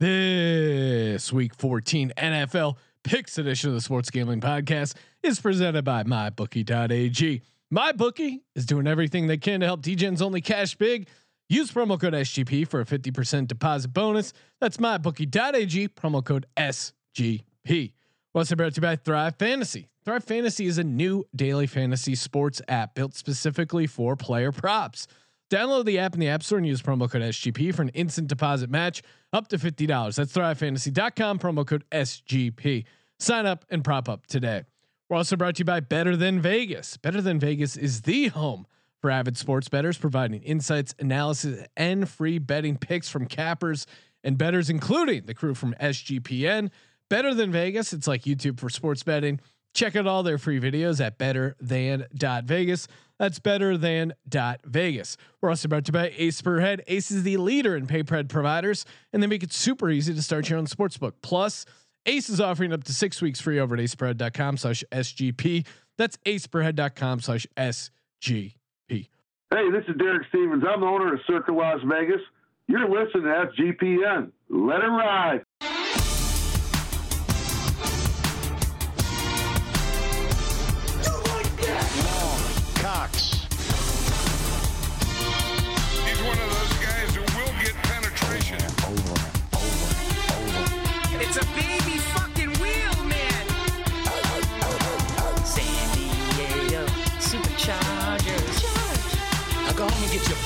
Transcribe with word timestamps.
This 0.00 1.30
week 1.30 1.54
14 1.56 2.14
NFL 2.16 2.78
picks 3.04 3.36
edition 3.36 3.68
of 3.68 3.74
the 3.74 3.82
Sports 3.82 4.08
Gambling 4.08 4.40
Podcast 4.40 4.94
is 5.22 5.38
presented 5.38 5.84
by 5.84 6.04
MyBookie.ag. 6.04 7.42
MyBookie 7.70 8.40
is 8.54 8.64
doing 8.64 8.86
everything 8.86 9.26
they 9.26 9.36
can 9.36 9.60
to 9.60 9.66
help 9.66 9.82
DGens 9.82 10.22
only 10.22 10.40
cash 10.40 10.74
big. 10.74 11.06
Use 11.50 11.70
promo 11.70 12.00
code 12.00 12.14
SGP 12.14 12.66
for 12.66 12.80
a 12.80 12.86
50% 12.86 13.46
deposit 13.46 13.88
bonus. 13.88 14.32
That's 14.58 14.78
MyBookie.ag, 14.78 15.88
promo 15.88 16.24
code 16.24 16.46
SGP. 16.56 17.92
Also 18.34 18.56
brought 18.56 18.72
to 18.72 18.78
you 18.78 18.82
by 18.82 18.96
Thrive 18.96 19.36
Fantasy. 19.36 19.90
Thrive 20.06 20.24
Fantasy 20.24 20.64
is 20.64 20.78
a 20.78 20.84
new 20.84 21.26
daily 21.36 21.66
fantasy 21.66 22.14
sports 22.14 22.62
app 22.68 22.94
built 22.94 23.14
specifically 23.14 23.86
for 23.86 24.16
player 24.16 24.50
props. 24.50 25.06
Download 25.50 25.84
the 25.84 25.98
app 25.98 26.14
in 26.14 26.20
the 26.20 26.28
App 26.28 26.44
Store 26.44 26.58
and 26.58 26.66
use 26.66 26.80
promo 26.80 27.10
code 27.10 27.22
SGP 27.22 27.74
for 27.74 27.82
an 27.82 27.88
instant 27.90 28.28
deposit 28.28 28.70
match 28.70 29.02
up 29.32 29.48
to 29.48 29.58
$50. 29.58 30.14
That's 30.14 30.32
thrivefantasy.com, 30.32 31.40
promo 31.40 31.66
code 31.66 31.84
SGP. 31.90 32.84
Sign 33.18 33.46
up 33.46 33.64
and 33.68 33.82
prop 33.82 34.08
up 34.08 34.28
today. 34.28 34.62
We're 35.08 35.16
also 35.16 35.34
brought 35.34 35.56
to 35.56 35.60
you 35.60 35.64
by 35.64 35.80
Better 35.80 36.16
Than 36.16 36.40
Vegas. 36.40 36.96
Better 36.96 37.20
Than 37.20 37.40
Vegas 37.40 37.76
is 37.76 38.02
the 38.02 38.28
home 38.28 38.64
for 39.00 39.10
avid 39.10 39.36
sports 39.36 39.68
bettors, 39.68 39.98
providing 39.98 40.40
insights, 40.42 40.94
analysis, 41.00 41.66
and 41.76 42.08
free 42.08 42.38
betting 42.38 42.76
picks 42.76 43.08
from 43.08 43.26
cappers 43.26 43.88
and 44.22 44.38
bettors, 44.38 44.70
including 44.70 45.26
the 45.26 45.34
crew 45.34 45.54
from 45.54 45.74
SGPN. 45.80 46.70
Better 47.08 47.34
Than 47.34 47.50
Vegas, 47.50 47.92
it's 47.92 48.06
like 48.06 48.22
YouTube 48.22 48.60
for 48.60 48.70
sports 48.70 49.02
betting. 49.02 49.40
Check 49.74 49.96
out 49.96 50.06
all 50.06 50.22
their 50.22 50.38
free 50.38 50.60
videos 50.60 51.04
at 51.04 51.18
betterthan.vegas. 51.18 52.88
That's 53.20 53.38
better 53.38 53.76
than 53.76 54.14
dot 54.26 54.60
Vegas. 54.64 55.18
We're 55.42 55.50
also 55.50 55.68
brought 55.68 55.84
to 55.84 55.90
you 55.90 55.92
by 55.92 56.14
Ace 56.16 56.40
per 56.40 56.58
head. 56.60 56.82
Ace 56.86 57.10
is 57.10 57.22
the 57.22 57.36
leader 57.36 57.76
in 57.76 57.86
pay 57.86 58.02
per 58.02 58.24
providers, 58.24 58.86
and 59.12 59.22
they 59.22 59.26
make 59.26 59.42
it 59.42 59.52
super 59.52 59.90
easy 59.90 60.14
to 60.14 60.22
start 60.22 60.48
your 60.48 60.58
own 60.58 60.66
sportsbook. 60.66 61.12
Plus, 61.20 61.66
Ace 62.06 62.30
is 62.30 62.40
offering 62.40 62.72
up 62.72 62.82
to 62.84 62.94
six 62.94 63.20
weeks 63.20 63.38
free 63.38 63.60
over 63.60 63.74
at 63.74 63.80
aceperhead.com 63.82 64.56
slash 64.56 64.82
SGP. 64.90 65.66
That's 65.98 66.16
aceperhead.com 66.24 67.20
slash 67.20 67.46
SGP. 67.58 68.54
Hey, 68.88 69.70
this 69.70 69.84
is 69.86 69.96
Derek 69.98 70.26
Stevens. 70.30 70.64
I'm 70.66 70.80
the 70.80 70.86
owner 70.86 71.12
of 71.12 71.20
Circa 71.26 71.52
Las 71.52 71.80
Vegas. 71.84 72.22
You're 72.68 72.88
listening 72.88 73.24
to 73.24 73.50
SGPN. 73.54 74.30
Let 74.48 74.80
it 74.80 74.86
ride. 74.86 75.42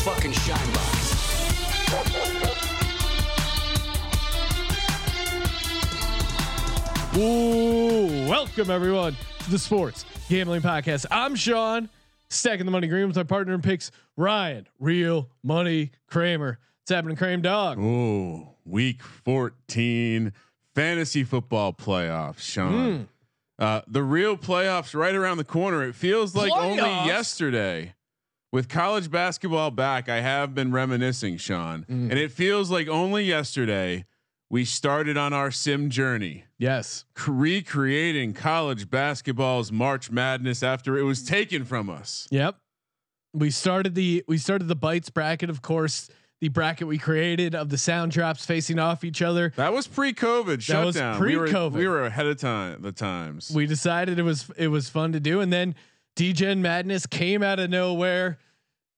Fucking 0.05 0.33
shine 0.33 0.73
box. 0.75 1.15
Ooh, 7.17 8.29
welcome 8.29 8.71
everyone 8.71 9.17
to 9.39 9.51
the 9.51 9.59
Sports 9.59 10.05
Gambling 10.29 10.61
Podcast. 10.61 11.07
I'm 11.11 11.35
Sean, 11.35 11.89
stacking 12.29 12.67
the 12.67 12.71
money 12.71 12.87
green 12.87 13.09
with 13.09 13.17
our 13.17 13.25
partner 13.25 13.55
in 13.55 13.63
picks, 13.63 13.91
Ryan, 14.19 14.67
Real 14.79 15.31
Money 15.43 15.93
Kramer. 16.07 16.59
What's 16.83 16.91
happening, 16.91 17.17
Kramer 17.17 17.41
Dog? 17.41 17.79
Ooh, 17.79 18.47
week 18.67 19.03
14 19.03 20.35
fantasy 20.75 21.25
football 21.25 21.73
playoffs, 21.73 22.41
Sean. 22.41 22.73
Mm. 22.73 23.07
Uh, 23.59 23.81
the 23.89 24.03
real 24.03 24.37
playoffs 24.37 24.95
right 24.95 25.15
around 25.15 25.39
the 25.39 25.45
corner. 25.45 25.83
It 25.83 25.95
feels 25.95 26.35
like 26.35 26.53
playoffs? 26.53 26.79
only 26.83 27.07
yesterday 27.07 27.95
with 28.55 28.69
college 28.69 29.11
basketball 29.11 29.73
back, 29.73 30.09
I 30.09 30.21
have 30.21 30.55
been 30.55 30.71
reminiscing, 30.71 31.39
Sean, 31.39 31.85
mm. 31.91 32.09
and 32.09 32.13
it 32.13 32.31
feels 32.31 32.71
like 32.71 32.87
only 32.87 33.25
yesterday 33.25 34.05
we 34.49 34.65
started 34.65 35.17
on 35.17 35.33
our 35.33 35.51
sim 35.51 35.91
journey. 35.91 36.45
Yes, 36.57 37.05
recreating 37.27 38.33
college 38.33 38.89
basketball's 38.89 39.73
March 39.73 40.09
Madness 40.09 40.63
after 40.63 40.97
it 40.97 41.03
was 41.03 41.25
taken 41.25 41.65
from 41.65 41.91
us. 41.91 42.29
Yep, 42.31 42.57
we 43.33 43.51
started 43.51 43.97
the 43.97 44.23
we 44.29 44.39
started 44.39 44.69
the 44.69 44.77
bites 44.77 45.11
bracket, 45.11 45.51
of 45.51 45.61
course. 45.61 46.09
The 46.41 46.49
bracket 46.49 46.87
we 46.87 46.99
created 46.99 47.55
of 47.55 47.71
the 47.71 47.79
sound 47.79 48.13
drops 48.13 48.45
facing 48.45 48.79
off 48.79 49.03
each 49.03 49.23
other. 49.23 49.53
That 49.57 49.73
was 49.73 49.87
pre-COVID 49.87 50.61
shutdown. 50.61 50.93
That 50.93 51.09
was 51.11 51.19
pre-COVID. 51.19 51.73
We 51.73 51.89
were, 51.89 51.95
we 51.95 52.01
were 52.01 52.05
ahead 52.05 52.27
of 52.27 52.39
time. 52.39 52.83
The 52.83 52.93
times 52.93 53.51
we 53.53 53.67
decided 53.67 54.21
it 54.21 54.23
was 54.23 54.49
it 54.57 54.69
was 54.69 54.89
fun 54.89 55.13
to 55.13 55.21
do, 55.21 55.41
and 55.41 55.53
then 55.53 55.75
DGen 56.17 56.59
Madness 56.59 57.07
came 57.07 57.43
out 57.43 57.59
of 57.59 57.71
nowhere, 57.71 58.39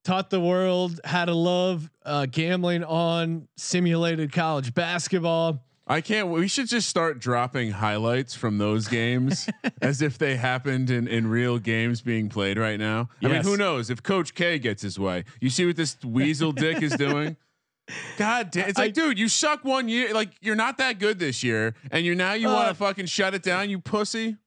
taught 0.05 0.31
the 0.31 0.41
world 0.41 1.01
how 1.05 1.25
to 1.25 1.35
love 1.35 1.91
uh, 2.05 2.27
gambling 2.27 2.85
on 2.85 3.49
simulated 3.57 4.33
college 4.33 4.75
basketball. 4.75 5.63
I 5.89 6.01
can't. 6.01 6.29
We 6.29 6.49
should 6.49 6.67
just 6.67 6.89
start 6.89 7.21
dropping 7.21 7.71
highlights 7.71 8.35
from 8.35 8.59
those 8.59 8.89
games 8.89 9.49
as 9.81 10.03
if 10.03 10.19
they 10.19 10.37
happened 10.37 10.91
in 10.91 11.07
in 11.07 11.29
real 11.29 11.59
games 11.59 12.03
being 12.03 12.29
played 12.29 12.59
right 12.59 12.79
now. 12.79 13.09
Yes. 13.21 13.31
I 13.31 13.35
mean, 13.35 13.43
who 13.43 13.57
knows 13.57 13.89
if 13.89 14.03
Coach 14.03 14.35
K 14.35 14.59
gets 14.59 14.83
his 14.83 14.99
way? 14.99 15.25
You 15.41 15.49
see 15.49 15.65
what 15.65 15.77
this 15.77 15.97
weasel 16.05 16.51
dick 16.51 16.83
is 16.83 16.97
doing? 16.97 17.37
God 18.19 18.51
damn! 18.51 18.69
It's 18.69 18.79
like, 18.79 18.89
I, 18.89 18.91
dude, 18.91 19.17
you 19.17 19.29
suck 19.29 19.65
one 19.65 19.89
year. 19.89 20.13
Like 20.13 20.31
you're 20.41 20.57
not 20.57 20.79
that 20.79 20.99
good 20.99 21.21
this 21.21 21.45
year, 21.45 21.77
and 21.93 22.05
you 22.05 22.17
now 22.17 22.33
you 22.33 22.49
uh, 22.49 22.53
want 22.53 22.69
to 22.69 22.75
fucking 22.75 23.07
shut 23.07 23.35
it 23.35 23.45
down, 23.45 23.71
you 23.71 23.79
pussy. 23.79 24.39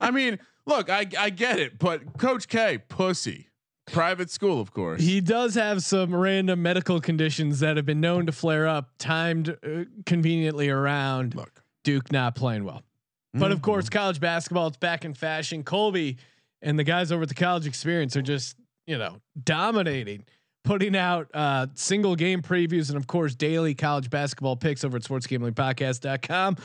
I 0.00 0.12
mean, 0.12 0.38
Look, 0.68 0.90
I 0.90 1.06
I 1.18 1.30
get 1.30 1.58
it, 1.58 1.78
but 1.78 2.18
Coach 2.18 2.46
K, 2.46 2.78
pussy. 2.78 3.46
Private 3.90 4.30
school, 4.30 4.60
of 4.60 4.70
course. 4.70 5.00
He 5.00 5.22
does 5.22 5.54
have 5.54 5.82
some 5.82 6.14
random 6.14 6.60
medical 6.60 7.00
conditions 7.00 7.60
that 7.60 7.78
have 7.78 7.86
been 7.86 8.02
known 8.02 8.26
to 8.26 8.32
flare 8.32 8.68
up, 8.68 8.90
timed 8.98 9.48
uh, 9.48 9.84
conveniently 10.04 10.68
around 10.68 11.34
Look. 11.34 11.62
Duke 11.84 12.12
not 12.12 12.34
playing 12.34 12.64
well. 12.64 12.82
Mm-hmm. 12.82 13.40
But 13.40 13.52
of 13.52 13.62
course, 13.62 13.86
mm-hmm. 13.86 13.98
college 13.98 14.20
basketball, 14.20 14.66
it's 14.66 14.76
back 14.76 15.06
in 15.06 15.14
fashion. 15.14 15.62
Colby 15.62 16.18
and 16.60 16.78
the 16.78 16.84
guys 16.84 17.10
over 17.10 17.22
at 17.22 17.30
the 17.30 17.34
college 17.34 17.66
experience 17.66 18.14
are 18.14 18.22
just, 18.22 18.56
you 18.86 18.98
know, 18.98 19.22
dominating, 19.42 20.26
putting 20.64 20.94
out 20.94 21.30
uh, 21.32 21.68
single 21.72 22.14
game 22.14 22.42
previews 22.42 22.90
and, 22.90 22.98
of 22.98 23.06
course, 23.06 23.34
daily 23.34 23.74
college 23.74 24.10
basketball 24.10 24.56
picks 24.56 24.84
over 24.84 24.98
at 24.98 25.02
sportsgamblingpodcast.com. 25.02 26.56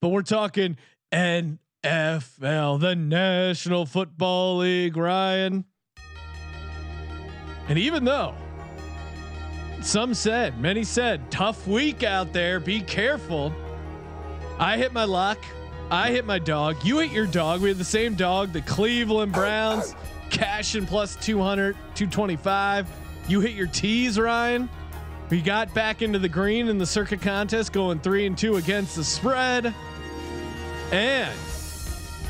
But 0.00 0.08
we're 0.08 0.22
talking 0.22 0.78
and 1.12 1.58
FL, 1.82 2.76
the 2.76 2.94
National 2.94 3.86
Football 3.86 4.58
League, 4.58 4.96
Ryan. 4.96 5.64
And 7.68 7.78
even 7.78 8.04
though 8.04 8.34
some 9.80 10.12
said, 10.12 10.60
many 10.60 10.84
said, 10.84 11.30
tough 11.30 11.66
week 11.66 12.02
out 12.02 12.34
there, 12.34 12.60
be 12.60 12.82
careful. 12.82 13.54
I 14.58 14.76
hit 14.76 14.92
my 14.92 15.04
luck. 15.04 15.38
I 15.90 16.10
hit 16.10 16.26
my 16.26 16.38
dog. 16.38 16.84
You 16.84 16.98
hit 16.98 17.12
your 17.12 17.26
dog. 17.26 17.62
We 17.62 17.70
had 17.70 17.78
the 17.78 17.84
same 17.84 18.14
dog, 18.14 18.52
the 18.52 18.60
Cleveland 18.60 19.32
Browns, 19.32 19.94
cashing 20.28 20.84
plus 20.84 21.16
200, 21.16 21.74
225. 21.94 22.88
You 23.26 23.40
hit 23.40 23.52
your 23.52 23.68
tees, 23.68 24.18
Ryan. 24.18 24.68
We 25.30 25.40
got 25.40 25.72
back 25.72 26.02
into 26.02 26.18
the 26.18 26.28
green 26.28 26.68
in 26.68 26.76
the 26.76 26.86
Circa 26.86 27.16
contest, 27.16 27.72
going 27.72 28.00
three 28.00 28.26
and 28.26 28.36
two 28.36 28.56
against 28.56 28.96
the 28.96 29.04
spread. 29.04 29.74
And 30.92 31.32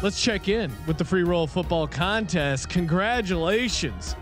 Let's 0.03 0.23
check 0.23 0.49
in 0.49 0.73
with 0.87 0.97
the 0.97 1.05
free 1.05 1.25
roll 1.25 1.47
football 1.47 1.87
contest. 1.87 2.71
Congratulations. 2.71 4.17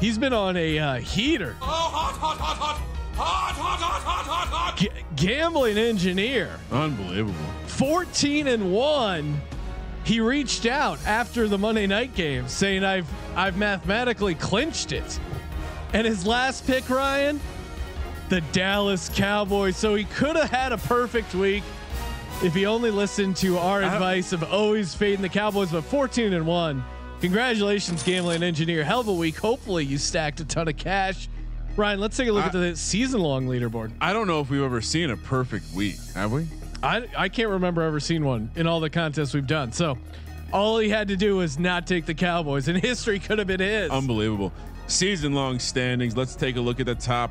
He's 0.00 0.16
been 0.16 0.32
on 0.32 0.56
a 0.56 0.78
uh, 0.78 0.94
heater. 1.00 1.54
Oh, 1.60 1.66
hot, 1.66 2.14
hot, 2.14 2.38
hot, 2.38 2.56
hot. 2.56 2.80
Hot, 3.14 3.52
hot, 3.52 3.78
hot, 3.78 4.02
hot, 4.02 4.26
hot, 4.26 4.48
hot. 4.48 4.76
G- 4.78 4.88
gambling 5.16 5.76
engineer. 5.76 6.58
Unbelievable. 6.70 7.34
14 7.66 8.46
and 8.46 8.72
1. 8.72 9.40
He 10.04 10.20
reached 10.20 10.64
out 10.64 10.98
after 11.06 11.46
the 11.46 11.58
Monday 11.58 11.86
night 11.86 12.14
game 12.14 12.48
saying 12.48 12.82
I've 12.82 13.08
I've 13.36 13.58
mathematically 13.58 14.34
clinched 14.34 14.92
it. 14.92 15.20
And 15.92 16.06
his 16.06 16.26
last 16.26 16.66
pick, 16.66 16.88
Ryan, 16.88 17.38
the 18.30 18.40
Dallas 18.52 19.10
Cowboys. 19.14 19.76
So 19.76 19.94
he 19.94 20.04
could 20.04 20.36
have 20.36 20.50
had 20.50 20.72
a 20.72 20.78
perfect 20.78 21.34
week 21.34 21.62
if 22.42 22.54
he 22.54 22.66
only 22.66 22.90
listened 22.90 23.36
to 23.36 23.56
our 23.56 23.82
advice 23.82 24.32
of 24.32 24.42
always 24.52 24.94
fading 24.94 25.22
the 25.22 25.28
Cowboys, 25.28 25.70
but 25.70 25.82
14 25.84 26.32
and 26.32 26.44
one. 26.44 26.84
Congratulations, 27.20 28.02
gambling 28.02 28.42
engineer. 28.42 28.82
Hell 28.82 29.00
of 29.00 29.08
a 29.08 29.12
week. 29.12 29.36
Hopefully, 29.38 29.84
you 29.84 29.96
stacked 29.96 30.40
a 30.40 30.44
ton 30.44 30.66
of 30.66 30.76
cash. 30.76 31.28
Ryan, 31.76 32.00
let's 32.00 32.16
take 32.16 32.28
a 32.28 32.32
look 32.32 32.42
I, 32.42 32.48
at 32.48 32.52
the 32.52 32.76
season-long 32.76 33.46
leaderboard. 33.46 33.92
I 34.00 34.12
don't 34.12 34.26
know 34.26 34.40
if 34.40 34.50
we've 34.50 34.62
ever 34.62 34.80
seen 34.80 35.10
a 35.10 35.16
perfect 35.16 35.72
week. 35.72 35.96
Have 36.14 36.32
we? 36.32 36.48
I 36.82 37.06
I 37.16 37.28
can't 37.28 37.48
remember 37.48 37.80
ever 37.82 38.00
seeing 38.00 38.24
one 38.24 38.50
in 38.56 38.66
all 38.66 38.80
the 38.80 38.90
contests 38.90 39.34
we've 39.34 39.46
done. 39.46 39.70
So, 39.70 39.96
all 40.52 40.78
he 40.78 40.88
had 40.88 41.08
to 41.08 41.16
do 41.16 41.36
was 41.36 41.60
not 41.60 41.86
take 41.86 42.06
the 42.06 42.14
Cowboys, 42.14 42.66
and 42.66 42.76
history 42.82 43.20
could 43.20 43.38
have 43.38 43.46
been 43.46 43.60
his. 43.60 43.90
Unbelievable. 43.90 44.52
Season-long 44.88 45.60
standings. 45.60 46.16
Let's 46.16 46.34
take 46.34 46.56
a 46.56 46.60
look 46.60 46.80
at 46.80 46.86
the 46.86 46.96
top 46.96 47.30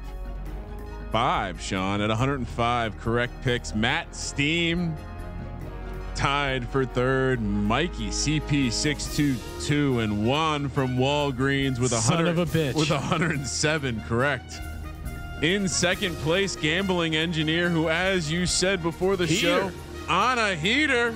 105, 1.15 1.61
Sean. 1.61 1.99
At 2.01 2.07
105 2.09 2.97
correct 2.99 3.33
picks, 3.43 3.75
Matt 3.75 4.15
Steam 4.15 4.95
tied 6.15 6.65
for 6.69 6.85
third. 6.85 7.41
Mikey 7.41 8.07
CP 8.09 8.71
622 8.71 9.99
and 9.99 10.25
one 10.25 10.69
from 10.69 10.97
Walgreens 10.97 11.79
with 11.79 11.91
a 11.91 11.99
hundred 11.99 12.27
of 12.29 12.37
a 12.39 12.45
bitch. 12.45 12.75
with 12.75 12.89
107 12.89 14.01
correct. 14.07 14.61
In 15.41 15.67
second 15.67 16.15
place, 16.17 16.55
gambling 16.55 17.15
engineer, 17.15 17.69
who, 17.69 17.89
as 17.89 18.31
you 18.31 18.45
said 18.45 18.81
before 18.81 19.17
the 19.17 19.27
show, 19.27 19.65
Heater. 19.67 19.73
on 20.07 20.39
a 20.39 20.55
heater. 20.55 21.13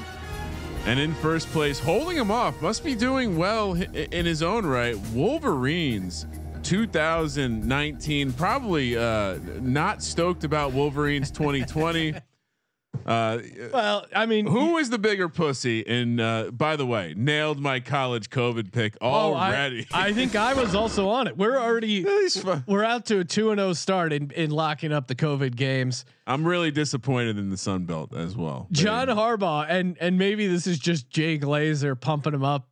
And 0.86 1.00
in 1.00 1.14
first 1.16 1.48
place, 1.50 1.80
holding 1.80 2.18
him 2.18 2.30
off, 2.32 2.62
must 2.62 2.84
be 2.84 2.96
doing 2.96 3.38
well 3.38 3.74
in 3.74 4.26
his 4.26 4.44
own 4.44 4.66
right. 4.66 4.96
Wolverines 5.14 6.26
2019, 6.66 8.34
probably 8.34 8.98
uh, 8.98 9.38
not 9.62 10.02
stoked 10.02 10.44
about 10.44 10.74
Wolverines 10.74 11.30
2020. 11.30 12.16
uh, 13.06 13.38
Well, 13.72 14.06
I 14.16 14.26
mean, 14.26 14.48
who 14.48 14.78
is 14.78 14.90
the 14.90 14.98
bigger 14.98 15.30
pussy? 15.30 15.86
And 15.86 16.20
uh, 16.20 16.50
by 16.52 16.76
the 16.76 16.86
way, 16.86 17.14
nailed 17.16 17.60
my 17.60 17.80
college 17.80 18.32
COVID 18.32 18.72
pick 18.72 18.98
oh, 19.00 19.34
I- 19.34 19.50
already. 19.50 19.86
I, 19.94 20.12
think 20.12 20.36
I 20.36 20.56
was 20.56 20.74
also 20.74 21.08
on 21.08 21.28
it. 21.28 21.38
We're 21.38 21.60
already 21.60 22.04
we're 22.68 22.84
out 22.84 23.06
to 23.08 23.20
a 23.20 23.24
two 23.24 23.52
and 23.52 23.60
zero 23.60 23.74
start 23.74 24.12
in 24.12 24.32
in 24.32 24.50
locking 24.50 24.92
up 24.92 25.08
the 25.08 25.16
COVID 25.16 25.56
games. 25.56 26.04
I'm 26.26 26.46
really 26.46 26.72
disappointed 26.72 27.38
in 27.38 27.52
the 27.52 27.58
Sun 27.58 27.86
Belt 27.86 28.16
as 28.16 28.36
well. 28.36 28.68
John 28.72 29.08
Harbaugh 29.08 29.68
and 29.70 29.98
and 30.00 30.18
maybe 30.18 30.48
this 30.48 30.66
is 30.66 30.80
just 30.80 31.12
Jay 31.12 31.38
Glazer 31.38 32.00
pumping 32.00 32.34
him 32.34 32.44
up, 32.44 32.68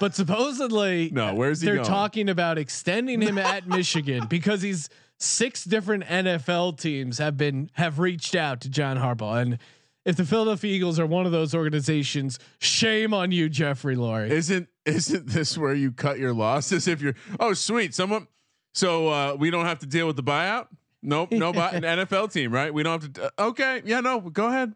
but 0.00 0.14
supposedly 0.14 1.10
No, 1.12 1.34
where's 1.34 1.60
he 1.60 1.66
they're 1.66 1.76
going? 1.76 1.86
talking 1.88 2.28
about 2.28 2.58
extending 2.58 3.20
him 3.20 3.38
at 3.38 3.66
Michigan 3.68 4.26
because 4.26 4.62
he's 4.62 4.88
six 5.18 5.64
different 5.64 6.04
NFL 6.04 6.78
teams 6.80 7.18
have 7.18 7.36
been 7.36 7.70
have 7.74 7.98
reached 7.98 8.34
out 8.34 8.60
to 8.62 8.68
John 8.68 8.96
Harbaugh 8.98 9.40
and. 9.42 9.58
If 10.06 10.16
the 10.16 10.26
Philadelphia 10.26 10.70
Eagles 10.70 10.98
are 11.00 11.06
one 11.06 11.24
of 11.24 11.32
those 11.32 11.54
organizations, 11.54 12.38
shame 12.58 13.14
on 13.14 13.32
you, 13.32 13.48
Jeffrey 13.48 13.96
Lurie. 13.96 14.28
Isn't 14.28 14.68
isn't 14.84 15.28
this 15.28 15.56
where 15.56 15.72
you 15.72 15.92
cut 15.92 16.18
your 16.18 16.34
losses 16.34 16.86
if 16.86 17.00
you're 17.00 17.14
oh 17.40 17.54
sweet 17.54 17.94
someone 17.94 18.26
so 18.74 19.08
uh, 19.08 19.34
we 19.38 19.48
don't 19.48 19.64
have 19.64 19.78
to 19.78 19.86
deal 19.86 20.06
with 20.06 20.16
the 20.16 20.22
buyout? 20.22 20.66
Nope, 21.02 21.32
no 21.32 21.54
buy, 21.54 21.70
an 21.70 21.82
NFL 22.06 22.30
team, 22.34 22.52
right? 22.52 22.74
We 22.74 22.82
don't 22.82 23.00
have 23.02 23.12
to. 23.14 23.32
uh, 23.38 23.46
okay, 23.48 23.80
yeah, 23.86 24.00
no, 24.00 24.20
go 24.20 24.48
ahead. 24.48 24.74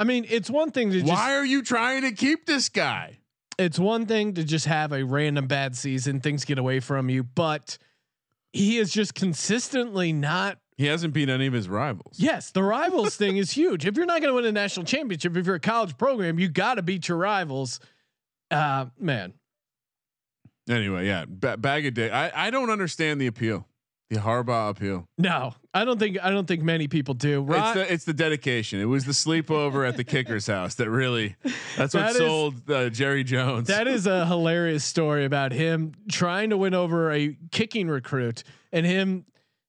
I 0.00 0.02
mean, 0.02 0.26
it's 0.28 0.50
one 0.50 0.72
thing 0.72 0.90
to 0.90 1.02
just 1.02 1.08
Why 1.12 1.36
are 1.36 1.46
you 1.46 1.62
trying 1.62 2.02
to 2.02 2.10
keep 2.10 2.44
this 2.46 2.68
guy? 2.68 3.20
It's 3.58 3.78
one 3.78 4.06
thing 4.06 4.34
to 4.34 4.44
just 4.44 4.66
have 4.66 4.92
a 4.92 5.04
random 5.04 5.46
bad 5.46 5.76
season, 5.76 6.20
things 6.20 6.44
get 6.44 6.58
away 6.58 6.80
from 6.80 7.08
you, 7.10 7.22
but 7.22 7.78
he 8.52 8.78
is 8.78 8.92
just 8.92 9.14
consistently 9.14 10.12
not. 10.12 10.58
He 10.76 10.86
hasn't 10.86 11.14
beat 11.14 11.28
any 11.28 11.46
of 11.46 11.52
his 11.52 11.68
rivals. 11.68 12.16
Yes, 12.18 12.50
the 12.50 12.62
rivals 12.62 13.16
thing 13.16 13.36
is 13.36 13.52
huge. 13.52 13.86
If 13.86 13.96
you're 13.96 14.06
not 14.06 14.20
going 14.20 14.30
to 14.30 14.34
win 14.34 14.44
a 14.44 14.52
national 14.52 14.86
championship, 14.86 15.36
if 15.36 15.46
you're 15.46 15.54
a 15.56 15.60
college 15.60 15.96
program, 15.96 16.38
you 16.38 16.48
got 16.48 16.74
to 16.74 16.82
beat 16.82 17.08
your 17.08 17.18
rivals. 17.18 17.78
Uh, 18.50 18.86
man, 18.98 19.34
Anyway, 20.68 21.06
yeah, 21.06 21.24
ba- 21.28 21.56
bag 21.56 21.86
of 21.86 21.94
day. 21.94 22.10
I 22.10 22.46
I 22.46 22.50
don't 22.50 22.70
understand 22.70 23.20
the 23.20 23.26
appeal, 23.26 23.66
the 24.10 24.16
Harbaugh 24.20 24.70
appeal. 24.70 25.06
no, 25.18 25.54
I 25.72 25.84
don't 25.84 25.98
think 25.98 26.18
I 26.22 26.30
don't 26.30 26.46
think 26.46 26.62
many 26.62 26.86
people 26.88 27.14
do. 27.14 27.44
It's 27.50 27.72
the 27.74 27.92
it's 27.92 28.04
the 28.04 28.12
dedication. 28.12 28.80
It 28.80 28.84
was 28.84 29.04
the 29.06 29.12
sleepover 29.12 29.88
at 29.88 29.96
the 29.96 30.04
kicker's 30.04 30.46
house 30.46 30.74
that 30.76 30.88
really 30.90 31.36
that's 31.76 31.94
what 31.94 32.00
That 32.02 32.10
is- 32.10 32.16
sold 32.18 32.70
uh, 32.70 32.90
Jerry 32.90 33.24
Jones. 33.24 33.68
that 33.68 33.88
is 33.88 34.06
a 34.06 34.26
hilarious 34.26 34.84
story 34.84 35.24
about 35.24 35.52
him 35.52 35.92
trying 36.10 36.50
to 36.50 36.56
win 36.56 36.74
over 36.74 37.10
a 37.10 37.36
kicking 37.50 37.88
recruit 37.88 38.44
and 38.72 38.84
him 38.86 39.24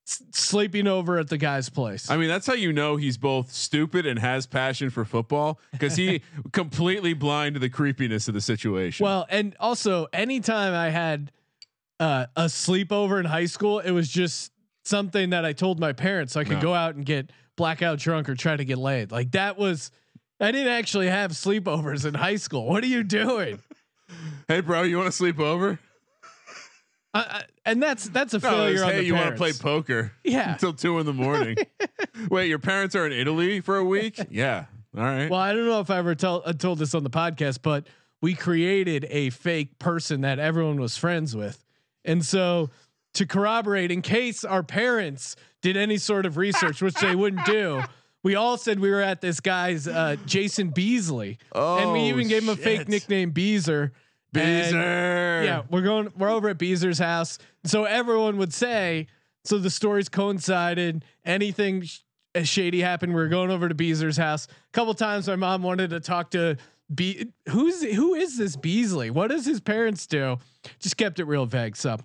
s- 0.07 0.21
sleeping 0.31 0.85
over 0.85 1.17
at 1.17 1.29
the 1.29 1.37
guy's 1.37 1.69
place. 1.69 2.11
I 2.11 2.17
mean, 2.17 2.27
that's 2.27 2.45
how 2.45 2.53
you 2.53 2.71
know 2.73 2.97
he's 2.97 3.17
both 3.17 3.51
stupid 3.51 4.05
and 4.05 4.19
has 4.19 4.45
passion 4.45 4.89
for 4.91 5.05
football 5.05 5.59
because 5.71 5.95
he 5.95 6.21
completely 6.51 7.13
blind 7.13 7.55
to 7.55 7.59
the 7.59 7.69
creepiness 7.69 8.27
of 8.27 8.33
the 8.35 8.41
situation. 8.41 9.03
Well, 9.05 9.25
and 9.29 9.55
also 9.59 10.07
anytime 10.13 10.73
I 10.73 10.89
had 10.89 11.31
uh, 11.99 12.25
a 12.35 12.45
sleepover 12.45 13.19
in 13.19 13.25
high 13.25 13.45
school, 13.45 13.79
it 13.79 13.91
was 13.91 14.09
just 14.09 14.51
something 14.83 15.31
that 15.31 15.45
I 15.45 15.53
told 15.53 15.79
my 15.79 15.93
parents 15.93 16.33
so 16.33 16.39
I 16.39 16.43
could 16.43 16.55
No. 16.57 16.61
go 16.61 16.73
out 16.73 16.95
and 16.95 17.05
get 17.05 17.31
blackout 17.55 17.99
drunk 17.99 18.29
or 18.29 18.35
try 18.35 18.55
to 18.55 18.65
get 18.65 18.77
laid. 18.77 19.11
Like 19.11 19.31
that 19.31 19.57
was 19.57 19.91
I 20.39 20.51
didn't 20.51 20.73
actually 20.73 21.07
have 21.07 21.31
sleepovers 21.31 22.05
in 22.05 22.13
high 22.13 22.35
school. 22.35 22.65
What 22.67 22.83
are 22.83 22.87
you 22.87 23.03
doing? 23.03 23.59
hey, 24.47 24.59
bro, 24.59 24.83
you 24.83 24.97
want 24.97 25.07
to 25.07 25.11
sleep 25.13 25.39
over? 25.39 25.79
I, 27.13 27.43
and 27.65 27.81
that's 27.81 28.09
that's 28.09 28.33
a 28.33 28.39
No, 28.39 28.49
failure 28.49 28.83
on 28.83 28.91
hey, 28.91 28.97
the 28.97 29.03
you 29.05 29.15
want 29.15 29.29
to 29.31 29.37
play 29.37 29.53
poker? 29.53 30.11
Yeah. 30.25 30.51
until 30.53 30.73
two 30.73 30.99
in 30.99 31.05
the 31.05 31.13
morning. 31.13 31.55
Wait, 32.29 32.47
your 32.49 32.59
parents 32.59 32.93
are 32.95 33.05
in 33.05 33.13
Italy 33.13 33.61
for 33.61 33.77
a 33.77 33.85
week? 33.85 34.19
Yeah. 34.29 34.65
All 34.97 35.03
right. 35.03 35.29
Well, 35.29 35.39
I 35.39 35.53
don't 35.53 35.65
know 35.65 35.79
if 35.79 35.89
I 35.89 35.97
ever 35.97 36.13
tell, 36.15 36.41
uh, 36.45 36.51
told 36.53 36.79
this 36.79 36.93
on 36.93 37.03
the 37.03 37.09
podcast, 37.09 37.59
but 37.61 37.87
we 38.21 38.33
created 38.33 39.05
a 39.09 39.29
fake 39.29 39.79
person 39.79 40.21
that 40.21 40.39
everyone 40.39 40.79
was 40.79 40.97
friends 40.97 41.35
with. 41.35 41.64
And 42.05 42.25
so 42.25 42.69
to 43.15 43.25
corroborate, 43.25 43.91
in 43.91 44.01
case 44.01 44.43
our 44.43 44.63
parents 44.63 45.35
did 45.61 45.75
any 45.77 45.97
sort 45.97 46.25
of 46.25 46.37
research, 46.37 46.81
which 46.81 46.95
they 46.95 47.15
wouldn't 47.15 47.45
do, 47.45 47.81
we 48.23 48.35
all 48.35 48.57
said 48.57 48.79
we 48.79 48.89
were 48.89 49.01
at 49.01 49.21
this 49.21 49.39
guy's 49.39 49.87
uh, 49.87 50.15
Jason 50.25 50.69
Beasley, 50.69 51.37
and 51.53 51.91
we 51.91 51.99
Oh, 51.99 52.05
even 52.07 52.27
gave 52.27 52.43
him 52.43 52.49
a 52.49 52.55
fake 52.55 52.87
nickname 52.87 53.31
Beezer. 53.31 53.91
And- 54.33 54.63
Beezer. 54.63 55.43
yeah, 55.45 55.61
we're 55.69 55.81
going. 55.81 56.11
We're 56.17 56.29
over 56.29 56.49
at 56.49 56.57
Beezer's 56.57 56.99
house, 56.99 57.37
so 57.63 57.85
everyone 57.85 58.37
would 58.37 58.53
say. 58.53 59.07
So 59.45 59.59
the 59.59 59.69
stories 59.69 60.09
coincided. 60.09 61.05
Anything 61.23 61.83
sh- 61.83 61.99
as 62.33 62.49
shady 62.49 62.81
happened. 62.81 63.13
We 63.13 63.21
were 63.21 63.27
going 63.29 63.49
over 63.51 63.69
to 63.69 63.75
Beezer's 63.75 64.17
house. 64.17 64.47
A 64.47 64.71
couple 64.73 64.93
times, 64.95 65.27
my 65.27 65.35
mom 65.37 65.61
wanted 65.63 65.91
to 65.91 65.99
talk 66.01 66.31
to 66.31 66.57
Be. 66.93 67.31
Who's 67.49 67.81
who 67.83 68.13
is 68.13 68.37
this 68.37 68.55
Beasley? 68.55 69.09
What 69.09 69.29
does 69.31 69.45
his 69.45 69.59
parents 69.59 70.05
do? 70.07 70.37
Just 70.79 70.97
kept 70.97 71.19
it 71.19 71.25
real 71.25 71.45
vague. 71.45 71.75
So, 71.75 71.97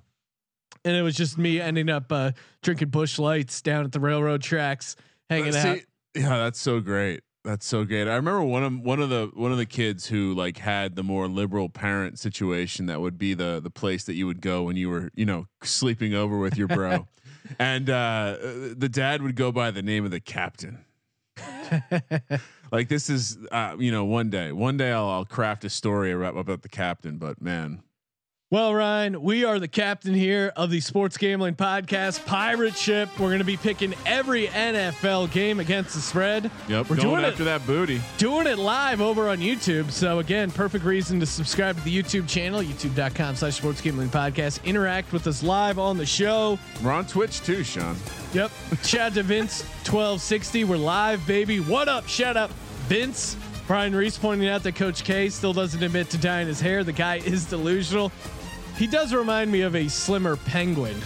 and 0.84 0.96
it 0.96 1.02
was 1.02 1.14
just 1.14 1.36
me 1.36 1.60
ending 1.60 1.90
up 1.90 2.10
uh, 2.10 2.32
drinking 2.62 2.88
Busch 2.88 3.18
Lights 3.18 3.60
down 3.60 3.84
at 3.84 3.92
the 3.92 4.00
railroad 4.00 4.42
tracks, 4.42 4.96
hanging 5.28 5.54
Uh, 5.54 5.58
out. 5.58 5.78
Yeah, 6.14 6.38
that's 6.38 6.58
so 6.58 6.80
great. 6.80 7.20
That's 7.44 7.64
so 7.66 7.84
great. 7.84 8.06
I 8.08 8.16
remember 8.16 8.42
one 8.42 8.64
of 8.64 8.80
one 8.80 9.00
of 9.00 9.08
the 9.10 9.30
one 9.34 9.52
of 9.52 9.58
the 9.58 9.66
kids 9.66 10.06
who 10.06 10.34
like 10.34 10.58
had 10.58 10.94
the 10.96 11.02
more 11.02 11.26
liberal 11.28 11.68
parent 11.68 12.18
situation 12.18 12.86
that 12.86 13.00
would 13.00 13.16
be 13.18 13.34
the 13.34 13.60
the 13.62 13.70
place 13.70 14.04
that 14.04 14.14
you 14.14 14.26
would 14.26 14.40
go 14.40 14.62
when 14.64 14.76
you 14.76 14.88
were 14.90 15.10
you 15.14 15.24
know 15.26 15.46
sleeping 15.62 16.14
over 16.14 16.38
with 16.38 16.56
your 16.58 16.68
bro, 16.68 17.06
and 17.58 17.88
uh, 17.88 18.36
the 18.40 18.88
dad 18.90 19.22
would 19.22 19.36
go 19.36 19.52
by 19.52 19.70
the 19.70 19.82
name 19.82 20.04
of 20.04 20.10
the 20.10 20.20
captain. 20.20 20.84
like 22.70 22.88
this 22.88 23.10
is 23.10 23.38
uh, 23.50 23.76
you 23.78 23.90
know 23.90 24.04
one 24.04 24.30
day 24.30 24.52
one 24.52 24.76
day 24.76 24.92
I'll, 24.92 25.08
I'll 25.08 25.24
craft 25.24 25.64
a 25.64 25.70
story 25.70 26.12
about, 26.12 26.36
about 26.36 26.62
the 26.62 26.68
captain, 26.68 27.18
but 27.18 27.40
man, 27.40 27.82
Well, 28.52 28.74
Ryan, 28.74 29.22
we 29.22 29.44
are 29.44 29.60
the 29.60 29.68
captain 29.68 30.12
here 30.12 30.52
of 30.56 30.70
the 30.70 30.80
Sports 30.80 31.16
Gambling 31.16 31.54
Podcast 31.54 32.26
Pirate 32.26 32.74
Ship. 32.74 33.08
We're 33.16 33.28
going 33.28 33.38
to 33.38 33.44
be 33.44 33.56
picking 33.56 33.94
every 34.06 34.48
NFL 34.48 35.30
game 35.30 35.60
against 35.60 35.94
the 35.94 36.00
spread. 36.00 36.50
yep, 36.66 36.90
We're 36.90 36.96
going 36.96 37.10
doing 37.10 37.24
after 37.24 37.42
it, 37.42 37.44
that 37.44 37.64
booty. 37.64 38.00
doing 38.18 38.48
it 38.48 38.58
live 38.58 39.00
over 39.00 39.28
on 39.28 39.38
YouTube. 39.38 39.92
So 39.92 40.18
again, 40.18 40.50
perfect 40.50 40.84
reason 40.84 41.20
to 41.20 41.26
subscribe 41.26 41.76
to 41.76 41.84
the 41.84 41.96
YouTube 41.96 42.28
channel, 42.28 42.60
youtube.com 42.60 43.36
slash 43.36 43.54
sports 43.58 43.80
gambling 43.80 44.08
podcast. 44.08 44.64
Interact 44.64 45.12
with 45.12 45.28
us 45.28 45.44
live 45.44 45.78
on 45.78 45.96
the 45.96 46.04
show. 46.06 46.58
We're 46.82 46.90
on 46.90 47.06
Twitch 47.06 47.42
too, 47.42 47.62
Sean. 47.62 47.94
Yep. 48.34 48.50
Shout 48.82 49.00
out 49.00 49.14
to 49.14 49.22
Vince 49.22 49.62
1260. 49.88 50.64
We're 50.64 50.76
live, 50.76 51.24
baby. 51.24 51.60
What 51.60 51.86
up? 51.86 52.08
Shout 52.08 52.36
up, 52.36 52.50
Vince. 52.88 53.36
Brian 53.68 53.94
Reese 53.94 54.18
pointing 54.18 54.48
out 54.48 54.64
that 54.64 54.74
Coach 54.74 55.04
K 55.04 55.28
still 55.28 55.52
doesn't 55.52 55.80
admit 55.80 56.10
to 56.10 56.18
dyeing 56.18 56.48
his 56.48 56.60
hair. 56.60 56.82
The 56.82 56.90
guy 56.90 57.18
is 57.18 57.44
delusional. 57.44 58.10
He 58.80 58.86
does 58.86 59.12
remind 59.12 59.52
me 59.52 59.60
of 59.60 59.76
a 59.76 59.88
slimmer 59.88 60.36
penguin. 60.36 60.96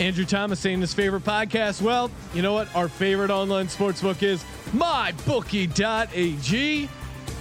Andrew 0.00 0.24
Thomas 0.24 0.58
saying 0.58 0.80
his 0.80 0.92
favorite 0.92 1.22
podcast. 1.22 1.80
Well, 1.80 2.10
you 2.34 2.42
know 2.42 2.52
what? 2.52 2.74
Our 2.74 2.88
favorite 2.88 3.30
online 3.30 3.68
sports 3.68 4.02
book 4.02 4.20
is 4.24 4.44
mybookie.ag. 4.72 5.78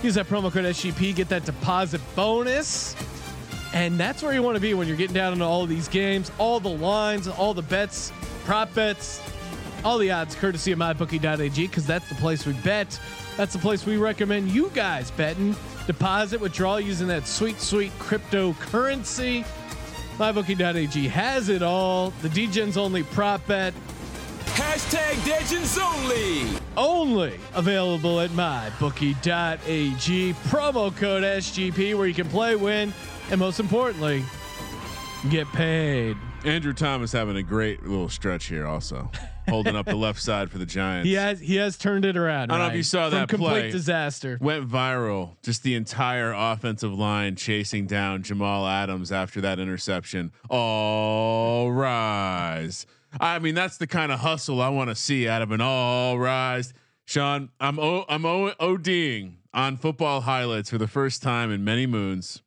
Use 0.03 0.13
that 0.13 0.27
promo 0.27 0.51
code 0.51 0.65
SGP, 0.65 1.15
get 1.15 1.27
that 1.29 1.43
deposit 1.43 2.01
bonus. 2.15 2.95
And 3.73 3.99
that's 3.99 4.21
where 4.21 4.31
you 4.31 4.43
want 4.43 4.57
to 4.57 4.61
be 4.61 4.75
when 4.75 4.87
you're 4.87 4.95
getting 4.95 5.15
down 5.15 5.33
into 5.33 5.45
all 5.45 5.65
these 5.65 5.87
games, 5.87 6.31
all 6.37 6.59
the 6.59 6.69
lines, 6.69 7.27
all 7.27 7.55
the 7.55 7.63
bets, 7.63 8.11
prop 8.45 8.75
bets, 8.75 9.19
all 9.83 9.97
the 9.97 10.11
odds, 10.11 10.35
courtesy 10.35 10.71
of 10.71 10.79
mybookie.ag, 10.79 11.67
because 11.67 11.85
that's 11.85 12.07
the 12.09 12.15
place 12.15 12.45
we 12.45 12.53
bet. 12.53 12.99
That's 13.37 13.53
the 13.53 13.59
place 13.59 13.85
we 13.85 13.97
recommend 13.97 14.49
you 14.49 14.69
guys 14.73 15.11
betting. 15.11 15.55
Deposit, 15.87 16.39
withdrawal 16.39 16.79
using 16.79 17.07
that 17.07 17.27
sweet, 17.27 17.59
sweet 17.59 17.91
cryptocurrency. 17.99 19.45
MyBookie.ag 20.17 21.07
has 21.07 21.49
it 21.49 21.63
all. 21.63 22.11
The 22.21 22.29
DGens 22.29 22.77
only 22.77 23.03
prop 23.03 23.45
bet, 23.47 23.73
Hashtag 24.53 25.15
DGens 25.25 25.81
Only. 25.81 26.59
only 26.77 27.39
available 27.55 28.19
at 28.19 28.29
mybookie.ag. 28.29 30.33
Promo 30.33 30.95
code 30.95 31.23
SGP, 31.23 31.97
where 31.97 32.05
you 32.05 32.13
can 32.13 32.29
play, 32.29 32.55
win, 32.55 32.93
and 33.31 33.39
most 33.39 33.59
importantly, 33.59 34.23
get 35.31 35.47
paid. 35.53 36.15
Andrew 36.45 36.73
Thomas 36.73 37.11
having 37.11 37.37
a 37.37 37.41
great 37.41 37.81
little 37.81 38.09
stretch 38.09 38.45
here, 38.45 38.67
also. 38.67 39.09
Holding 39.49 39.75
up 39.75 39.85
the 39.85 39.95
left 39.95 40.21
side 40.21 40.49
for 40.51 40.57
the 40.57 40.65
Giants. 40.65 41.07
He 41.07 41.13
has 41.13 41.39
he 41.39 41.55
has 41.57 41.77
turned 41.77 42.05
it 42.05 42.17
around. 42.17 42.51
I 42.51 42.57
don't 42.57 42.67
know 42.67 42.71
if 42.71 42.77
you 42.77 42.83
saw 42.83 43.09
from 43.09 43.19
that 43.19 43.29
complete 43.29 43.49
play. 43.49 43.71
disaster. 43.71 44.37
Went 44.41 44.67
viral. 44.69 45.35
Just 45.43 45.63
the 45.63 45.75
entire 45.75 46.33
offensive 46.33 46.93
line 46.93 47.35
chasing 47.35 47.85
down 47.87 48.23
Jamal 48.23 48.67
Adams 48.67 49.11
after 49.11 49.41
that 49.41 49.59
interception. 49.59 50.31
All 50.49 51.71
rise. 51.71 52.85
I 53.19 53.39
mean, 53.39 53.53
that's 53.55 53.77
the 53.77 53.87
kind 53.87 54.11
of 54.11 54.19
hustle 54.21 54.61
I 54.61 54.69
want 54.69 54.89
to 54.89 54.95
see 54.95 55.27
out 55.27 55.41
of 55.41 55.51
an 55.51 55.61
all 55.61 56.17
rise. 56.17 56.73
Sean, 57.05 57.49
I'm 57.59 57.77
o- 57.79 58.05
I'm 58.09 58.25
o- 58.25 58.53
ODing 58.59 59.33
on 59.53 59.77
football 59.77 60.21
highlights 60.21 60.69
for 60.69 60.77
the 60.77 60.87
first 60.87 61.21
time 61.21 61.51
in 61.51 61.63
many 61.63 61.85
moons, 61.85 62.41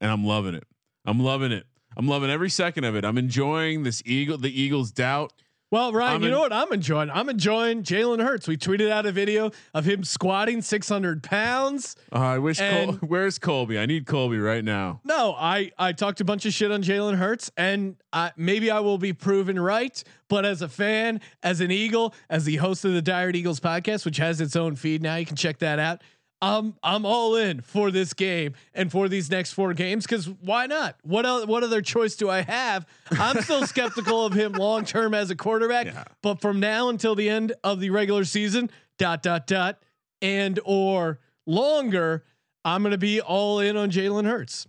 and 0.00 0.10
I'm 0.10 0.24
loving 0.24 0.54
it. 0.54 0.64
I'm 1.04 1.20
loving 1.20 1.52
it. 1.52 1.66
I'm 1.96 2.06
loving 2.06 2.30
every 2.30 2.50
second 2.50 2.84
of 2.84 2.94
it. 2.94 3.04
I'm 3.04 3.18
enjoying 3.18 3.82
this 3.82 4.00
eagle, 4.06 4.38
the 4.38 4.58
Eagles' 4.60 4.92
doubt. 4.92 5.32
Well, 5.70 5.92
Ryan, 5.92 6.16
I'm 6.16 6.20
you 6.22 6.26
in- 6.28 6.32
know 6.34 6.40
what 6.40 6.52
I'm 6.52 6.72
enjoying? 6.72 7.10
I'm 7.10 7.28
enjoying 7.28 7.84
Jalen 7.84 8.20
Hurts. 8.22 8.48
We 8.48 8.56
tweeted 8.56 8.90
out 8.90 9.06
a 9.06 9.12
video 9.12 9.52
of 9.72 9.84
him 9.84 10.02
squatting 10.02 10.62
600 10.62 11.22
pounds. 11.22 11.94
Uh, 12.12 12.18
I 12.18 12.38
wish. 12.38 12.58
Col- 12.58 12.92
where's 13.06 13.38
Colby? 13.38 13.78
I 13.78 13.86
need 13.86 14.04
Colby 14.06 14.38
right 14.38 14.64
now. 14.64 15.00
No, 15.04 15.34
I 15.38 15.70
I 15.78 15.92
talked 15.92 16.20
a 16.20 16.24
bunch 16.24 16.44
of 16.44 16.52
shit 16.52 16.72
on 16.72 16.82
Jalen 16.82 17.16
Hurts, 17.18 17.52
and 17.56 17.96
I, 18.12 18.32
maybe 18.36 18.70
I 18.70 18.80
will 18.80 18.98
be 18.98 19.12
proven 19.12 19.60
right. 19.60 20.02
But 20.28 20.44
as 20.44 20.60
a 20.62 20.68
fan, 20.68 21.20
as 21.42 21.60
an 21.60 21.70
Eagle, 21.70 22.14
as 22.28 22.44
the 22.44 22.56
host 22.56 22.84
of 22.84 22.92
the 22.92 23.02
Dired 23.02 23.36
Eagles 23.36 23.60
podcast, 23.60 24.04
which 24.04 24.16
has 24.16 24.40
its 24.40 24.56
own 24.56 24.74
feed 24.76 25.02
now, 25.02 25.16
you 25.16 25.26
can 25.26 25.36
check 25.36 25.58
that 25.60 25.78
out. 25.78 26.02
Um, 26.42 26.74
I'm 26.82 27.04
all 27.04 27.36
in 27.36 27.60
for 27.60 27.90
this 27.90 28.14
game 28.14 28.54
and 28.72 28.90
for 28.90 29.08
these 29.08 29.30
next 29.30 29.52
four 29.52 29.74
games 29.74 30.06
because 30.06 30.26
why 30.26 30.66
not? 30.66 30.96
What 31.02 31.26
else, 31.26 31.46
what 31.46 31.62
other 31.62 31.82
choice 31.82 32.16
do 32.16 32.30
I 32.30 32.40
have? 32.40 32.86
I'm 33.10 33.42
still 33.42 33.66
skeptical 33.66 34.24
of 34.24 34.32
him 34.32 34.52
long 34.52 34.86
term 34.86 35.12
as 35.12 35.30
a 35.30 35.36
quarterback, 35.36 35.86
Yeah. 35.86 36.04
but 36.22 36.40
from 36.40 36.58
now 36.58 36.88
until 36.88 37.14
the 37.14 37.28
end 37.28 37.52
of 37.62 37.78
the 37.80 37.90
regular 37.90 38.24
season, 38.24 38.70
dot 38.98 39.22
dot 39.22 39.46
dot, 39.46 39.82
and 40.22 40.58
or 40.64 41.18
longer, 41.46 42.24
I'm 42.64 42.82
gonna 42.82 42.96
be 42.96 43.20
all 43.20 43.60
in 43.60 43.76
on 43.76 43.90
Jalen 43.90 44.24
Hurts. 44.24 44.66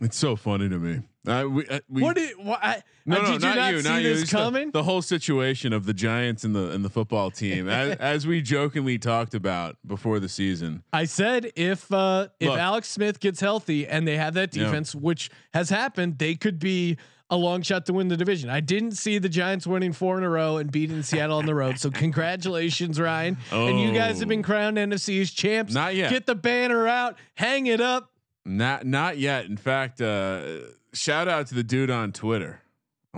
It's 0.00 0.16
so 0.16 0.36
funny 0.36 0.68
to 0.68 0.78
me. 0.78 1.02
Uh, 1.26 1.44
we, 1.48 1.66
we, 1.88 2.02
What 2.02 2.14
did 2.14 2.36
why, 2.38 2.58
I- 2.62 2.82
no, 3.08 3.16
uh, 3.16 3.22
no, 3.22 3.30
not 3.30 3.32
you 3.32 3.38
not 3.56 3.74
you, 3.74 3.82
not 3.82 4.02
you. 4.02 4.10
It's 4.10 4.30
the- 4.30 4.36
coming? 4.36 4.70
The, 4.70 4.82
whole 4.82 5.02
situation 5.02 5.72
of 5.72 5.86
the 5.86 5.94
Giants 5.94 6.44
and 6.44 6.54
the 6.54 6.70
and 6.70 6.84
the 6.84 6.90
football 6.90 7.30
team, 7.30 7.68
as, 7.68 7.96
as 8.00 8.26
we 8.26 8.40
jokingly 8.42 8.98
talked 8.98 9.34
about 9.34 9.76
before 9.86 10.20
the 10.20 10.28
season. 10.28 10.82
I 10.92 11.04
said 11.04 11.50
if 11.56 11.90
uh 11.92 12.28
if 12.38 12.48
Look. 12.50 12.58
Alex 12.58 12.88
Smith 12.88 13.20
gets 13.20 13.40
healthy 13.40 13.86
and 13.86 14.06
they 14.06 14.16
have 14.16 14.34
that 14.34 14.54
Yeah. 14.54 14.64
defense, 14.64 14.94
which 14.94 15.30
has 15.54 15.70
happened, 15.70 16.18
they 16.18 16.34
could 16.34 16.58
be 16.58 16.96
a 17.30 17.36
long 17.36 17.60
shot 17.60 17.84
to 17.84 17.92
win 17.92 18.08
the 18.08 18.16
division. 18.16 18.48
I 18.48 18.60
didn't 18.60 18.92
see 18.92 19.18
the 19.18 19.28
Giants 19.28 19.66
winning 19.66 19.92
four 19.92 20.16
in 20.16 20.24
a 20.24 20.30
row 20.30 20.56
and 20.56 20.72
beating 20.72 21.02
Seattle 21.02 21.36
on 21.36 21.44
the 21.44 21.54
road. 21.54 21.78
So 21.78 21.90
congratulations, 22.32 22.98
Ryan. 22.98 23.36
And 23.50 23.78
you 23.80 23.92
guys 23.92 24.18
have 24.20 24.28
been 24.28 24.40
Oh. 24.40 24.44
crowned 24.44 24.78
NFC's 24.78 25.30
champs. 25.32 25.74
Not 25.74 25.94
yet. 25.94 26.10
Get 26.10 26.24
the 26.24 26.34
banner 26.34 26.86
out, 26.88 27.18
hang 27.34 27.66
it 27.66 27.80
up. 27.82 28.10
Not 28.46 28.86
not 28.86 29.18
yet. 29.18 29.44
In 29.44 29.58
fact, 29.58 30.00
uh, 30.00 30.40
shout 30.94 31.28
out 31.28 31.48
to 31.48 31.54
the 31.54 31.62
dude 31.62 31.90
on 31.90 32.12
Twitter. 32.12 32.62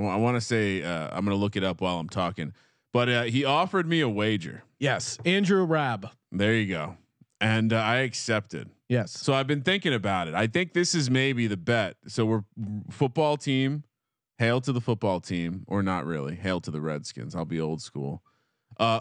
I 0.07 0.16
want 0.16 0.37
to 0.37 0.40
say 0.40 0.83
uh, 0.83 1.09
I'm 1.12 1.25
going 1.25 1.37
to 1.37 1.40
look 1.40 1.57
it 1.57 1.64
up 1.64 1.80
while 1.80 1.99
I'm 1.99 2.09
talking, 2.09 2.52
but 2.92 3.09
uh, 3.09 3.23
he 3.25 3.45
offered 3.45 3.87
me 3.88 4.00
a 4.00 4.09
wager. 4.09 4.62
Yes, 4.78 5.19
Andrew 5.25 5.64
Rab. 5.64 6.09
There 6.33 6.54
you 6.54 6.66
go, 6.66 6.97
and 7.40 7.73
uh, 7.73 7.76
I 7.76 7.97
accepted. 7.99 8.71
Yes. 8.88 9.12
So 9.12 9.33
I've 9.35 9.47
been 9.47 9.62
thinking 9.62 9.95
about 9.95 10.26
it. 10.28 10.35
I 10.35 10.47
think 10.47 10.73
this 10.73 10.95
is 10.95 11.09
maybe 11.11 11.47
the 11.47 11.57
bet. 11.57 11.97
So 12.09 12.25
we're 12.26 12.45
football 12.90 13.37
team. 13.37 13.85
Hail 14.38 14.61
to 14.62 14.73
the 14.73 14.80
football 14.80 15.21
team, 15.21 15.64
or 15.66 15.83
not 15.83 16.07
really. 16.07 16.35
Hail 16.35 16.61
to 16.62 16.71
the 16.71 16.80
Redskins. 16.80 17.35
I'll 17.37 17.45
be 17.45 17.61
old 17.61 17.83
school. 17.83 18.23
Uh, 18.78 19.00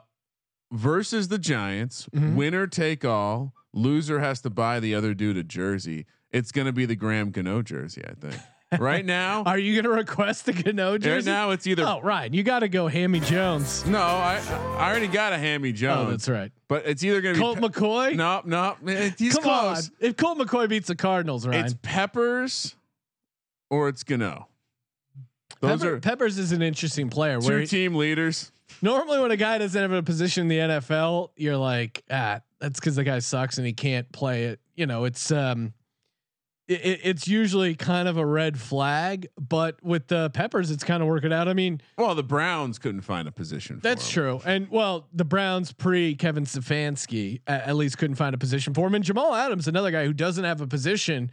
versus 0.71 1.29
the 1.29 1.37
Giants. 1.39 2.07
Mhm. 2.13 2.35
Winner 2.35 2.67
take 2.67 3.05
all. 3.05 3.53
Loser 3.73 4.19
has 4.19 4.41
to 4.41 4.49
buy 4.49 4.79
the 4.79 4.93
other 4.93 5.13
dude 5.13 5.37
a 5.37 5.43
jersey. 5.43 6.05
It's 6.31 6.51
going 6.51 6.67
to 6.67 6.73
be 6.73 6.85
the 6.85 6.95
Graham 6.95 7.31
Gano 7.31 7.61
jersey, 7.61 8.03
I 8.05 8.13
think. 8.13 8.39
Right 8.77 9.03
now, 9.05 9.43
Are 9.47 9.57
you 9.57 9.81
gonna 9.81 9.93
request 9.95 10.45
the 10.45 10.53
Gano 10.53 10.97
right 10.99 11.25
now 11.25 11.49
it's 11.51 11.65
either. 11.65 11.83
oh, 11.87 12.01
Ryan, 12.01 12.33
you 12.33 12.43
got 12.43 12.59
to 12.59 12.67
go 12.69 12.87
Hammy 12.87 13.19
Jones. 13.19 13.83
No, 13.87 13.99
I 13.99 14.39
I 14.77 14.89
already 14.91 15.07
got 15.07 15.33
a 15.33 15.39
Hammy 15.39 15.71
Jones. 15.71 16.07
Oh, 16.07 16.11
that's 16.11 16.29
right. 16.29 16.51
But 16.67 16.85
it's 16.85 17.03
either 17.03 17.19
going 17.21 17.33
to 17.33 17.41
Colt 17.41 17.55
be. 17.59 17.61
Pe- 17.61 17.67
McCoy. 17.69 18.15
no, 18.15 18.41
no, 18.45 18.75
eh, 18.87 19.09
he's 19.17 19.33
Come 19.33 19.43
close. 19.43 19.89
on. 19.89 19.95
If 19.99 20.17
Colt 20.17 20.37
McCoy 20.37 20.69
beats 20.69 20.87
the 20.87 20.95
Cardinals, 20.95 21.47
Ryan. 21.47 21.65
It's 21.65 21.75
Peppers, 21.81 22.75
or 23.71 23.89
it's 23.89 24.03
Gano. 24.03 24.47
Those 25.61 25.79
Pepper- 25.81 25.95
are 25.95 25.99
Peppers 25.99 26.37
is 26.37 26.51
an 26.51 26.61
interesting 26.61 27.09
player. 27.09 27.41
Two 27.41 27.57
he- 27.57 27.65
team 27.65 27.95
leaders. 27.95 28.51
normally 28.83 29.19
when 29.19 29.31
a 29.31 29.35
guy 29.37 29.57
doesn't 29.57 29.81
have 29.81 29.91
a 29.91 30.03
position 30.03 30.43
in 30.43 30.47
the 30.47 30.57
NFL, 30.75 31.31
you're 31.35 31.57
like, 31.57 32.03
ah, 32.11 32.41
that's 32.59 32.79
because 32.79 32.95
the 32.95 33.03
guy 33.03 33.17
sucks 33.17 33.57
and 33.57 33.65
he 33.65 33.73
can't 33.73 34.09
play 34.11 34.43
it. 34.45 34.59
You 34.75 34.85
know, 34.85 35.05
it's 35.05 35.31
um, 35.31 35.73
it, 36.69 36.85
it- 36.85 36.99
it's 37.03 37.27
usually 37.27 37.75
kind 37.75 38.07
of 38.07 38.15
a 38.17 38.25
red 38.25 38.57
flag. 38.59 39.27
But 39.37 39.83
with 39.83 40.07
the 40.07 40.29
Peppers, 40.29 40.71
it's 40.71 40.83
kind 40.83 41.01
of 41.03 41.09
working 41.09 41.33
out. 41.33 41.47
I 41.49 41.53
mean, 41.53 41.81
Well, 41.97 42.15
the 42.15 42.23
Browns 42.23 42.79
couldn't 42.79 43.01
find 43.01 43.27
a 43.27 43.31
position. 43.31 43.77
For 43.77 43.81
that's 43.81 44.09
true. 44.09 44.39
And 44.45 44.69
well, 44.69 45.07
the 45.11 45.25
Browns 45.25 45.73
pre 45.73 46.15
Kevin 46.15 46.45
Stefanski 46.45 47.41
a- 47.47 47.67
at 47.67 47.75
least 47.75 47.97
couldn't 47.97 48.15
find 48.15 48.33
a 48.33 48.37
position 48.37 48.73
for 48.73 48.87
him. 48.87 48.95
And 48.95 49.03
Jamal 49.03 49.33
Adams, 49.35 49.67
another 49.67 49.91
guy 49.91 50.05
who 50.05 50.13
doesn't 50.13 50.43
have 50.45 50.61
a 50.61 50.67
position, 50.67 51.31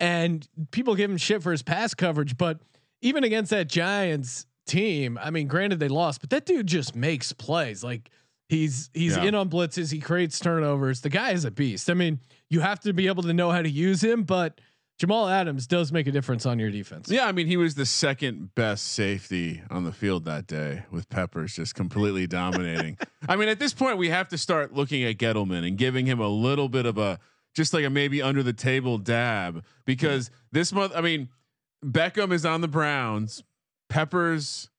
and 0.00 0.46
people 0.70 0.94
give 0.94 1.10
him 1.10 1.16
shit 1.16 1.42
for 1.42 1.50
his 1.52 1.62
pass 1.62 1.94
coverage, 1.94 2.36
but 2.36 2.60
even 3.00 3.24
against 3.24 3.50
that 3.50 3.68
Giants 3.68 4.46
team, 4.66 5.18
I 5.22 5.30
mean, 5.30 5.46
granted 5.46 5.78
they 5.78 5.88
lost, 5.88 6.20
but 6.20 6.30
that 6.30 6.46
dude 6.46 6.66
just 6.66 6.96
makes 6.96 7.32
plays. 7.32 7.84
Like 7.84 8.10
he's 8.48 8.90
he's 8.94 9.16
Yeah. 9.16 9.24
in 9.24 9.34
on 9.34 9.48
blitzes, 9.50 9.92
he 9.92 10.00
creates 10.00 10.38
turnovers. 10.40 11.00
The 11.02 11.10
guy 11.10 11.30
is 11.32 11.44
a 11.44 11.50
beast. 11.50 11.90
I 11.90 11.94
mean, 11.94 12.18
you 12.50 12.60
have 12.60 12.80
to 12.80 12.92
be 12.92 13.06
able 13.06 13.22
to 13.24 13.32
know 13.32 13.50
how 13.50 13.62
to 13.62 13.68
use 13.70 14.02
him, 14.02 14.24
but 14.24 14.60
Jamal 14.98 15.28
Adams 15.28 15.66
does 15.66 15.90
make 15.90 16.06
a 16.06 16.12
difference 16.12 16.46
on 16.46 16.58
your 16.58 16.70
defense. 16.70 17.10
Yeah, 17.10 17.26
I 17.26 17.32
mean, 17.32 17.48
he 17.48 17.56
was 17.56 17.74
the 17.74 17.86
second 17.86 18.54
best 18.54 18.86
safety 18.86 19.60
on 19.68 19.84
the 19.84 19.92
field 19.92 20.24
that 20.26 20.46
day, 20.46 20.84
with 20.90 21.08
Peppers 21.08 21.54
just 21.54 21.74
completely 21.74 22.28
dominating. 22.28 22.96
I 23.28 23.34
mean, 23.34 23.48
at 23.48 23.58
this 23.58 23.74
point, 23.74 23.98
we 23.98 24.10
have 24.10 24.28
to 24.28 24.38
start 24.38 24.72
looking 24.72 25.02
at 25.02 25.16
Gettleman 25.16 25.66
and 25.66 25.76
giving 25.76 26.06
him 26.06 26.20
a 26.20 26.28
little 26.28 26.68
bit 26.68 26.86
of 26.86 26.96
a 26.96 27.18
just 27.54 27.72
like 27.74 27.84
a 27.84 27.90
maybe 27.90 28.20
under 28.22 28.42
the 28.42 28.52
table 28.52 28.98
dab 28.98 29.64
because 29.84 30.30
this 30.52 30.72
month, 30.72 30.92
I 30.94 31.00
mean, 31.00 31.28
Beckham 31.84 32.32
is 32.32 32.44
on 32.44 32.60
the 32.60 32.68
Browns, 32.68 33.42
Peppers 33.88 34.70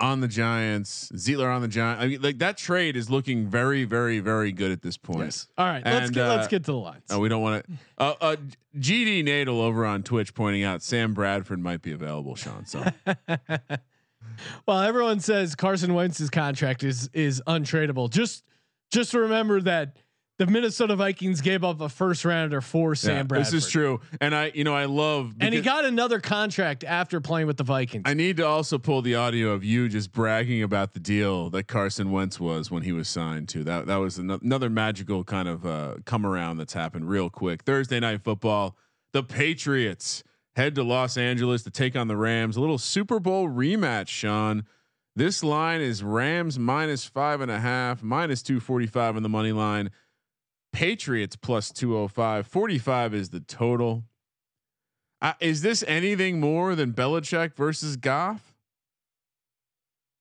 on 0.00 0.20
the 0.20 0.28
Giants, 0.28 1.10
Zeitler 1.14 1.54
on 1.54 1.60
the 1.62 1.68
Giants. 1.68 2.02
I 2.02 2.06
mean, 2.08 2.22
like 2.22 2.38
that 2.38 2.56
trade 2.56 2.96
is 2.96 3.10
looking 3.10 3.46
very, 3.46 3.84
very, 3.84 4.18
very 4.18 4.50
good 4.50 4.72
at 4.72 4.82
this 4.82 4.96
point. 4.96 5.26
Yes. 5.26 5.48
All 5.58 5.66
right, 5.66 5.84
let's 5.84 6.06
And, 6.06 6.14
get 6.14 6.28
let's 6.28 6.46
uh, 6.46 6.50
get 6.50 6.64
to 6.64 6.72
the 6.72 6.78
lines. 6.78 7.04
Oh, 7.10 7.20
we 7.20 7.28
don't 7.28 7.42
want 7.42 7.64
to. 7.64 7.72
Uh, 7.98 8.14
uh, 8.20 8.36
GD 8.78 9.24
Nadel 9.24 9.60
over 9.60 9.84
on 9.84 10.02
Twitch 10.02 10.34
pointing 10.34 10.64
out 10.64 10.82
Sam 10.82 11.12
Bradford 11.12 11.60
might 11.60 11.82
be 11.82 11.92
available, 11.92 12.34
Sean. 12.34 12.64
So 12.64 12.84
well, 14.66 14.80
everyone 14.80 15.20
says 15.20 15.54
Carson 15.54 15.94
Wentz's 15.94 16.30
contract 16.30 16.82
is 16.82 17.10
is 17.12 17.42
untradeable. 17.46 18.10
Just 18.10 18.44
just 18.90 19.14
remember 19.14 19.60
that 19.62 19.96
the 20.40 20.46
Minnesota 20.46 20.96
Vikings 20.96 21.42
gave 21.42 21.62
up 21.62 21.82
a 21.82 21.90
first 21.90 22.24
rounder 22.24 22.62
for 22.62 22.94
Sam 22.94 23.14
yeah, 23.14 23.22
Bradford. 23.24 23.52
this 23.52 23.64
is 23.66 23.70
true, 23.70 24.00
and 24.22 24.34
I, 24.34 24.50
you 24.54 24.64
know, 24.64 24.74
I 24.74 24.86
love. 24.86 25.34
And 25.38 25.52
he 25.52 25.60
got 25.60 25.84
another 25.84 26.18
contract 26.18 26.82
after 26.82 27.20
playing 27.20 27.46
with 27.46 27.58
the 27.58 27.62
Vikings. 27.62 28.04
I 28.06 28.14
need 28.14 28.38
to 28.38 28.46
also 28.46 28.78
pull 28.78 29.02
the 29.02 29.16
audio 29.16 29.50
of 29.50 29.62
you 29.64 29.86
just 29.90 30.12
bragging 30.12 30.62
about 30.62 30.94
the 30.94 30.98
deal 30.98 31.50
that 31.50 31.64
Carson 31.64 32.10
Wentz 32.10 32.40
was 32.40 32.70
when 32.70 32.84
he 32.84 32.92
was 32.92 33.06
signed 33.06 33.50
to. 33.50 33.62
That 33.64 33.84
that 33.84 33.96
was 33.96 34.16
another 34.16 34.70
magical 34.70 35.24
kind 35.24 35.46
of 35.46 35.66
uh, 35.66 35.96
come 36.06 36.24
around 36.24 36.56
that's 36.56 36.72
happened 36.72 37.10
real 37.10 37.28
quick. 37.28 37.64
Thursday 37.64 38.00
night 38.00 38.24
football, 38.24 38.78
the 39.12 39.22
Patriots 39.22 40.24
head 40.56 40.74
to 40.76 40.82
Los 40.82 41.18
Angeles 41.18 41.64
to 41.64 41.70
take 41.70 41.94
on 41.94 42.08
the 42.08 42.16
Rams. 42.16 42.56
A 42.56 42.60
little 42.62 42.78
Super 42.78 43.20
Bowl 43.20 43.46
rematch, 43.46 44.08
Sean. 44.08 44.64
This 45.14 45.44
line 45.44 45.82
is 45.82 46.02
Rams 46.02 46.58
minus 46.58 47.04
five 47.04 47.42
and 47.42 47.50
a 47.50 47.60
half, 47.60 48.02
minus 48.02 48.42
245 48.42 49.16
on 49.16 49.22
the 49.22 49.28
money 49.28 49.52
line. 49.52 49.90
Patriots 50.72 51.36
plus 51.36 51.70
205. 51.72 52.46
45 52.46 53.14
is 53.14 53.30
the 53.30 53.40
total. 53.40 54.04
Uh, 55.22 55.32
is 55.40 55.62
this 55.62 55.84
anything 55.86 56.40
more 56.40 56.74
than 56.74 56.92
Belichick 56.92 57.54
versus 57.56 57.96
Goff? 57.96 58.54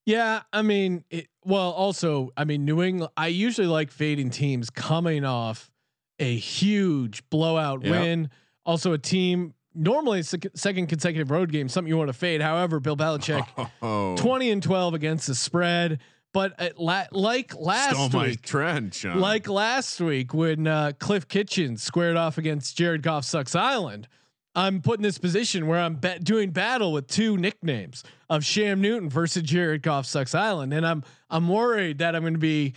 yeah, 0.05 0.41
I 0.51 0.63
mean, 0.63 1.03
it, 1.11 1.27
well, 1.45 1.69
also, 1.71 2.31
I 2.35 2.43
mean, 2.43 2.65
New 2.65 2.81
England. 2.81 3.11
I 3.15 3.27
usually 3.27 3.67
like 3.67 3.91
fading 3.91 4.31
teams 4.31 4.69
coming 4.71 5.23
off 5.23 5.69
a 6.17 6.35
huge 6.35 7.27
blowout 7.29 7.83
Yep. 7.83 7.91
win. 7.91 8.29
Also, 8.65 8.91
a 8.93 8.97
team 8.97 9.53
normally 9.75 10.23
sec- 10.23 10.47
second 10.55 10.87
consecutive 10.87 11.29
road 11.29 11.51
game, 11.51 11.69
something 11.69 11.87
you 11.89 11.95
want 11.97 12.07
to 12.09 12.13
fade. 12.13 12.41
However, 12.41 12.79
Bill 12.79 12.97
Belichick. 12.97 13.45
Oh, 13.81 14.15
20 14.17 14.49
and 14.51 14.63
12 14.63 14.93
against 14.95 15.27
the 15.27 15.35
spread. 15.35 15.99
But 16.31 16.53
uh, 16.59 16.69
la- 16.77 17.07
like 17.11 17.55
last 17.55 17.95
stole 17.95 18.21
week, 18.21 18.41
trend, 18.41 18.93
Sean. 18.93 19.19
like 19.19 19.47
last 19.47 19.99
week 19.99 20.33
when 20.33 20.67
uh, 20.67 20.91
Cliff 20.99 21.27
Kitchens 21.27 21.81
squared 21.81 22.17
off 22.17 22.37
against 22.37 22.77
Jared 22.77 23.01
Goff 23.01 23.25
sucks 23.25 23.55
Island, 23.55 24.07
I'm 24.55 24.81
put 24.81 24.99
in 24.99 25.03
this 25.03 25.17
position 25.17 25.67
where 25.67 25.79
I'm 25.79 25.99
doing 26.21 26.51
battle 26.51 26.91
with 26.93 27.07
two 27.07 27.37
nicknames 27.37 28.03
of 28.29 28.43
Sham 28.43 28.81
Newton 28.81 29.09
versus 29.09 29.41
Jared 29.43 29.81
Goff 29.81 30.05
sucks 30.05 30.35
Island, 30.35 30.73
and 30.73 30.85
I'm 30.85 31.03
I'm 31.29 31.47
worried 31.47 31.99
that 31.99 32.15
I'm 32.15 32.21
going 32.21 32.33
to 32.33 32.39
be, 32.39 32.73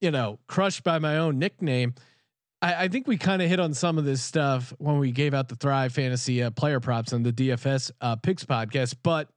you 0.00 0.10
know, 0.10 0.38
crushed 0.46 0.84
by 0.84 0.98
my 0.98 1.18
own 1.18 1.38
nickname. 1.38 1.94
I, 2.60 2.84
I 2.84 2.88
think 2.88 3.06
we 3.06 3.16
kind 3.16 3.40
of 3.40 3.48
hit 3.48 3.60
on 3.60 3.72
some 3.72 3.96
of 3.96 4.04
this 4.04 4.22
stuff 4.22 4.74
when 4.78 4.98
we 4.98 5.10
gave 5.10 5.32
out 5.32 5.48
the 5.48 5.56
Thrive 5.56 5.92
Fantasy 5.92 6.42
uh, 6.42 6.50
player 6.50 6.80
props 6.80 7.12
on 7.12 7.22
the 7.22 7.32
DFS 7.32 7.90
uh, 8.00 8.16
Picks 8.16 8.44
podcast, 8.44 8.96
but 9.02 9.28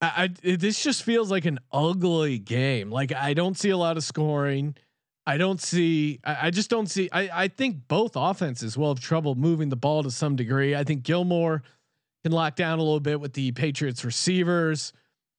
I, 0.00 0.30
I 0.44 0.56
this 0.56 0.82
just 0.82 1.02
feels 1.02 1.30
like 1.30 1.44
an 1.44 1.58
ugly 1.72 2.38
game. 2.38 2.90
Like 2.90 3.12
I 3.14 3.34
don't 3.34 3.56
see 3.56 3.70
a 3.70 3.76
lot 3.76 3.96
of 3.96 4.04
scoring. 4.04 4.76
I 5.26 5.38
don't 5.38 5.60
see. 5.60 6.20
I, 6.24 6.46
I 6.46 6.50
just 6.50 6.70
don't 6.70 6.86
see. 6.86 7.08
I, 7.12 7.30
I 7.32 7.48
think 7.48 7.88
both 7.88 8.12
offenses 8.14 8.76
will 8.76 8.88
have 8.88 9.00
trouble 9.00 9.34
moving 9.34 9.68
the 9.68 9.76
ball 9.76 10.02
to 10.02 10.10
some 10.10 10.36
degree. 10.36 10.74
I 10.76 10.84
think 10.84 11.02
Gilmore 11.02 11.62
can 12.22 12.32
lock 12.32 12.56
down 12.56 12.78
a 12.78 12.82
little 12.82 13.00
bit 13.00 13.20
with 13.20 13.32
the 13.32 13.52
Patriots 13.52 14.04
receivers. 14.04 14.92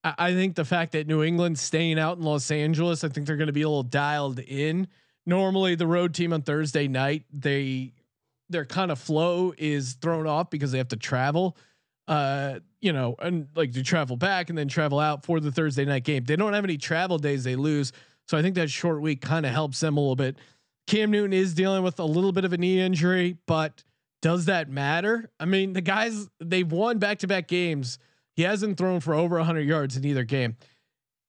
I, 0.04 0.14
I 0.18 0.34
think 0.34 0.56
the 0.56 0.66
fact 0.66 0.92
that 0.94 1.08
New 1.08 1.24
England's 1.24 1.62
staying 1.62 2.00
out 2.00 2.18
in 2.18 2.24
Los 2.24 2.52
Angeles, 2.52 3.04
I 3.04 3.10
think 3.10 3.28
they're 3.28 3.38
going 3.38 3.48
to 3.48 3.54
be 3.54 3.62
a 3.62 3.70
little 3.70 3.84
dialed 3.84 4.40
in. 4.40 4.88
Normally, 5.26 5.76
the 5.76 5.88
road 5.88 6.14
team 6.14 6.34
on 6.34 6.42
Thursday 6.42 6.88
night, 6.88 7.24
they 7.32 7.94
their 8.50 8.66
kind 8.66 8.92
of 8.92 9.00
flow 9.00 9.54
is 9.58 9.94
thrown 9.94 10.26
off 10.26 10.50
because 10.50 10.72
they 10.72 10.78
have 10.78 10.88
to 10.88 10.96
travel 10.96 11.58
uh, 12.08 12.60
you 12.88 12.94
know, 12.94 13.17
and 13.20 13.50
like 13.53 13.74
to 13.74 13.84
travel 13.84 14.15
back 14.15 14.48
and 14.48 14.58
then 14.58 14.70
travel 14.70 14.98
out 14.98 15.25
for 15.25 15.41
the 15.41 15.51
Thursday 15.51 15.84
night 15.84 16.06
game. 16.06 16.24
They 16.24 16.38
don't 16.38 16.53
have 16.53 16.63
any 16.63 16.77
travel 16.77 17.17
days 17.17 17.44
they 17.44 17.58
lose. 17.58 17.91
So 18.29 18.38
I 18.38 18.41
think 18.41 18.56
that 18.56 18.70
short 18.70 19.01
week 19.01 19.20
kind 19.20 19.46
of 19.46 19.51
helps 19.51 19.82
them 19.82 19.98
a 19.98 20.00
little 20.00 20.15
bit. 20.15 20.38
Cam 20.88 21.12
Newton 21.12 21.34
is 21.34 21.53
dealing 21.53 21.84
with 21.84 22.00
a 22.00 22.06
little 22.06 22.32
bit 22.32 22.46
of 22.46 22.53
a 22.53 22.58
knee 22.58 22.79
injury, 22.79 23.39
but 23.46 23.84
does 24.22 24.46
that 24.46 24.70
matter? 24.70 25.29
I 25.38 25.44
mean, 25.44 25.74
the 25.74 25.82
guys 25.82 26.29
they've 26.39 26.72
won 26.72 26.98
back 26.98 27.20
to 27.20 27.27
back 27.27 27.50
games. 27.50 28.00
He 28.38 28.44
hasn't 28.44 28.77
thrown 28.77 29.01
for 29.01 29.13
over 29.13 29.36
100 29.36 29.67
yards 29.67 29.98
in 29.98 30.06
either 30.06 30.24
game. 30.24 30.56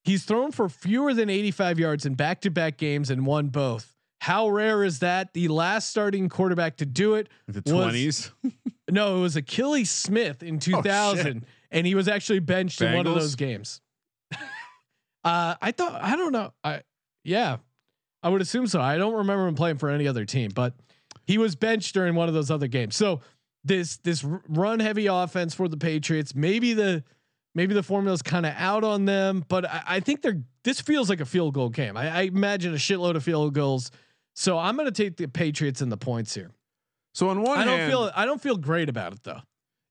He's 0.05 0.25
thrown 0.25 0.53
for 0.53 0.69
fewer 0.69 1.13
than 1.13 1.29
85 1.29 1.81
yards 1.81 2.07
in 2.07 2.15
back 2.15 2.41
to 2.43 2.51
back 2.51 2.77
games 2.77 3.11
and 3.11 3.27
won 3.27 3.49
both. 3.49 3.97
How 4.21 4.49
rare 4.49 4.85
is 4.85 5.01
that? 5.01 5.35
The 5.35 5.49
last 5.49 5.91
starting 5.91 6.29
quarterback 6.29 6.77
to 6.77 6.87
do 6.87 7.15
it 7.15 7.29
the 7.49 7.63
twenties. 7.63 8.31
no, 8.91 9.19
it 9.19 9.21
was 9.21 9.37
Akili 9.37 9.87
Smith 9.87 10.43
in 10.43 10.59
2000, 10.59 11.43
oh, 11.45 11.49
and 11.71 11.87
he 11.87 11.95
was 11.95 12.09
actually 12.09 12.41
benched 12.41 12.81
Bengals? 12.81 12.91
in 12.91 12.97
one 12.97 13.07
of 13.07 13.15
those 13.15 13.35
games. 13.35 13.81
uh, 14.33 15.55
I 15.61 15.73
thought 15.73 16.03
I 16.03 16.17
don't 16.17 16.33
know. 16.33 16.53
I 16.63 16.83
yeah, 17.25 17.59
I 18.23 18.29
would 18.29 18.41
assume 18.41 18.67
so. 18.67 18.81
I 18.81 18.97
don't 18.97 19.15
remember 19.15 19.47
him 19.47 19.55
playing 19.55 19.79
for 19.79 19.91
any 19.91 20.09
other 20.09 20.25
team, 20.25 20.51
but 20.55 20.75
he 21.27 21.39
was 21.39 21.57
benched 21.57 21.95
during 21.95 22.15
one 22.15 22.29
of 22.29 22.35
those 22.35 22.51
other 22.51 22.69
games. 22.69 22.97
So 22.97 23.21
this 23.65 23.99
this 23.99 24.25
run 24.25 24.81
heavy 24.81 25.07
offense 25.07 25.55
for 25.55 25.69
the 25.69 25.77
Patriots, 25.77 26.35
maybe 26.35 26.75
the 26.75 27.05
maybe 27.55 27.75
the 27.75 27.83
formula 27.83 28.15
is 28.15 28.23
kind 28.23 28.47
of 28.47 28.55
out 28.57 28.85
on 28.85 29.05
them, 29.05 29.45
but 29.49 29.65
I, 29.65 29.83
I, 29.87 30.01
think 30.01 30.23
they're 30.23 30.43
this 30.63 30.81
feels 30.81 31.09
like 31.09 31.21
a 31.21 31.25
field 31.25 31.55
goal 31.55 31.71
game. 31.71 31.97
I, 31.97 32.09
I 32.09 32.23
imagine 32.23 32.73
a 32.73 32.77
shitload 32.77 33.17
of 33.17 33.25
field 33.25 33.53
goals 33.55 33.91
so 34.39 34.57
I'm 34.57 34.77
going 34.77 34.87
to 34.87 34.93
take 34.93 35.17
the 35.17 35.27
Patriots 35.27 35.81
and 35.81 35.91
the 35.91 35.97
points 35.97 36.33
here. 36.33 36.53
So 37.19 37.31
on 37.31 37.43
one, 37.43 37.59
I 37.59 37.65
don't 37.65 37.81
hand, 37.81 37.91
feel 37.91 38.13
I 38.15 38.25
don't 38.25 38.41
feel 38.41 38.57
great 38.57 38.89
about 38.89 39.13
it 39.13 39.25
though. 39.25 39.41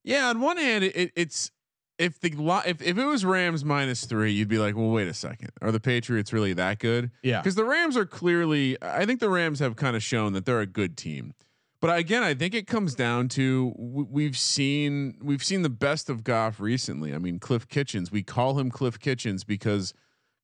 Yeah, 0.02 0.30
on 0.30 0.40
one 0.40 0.56
hand, 0.56 0.82
it, 0.82 1.12
it's 1.14 1.50
if 1.98 2.18
the 2.20 2.30
if 2.64 2.80
if 2.80 2.96
it 2.96 3.04
was 3.04 3.22
Rams 3.22 3.66
minus 3.66 4.06
three, 4.06 4.32
you'd 4.32 4.48
be 4.48 4.56
like, 4.56 4.74
well, 4.74 4.88
wait 4.88 5.08
a 5.08 5.12
second, 5.12 5.50
are 5.60 5.70
the 5.70 5.78
Patriots 5.78 6.32
really 6.32 6.54
that 6.54 6.78
good? 6.78 7.10
Yeah, 7.22 7.42
because 7.42 7.54
the 7.54 7.66
Rams 7.66 7.98
are 7.98 8.06
clearly. 8.06 8.78
I 8.80 9.04
think 9.04 9.20
the 9.20 9.28
Rams 9.28 9.58
have 9.58 9.76
kind 9.76 9.94
of 9.94 10.02
shown 10.02 10.32
that 10.32 10.46
they're 10.46 10.60
a 10.60 10.66
good 10.66 10.96
team. 10.96 11.34
But 11.82 11.98
again, 11.98 12.22
I 12.22 12.32
think 12.32 12.54
it 12.54 12.66
comes 12.66 12.94
down 12.94 13.28
to 13.28 13.74
we've 13.76 14.38
seen 14.38 15.18
we've 15.20 15.44
seen 15.44 15.60
the 15.60 15.68
best 15.68 16.08
of 16.08 16.24
Goff 16.24 16.60
recently. 16.60 17.12
I 17.12 17.18
mean, 17.18 17.38
Cliff 17.40 17.68
Kitchens. 17.68 18.10
We 18.10 18.22
call 18.22 18.58
him 18.58 18.70
Cliff 18.70 18.98
Kitchens 18.98 19.44
because 19.44 19.92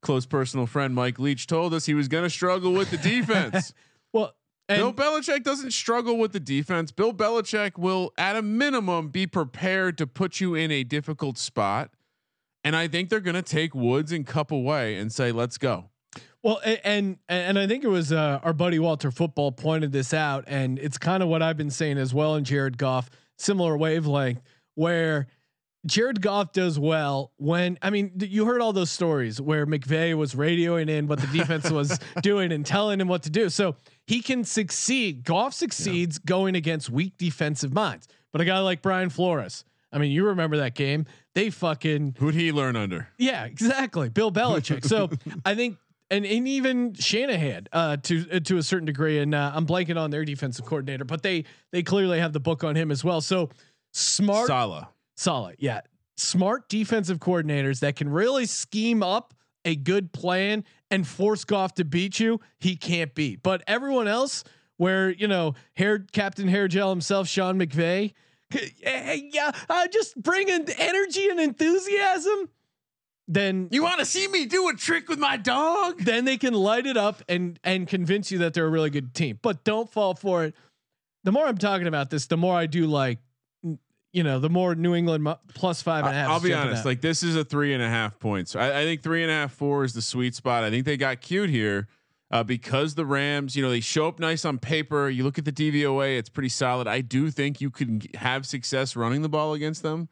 close 0.02 0.26
personal 0.26 0.66
friend 0.66 0.94
Mike 0.94 1.18
Leach 1.18 1.46
told 1.46 1.72
us 1.72 1.86
he 1.86 1.94
was 1.94 2.08
going 2.08 2.24
to 2.24 2.30
struggle 2.30 2.74
with 2.74 2.90
the 2.90 2.98
defense. 3.10 3.72
Well, 4.68 4.92
Bill 4.92 5.20
Belichick 5.20 5.42
doesn't 5.42 5.72
struggle 5.72 6.16
with 6.18 6.32
the 6.32 6.40
defense. 6.40 6.90
Bill 6.90 7.12
Belichick 7.12 7.78
will, 7.78 8.12
at 8.16 8.36
a 8.36 8.42
minimum, 8.42 9.08
be 9.08 9.26
prepared 9.26 9.98
to 9.98 10.06
put 10.06 10.40
you 10.40 10.54
in 10.54 10.70
a 10.70 10.84
difficult 10.84 11.36
spot. 11.36 11.90
And 12.62 12.74
I 12.74 12.88
think 12.88 13.10
they're 13.10 13.20
going 13.20 13.34
to 13.34 13.42
take 13.42 13.74
Woods 13.74 14.10
and 14.10 14.26
Kupp 14.26 14.50
away 14.50 14.96
and 14.96 15.12
say, 15.12 15.32
"Let's 15.32 15.58
go." 15.58 15.90
Well, 16.42 16.60
and 16.64 17.18
and 17.28 17.58
I 17.58 17.66
think 17.66 17.84
it 17.84 17.88
was 17.88 18.10
uh, 18.10 18.40
our 18.42 18.54
buddy 18.54 18.78
Walter 18.78 19.10
Football 19.10 19.52
pointed 19.52 19.92
this 19.92 20.14
out, 20.14 20.44
and 20.46 20.78
it's 20.78 20.96
kind 20.96 21.22
of 21.22 21.28
what 21.28 21.42
I've 21.42 21.58
been 21.58 21.70
saying 21.70 21.98
as 21.98 22.14
well. 22.14 22.34
In 22.36 22.44
Jared 22.44 22.78
Goff, 22.78 23.10
similar 23.36 23.76
wavelength, 23.76 24.40
where 24.74 25.26
Jared 25.86 26.22
Goff 26.22 26.52
does 26.52 26.78
well 26.78 27.32
when 27.36 27.78
I 27.82 27.90
mean 27.90 28.12
you 28.18 28.46
heard 28.46 28.60
all 28.60 28.72
those 28.72 28.90
stories 28.90 29.40
where 29.40 29.66
McVay 29.66 30.14
was 30.14 30.34
radioing 30.34 30.88
in 30.88 31.06
what 31.06 31.20
the 31.20 31.26
defense 31.26 31.70
was 31.70 31.98
doing 32.22 32.52
and 32.52 32.64
telling 32.64 33.00
him 33.00 33.08
what 33.08 33.22
to 33.24 33.30
do. 33.30 33.50
So 33.50 33.76
he 34.06 34.20
can 34.20 34.44
succeed. 34.44 35.24
Goff 35.24 35.54
succeeds 35.54 36.18
yeah. 36.18 36.28
going 36.28 36.54
against 36.54 36.90
weak 36.90 37.16
defensive 37.18 37.72
minds. 37.72 38.08
But 38.32 38.40
a 38.40 38.44
guy 38.44 38.58
like 38.60 38.82
Brian 38.82 39.10
Flores, 39.10 39.64
I 39.92 39.98
mean, 39.98 40.10
you 40.10 40.26
remember 40.26 40.56
that 40.58 40.74
game? 40.74 41.06
They 41.34 41.50
fucking 41.50 42.16
who'd 42.18 42.34
he 42.34 42.52
learn 42.52 42.76
under? 42.76 43.08
Yeah, 43.18 43.44
exactly. 43.44 44.08
Bill 44.08 44.32
Belichick. 44.32 44.84
so 44.84 45.10
I 45.44 45.54
think 45.54 45.78
and, 46.10 46.26
and 46.26 46.46
even 46.48 46.94
Shanahan 46.94 47.66
uh, 47.72 47.96
to 47.98 48.26
uh, 48.30 48.40
to 48.40 48.58
a 48.58 48.62
certain 48.62 48.86
degree, 48.86 49.20
and 49.20 49.34
uh, 49.34 49.52
I'm 49.54 49.66
blanking 49.66 49.98
on 49.98 50.10
their 50.10 50.24
defensive 50.24 50.64
coordinator, 50.64 51.04
but 51.04 51.22
they 51.22 51.44
they 51.72 51.82
clearly 51.82 52.18
have 52.18 52.32
the 52.32 52.40
book 52.40 52.64
on 52.64 52.76
him 52.76 52.90
as 52.90 53.04
well. 53.04 53.20
So 53.20 53.50
smart 53.92 54.48
Saleh. 54.48 54.86
Solid. 55.16 55.56
Yeah. 55.58 55.80
Smart 56.16 56.68
defensive 56.68 57.18
coordinators 57.18 57.80
that 57.80 57.96
can 57.96 58.08
really 58.08 58.46
scheme 58.46 59.02
up 59.02 59.34
a 59.64 59.74
good 59.76 60.12
plan 60.12 60.64
and 60.94 61.06
force 61.06 61.44
Goff 61.44 61.74
to 61.74 61.84
beat 61.84 62.20
you, 62.20 62.40
he 62.58 62.76
can't 62.76 63.14
beat. 63.14 63.42
But 63.42 63.62
everyone 63.66 64.06
else, 64.06 64.44
where 64.76 65.10
you 65.10 65.26
know, 65.26 65.54
hair 65.74 65.98
Captain 66.12 66.46
Hair 66.46 66.68
Gel 66.68 66.90
himself, 66.90 67.26
Sean 67.26 67.58
McVay, 67.58 68.12
yeah, 68.80 69.50
uh, 69.68 69.88
just 69.88 70.20
bringing 70.22 70.66
energy 70.78 71.28
and 71.28 71.40
enthusiasm. 71.40 72.48
Then 73.26 73.68
you 73.72 73.82
want 73.82 73.98
to 73.98 74.04
see 74.04 74.28
me 74.28 74.46
do 74.46 74.68
a 74.68 74.74
trick 74.74 75.08
with 75.08 75.18
my 75.18 75.36
dog? 75.36 75.98
Then 76.04 76.26
they 76.26 76.36
can 76.36 76.54
light 76.54 76.86
it 76.86 76.96
up 76.96 77.22
and 77.28 77.58
and 77.64 77.88
convince 77.88 78.30
you 78.30 78.38
that 78.38 78.54
they're 78.54 78.66
a 78.66 78.70
really 78.70 78.90
good 78.90 79.14
team. 79.14 79.38
But 79.42 79.64
don't 79.64 79.90
fall 79.90 80.14
for 80.14 80.44
it. 80.44 80.54
The 81.24 81.32
more 81.32 81.46
I'm 81.46 81.58
talking 81.58 81.86
about 81.86 82.10
this, 82.10 82.26
the 82.26 82.36
more 82.36 82.54
I 82.54 82.66
do 82.66 82.86
like 82.86 83.18
you 84.14 84.22
know, 84.22 84.38
the 84.38 84.48
more 84.48 84.76
New 84.76 84.94
England 84.94 85.26
plus 85.54 85.82
five 85.82 86.04
and 86.04 86.14
a 86.14 86.16
half. 86.16 86.30
I'll 86.30 86.40
be 86.40 86.54
honest, 86.54 86.84
like 86.84 87.00
this 87.00 87.24
is 87.24 87.34
a 87.34 87.44
three 87.44 87.74
and 87.74 87.82
a 87.82 87.88
half 87.88 88.18
points. 88.20 88.54
I, 88.54 88.82
I, 88.82 88.84
think 88.84 89.02
three 89.02 89.22
and 89.22 89.30
a 89.30 89.34
half, 89.34 89.52
four 89.52 89.82
is 89.82 89.92
the 89.92 90.00
sweet 90.00 90.36
spot. 90.36 90.62
I 90.62 90.70
think 90.70 90.86
they 90.86 90.96
got 90.96 91.20
cute 91.20 91.50
here 91.50 91.88
uh, 92.30 92.44
because 92.44 92.94
the 92.94 93.04
Rams, 93.04 93.56
you 93.56 93.62
know, 93.62 93.70
they 93.70 93.80
show 93.80 94.06
up 94.06 94.20
nice 94.20 94.44
on 94.44 94.58
paper. 94.58 95.08
You 95.08 95.24
look 95.24 95.36
at 95.36 95.44
the 95.44 95.52
DVOA, 95.52 96.16
it's 96.16 96.28
pretty 96.28 96.48
solid. 96.48 96.86
I 96.86 97.00
do 97.00 97.28
think 97.32 97.60
you 97.60 97.70
can 97.70 98.02
have 98.14 98.46
success 98.46 98.94
running 98.94 99.22
the 99.22 99.28
ball 99.28 99.52
against 99.52 99.82
them. 99.82 100.08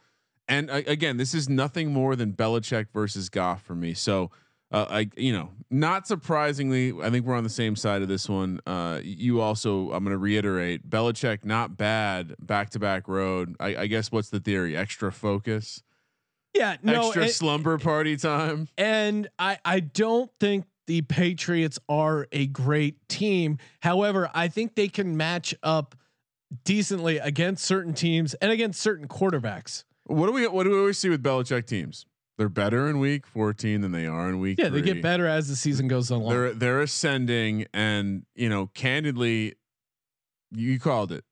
And 0.48 0.68
uh, 0.68 0.82
again, 0.88 1.16
this 1.16 1.32
is 1.32 1.48
nothing 1.48 1.92
more 1.92 2.16
than 2.16 2.32
Belichick 2.32 2.86
versus 2.92 3.28
Goff 3.28 3.62
for 3.62 3.76
me. 3.76 3.94
So 3.94 4.32
uh, 4.72 4.86
I, 4.88 5.10
you 5.16 5.32
know, 5.32 5.50
not 5.70 6.06
surprisingly, 6.06 6.92
I 7.02 7.10
think 7.10 7.26
we're 7.26 7.36
on 7.36 7.44
the 7.44 7.50
same 7.50 7.76
side 7.76 8.02
of 8.02 8.08
this 8.08 8.28
one. 8.28 8.60
Uh, 8.66 9.00
you 9.02 9.40
also, 9.40 9.92
I'm 9.92 10.04
going 10.04 10.14
to 10.14 10.18
reiterate, 10.18 10.88
Belichick 10.88 11.44
not 11.44 11.76
bad 11.76 12.34
back 12.38 12.70
to 12.70 12.78
back 12.78 13.08
road. 13.08 13.56
I, 13.60 13.76
I, 13.76 13.86
guess 13.86 14.10
what's 14.10 14.30
the 14.30 14.40
theory? 14.40 14.76
Extra 14.76 15.12
focus. 15.12 15.82
Yeah, 16.54 16.76
no, 16.82 17.06
extra 17.06 17.22
and, 17.22 17.30
slumber 17.30 17.78
party 17.78 18.16
time. 18.16 18.68
And 18.76 19.28
I, 19.38 19.58
I 19.64 19.80
don't 19.80 20.30
think 20.40 20.66
the 20.86 21.02
Patriots 21.02 21.78
are 21.88 22.28
a 22.32 22.46
great 22.46 23.08
team. 23.08 23.58
However, 23.80 24.30
I 24.34 24.48
think 24.48 24.74
they 24.74 24.88
can 24.88 25.16
match 25.16 25.54
up 25.62 25.94
decently 26.64 27.18
against 27.18 27.64
certain 27.64 27.94
teams 27.94 28.34
and 28.34 28.50
against 28.52 28.80
certain 28.80 29.08
quarterbacks. 29.08 29.84
What 30.04 30.26
do 30.26 30.32
we 30.32 30.46
what 30.46 30.64
do 30.64 30.70
we 30.70 30.78
always 30.78 30.98
see 30.98 31.08
with 31.08 31.22
Belichick 31.22 31.66
teams? 31.66 32.04
They're 32.38 32.48
better 32.48 32.88
in 32.88 32.98
week 32.98 33.26
14 33.26 33.80
than 33.80 33.92
they 33.92 34.06
are 34.06 34.28
in 34.28 34.40
week 34.40 34.58
yeah 34.58 34.68
three. 34.68 34.80
they 34.80 34.94
get 34.94 35.02
better 35.02 35.26
as 35.26 35.48
the 35.48 35.56
season 35.56 35.88
goes 35.88 36.10
on 36.10 36.26
they're 36.28 36.52
they're 36.52 36.80
ascending 36.80 37.66
and 37.72 38.24
you 38.34 38.48
know 38.48 38.68
candidly 38.74 39.54
you 40.54 40.78
called 40.78 41.12
it. 41.12 41.24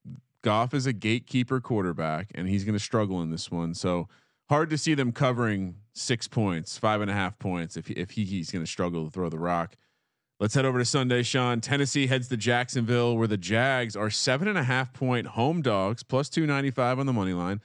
Goff 0.42 0.72
is 0.72 0.86
a 0.86 0.92
gatekeeper 0.92 1.60
quarterback 1.60 2.30
and 2.34 2.48
he's 2.48 2.64
going 2.64 2.74
to 2.74 2.82
struggle 2.82 3.20
in 3.20 3.30
this 3.30 3.50
one. 3.50 3.74
So 3.74 4.08
hard 4.48 4.70
to 4.70 4.78
see 4.78 4.94
them 4.94 5.12
covering 5.12 5.76
six 5.92 6.26
points 6.26 6.78
five 6.78 7.00
and 7.00 7.10
a 7.10 7.14
half 7.14 7.38
points 7.38 7.76
if, 7.76 7.90
if 7.90 8.12
he, 8.12 8.24
he's 8.24 8.50
going 8.50 8.64
to 8.64 8.70
struggle 8.70 9.04
to 9.04 9.10
throw 9.10 9.28
the 9.28 9.38
rock. 9.38 9.76
Let's 10.38 10.54
head 10.54 10.64
over 10.64 10.78
to 10.78 10.84
sunday 10.86 11.22
sean. 11.22 11.60
Tennessee 11.60 12.06
heads 12.06 12.28
to 12.28 12.36
jacksonville 12.36 13.16
where 13.16 13.28
the 13.28 13.36
jags 13.36 13.94
are 13.94 14.08
seven 14.08 14.48
and 14.48 14.56
a 14.56 14.64
half 14.64 14.94
point 14.94 15.26
home 15.28 15.60
dogs 15.60 16.02
plus 16.02 16.30
295 16.30 16.98
on 16.98 17.06
the 17.06 17.12
money 17.12 17.34
line 17.34 17.60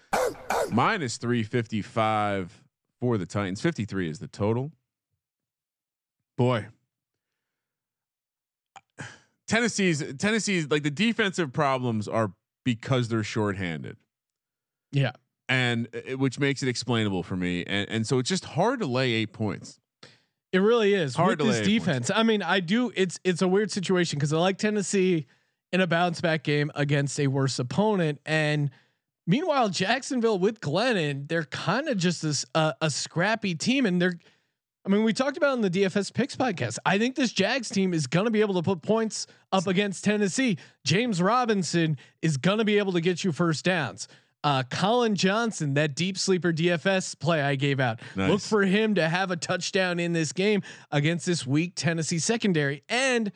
minus 0.71 1.15
355 1.17 2.64
for 2.99 3.17
the 3.17 3.25
Titans. 3.25 3.62
53 3.62 4.10
is 4.10 4.19
the 4.19 4.27
total. 4.27 4.71
Boy. 6.38 6.67
Tennessee's 9.47 10.03
Tennessee's 10.17 10.69
like 10.71 10.84
the 10.84 10.91
defensive 10.91 11.53
problems 11.53 12.08
are 12.08 12.34
because 12.63 13.08
they're 13.08 13.23
shorthanded. 13.23 13.97
Yeah. 14.91 15.12
And 15.47 15.88
uh, 15.93 15.99
it, 16.05 16.19
which 16.19 16.39
makes 16.39 16.63
it 16.63 16.69
explainable 16.69 17.21
for 17.21 17.36
me. 17.36 17.63
And, 17.65 17.89
and 17.89 18.08
so 18.08 18.17
it's 18.17 18.29
just 18.29 18.45
hard 18.45 18.79
to 18.79 18.88
lay 18.88 19.12
eight 19.12 19.34
points. 19.34 19.79
It 20.51 20.60
really 20.60 20.93
is 20.93 21.15
Hard 21.15 21.31
with 21.31 21.39
to 21.39 21.45
this 21.45 21.60
lay 21.60 21.65
defense. 21.65 22.10
I 22.13 22.23
mean, 22.23 22.41
I 22.41 22.62
do. 22.62 22.91
It's 22.95 23.19
it's 23.23 23.41
a 23.41 23.47
weird 23.47 23.71
situation 23.71 24.17
because 24.17 24.31
I 24.31 24.38
like 24.38 24.58
Tennessee 24.58 25.25
in 25.73 25.81
a 25.81 25.88
bounce 25.88 26.21
back 26.21 26.43
game 26.43 26.71
against 26.75 27.19
a 27.19 27.27
worse 27.27 27.60
opponent, 27.60 28.21
and 28.25 28.71
meanwhile 29.27 29.69
Jacksonville 29.69 30.39
with 30.39 30.59
Glennon, 30.59 31.27
they're 31.27 31.45
kind 31.45 31.88
of 31.88 31.97
just 31.97 32.21
this 32.21 32.45
uh, 32.55 32.73
a 32.81 32.89
scrappy 32.89 33.55
team, 33.55 33.85
and 33.85 34.01
they're. 34.01 34.19
I 34.85 34.88
mean, 34.91 35.03
we 35.03 35.13
talked 35.13 35.35
about 35.35 35.55
in 35.55 35.61
the 35.61 35.69
DFS 35.69 36.13
picks 36.13 36.35
podcast. 36.35 36.77
I 36.85 36.99
think 36.99 37.15
this 37.15 37.31
Jags 37.31 37.69
team 37.69 37.91
is 37.91 38.05
going 38.05 38.25
to 38.25 38.31
be 38.31 38.41
able 38.41 38.53
to 38.53 38.61
put 38.61 38.83
points 38.83 39.25
up 39.51 39.65
against 39.65 40.03
Tennessee. 40.03 40.59
James 40.83 41.19
Robinson 41.19 41.97
is 42.21 42.38
going 42.38 42.59
to 42.59 42.65
be 42.65 42.77
able 42.77 42.93
to 42.93 43.01
get 43.01 43.23
you 43.23 43.31
first 43.31 43.65
downs. 43.65 44.07
Uh, 44.43 44.61
Collin 44.69 45.15
Johnson, 45.15 45.73
that 45.73 45.95
deep 45.95 46.19
sleeper 46.19 46.53
DFS 46.53 47.17
play 47.17 47.41
I 47.41 47.55
gave 47.55 47.79
out. 47.79 47.99
Nice. 48.15 48.29
Look 48.29 48.41
for 48.41 48.61
him 48.61 48.93
to 48.93 49.09
have 49.09 49.31
a 49.31 49.35
touchdown 49.35 49.99
in 49.99 50.13
this 50.13 50.31
game 50.31 50.61
against 50.91 51.25
this 51.25 51.47
weak 51.47 51.71
Tennessee 51.73 52.19
secondary. 52.19 52.83
And 52.88 53.31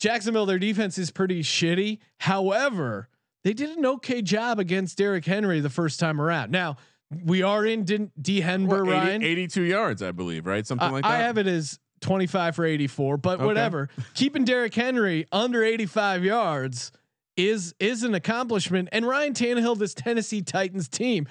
Jacksonville, 0.00 0.44
their 0.44 0.58
defense 0.58 0.98
is 0.98 1.12
pretty 1.12 1.44
shitty. 1.44 1.98
However, 2.18 3.08
they 3.44 3.52
did 3.52 3.76
an 3.76 3.86
okay 3.86 4.22
job 4.22 4.58
against 4.58 4.98
Derrick 4.98 5.24
Henry 5.24 5.60
the 5.60 5.70
first 5.70 6.00
time 6.00 6.20
around. 6.20 6.50
Now 6.50 6.76
we 7.24 7.42
are 7.42 7.64
in 7.64 7.84
D, 7.84 8.08
D 8.20 8.40
Henber 8.40 8.84
What, 8.84 8.88
80 8.88 8.90
Ryan. 8.90 9.22
82 9.22 9.62
yards, 9.62 10.02
I 10.02 10.10
believe, 10.10 10.46
right? 10.46 10.66
Something 10.66 10.88
I, 10.88 10.90
like 10.90 11.02
that. 11.04 11.10
I 11.12 11.18
have 11.18 11.38
it 11.38 11.46
as 11.46 11.78
25 12.00 12.56
for 12.56 12.64
84, 12.64 13.16
but 13.18 13.36
Okay. 13.36 13.44
whatever. 13.44 13.88
Keeping 14.14 14.44
Derrick 14.44 14.74
Henry 14.74 15.26
under 15.30 15.62
85 15.62 16.24
yards 16.24 16.90
is 17.36 17.74
is 17.78 18.02
an 18.02 18.14
accomplishment. 18.14 18.88
And 18.92 19.06
Ryan 19.06 19.34
Tannehill, 19.34 19.78
this 19.78 19.94
Tennessee 19.94 20.42
Titans 20.42 20.88
team, 20.88 21.26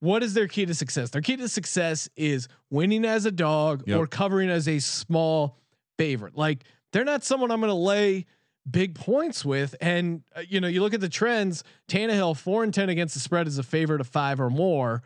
what 0.00 0.22
is 0.22 0.34
their 0.34 0.48
key 0.48 0.66
to 0.66 0.74
success? 0.74 1.10
Their 1.10 1.22
key 1.22 1.36
to 1.36 1.48
success 1.48 2.08
is 2.16 2.48
winning 2.70 3.04
as 3.04 3.24
a 3.24 3.30
dog 3.30 3.84
Yep. 3.86 3.98
or 3.98 4.06
covering 4.06 4.50
as 4.50 4.66
a 4.68 4.78
small 4.80 5.58
favorite. 5.98 6.36
Like 6.36 6.64
they're 6.92 7.04
not 7.04 7.22
someone 7.24 7.50
I'm 7.50 7.60
going 7.60 7.70
to 7.70 7.74
lay 7.74 8.26
big 8.70 8.94
points 8.94 9.44
with. 9.44 9.74
And 9.80 10.22
uh, 10.34 10.42
you 10.48 10.60
know, 10.60 10.68
you 10.68 10.80
look 10.80 10.94
at 10.94 11.00
the 11.00 11.08
trends. 11.08 11.64
Tannehill 11.88 12.36
four 12.36 12.62
and 12.64 12.72
ten 12.72 12.88
against 12.88 13.14
the 13.14 13.20
spread 13.20 13.46
is 13.46 13.58
a 13.58 13.62
favorite 13.62 14.00
of 14.00 14.06
five 14.06 14.40
or 14.40 14.50
more. 14.50 15.02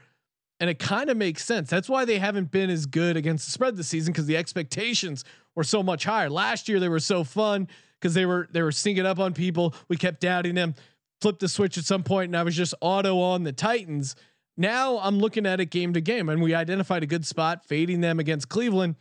And 0.59 0.71
it 0.71 0.79
kind 0.79 1.11
of 1.11 1.17
makes 1.19 1.45
sense. 1.45 1.69
That's 1.69 1.89
why 1.89 2.07
they 2.07 2.19
haven't 2.19 2.51
been 2.51 2.71
as 2.71 2.87
good 2.87 3.17
against 3.17 3.45
the 3.45 3.53
spread 3.53 3.77
this 3.77 3.89
season 3.89 4.13
because 4.13 4.25
the 4.25 4.39
expectations 4.39 5.23
were 5.55 5.65
so 5.65 5.83
much 5.83 6.05
higher. 6.05 6.31
Last 6.31 6.69
year 6.69 6.81
they 6.81 6.89
were 6.89 7.01
so 7.01 7.25
fun 7.25 7.69
because 8.01 8.15
they 8.15 8.27
were 8.27 8.49
they 8.53 8.63
were 8.63 8.73
sneaking 8.73 9.07
up 9.07 9.19
on 9.19 9.35
people. 9.35 9.75
We 9.89 9.97
kept 9.97 10.21
doubting 10.21 10.55
them. 10.55 10.75
Flipped 11.21 11.41
the 11.41 11.49
switch 11.49 11.79
at 11.79 11.85
some 11.85 12.03
point, 12.03 12.29
and 12.29 12.37
I 12.37 12.43
was 12.43 12.55
just 12.55 12.75
auto 12.83 13.19
on 13.19 13.45
the 13.45 13.53
Titans. 13.53 14.17
Now 14.59 14.99
I'm 14.99 15.19
looking 15.19 15.47
at 15.47 15.61
it 15.61 15.67
game 15.67 15.95
to 15.95 16.01
game, 16.01 16.29
and 16.29 16.43
we 16.43 16.55
identified 16.55 17.03
a 17.03 17.07
good 17.07 17.27
spot, 17.27 17.65
fading 17.65 18.01
them 18.03 18.19
against 18.19 18.49
Cleveland. 18.49 18.97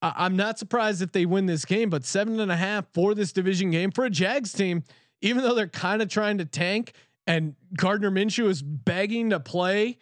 I'm 0.00 0.36
not 0.36 0.58
surprised 0.58 1.02
if 1.02 1.12
they 1.12 1.26
win 1.26 1.46
this 1.46 1.64
game, 1.64 1.90
but 1.90 2.04
seven 2.04 2.38
and 2.40 2.52
a 2.52 2.56
half 2.56 2.86
for 2.92 3.14
this 3.14 3.32
division 3.32 3.70
game 3.70 3.90
for 3.90 4.04
a 4.04 4.10
Jags 4.10 4.52
team, 4.52 4.84
even 5.20 5.42
though 5.42 5.54
they're 5.54 5.66
kind 5.66 6.02
of 6.02 6.08
trying 6.08 6.38
to 6.38 6.44
tank 6.44 6.92
and 7.26 7.54
Gardner 7.76 8.10
Minshew 8.10 8.48
is 8.48 8.62
begging 8.62 9.30
to 9.30 9.38
play 9.38 9.98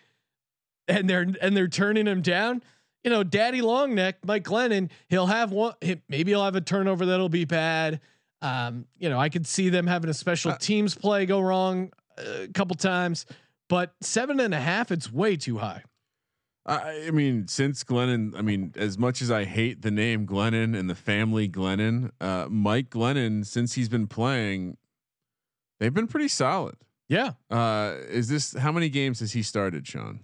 and 0.87 1.11
they're 1.11 1.27
and 1.43 1.57
they're 1.57 1.69
turning 1.69 2.07
him 2.07 2.23
down. 2.23 2.63
You 3.05 3.11
know, 3.11 3.23
Daddy 3.23 3.61
Longneck, 3.61 4.15
Mike 4.25 4.45
Glennon, 4.45 4.91
he'll 5.09 5.27
have 5.27 5.53
one. 5.53 5.75
maybe 6.09 6.31
he'll 6.33 6.45
have 6.45 6.57
a 6.57 6.61
turnover 6.61 7.07
that'll 7.07 7.29
be 7.29 7.45
bad. 7.45 8.01
Um, 8.43 8.87
you 8.99 9.09
know, 9.09 9.19
I 9.19 9.29
could 9.29 9.47
see 9.47 9.69
them 9.71 9.87
having 9.87 10.11
a 10.11 10.15
special 10.15 10.53
Uh, 10.53 10.59
teams 10.59 10.95
play 10.95 11.27
go 11.27 11.41
wrong 11.41 11.93
a 12.19 12.49
couple 12.49 12.77
times, 12.77 13.27
but 13.69 13.95
seven 14.01 14.41
and 14.41 14.55
a 14.55 14.61
half, 14.61 14.93
it's 14.93 15.13
way 15.13 15.37
too 15.37 15.59
high. 15.59 15.83
I, 16.67 17.05
I 17.07 17.11
mean, 17.13 17.47
since 17.49 17.85
Glennon, 17.85 18.37
I 18.37 18.43
mean, 18.43 18.73
as 18.77 18.99
much 18.99 19.23
as 19.23 19.31
I 19.31 19.45
hate 19.45 19.83
the 19.83 19.91
name 19.93 20.27
Glennon 20.27 20.77
and 20.77 20.91
the 20.91 20.95
family 20.97 21.49
Glennon, 21.49 22.11
uh, 22.21 22.47
Mike 22.51 22.91
Glennon, 22.91 23.47
since 23.47 23.75
he's 23.75 23.89
been 23.89 24.07
playing, 24.09 24.77
they've 25.79 25.95
been 25.95 26.09
pretty 26.09 26.29
solid. 26.29 26.75
Yeah, 27.09 27.33
Uh, 27.51 27.95
is 28.09 28.29
this 28.29 28.53
how 28.55 28.73
many 28.73 28.89
games 28.89 29.21
has 29.21 29.31
he 29.33 29.43
started, 29.45 29.87
Sean? 29.87 30.21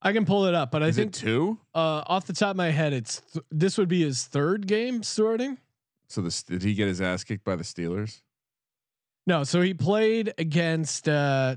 I 0.00 0.12
can 0.14 0.24
pull 0.24 0.46
it 0.46 0.54
up, 0.54 0.70
but 0.70 0.82
I 0.82 0.90
think 0.90 1.08
it 1.14 1.20
two? 1.20 1.58
uh, 1.74 2.02
off 2.06 2.24
the 2.26 2.32
top 2.32 2.52
of 2.52 2.56
my 2.56 2.70
head, 2.70 2.94
it's 2.94 3.20
th- 3.32 3.44
this 3.50 3.76
would 3.76 3.88
be 3.88 4.02
his 4.02 4.24
third 4.24 4.66
game 4.66 5.02
starting. 5.02 5.58
So 6.08 6.22
this 6.22 6.42
did 6.42 6.62
he 6.62 6.72
get 6.74 6.88
his 6.88 7.00
ass 7.02 7.22
kicked 7.22 7.44
by 7.44 7.54
the 7.56 7.62
Steelers, 7.64 8.22
No, 9.26 9.44
so 9.44 9.60
he 9.60 9.74
played 9.74 10.32
against 10.38 11.06
uh, 11.08 11.56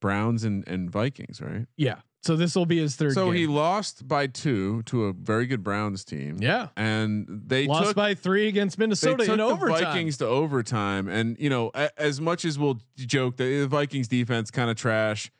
Browns, 0.00 0.44
and 0.44 0.66
and 0.68 0.88
Vikings, 0.88 1.40
right? 1.40 1.66
yeah. 1.76 1.96
So 2.26 2.36
this 2.36 2.56
will 2.56 2.66
be 2.66 2.78
his 2.78 2.96
third. 2.96 3.12
So 3.12 3.26
game. 3.26 3.34
he 3.34 3.46
lost 3.46 4.06
by 4.08 4.26
two 4.26 4.82
to 4.84 5.04
a 5.04 5.12
very 5.12 5.46
good 5.46 5.62
Browns 5.62 6.04
team. 6.04 6.38
yeah 6.40 6.68
and 6.76 7.26
they 7.46 7.66
lost 7.66 7.88
took 7.88 7.96
by 7.96 8.14
three 8.14 8.48
against 8.48 8.78
Minnesota 8.78 9.18
they 9.18 9.26
took 9.26 9.34
in 9.34 9.38
the 9.38 9.44
overtime. 9.44 9.84
Vikings 9.84 10.16
to 10.18 10.26
overtime, 10.26 11.08
and 11.08 11.38
you 11.38 11.48
know, 11.48 11.70
a, 11.74 11.88
as 12.00 12.20
much 12.20 12.44
as 12.44 12.58
we'll 12.58 12.80
joke 12.96 13.36
that 13.36 13.44
the 13.44 13.66
Vikings 13.66 14.08
defense 14.08 14.50
kind 14.50 14.70
of 14.70 14.76
trash, 14.76 15.30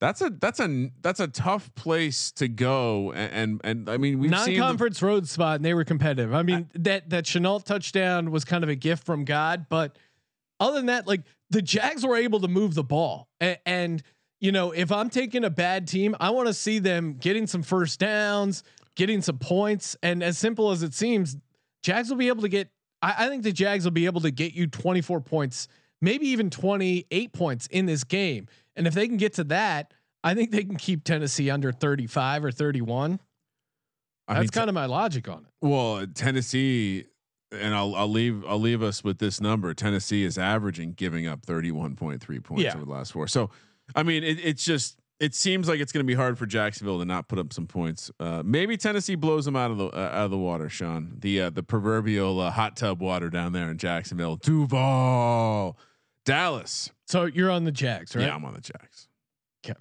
that's 0.00 0.20
a 0.20 0.30
that's 0.30 0.60
a 0.60 0.90
that's 1.02 1.20
a 1.20 1.28
tough 1.28 1.74
place 1.74 2.32
to 2.32 2.48
go, 2.48 3.12
and 3.12 3.32
and, 3.32 3.60
and 3.64 3.88
I 3.88 3.96
mean 3.96 4.18
we've 4.18 4.30
non-conference 4.30 5.00
road 5.02 5.28
spot 5.28 5.56
and 5.56 5.64
they 5.64 5.74
were 5.74 5.84
competitive. 5.84 6.34
I 6.34 6.42
mean 6.42 6.68
that 6.74 7.10
that 7.10 7.26
Chenault 7.26 7.60
touchdown 7.60 8.30
was 8.30 8.44
kind 8.44 8.64
of 8.64 8.70
a 8.70 8.74
gift 8.74 9.06
from 9.06 9.24
God, 9.24 9.66
but 9.68 9.96
other 10.60 10.76
than 10.76 10.86
that, 10.86 11.06
like 11.06 11.22
the 11.50 11.62
Jags 11.62 12.04
were 12.04 12.16
able 12.16 12.40
to 12.40 12.48
move 12.48 12.74
the 12.74 12.84
ball, 12.84 13.28
and, 13.40 13.58
and 13.64 14.02
you 14.44 14.52
know 14.52 14.72
if 14.72 14.92
I'm 14.92 15.08
taking 15.08 15.42
a 15.44 15.50
bad 15.50 15.88
team, 15.88 16.14
I 16.20 16.28
want 16.30 16.48
to 16.48 16.54
see 16.54 16.78
them 16.78 17.14
getting 17.14 17.46
some 17.46 17.62
first 17.62 17.98
downs, 17.98 18.62
getting 18.94 19.22
some 19.22 19.38
points, 19.38 19.96
and 20.02 20.22
as 20.22 20.36
simple 20.36 20.70
as 20.70 20.82
it 20.82 20.92
seems, 20.92 21.36
Jags 21.82 22.10
will 22.10 22.18
be 22.18 22.28
able 22.28 22.42
to 22.42 22.48
get. 22.50 22.68
I, 23.00 23.14
I 23.24 23.28
think 23.28 23.42
the 23.42 23.52
Jags 23.52 23.84
will 23.84 23.92
be 23.92 24.04
able 24.04 24.20
to 24.20 24.30
get 24.30 24.52
you 24.52 24.66
24 24.66 25.22
points, 25.22 25.66
maybe 26.02 26.26
even 26.28 26.50
28 26.50 27.32
points 27.32 27.66
in 27.68 27.86
this 27.86 28.04
game, 28.04 28.46
and 28.76 28.86
if 28.86 28.92
they 28.92 29.08
can 29.08 29.16
get 29.16 29.32
to 29.34 29.44
that. 29.44 29.92
I 30.26 30.32
think 30.34 30.52
they 30.52 30.64
can 30.64 30.76
keep 30.76 31.04
Tennessee 31.04 31.50
under 31.50 31.70
35 31.70 32.46
or 32.46 32.50
31. 32.50 33.20
I 34.26 34.34
That's 34.34 34.48
kind 34.48 34.70
of 34.70 34.74
my 34.74 34.86
logic 34.86 35.28
on 35.28 35.40
it. 35.40 35.66
well 35.66 36.06
Tennessee, 36.14 37.04
and 37.52 37.74
I'll 37.74 37.94
I'll 37.94 38.08
leave 38.08 38.42
I'll 38.46 38.58
leave 38.60 38.82
us 38.82 39.04
with 39.04 39.18
this 39.18 39.38
number. 39.40 39.74
Tennessee 39.74 40.24
is 40.24 40.38
averaging 40.38 40.92
giving 40.92 41.26
up 41.26 41.44
thirty 41.44 41.70
one 41.70 41.94
point 41.94 42.22
three 42.22 42.40
points 42.40 42.62
Yeah. 42.64 42.74
over 42.74 42.86
the 42.86 42.90
last 42.90 43.12
four. 43.12 43.26
So 43.28 43.50
I 43.94 44.02
mean 44.02 44.24
it, 44.24 44.38
it's 44.44 44.64
just. 44.64 44.98
It 45.20 45.32
seems 45.32 45.68
like 45.68 45.78
it's 45.78 45.92
going 45.92 46.04
to 46.04 46.06
be 46.06 46.14
hard 46.16 46.36
for 46.38 46.44
Jacksonville 46.44 46.98
to 46.98 47.04
not 47.04 47.28
put 47.28 47.38
up 47.38 47.52
some 47.52 47.68
points. 47.68 48.10
Uh, 48.18 48.42
maybe 48.44 48.76
Tennessee 48.76 49.14
blows 49.14 49.44
them 49.44 49.54
out 49.54 49.70
of 49.70 49.78
the 49.78 49.86
uh, 49.86 49.96
out 50.12 50.24
of 50.24 50.30
the 50.32 50.36
water, 50.36 50.68
Sean. 50.68 51.14
The 51.20 51.42
uh, 51.42 51.50
the 51.50 51.62
proverbial 51.62 52.40
uh, 52.40 52.50
hot 52.50 52.76
tub 52.76 53.00
water 53.00 53.30
down 53.30 53.52
there 53.52 53.70
in 53.70 53.78
Jacksonville. 53.78 54.36
Duval, 54.36 55.78
Dallas. 56.24 56.90
So 57.06 57.26
you're 57.26 57.50
on 57.50 57.62
the 57.64 57.70
Jags, 57.72 58.14
right? 58.16 58.26
Yeah, 58.26 58.34
I'm 58.34 58.44
on 58.44 58.54
the 58.54 58.60
Jags. 58.60 59.08
'Kay. 59.62 59.74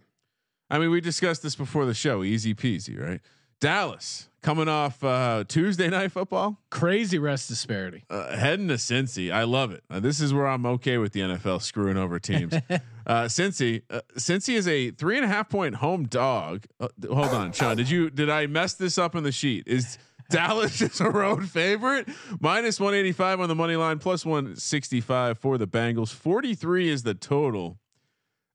I 0.70 0.78
mean, 0.78 0.92
we 0.92 1.02
discussed 1.02 1.42
this 1.42 1.56
before 1.56 1.86
the 1.86 1.96
show. 1.96 2.24
Easy 2.24 2.54
peasy, 2.54 2.98
right? 3.02 3.20
Dallas 3.60 4.30
coming 4.44 4.68
off 4.70 5.04
uh, 5.04 5.46
Tuesday 5.48 5.90
night 5.90 6.12
football, 6.12 6.60
Crazy 6.70 7.18
rest 7.18 7.48
disparity. 7.50 8.04
uh, 8.10 8.38
heading 8.38 8.68
to 8.68 8.76
Cincy. 8.76 9.32
I 9.32 9.44
love 9.44 9.72
it. 9.72 9.84
Uh, 9.90 10.00
this 10.00 10.22
is 10.22 10.32
where 10.32 10.48
I'm 10.48 10.66
okay 10.68 11.00
with 11.00 11.12
the 11.14 11.22
NFL 11.22 11.62
screwing 11.64 11.98
over 11.98 12.20
teams. 12.20 12.54
uh, 13.06 13.24
Cincy, 13.24 13.84
uh, 13.90 14.02
Cincy 14.18 14.56
is 14.56 14.68
a 14.68 14.92
three 14.92 15.18
and 15.18 15.26
a 15.26 15.28
half 15.28 15.50
point 15.50 15.76
home 15.76 16.06
dog. 16.06 16.66
Uh, 16.80 16.88
hold 17.08 17.30
on, 17.30 17.52
Sean. 17.52 17.78
Did 17.78 17.90
you 17.90 18.10
did 18.10 18.30
I 18.30 18.48
mess 18.48 18.74
this 18.74 18.98
up 18.98 19.16
in 19.16 19.24
the 19.24 19.32
sheet? 19.32 19.68
Is 19.68 19.98
Dallas 20.30 20.82
is 20.82 21.02
a 21.02 21.10
road 21.10 21.50
favorite, 21.50 22.08
minus 22.40 22.80
185 22.80 23.42
on 23.42 23.50
the 23.50 23.56
money 23.56 23.76
line, 23.76 24.00
plus 24.00 24.26
165 24.26 25.38
for 25.38 25.58
the 25.58 25.68
Bengals. 25.68 26.14
43 26.14 26.90
is 26.90 27.04
the 27.04 27.14
total. 27.14 27.78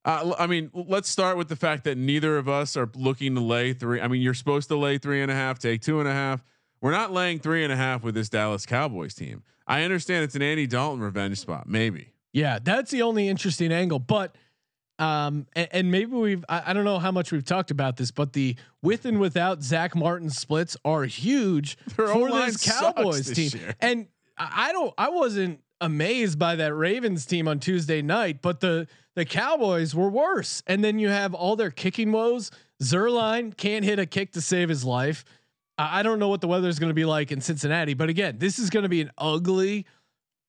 Uh, 0.05 0.35
I 0.39 0.47
mean, 0.47 0.71
let's 0.73 1.09
start 1.09 1.37
with 1.37 1.49
the 1.49 1.57
fact 1.57 1.85
that 1.85 1.99
neither 1.99 2.39
of 2.39 2.49
us 2.49 2.77
are 2.77 2.91
looking 2.95 3.35
to 3.35 3.41
lay 3.41 3.75
three. 3.75 4.01
I 4.01 4.09
mean, 4.09 4.23
you're 4.23 4.35
supposed 4.35 4.69
to 4.69 4.77
lay 4.77 4.99
three 4.99 5.21
and 5.21 5.31
a 5.31 5.35
half, 5.35 5.59
take 5.59 5.83
two 5.83 6.01
and 6.01 6.09
a 6.09 6.13
half. 6.13 6.43
We're 6.81 6.93
not 6.93 7.13
laying 7.13 7.41
three 7.41 7.65
and 7.65 7.73
a 7.73 7.77
half 7.77 8.03
with 8.03 8.15
this 8.15 8.29
Dallas 8.29 8.65
Cowboys 8.65 9.15
team. 9.15 9.43
I 9.67 9.83
understand 9.83 10.25
it's 10.25 10.35
an 10.35 10.43
Andy 10.43 10.67
Dalton 10.67 11.01
revenge 11.01 11.39
spot, 11.39 11.69
maybe. 11.69 12.13
Yeah, 12.33 12.59
that's 12.63 12.91
the 12.91 13.03
only 13.03 13.29
interesting 13.29 13.73
angle. 13.73 13.99
But 13.99 14.37
um, 14.99 15.47
and, 15.55 15.69
and 15.71 15.91
maybe 15.91 16.13
we've 16.13 16.45
I, 16.49 16.63
I 16.67 16.73
don't 16.73 16.85
know 16.85 16.99
how 16.99 17.13
much 17.13 17.31
we've 17.33 17.45
talked 17.45 17.71
about 17.71 17.97
this, 17.97 18.11
but 18.11 18.33
the 18.33 18.57
with 18.83 19.05
and 19.05 19.21
without 19.21 19.63
Zach 19.63 19.95
Martin 19.95 20.31
splits 20.31 20.77
are 20.85 21.05
huge 21.05 21.79
Their 21.97 22.09
for 22.09 22.31
this 22.31 22.65
Cowboys 22.65 23.27
this 23.27 23.53
team. 23.53 23.61
year. 23.61 23.75
And 23.81 24.09
I 24.37 24.69
I 24.69 24.73
don't 24.73 24.93
I 24.99 25.11
wasn't 25.11 25.61
amazed 25.81 26.39
by 26.39 26.57
that 26.57 26.75
Ravens 26.75 27.25
team 27.27 27.47
on 27.47 27.61
Tuesday 27.61 28.03
night, 28.03 28.43
but 28.43 28.61
the 28.61 28.89
the 29.15 29.25
Cowboys 29.25 29.95
were 29.95 30.11
worse. 30.11 30.63
And 30.67 30.83
then 30.83 30.99
you 30.99 31.09
have 31.09 31.35
all 31.35 31.57
their 31.57 31.71
kicking 31.71 32.13
woes. 32.13 32.51
Zuerlein 32.83 33.57
can't 33.57 33.85
hit 33.85 33.99
a 33.99 34.07
kick 34.07 34.33
to 34.33 34.41
save 34.41 34.69
his 34.69 34.85
life. 34.85 35.25
I 35.77 36.01
I 36.01 36.03
don't 36.03 36.19
know 36.19 36.29
what 36.29 36.41
the 36.41 36.49
weather 36.49 36.69
is 36.69 36.81
going 36.81 36.91
to 36.91 36.95
be 36.95 37.05
like 37.05 37.31
in 37.31 37.41
Cincinnati, 37.41 37.95
but 37.95 38.09
again, 38.09 38.39
this 38.39 38.59
is 38.59 38.69
going 38.69 38.83
to 38.83 38.89
be 38.89 39.01
an 39.01 39.13
ugly 39.17 39.87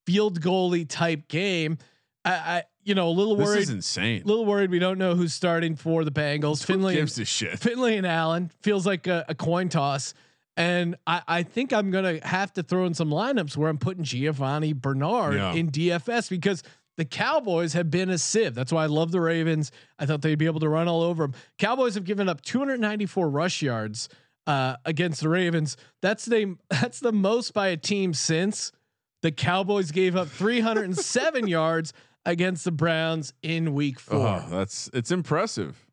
field 0.10 0.42
goalie 0.42 0.88
type 0.88 1.28
game. 1.28 1.78
I, 2.26 2.32
I 2.32 2.64
you 2.84 2.96
know, 2.96 3.10
a 3.10 3.12
little 3.12 3.36
worried. 3.36 3.58
This 3.60 3.70
is 3.70 3.76
insane. 3.76 4.24
A 4.24 4.26
little 4.26 4.46
worried. 4.46 4.72
We 4.72 4.80
don't 4.80 4.98
know 4.98 5.14
who's 5.14 5.34
starting 5.34 5.76
for 5.76 6.04
the 6.04 6.12
Bengals. 6.12 6.62
Who 6.66 6.74
Finley, 6.74 6.96
gives 6.96 7.20
a 7.20 7.26
shit? 7.26 7.60
Finley 7.60 7.98
and 7.98 8.08
Allen 8.08 8.52
feels 8.62 8.88
like 8.88 9.06
a, 9.06 9.26
a 9.30 9.36
coin 9.36 9.70
toss. 9.70 10.16
And 10.58 10.96
I, 11.06 11.22
I 11.28 11.44
think 11.44 11.72
I'm 11.72 11.92
gonna 11.92 12.26
have 12.26 12.52
to 12.54 12.64
throw 12.64 12.86
in 12.86 12.94
some 12.96 13.10
lineups 13.10 13.56
where 13.56 13.70
I'm 13.70 13.78
putting 13.78 14.04
Giovani 14.04 14.74
Bernard 14.74 15.36
Yeah. 15.36 15.54
in 15.54 15.70
DFS 15.70 16.30
because 16.30 16.64
the 16.98 17.06
Cowboys 17.06 17.74
have 17.74 17.92
been 17.92 18.10
a 18.10 18.18
sieve. 18.18 18.56
That's 18.56 18.74
why 18.74 18.84
I 18.84 18.88
love 18.88 19.12
the 19.12 19.22
Ravens. 19.22 19.72
I 20.00 20.06
thought 20.06 20.22
they'd 20.22 20.36
be 20.36 20.48
able 20.48 20.60
to 20.62 20.70
run 20.70 20.88
all 20.88 21.02
over 21.04 21.24
them. 21.24 21.34
Cowboys 21.60 21.94
have 21.94 22.04
given 22.04 22.28
up 22.28 22.42
294 22.42 23.30
rush 23.30 23.62
yards 23.62 24.10
uh, 24.48 24.76
against 24.84 25.22
the 25.22 25.30
Ravens. 25.30 25.78
That's 26.02 26.26
the 26.26 26.58
that's 26.70 27.00
the 27.00 27.12
most 27.14 27.54
by 27.54 27.68
a 27.68 27.78
team 27.78 28.14
since 28.16 28.72
the 29.22 29.32
Cowboys 29.32 29.92
gave 29.92 30.16
up 30.16 30.28
307 30.28 31.48
yards 31.50 31.94
against 32.26 32.66
the 32.66 32.72
Browns 32.72 33.34
in 33.42 33.74
Week 33.74 34.00
Four. 34.00 34.28
Oh, 34.28 34.46
that's 34.50 34.90
it's 34.94 35.12
impressive. 35.12 35.86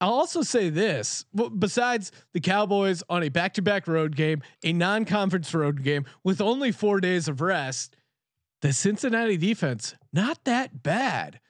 I'll 0.00 0.12
also 0.12 0.42
say 0.42 0.68
this: 0.70 1.24
besides 1.58 2.12
the 2.32 2.40
Cowboys 2.40 3.02
on 3.08 3.22
a 3.22 3.28
back-to-back 3.28 3.86
road 3.88 4.16
game, 4.16 4.42
a 4.62 4.72
non-conference 4.72 5.54
road 5.54 5.82
game 5.82 6.04
with 6.22 6.40
only 6.40 6.72
four 6.72 7.00
days 7.00 7.28
of 7.28 7.40
rest, 7.40 7.96
the 8.60 8.72
Cincinnati 8.72 9.36
defense 9.36 9.94
not 10.12 10.44
that 10.44 10.82
bad. 10.82 11.40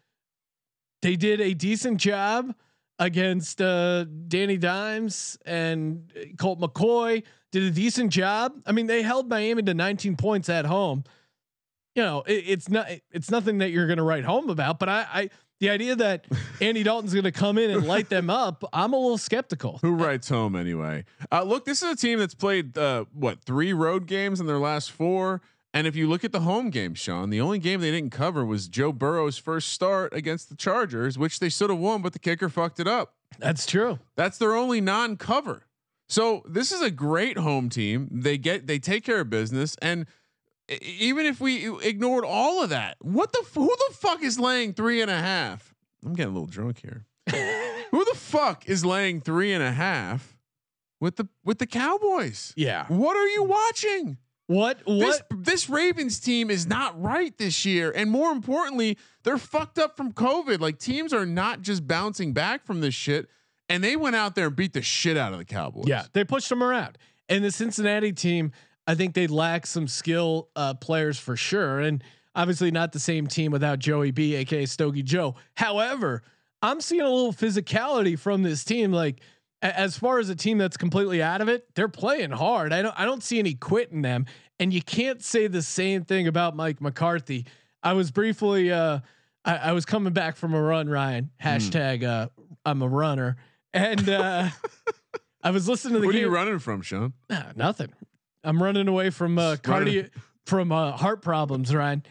They 1.02 1.16
did 1.16 1.40
a 1.40 1.52
decent 1.52 1.98
job 1.98 2.54
against 2.98 3.60
uh, 3.60 4.04
Danny 4.04 4.56
Dimes 4.56 5.36
and 5.44 6.10
Colt 6.38 6.60
McCoy. 6.60 7.24
Did 7.54 7.62
a 7.62 7.70
decent 7.70 8.10
job. 8.10 8.52
I 8.66 8.72
mean, 8.72 8.88
they 8.88 9.02
held 9.02 9.28
Miami 9.28 9.62
to 9.62 9.74
19 9.74 10.16
points 10.16 10.48
at 10.48 10.66
home. 10.66 11.04
You 11.94 12.02
know, 12.02 12.24
it, 12.26 12.42
it's 12.48 12.68
not 12.68 12.88
it's 13.12 13.30
nothing 13.30 13.58
that 13.58 13.70
you're 13.70 13.86
going 13.86 13.98
to 13.98 14.02
write 14.02 14.24
home 14.24 14.50
about. 14.50 14.80
But 14.80 14.88
I, 14.88 15.06
I 15.14 15.30
the 15.60 15.70
idea 15.70 15.94
that 15.94 16.26
Andy 16.60 16.82
Dalton's 16.82 17.12
going 17.12 17.22
to 17.22 17.30
come 17.30 17.56
in 17.56 17.70
and 17.70 17.86
light 17.86 18.08
them 18.08 18.28
up, 18.28 18.64
I'm 18.72 18.92
a 18.92 18.96
little 18.96 19.18
skeptical. 19.18 19.78
Who 19.82 19.92
writes 19.92 20.28
home 20.28 20.56
anyway? 20.56 21.04
Uh, 21.30 21.44
look, 21.44 21.64
this 21.64 21.80
is 21.80 21.92
a 21.92 21.94
team 21.94 22.18
that's 22.18 22.34
played 22.34 22.76
uh, 22.76 23.04
what 23.12 23.40
three 23.44 23.72
road 23.72 24.06
games 24.06 24.40
in 24.40 24.46
their 24.46 24.58
last 24.58 24.90
four. 24.90 25.40
And 25.72 25.86
if 25.86 25.94
you 25.94 26.08
look 26.08 26.24
at 26.24 26.32
the 26.32 26.40
home 26.40 26.70
game, 26.70 26.94
Sean, 26.94 27.30
the 27.30 27.40
only 27.40 27.60
game 27.60 27.80
they 27.80 27.92
didn't 27.92 28.10
cover 28.10 28.44
was 28.44 28.66
Joe 28.66 28.90
Burrow's 28.90 29.38
first 29.38 29.68
start 29.68 30.12
against 30.12 30.48
the 30.48 30.56
Chargers, 30.56 31.16
which 31.16 31.38
they 31.38 31.50
should 31.50 31.70
have 31.70 31.78
won, 31.78 32.02
but 32.02 32.14
the 32.14 32.18
kicker 32.18 32.48
fucked 32.48 32.80
it 32.80 32.88
up. 32.88 33.14
That's 33.38 33.64
true. 33.64 34.00
That's 34.16 34.38
their 34.38 34.56
only 34.56 34.80
non-cover. 34.80 35.66
So 36.08 36.42
this 36.48 36.72
is 36.72 36.82
a 36.82 36.90
great 36.90 37.38
home 37.38 37.68
team. 37.68 38.08
They 38.10 38.38
get 38.38 38.66
they 38.66 38.78
take 38.78 39.04
care 39.04 39.20
of 39.20 39.30
business, 39.30 39.76
and 39.80 40.06
even 40.68 41.26
if 41.26 41.40
we 41.40 41.78
ignored 41.82 42.24
all 42.24 42.62
of 42.62 42.70
that, 42.70 42.96
what 43.00 43.32
the 43.32 43.44
who 43.54 43.66
the 43.66 43.94
fuck 43.94 44.22
is 44.22 44.38
laying 44.38 44.72
three 44.72 45.00
and 45.00 45.10
a 45.10 45.18
half? 45.18 45.74
I'm 46.04 46.14
getting 46.14 46.32
a 46.32 46.34
little 46.34 46.46
drunk 46.46 46.80
here. 46.80 47.06
who 47.90 48.04
the 48.04 48.16
fuck 48.16 48.68
is 48.68 48.84
laying 48.84 49.20
three 49.20 49.52
and 49.52 49.62
a 49.62 49.72
half 49.72 50.36
with 51.00 51.16
the 51.16 51.28
with 51.44 51.58
the 51.58 51.66
Cowboys? 51.66 52.52
Yeah. 52.56 52.86
What 52.88 53.16
are 53.16 53.28
you 53.28 53.44
watching? 53.44 54.18
What? 54.46 54.78
This 54.86 55.22
What? 55.28 55.44
this 55.44 55.70
Ravens 55.70 56.20
team 56.20 56.50
is 56.50 56.66
not 56.66 57.00
right 57.00 57.36
this 57.38 57.64
year, 57.64 57.92
and 57.94 58.10
more 58.10 58.30
importantly, 58.30 58.98
they're 59.22 59.38
fucked 59.38 59.78
up 59.78 59.96
from 59.96 60.12
COVID. 60.12 60.60
Like 60.60 60.78
teams 60.78 61.12
are 61.14 61.26
not 61.26 61.62
just 61.62 61.86
bouncing 61.86 62.32
back 62.34 62.66
from 62.66 62.80
this 62.80 62.94
shit, 62.94 63.28
and 63.68 63.82
they 63.82 63.96
went 63.96 64.16
out 64.16 64.34
there 64.34 64.48
and 64.48 64.56
beat 64.56 64.72
the 64.72 64.82
shit 64.82 65.16
out 65.16 65.32
of 65.32 65.38
the 65.38 65.44
Cowboys. 65.44 65.86
Yeah, 65.86 66.04
they 66.12 66.24
pushed 66.24 66.48
them 66.48 66.62
around. 66.62 66.98
And 67.28 67.42
the 67.42 67.50
Cincinnati 67.50 68.12
team, 68.12 68.52
I 68.86 68.94
think 68.94 69.14
they 69.14 69.26
lack 69.26 69.66
some 69.66 69.88
skill 69.88 70.48
uh, 70.54 70.74
players 70.74 71.18
for 71.18 71.36
sure, 71.36 71.80
and 71.80 72.02
obviously 72.34 72.70
not 72.70 72.92
the 72.92 73.00
same 73.00 73.26
team 73.26 73.52
without 73.52 73.78
Joey 73.78 74.10
B, 74.10 74.34
aka 74.34 74.66
Stogie 74.66 75.02
Joe. 75.02 75.36
However, 75.56 76.22
I'm 76.62 76.80
seeing 76.80 77.02
a 77.02 77.10
little 77.10 77.32
physicality 77.32 78.18
from 78.18 78.42
this 78.42 78.64
team. 78.64 78.92
Like 78.92 79.20
as 79.62 79.96
far 79.96 80.18
as 80.18 80.28
a 80.28 80.34
team 80.34 80.58
that's 80.58 80.76
completely 80.76 81.22
out 81.22 81.40
of 81.40 81.48
it, 81.48 81.66
they're 81.74 81.88
playing 81.88 82.30
hard. 82.30 82.72
I 82.72 82.82
don't 82.82 82.98
I 82.98 83.04
don't 83.04 83.22
see 83.22 83.38
any 83.38 83.54
quit 83.54 83.90
in 83.90 84.02
them. 84.02 84.26
And 84.60 84.72
you 84.72 84.82
can't 84.82 85.22
say 85.22 85.46
the 85.46 85.62
same 85.62 86.04
thing 86.04 86.28
about 86.28 86.54
Mike 86.54 86.80
McCarthy. 86.80 87.46
I 87.82 87.94
was 87.94 88.10
briefly 88.10 88.70
uh 88.72 89.00
I, 89.44 89.56
I 89.56 89.72
was 89.72 89.84
coming 89.84 90.12
back 90.12 90.36
from 90.36 90.54
a 90.54 90.60
run, 90.60 90.88
Ryan. 90.88 91.30
Hashtag 91.42 92.02
uh 92.04 92.28
I'm 92.64 92.82
a 92.82 92.88
runner. 92.88 93.36
And 93.74 94.08
uh 94.08 94.48
I 95.42 95.50
was 95.50 95.68
listening 95.68 95.94
to 95.94 96.00
the 96.00 96.06
What 96.06 96.14
are 96.14 96.18
you 96.18 96.28
running 96.30 96.58
from, 96.60 96.80
Sean? 96.80 97.12
Nah, 97.28 97.52
nothing. 97.56 97.92
I'm 98.42 98.62
running 98.62 98.88
away 98.88 99.10
from 99.10 99.38
uh 99.38 99.56
cardio 99.56 100.08
from 100.46 100.72
uh 100.72 100.92
heart 100.92 101.20
problems, 101.22 101.74
Ryan. 101.74 102.02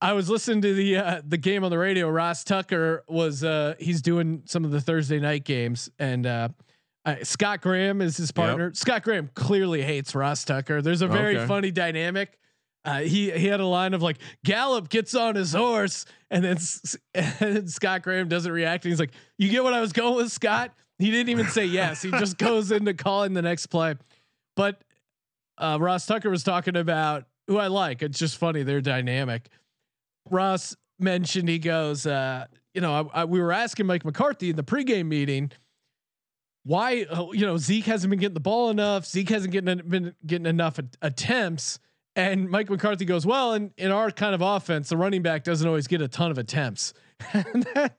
I 0.00 0.12
was 0.12 0.28
listening 0.30 0.62
to 0.62 0.72
the 0.74 0.96
uh, 0.98 1.22
the 1.26 1.38
game 1.38 1.64
on 1.64 1.70
the 1.70 1.78
radio. 1.78 2.08
Ross 2.08 2.44
Tucker 2.44 3.02
was 3.08 3.42
uh 3.42 3.74
he's 3.78 4.00
doing 4.02 4.42
some 4.46 4.64
of 4.64 4.70
the 4.70 4.80
Thursday 4.80 5.18
night 5.18 5.44
games 5.44 5.90
and 5.98 6.26
uh 6.26 6.48
Scott 7.22 7.60
Graham 7.60 8.00
is 8.00 8.16
his 8.16 8.32
partner. 8.32 8.72
Scott 8.74 9.02
Graham 9.04 9.30
clearly 9.34 9.80
hates 9.82 10.14
Ross 10.14 10.44
Tucker. 10.44 10.82
There's 10.82 11.02
a 11.02 11.06
very 11.08 11.36
Okay. 11.38 11.46
funny 11.46 11.70
dynamic. 11.70 12.38
Uh, 12.86 13.00
he 13.00 13.32
he 13.32 13.48
had 13.48 13.58
a 13.58 13.66
line 13.66 13.94
of 13.94 14.02
like 14.02 14.18
Gallup 14.44 14.88
gets 14.88 15.14
on 15.14 15.34
his 15.34 15.52
horse, 15.52 16.06
and 16.30 16.44
then 16.44 16.56
and 17.40 17.68
Scott 17.68 18.02
Graham 18.02 18.28
doesn't 18.28 18.50
react. 18.50 18.84
And 18.84 18.92
he's 18.92 19.00
like, 19.00 19.12
"You 19.38 19.48
get 19.48 19.64
what 19.64 19.74
I 19.74 19.80
was 19.80 19.92
going 19.92 20.14
with, 20.14 20.30
Scott." 20.30 20.72
He 20.98 21.10
didn't 21.10 21.28
even 21.28 21.48
say 21.48 21.66
yes. 21.66 22.00
He 22.00 22.10
just 22.12 22.38
goes 22.38 22.70
into 22.70 22.94
calling 22.94 23.34
the 23.34 23.42
next 23.42 23.66
play. 23.66 23.96
But 24.54 24.82
uh, 25.58 25.78
Ross 25.80 26.06
Tucker 26.06 26.30
was 26.30 26.44
talking 26.44 26.76
about 26.76 27.24
who 27.48 27.58
I 27.58 27.66
like. 27.66 28.02
It's 28.02 28.18
just 28.18 28.38
funny 28.38 28.62
their 28.62 28.80
dynamic. 28.80 29.48
Ross 30.30 30.74
mentioned 30.98 31.48
he 31.48 31.58
goes, 31.58 32.06
uh, 32.06 32.46
you 32.72 32.80
know, 32.80 33.10
I, 33.12 33.20
I, 33.20 33.24
we 33.24 33.40
were 33.40 33.52
asking 33.52 33.86
Mike 33.86 34.04
McCarthy 34.04 34.50
in 34.50 34.56
the 34.56 34.64
pregame 34.64 35.06
meeting 35.06 35.50
why 36.64 37.04
uh, 37.04 37.26
you 37.32 37.46
know 37.46 37.56
Zeke 37.56 37.84
hasn't 37.84 38.10
been 38.10 38.18
getting 38.18 38.34
the 38.34 38.40
ball 38.40 38.70
enough. 38.70 39.06
Zeke 39.06 39.30
hasn't 39.30 39.52
getting 39.52 39.80
been 39.88 40.14
getting 40.26 40.46
enough 40.46 40.78
at- 40.78 40.96
attempts. 41.00 41.78
And 42.16 42.48
Mike 42.48 42.70
McCarthy 42.70 43.04
goes, 43.04 43.26
well, 43.26 43.52
in, 43.52 43.72
in 43.76 43.92
our 43.92 44.10
kind 44.10 44.34
of 44.34 44.40
offense, 44.40 44.88
the 44.88 44.96
running 44.96 45.22
back 45.22 45.44
doesn't 45.44 45.68
always 45.68 45.86
get 45.86 46.00
a 46.00 46.08
ton 46.08 46.30
of 46.30 46.38
attempts. 46.38 46.94
and 47.32 47.68
then 47.74 47.90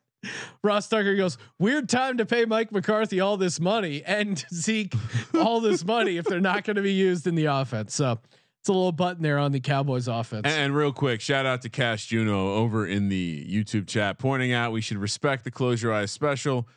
Ross 0.63 0.89
Tucker 0.89 1.15
goes, 1.15 1.38
weird 1.60 1.88
time 1.88 2.17
to 2.17 2.25
pay 2.25 2.45
Mike 2.45 2.71
McCarthy 2.71 3.19
all 3.19 3.38
this 3.38 3.60
money 3.60 4.03
and 4.03 4.43
Zeke 4.53 4.93
all 5.36 5.62
this 5.62 5.86
money 5.86 6.17
if 6.17 6.25
they're 6.25 6.41
not 6.41 6.63
going 6.63 6.77
to 6.77 6.82
be 6.82 6.93
used 6.93 7.27
in 7.27 7.36
the 7.36 7.45
offense. 7.45 7.93
So 7.93 8.19
it's 8.60 8.69
a 8.69 8.73
little 8.73 8.91
button 8.91 9.21
there 9.21 9.38
on 9.38 9.51
the 9.51 9.60
Cowboys 9.60 10.08
offense. 10.08 10.41
And, 10.45 10.53
and 10.53 10.75
real 10.75 10.91
quick, 10.91 11.21
shout 11.21 11.45
out 11.45 11.62
to 11.62 11.69
Cash 11.69 12.08
Juno 12.08 12.56
over 12.56 12.88
in 12.88 13.10
the 13.10 13.45
YouTube 13.47 13.88
chat, 13.88 14.17
pointing 14.17 14.51
out 14.51 14.71
we 14.71 14.82
should 14.82 14.97
respect 14.97 15.43
the 15.43 15.51
close 15.51 15.82
your 15.82 15.93
eyes 15.93 16.12
special. 16.12 16.67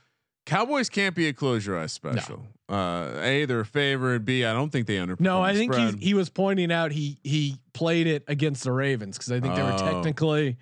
Cowboys 0.45 0.91
can't 0.91 1.15
be 1.15 1.27
a 1.27 1.33
close 1.33 1.67
your 1.67 1.79
eyes 1.79 1.93
special. 1.93 2.47
Uh, 2.71 3.19
a, 3.21 3.45
they're 3.47 3.65
favored. 3.65 4.25
B, 4.25 4.45
I 4.45 4.53
don't 4.53 4.71
think 4.71 4.87
they 4.87 4.97
underperform. 4.97 5.21
No, 5.21 5.43
I 5.43 5.55
think 5.55 5.75
he 5.75 5.91
he 5.99 6.15
was 6.15 6.31
pointing 6.31 6.71
out 6.71 6.93
he 6.93 7.19
he 7.25 7.57
played 7.73 8.07
it 8.07 8.23
against 8.29 8.63
the 8.65 8.71
Ravens 8.73 9.19
because 9.19 9.33
I 9.33 9.41
think 9.41 9.55
they 9.57 9.63
were 9.63 9.73
Oh. 9.73 9.77
technically 9.93 10.57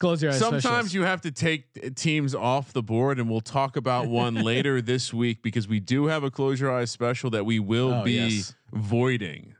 close 0.00 0.20
your 0.20 0.32
eyes. 0.32 0.38
Sometimes 0.40 0.92
you 0.92 1.02
have 1.02 1.20
to 1.20 1.30
take 1.30 1.94
teams 1.94 2.34
off 2.34 2.72
the 2.72 2.82
board, 2.82 3.20
and 3.20 3.30
we'll 3.30 3.40
talk 3.40 3.76
about 3.76 4.08
one 4.08 4.34
later 4.42 4.82
this 4.82 5.14
week 5.14 5.42
because 5.42 5.68
we 5.68 5.78
do 5.78 6.06
have 6.06 6.24
a 6.24 6.30
close 6.30 6.60
your 6.60 6.72
eyes 6.76 6.90
special 6.90 7.30
that 7.30 7.46
we 7.46 7.60
will 7.60 7.92
Oh, 7.94 8.02
be 8.04 8.12
yes. 8.14 8.54
voiding. 8.72 9.54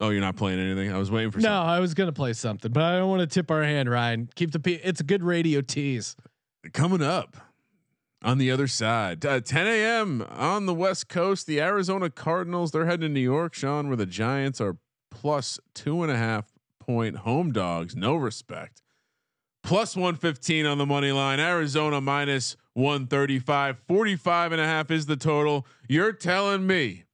Oh, 0.00 0.10
you're 0.10 0.20
not 0.20 0.36
playing 0.36 0.58
anything. 0.58 0.92
I 0.92 0.98
was 0.98 1.10
waiting 1.10 1.30
for 1.30 1.38
no, 1.38 1.44
something. 1.48 1.68
I 1.70 1.80
was 1.80 1.94
gonna 1.94 2.12
play 2.12 2.32
something, 2.32 2.72
but 2.72 2.82
I 2.82 2.96
don't 2.98 3.08
want 3.10 3.20
to 3.20 3.26
tip 3.26 3.50
our 3.50 3.62
hand, 3.62 3.88
Ryan. 3.88 4.28
Keep 4.34 4.52
the 4.52 4.60
P- 4.60 4.74
it's 4.82 5.00
a 5.00 5.04
good 5.04 5.22
radio 5.22 5.60
tease. 5.60 6.16
coming 6.72 7.02
up 7.02 7.36
on 8.24 8.38
the 8.38 8.50
other 8.50 8.66
side. 8.66 9.24
Uh, 9.24 9.40
10 9.40 9.66
a.m 9.66 10.26
on 10.30 10.66
the 10.66 10.74
west 10.74 11.08
coast 11.08 11.46
the 11.46 11.60
arizona 11.60 12.10
cardinals 12.10 12.70
they're 12.70 12.86
heading 12.86 13.02
to 13.02 13.08
new 13.08 13.20
york 13.20 13.54
sean 13.54 13.86
where 13.86 13.96
the 13.96 14.06
giants 14.06 14.60
are 14.60 14.76
plus 15.10 15.60
two 15.74 16.02
and 16.02 16.10
a 16.10 16.16
half 16.16 16.54
point 16.84 17.16
home 17.18 17.52
dogs. 17.52 17.96
No 17.96 18.14
respect. 18.14 18.82
Plus 19.62 19.96
115 19.96 20.66
on 20.66 20.78
the 20.78 20.86
money 20.86 21.12
line. 21.12 21.40
Arizona 21.40 22.00
minus 22.00 22.56
135 22.74 23.78
45 23.88 24.52
and 24.52 24.60
a 24.60 24.64
half 24.64 24.90
is 24.90 25.06
the 25.06 25.16
total. 25.16 25.66
You're 25.88 26.12
telling 26.12 26.66
me 26.66 27.04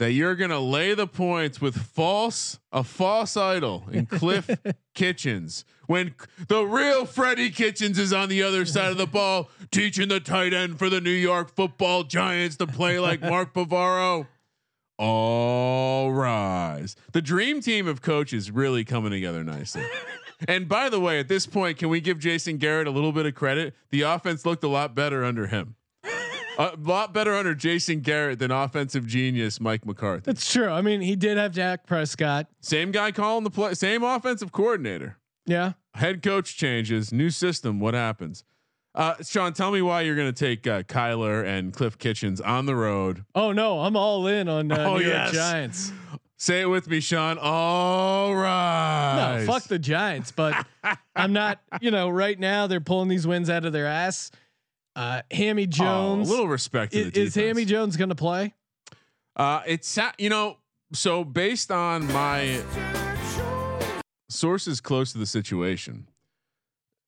that 0.00 0.12
you're 0.12 0.34
gonna 0.34 0.58
lay 0.58 0.94
the 0.94 1.06
points 1.06 1.60
with 1.60 1.76
false 1.76 2.58
a 2.72 2.82
false 2.82 3.36
idol 3.36 3.84
in 3.92 4.06
cliff 4.06 4.48
Kitchens 4.94 5.66
when 5.86 6.14
the 6.48 6.64
real 6.64 7.04
Freddie 7.04 7.50
Kitchens 7.50 7.98
is 7.98 8.10
on 8.10 8.30
the 8.30 8.42
other 8.42 8.64
side 8.64 8.90
of 8.92 8.96
the 8.96 9.06
ball, 9.06 9.50
teaching 9.70 10.08
the 10.08 10.18
tight 10.18 10.54
end 10.54 10.78
for 10.78 10.88
the 10.88 11.02
New 11.02 11.10
York 11.10 11.54
Football 11.54 12.04
Giants 12.04 12.56
to 12.56 12.66
play 12.66 12.98
like 12.98 13.20
Mark 13.20 13.52
Bavaro. 13.54 14.26
All 14.96 16.12
rise. 16.12 16.96
The 17.12 17.20
dream 17.20 17.60
team 17.60 17.86
of 17.86 18.00
coaches 18.00 18.50
really 18.50 18.84
coming 18.84 19.10
together 19.10 19.44
nicely. 19.44 19.84
and 20.48 20.66
by 20.66 20.88
the 20.88 21.00
way, 21.00 21.18
at 21.18 21.28
this 21.28 21.46
point, 21.46 21.76
can 21.76 21.90
we 21.90 22.00
give 22.00 22.18
Jason 22.18 22.56
Garrett 22.56 22.86
a 22.86 22.90
little 22.90 23.12
bit 23.12 23.26
of 23.26 23.34
credit? 23.34 23.74
The 23.90 24.02
offense 24.02 24.46
looked 24.46 24.64
a 24.64 24.68
lot 24.68 24.94
better 24.94 25.24
under 25.24 25.48
him. 25.48 25.74
A 26.60 26.76
lot 26.78 27.14
better 27.14 27.34
under 27.34 27.54
Jason 27.54 28.00
Garrett 28.00 28.38
than 28.38 28.50
offensive 28.50 29.06
genius 29.06 29.60
Mike 29.60 29.86
McCarthy. 29.86 30.22
That's 30.26 30.50
true. 30.52 30.68
I 30.68 30.82
mean, 30.82 31.00
he 31.00 31.16
did 31.16 31.38
have 31.38 31.54
Dak 31.54 31.86
Prescott. 31.86 32.46
Same 32.60 32.90
guy 32.92 33.12
calling 33.12 33.44
the 33.44 33.50
play, 33.50 33.74
same 33.74 34.02
offensive 34.02 34.52
coordinator. 34.52 35.16
Yeah. 35.46 35.72
Head 35.94 36.22
coach 36.22 36.56
changes, 36.56 37.12
new 37.12 37.30
system. 37.30 37.80
What 37.80 37.94
happens? 37.94 38.44
Uh, 38.94 39.14
Sean, 39.22 39.52
tell 39.52 39.70
me 39.70 39.80
why 39.82 40.02
you're 40.02 40.16
going 40.16 40.32
to 40.32 40.38
take 40.46 40.66
uh, 40.66 40.82
Kyler 40.82 41.44
and 41.44 41.72
Cliff 41.72 41.96
Kitchens 41.96 42.40
on 42.40 42.66
the 42.66 42.74
road. 42.74 43.24
Oh 43.34 43.52
no, 43.52 43.80
I'm 43.80 43.96
all 43.96 44.26
in 44.26 44.48
on 44.48 44.70
uh, 44.70 44.84
Oh, 44.86 44.98
New 44.98 45.06
yes. 45.06 45.32
York 45.32 45.34
Giants. 45.34 45.92
Say 46.36 46.62
it 46.62 46.66
with 46.66 46.88
me, 46.88 47.00
Sean. 47.00 47.38
All 47.40 48.34
right. 48.34 49.44
No, 49.44 49.46
fuck 49.46 49.64
the 49.64 49.78
Giants, 49.78 50.32
but 50.32 50.66
I'm 51.16 51.32
not. 51.32 51.60
You 51.80 51.90
know, 51.90 52.08
right 52.08 52.38
now 52.38 52.66
they're 52.66 52.80
pulling 52.80 53.08
these 53.08 53.26
wins 53.26 53.48
out 53.50 53.64
of 53.64 53.72
their 53.72 53.86
ass. 53.86 54.30
Uh, 54.96 55.22
Hammy 55.30 55.66
Jones. 55.66 56.28
Oh, 56.28 56.30
a 56.30 56.34
little 56.34 56.48
respect 56.48 56.92
to 56.92 56.98
is, 56.98 57.12
is. 57.12 57.34
Hammy 57.34 57.64
Jones 57.64 57.96
going 57.96 58.08
to 58.08 58.14
play? 58.14 58.54
Uh, 59.36 59.62
it's 59.66 59.98
you 60.18 60.28
know 60.28 60.56
so 60.92 61.24
based 61.24 61.70
on 61.70 62.06
my 62.12 62.60
sources 64.28 64.80
close 64.80 65.12
to 65.12 65.18
the 65.18 65.26
situation, 65.26 66.08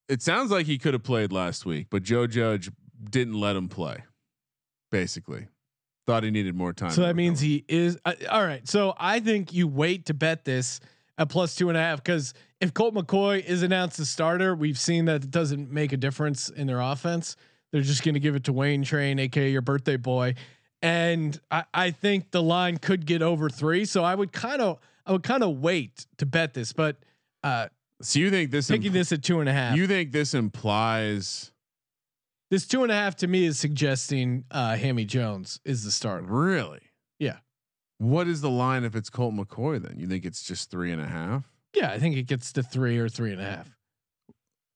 it 0.09 0.23
sounds 0.23 0.51
like 0.51 0.67
he 0.67 0.79
could 0.79 0.95
have 0.95 1.03
played 1.03 1.33
last 1.33 1.67
week, 1.67 1.89
but 1.91 2.03
Joe 2.03 2.27
Judge 2.27 2.71
didn't 3.11 3.35
let 3.35 3.57
him 3.57 3.69
play. 3.69 4.05
Basically, 4.91 5.49
thought 6.07 6.23
he 6.23 6.31
needed 6.31 6.55
more 6.55 6.73
time. 6.73 6.91
So 6.91 7.03
that 7.03 7.17
means 7.17 7.41
he 7.41 7.65
is. 7.67 7.99
Uh, 8.05 8.15
all 8.31 8.45
right. 8.45 8.67
So 8.69 8.95
I 8.99 9.21
think 9.21 9.53
you 9.53 9.67
wait 9.67 10.07
to 10.07 10.15
bet 10.15 10.45
this 10.45 10.81
at 11.19 11.29
plus 11.29 11.55
two 11.55 11.69
and 11.69 11.79
a 11.79 11.81
half 11.81 12.03
because 12.03 12.35
if 12.61 12.75
Colt 12.75 12.95
McCoy 12.95 13.45
is 13.45 13.63
announced 13.63 13.97
the 13.97 14.05
starter, 14.05 14.55
we've 14.55 14.79
seen 14.79 15.07
that 15.07 15.25
it 15.25 15.31
doesn't 15.31 15.71
make 15.73 15.93
a 15.93 15.97
difference 15.97 16.51
in 16.51 16.67
their 16.67 16.81
offense. 16.81 17.37
They're 17.73 17.83
just 17.83 18.03
going 18.05 18.15
to 18.15 18.21
give 18.21 18.35
it 18.37 18.45
to 18.45 18.53
Wayne 18.53 18.83
Train, 18.85 19.19
aka 19.19 19.51
your 19.51 19.63
birthday 19.63 19.97
boy, 19.97 20.35
and 20.83 21.41
I, 21.51 21.65
I 21.73 21.91
think 21.91 22.31
the 22.31 22.43
line 22.43 22.77
could 22.77 23.07
get 23.07 23.23
over 23.23 23.49
three. 23.49 23.85
So 23.85 24.05
I 24.05 24.15
would 24.15 24.33
kind 24.33 24.61
of, 24.61 24.79
I 25.07 25.13
would 25.13 25.23
kind 25.23 25.43
of 25.43 25.59
wait 25.61 26.07
to 26.19 26.27
bet 26.27 26.53
this, 26.55 26.73
but 26.73 26.97
uh, 27.43 27.69
So 28.03 28.19
you 28.19 28.31
think 28.31 28.51
this? 28.51 28.69
picking 28.69 28.91
impl- 28.91 28.95
this 28.95 29.13
at 29.13 29.23
two 29.23 29.41
and 29.41 29.49
a 29.49 29.53
half. 29.53 29.77
You 29.77 29.87
think 29.87 30.13
this 30.13 30.35
implies 30.35 31.51
this 32.51 32.67
two 32.67 32.83
and 32.83 32.93
a 32.93 32.95
half 32.95 33.17
to 33.17 33.27
me 33.27 33.47
is 33.47 33.59
suggesting 33.59 34.45
uh, 34.51 34.77
Hammy 34.77 35.07
Jones 35.07 35.59
is 35.65 35.85
the 35.85 35.91
starter. 35.91 36.27
really? 36.27 36.81
Yeah. 37.19 37.39
What 37.99 38.27
is 38.29 38.41
the 38.43 38.51
line 38.51 38.85
if 38.85 38.95
it's 38.95 39.09
Colt 39.09 39.33
McCoy? 39.35 39.81
Then 39.81 39.95
you 39.99 40.07
think 40.07 40.25
it's 40.27 40.43
just 40.43 40.71
three 40.71 40.93
and 40.93 41.01
a 41.01 41.07
half? 41.07 41.49
Yeah, 41.75 41.91
I 41.93 41.99
think 41.99 42.17
it 42.17 42.25
gets 42.25 42.53
to 42.55 42.63
three 42.63 42.99
or 42.99 43.09
three 43.09 43.33
and 43.33 43.41
a 43.41 43.45
half. 43.45 43.71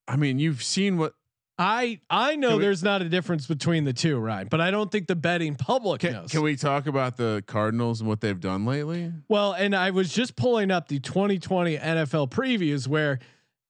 I 0.07 0.15
mean, 0.15 0.39
you've 0.39 0.63
seen 0.63 0.97
what 0.97 1.13
I 1.59 1.99
I 2.09 2.35
know 2.35 2.57
we- 2.57 2.61
there's 2.63 2.83
not 2.83 3.01
a 3.01 3.09
difference 3.09 3.47
between 3.47 3.83
the 3.83 3.93
two, 3.93 4.17
Ryan, 4.19 4.47
but 4.49 4.61
I 4.61 4.69
don't 4.71 4.91
think 4.91 5.07
the 5.07 5.15
betting 5.15 5.55
public 5.55 6.01
Can, 6.01 6.13
knows. 6.13 6.31
can 6.31 6.41
we 6.43 6.55
talk 6.55 6.85
about 6.87 7.17
the 7.17 7.43
Cardinals 7.47 7.99
and 7.99 8.07
what 8.07 8.21
they've 8.21 8.39
done 8.39 8.65
lately? 8.65 9.11
well, 9.27 9.53
and 9.53 9.75
I 9.75 9.89
was 9.91 10.13
just 10.13 10.35
pulling 10.35 10.69
up 10.71 10.87
the 10.87 10.99
2020 10.99 11.77
NFL 11.77 12.29
previews 12.29 12.87
where, 12.87 13.17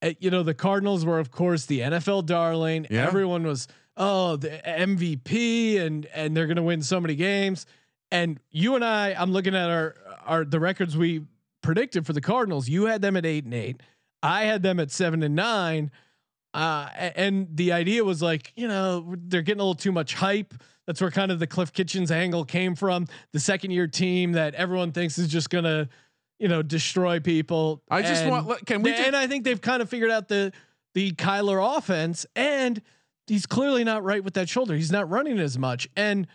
uh, 0.02 0.12
you 0.20 0.30
know, 0.30 0.44
the 0.44 0.54
Cardinals 0.54 1.06
were 1.06 1.20
of 1.20 1.32
course 1.32 1.66
the 1.66 1.80
NFL 1.80 2.26
darling. 2.26 2.88
Yeah. 2.90 3.08
Everyone 3.08 3.44
was 3.44 3.68
oh 3.96 4.36
the 4.36 4.50
MVP 4.68 5.80
and 5.80 6.06
and 6.08 6.36
they're 6.36 6.48
gonna 6.48 6.64
win 6.64 6.82
so 6.82 7.00
many 7.00 7.16
games. 7.16 7.66
And 8.12 8.40
you 8.52 8.76
and 8.76 8.84
I, 8.86 9.14
I'm 9.14 9.32
looking 9.32 9.56
at 9.56 9.70
our 9.70 9.96
our 10.26 10.44
the 10.46 10.60
records 10.60 10.98
we 10.98 11.24
predicted 11.62 12.06
for 12.06 12.12
the 12.14 12.22
Cardinals. 12.22 12.68
You 12.68 12.86
had 12.86 13.02
them 13.02 13.16
at 13.16 13.26
eight 13.26 13.46
and 13.46 13.54
eight. 13.54 13.82
I 14.22 14.44
had 14.44 14.62
them 14.62 14.80
at 14.80 14.92
seven 14.92 15.24
and 15.24 15.36
nine. 15.36 15.90
Uh, 16.54 16.90
and 17.16 17.48
the 17.56 17.72
idea 17.72 18.04
was 18.04 18.22
like, 18.22 18.52
you 18.56 18.68
know, 18.68 19.16
they're 19.28 19.42
getting 19.42 19.60
a 19.60 19.64
little 19.64 19.76
too 19.76 19.92
much 19.92 20.14
hype. 20.16 20.54
That's 20.88 21.02
where 21.02 21.12
kind 21.12 21.32
of 21.32 21.40
the 21.40 21.48
Cliff 21.48 21.74
Kitchens 21.74 22.12
angle 22.12 22.46
came 22.46 22.74
from. 22.76 23.08
The 23.34 23.40
second 23.40 23.72
year 23.72 23.88
team 23.88 24.32
that 24.34 24.56
everyone 24.56 24.92
thinks 24.92 25.18
is 25.18 25.28
just 25.28 25.50
gonna, 25.50 25.90
you 26.40 26.48
know, 26.48 26.62
destroy 26.62 27.20
people. 27.20 27.84
I 27.92 28.02
just 28.02 28.24
And 28.24 28.32
want. 28.48 28.66
Can 28.66 28.82
we? 28.82 28.92
they- 28.92 28.98
just- 28.98 29.08
and 29.08 29.16
I 29.16 29.28
think 29.28 29.44
they've 29.44 29.60
kind 29.62 29.82
of 29.82 29.90
figured 29.90 30.12
out 30.12 30.28
the 30.30 30.52
the 30.94 31.12
Kyler 31.12 31.78
offense, 31.78 32.26
and 32.36 32.82
he's 33.28 33.46
clearly 33.46 33.84
not 33.84 34.04
right 34.04 34.24
with 34.24 34.34
that 34.36 34.50
shoulder. 34.50 34.74
He's 34.76 34.92
not 34.92 35.08
running 35.10 35.38
as 35.40 35.58
much. 35.60 35.88
And 35.96 36.26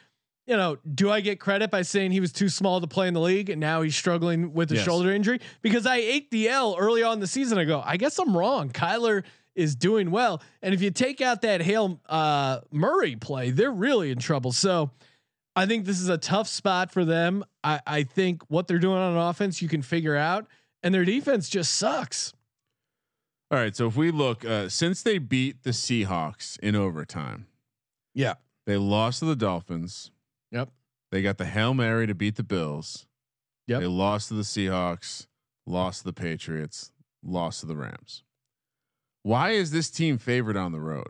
you 0.46 0.56
know, 0.56 0.76
do 0.94 1.10
I 1.10 1.20
get 1.20 1.38
credit 1.40 1.70
by 1.70 1.82
saying 1.82 2.10
he 2.10 2.20
was 2.20 2.32
too 2.32 2.48
small 2.48 2.80
to 2.80 2.86
play 2.86 3.08
in 3.08 3.14
the 3.14 3.20
league, 3.20 3.48
and 3.48 3.60
now 3.60 3.80
he's 3.82 3.96
struggling 3.96 4.52
with 4.52 4.70
a 4.72 4.74
Yes. 4.74 4.84
shoulder 4.84 5.10
injury? 5.12 5.40
Because 5.62 5.86
I 5.86 5.96
ate 5.96 6.30
the 6.30 6.48
L 6.48 6.76
early 6.78 7.02
on 7.02 7.20
the 7.20 7.26
season. 7.28 7.58
I 7.58 7.64
go, 7.64 7.80
I 7.84 7.96
guess 7.96 8.18
I'm 8.18 8.36
wrong. 8.36 8.68
Kyler 8.70 9.22
is 9.54 9.74
doing 9.76 10.10
well, 10.10 10.42
and 10.62 10.72
if 10.74 10.80
you 10.82 10.90
take 10.90 11.20
out 11.20 11.42
that 11.42 11.60
Hail 11.60 12.00
uh, 12.08 12.60
Murray 12.70 13.16
play, 13.16 13.50
they're 13.50 13.70
really 13.72 14.10
in 14.10 14.18
trouble. 14.18 14.52
So. 14.52 14.90
I 15.54 15.66
think 15.66 15.84
this 15.84 16.00
is 16.00 16.08
a 16.08 16.16
tough 16.16 16.48
spot 16.48 16.90
for 16.90 17.04
them. 17.04 17.44
I, 17.62 17.78
I 17.86 18.02
think 18.04 18.42
what 18.48 18.66
they're 18.68 18.78
doing 18.78 18.96
on 18.96 19.18
offense 19.18 19.60
you 19.60 19.68
can 19.68 19.82
figure 19.82 20.16
out, 20.16 20.46
and 20.82 20.94
their 20.94 21.04
defense 21.04 21.50
just 21.50 21.74
sucks. 21.74 22.32
All 23.50 23.58
right. 23.58 23.76
So 23.76 23.86
if 23.86 23.94
we 23.94 24.10
look, 24.10 24.46
uh, 24.46 24.70
since 24.70 25.02
they 25.02 25.18
beat 25.18 25.62
the 25.62 25.72
Seahawks 25.72 26.58
in 26.60 26.74
overtime, 26.74 27.48
Yeah. 28.14 28.36
they 28.64 28.78
lost 28.78 29.18
to 29.18 29.26
the 29.26 29.36
Dolphins. 29.36 30.10
Yep. 30.52 30.70
They 31.10 31.20
got 31.20 31.36
the 31.36 31.44
Hail 31.44 31.74
Mary 31.74 32.06
to 32.06 32.14
beat 32.14 32.36
the 32.36 32.42
Bills. 32.42 33.06
Yep. 33.66 33.80
They 33.82 33.86
lost 33.86 34.28
to 34.28 34.34
the 34.34 34.44
Seahawks, 34.44 35.26
lost 35.66 35.98
to 35.98 36.04
the 36.06 36.12
Patriots, 36.14 36.92
lost 37.22 37.60
to 37.60 37.66
the 37.66 37.76
Rams. 37.76 38.24
Why 39.22 39.50
is 39.50 39.70
this 39.70 39.90
team 39.90 40.18
favored 40.18 40.56
on 40.56 40.72
the 40.72 40.80
road 40.80 41.08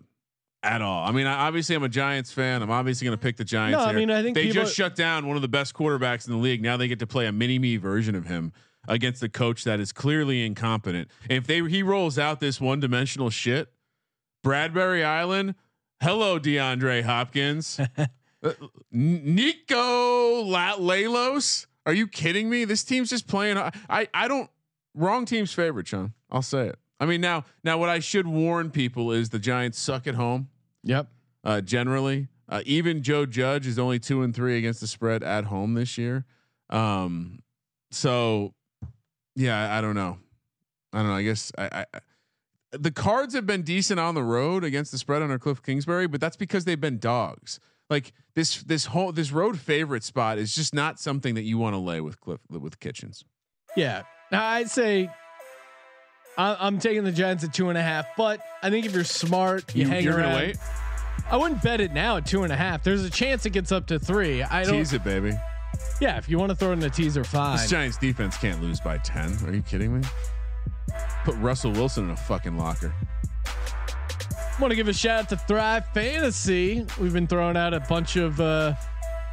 at 0.62 0.82
all? 0.82 1.06
I 1.06 1.12
mean, 1.12 1.26
I, 1.26 1.46
obviously 1.46 1.74
I'm 1.74 1.82
a 1.82 1.88
Giants 1.88 2.32
fan. 2.32 2.62
I'm 2.62 2.70
obviously 2.70 3.06
going 3.06 3.16
to 3.16 3.22
pick 3.22 3.36
the 3.36 3.44
Giants. 3.44 3.78
No, 3.78 3.84
I 3.84 3.92
mean, 3.92 4.10
I 4.10 4.22
think 4.22 4.34
they 4.34 4.50
just 4.50 4.74
shut 4.74 4.94
down 4.96 5.26
one 5.26 5.36
of 5.36 5.42
the 5.42 5.48
best 5.48 5.74
quarterbacks 5.74 6.26
in 6.26 6.32
the 6.32 6.38
league. 6.38 6.62
Now 6.62 6.76
they 6.76 6.88
get 6.88 6.98
to 6.98 7.06
play 7.06 7.26
a 7.26 7.32
mini 7.32 7.58
me 7.58 7.76
version 7.76 8.14
of 8.14 8.26
him 8.26 8.52
against 8.88 9.20
the 9.20 9.28
coach 9.28 9.64
that 9.64 9.80
is 9.80 9.92
clearly 9.92 10.44
incompetent. 10.44 11.08
And 11.30 11.38
if 11.38 11.46
they 11.46 11.60
he 11.68 11.82
rolls 11.82 12.18
out 12.18 12.40
this 12.40 12.60
one 12.60 12.80
dimensional 12.80 13.30
shit, 13.30 13.72
Bradberry 14.44 15.04
Island. 15.04 15.54
Hello, 16.00 16.38
DeAndre 16.38 17.02
Hopkins. 17.02 17.80
Uh, 18.44 18.50
Niko 18.92 20.44
La- 20.44 20.74
Lalos. 20.76 21.66
Are 21.86 21.92
you 21.92 22.08
kidding 22.08 22.50
me? 22.50 22.64
This 22.64 22.82
team's 22.82 23.10
just 23.10 23.28
playing. 23.28 23.56
I, 23.56 23.70
I 23.88 24.08
I 24.12 24.26
don't. 24.26 24.50
Wrong 24.94 25.24
team's 25.24 25.52
favorite, 25.52 25.86
Sean. 25.86 26.12
I'll 26.28 26.42
say 26.42 26.66
it. 26.66 26.78
I 27.00 27.06
mean, 27.06 27.20
now 27.20 27.44
now 27.64 27.78
what 27.78 27.88
I 27.88 27.98
should 27.98 28.26
warn 28.26 28.70
people 28.70 29.12
is 29.12 29.30
the 29.30 29.38
Giants 29.38 29.78
suck 29.78 30.06
at 30.06 30.14
home. 30.14 30.48
Yep. 30.84 31.08
Uh, 31.44 31.60
generally, 31.60 32.28
uh, 32.48 32.62
even 32.64 33.02
Joe 33.02 33.26
Judge 33.26 33.66
is 33.66 33.78
only 33.78 33.98
two 33.98 34.22
and 34.22 34.34
three 34.34 34.58
against 34.58 34.80
the 34.80 34.86
spread 34.86 35.22
at 35.22 35.44
home 35.44 35.74
this 35.74 35.98
year. 35.98 36.24
Um, 36.70 37.42
so 37.90 38.54
yeah, 39.34 39.74
I, 39.74 39.78
I 39.78 39.80
don't 39.80 39.94
know. 39.94 40.18
I 40.92 40.98
don't 40.98 41.08
know. 41.08 41.14
I 41.14 41.22
guess 41.22 41.50
I, 41.56 41.86
I, 41.92 42.00
the 42.72 42.90
Cards 42.90 43.34
have 43.34 43.46
been 43.46 43.62
decent 43.62 44.00
on 44.00 44.14
the 44.14 44.22
road 44.22 44.64
against 44.64 44.92
the 44.92 44.98
spread 44.98 45.22
under 45.22 45.38
Kliff 45.38 45.62
Kingsbury, 45.62 46.06
but 46.06 46.20
that's 46.20 46.36
because 46.36 46.64
they've 46.64 46.80
been 46.80 46.98
dogs. 46.98 47.60
Like 47.90 48.12
this, 48.34 48.62
this 48.62 48.86
whole 48.86 49.12
this 49.12 49.32
road 49.32 49.58
favorite 49.58 50.04
spot 50.04 50.38
is 50.38 50.54
just 50.54 50.74
not 50.74 50.98
something 50.98 51.34
that 51.34 51.42
you 51.42 51.58
want 51.58 51.74
to 51.74 51.78
lay 51.78 52.00
with 52.00 52.20
Cliff 52.20 52.40
with 52.48 52.80
Kitchens. 52.80 53.24
Yeah. 53.76 54.02
Now 54.30 54.46
I'd 54.46 54.70
say 54.70 55.10
I'm 56.38 56.78
taking 56.78 57.04
the 57.04 57.12
Giants 57.12 57.44
at 57.44 57.52
two 57.52 57.68
and 57.68 57.76
a 57.78 57.82
half, 57.82 58.06
but 58.16 58.40
I 58.62 58.70
think 58.70 58.86
if 58.86 58.94
you're 58.94 59.04
smart, 59.04 59.74
you, 59.74 59.82
You, 59.82 59.88
hang 59.88 60.04
you're 60.04 60.16
around. 60.16 60.32
gonna 60.32 60.36
wait. 60.46 60.56
I 61.30 61.36
wouldn't 61.36 61.62
bet 61.62 61.80
it 61.80 61.92
now 61.92 62.16
at 62.16 62.26
two 62.26 62.42
and 62.42 62.52
a 62.52 62.56
half. 62.56 62.82
There's 62.82 63.04
a 63.04 63.10
chance 63.10 63.44
it 63.46 63.50
gets 63.50 63.70
up 63.70 63.86
to 63.88 63.98
three. 63.98 64.42
I 64.42 64.64
don't. 64.64 64.74
Tease 64.78 64.92
it, 64.92 65.04
baby. 65.04 65.32
Yeah, 66.00 66.16
if 66.18 66.28
you 66.28 66.38
want 66.38 66.50
to 66.50 66.56
throw 66.56 66.72
in 66.72 66.80
the 66.80 66.90
teaser, 66.90 67.22
fine. 67.24 67.56
This 67.56 67.70
Giants 67.70 67.96
defense 67.98 68.36
can't 68.36 68.60
lose 68.62 68.80
by 68.80 68.98
ten. 68.98 69.36
Are 69.46 69.52
you 69.54 69.62
kidding 69.62 69.98
me? 70.00 70.06
Put 71.24 71.36
Russell 71.36 71.72
Wilson 71.72 72.04
in 72.04 72.10
a 72.10 72.16
fucking 72.16 72.56
locker. 72.56 72.92
want 74.60 74.70
to 74.70 74.76
give 74.76 74.88
a 74.88 74.92
shout 74.92 75.20
out 75.24 75.28
to 75.30 75.36
Thrive 75.36 75.86
Fantasy. 75.94 76.86
We've 77.00 77.12
been 77.12 77.26
throwing 77.26 77.56
out 77.56 77.72
a 77.74 77.80
bunch 77.80 78.16
of 78.16 78.40
uh, 78.40 78.74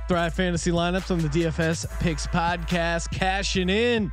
Thrive 0.08 0.34
Fantasy 0.34 0.72
lineups 0.72 1.12
on 1.12 1.20
the 1.20 1.28
DFS 1.30 1.90
Picks 2.00 2.28
podcast, 2.28 3.12
cashing 3.12 3.70
in. 3.70 4.12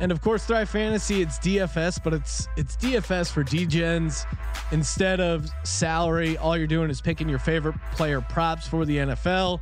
And 0.00 0.12
of 0.12 0.20
course, 0.20 0.44
Thrive 0.44 0.68
Fantasy, 0.68 1.22
it's 1.22 1.38
DFS, 1.38 2.00
but 2.02 2.14
it's 2.14 2.46
it's 2.56 2.76
DFS 2.76 3.32
for 3.32 3.42
DGens. 3.42 4.24
Instead 4.70 5.20
of 5.20 5.50
salary, 5.64 6.38
all 6.38 6.56
you're 6.56 6.68
doing 6.68 6.90
is 6.90 7.00
picking 7.00 7.28
your 7.28 7.40
favorite 7.40 7.74
player 7.92 8.20
props 8.20 8.68
for 8.68 8.84
the 8.84 8.98
NFL. 8.98 9.60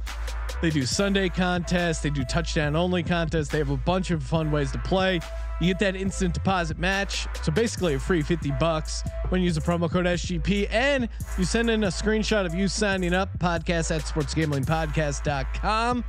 They 0.60 0.70
do 0.70 0.84
Sunday 0.84 1.28
contests, 1.28 2.00
they 2.00 2.10
do 2.10 2.24
touchdown 2.24 2.76
only 2.76 3.02
contests. 3.02 3.48
They 3.48 3.58
have 3.58 3.70
a 3.70 3.76
bunch 3.76 4.10
of 4.10 4.22
fun 4.22 4.50
ways 4.50 4.72
to 4.72 4.78
play. 4.78 5.20
You 5.60 5.68
get 5.68 5.78
that 5.78 5.96
instant 5.96 6.34
deposit 6.34 6.78
match. 6.78 7.26
So 7.42 7.50
basically 7.50 7.94
a 7.94 7.98
free 7.98 8.22
50 8.22 8.52
bucks 8.60 9.02
when 9.30 9.40
you 9.40 9.46
use 9.46 9.54
the 9.54 9.62
promo 9.62 9.90
code 9.90 10.04
SGP 10.04 10.68
and 10.70 11.08
you 11.38 11.44
send 11.44 11.70
in 11.70 11.84
a 11.84 11.88
screenshot 11.88 12.44
of 12.44 12.54
you 12.54 12.68
signing 12.68 13.14
up 13.14 13.38
podcast 13.38 13.94
at 13.94 14.02
sportsgamblingpodcast.com. 14.02 16.04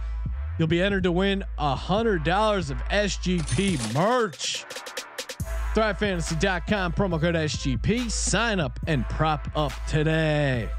You'll 0.57 0.67
be 0.67 0.81
entered 0.81 1.03
to 1.03 1.11
win 1.11 1.43
a 1.57 1.75
hundred 1.75 2.23
dollars 2.23 2.69
of 2.69 2.77
SGP 2.85 3.93
merch. 3.93 4.65
ThriveFantasy.com 5.75 6.93
promo 6.93 7.21
code 7.21 7.35
SGP. 7.35 8.09
Sign 8.09 8.59
up 8.59 8.79
and 8.87 9.07
prop 9.09 9.47
up 9.55 9.71
today. 9.87 10.69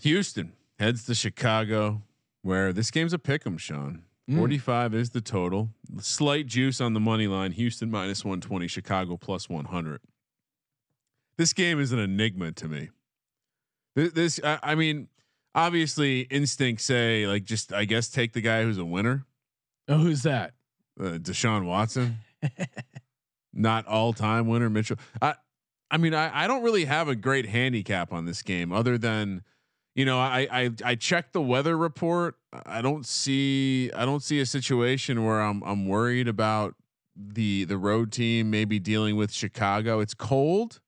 Houston 0.00 0.52
heads 0.78 1.04
to 1.04 1.14
Chicago, 1.14 2.02
where 2.42 2.72
this 2.72 2.90
game's 2.90 3.12
a 3.12 3.18
pick 3.18 3.46
'em, 3.46 3.56
Sean. 3.56 4.02
Mm. 4.28 4.38
45 4.38 4.94
is 4.94 5.10
the 5.10 5.20
total. 5.20 5.70
Slight 6.00 6.46
juice 6.46 6.80
on 6.80 6.94
the 6.94 7.00
money 7.00 7.26
line. 7.26 7.52
Houston 7.52 7.90
minus 7.90 8.24
120, 8.24 8.66
Chicago 8.66 9.16
plus 9.16 9.48
100. 9.48 10.00
This 11.36 11.52
game 11.52 11.78
is 11.78 11.92
an 11.92 11.98
enigma 11.98 12.52
to 12.52 12.68
me. 12.68 12.90
This, 13.94 14.12
this 14.12 14.40
I, 14.42 14.58
I 14.62 14.74
mean, 14.74 15.08
obviously 15.54 16.22
instincts 16.22 16.84
say 16.84 17.26
like 17.26 17.44
just 17.44 17.72
I 17.72 17.84
guess 17.84 18.08
take 18.08 18.32
the 18.32 18.40
guy 18.40 18.62
who's 18.62 18.78
a 18.78 18.84
winner. 18.84 19.24
Oh, 19.88 19.98
who's 19.98 20.22
that? 20.22 20.54
Uh, 20.98 21.18
Deshaun 21.18 21.66
Watson. 21.66 22.18
Not 23.52 23.86
all 23.86 24.12
time 24.12 24.48
winner 24.48 24.70
Mitchell. 24.70 24.96
I 25.22 25.34
I 25.90 25.96
mean 25.98 26.14
I, 26.14 26.44
I 26.44 26.46
don't 26.46 26.62
really 26.62 26.86
have 26.86 27.08
a 27.08 27.14
great 27.14 27.46
handicap 27.46 28.12
on 28.12 28.24
this 28.24 28.42
game 28.42 28.72
other 28.72 28.98
than 28.98 29.42
you 29.94 30.04
know 30.04 30.18
I 30.18 30.48
I 30.50 30.70
I 30.84 30.94
checked 30.96 31.32
the 31.32 31.42
weather 31.42 31.76
report. 31.76 32.36
I 32.66 32.82
don't 32.82 33.06
see 33.06 33.90
I 33.92 34.04
don't 34.04 34.22
see 34.22 34.40
a 34.40 34.46
situation 34.46 35.24
where 35.24 35.40
I'm 35.40 35.62
I'm 35.62 35.86
worried 35.86 36.28
about 36.28 36.74
the 37.16 37.64
the 37.64 37.78
road 37.78 38.10
team 38.10 38.50
maybe 38.50 38.78
dealing 38.80 39.16
with 39.16 39.32
Chicago. 39.32 40.00
It's 40.00 40.14
cold. 40.14 40.80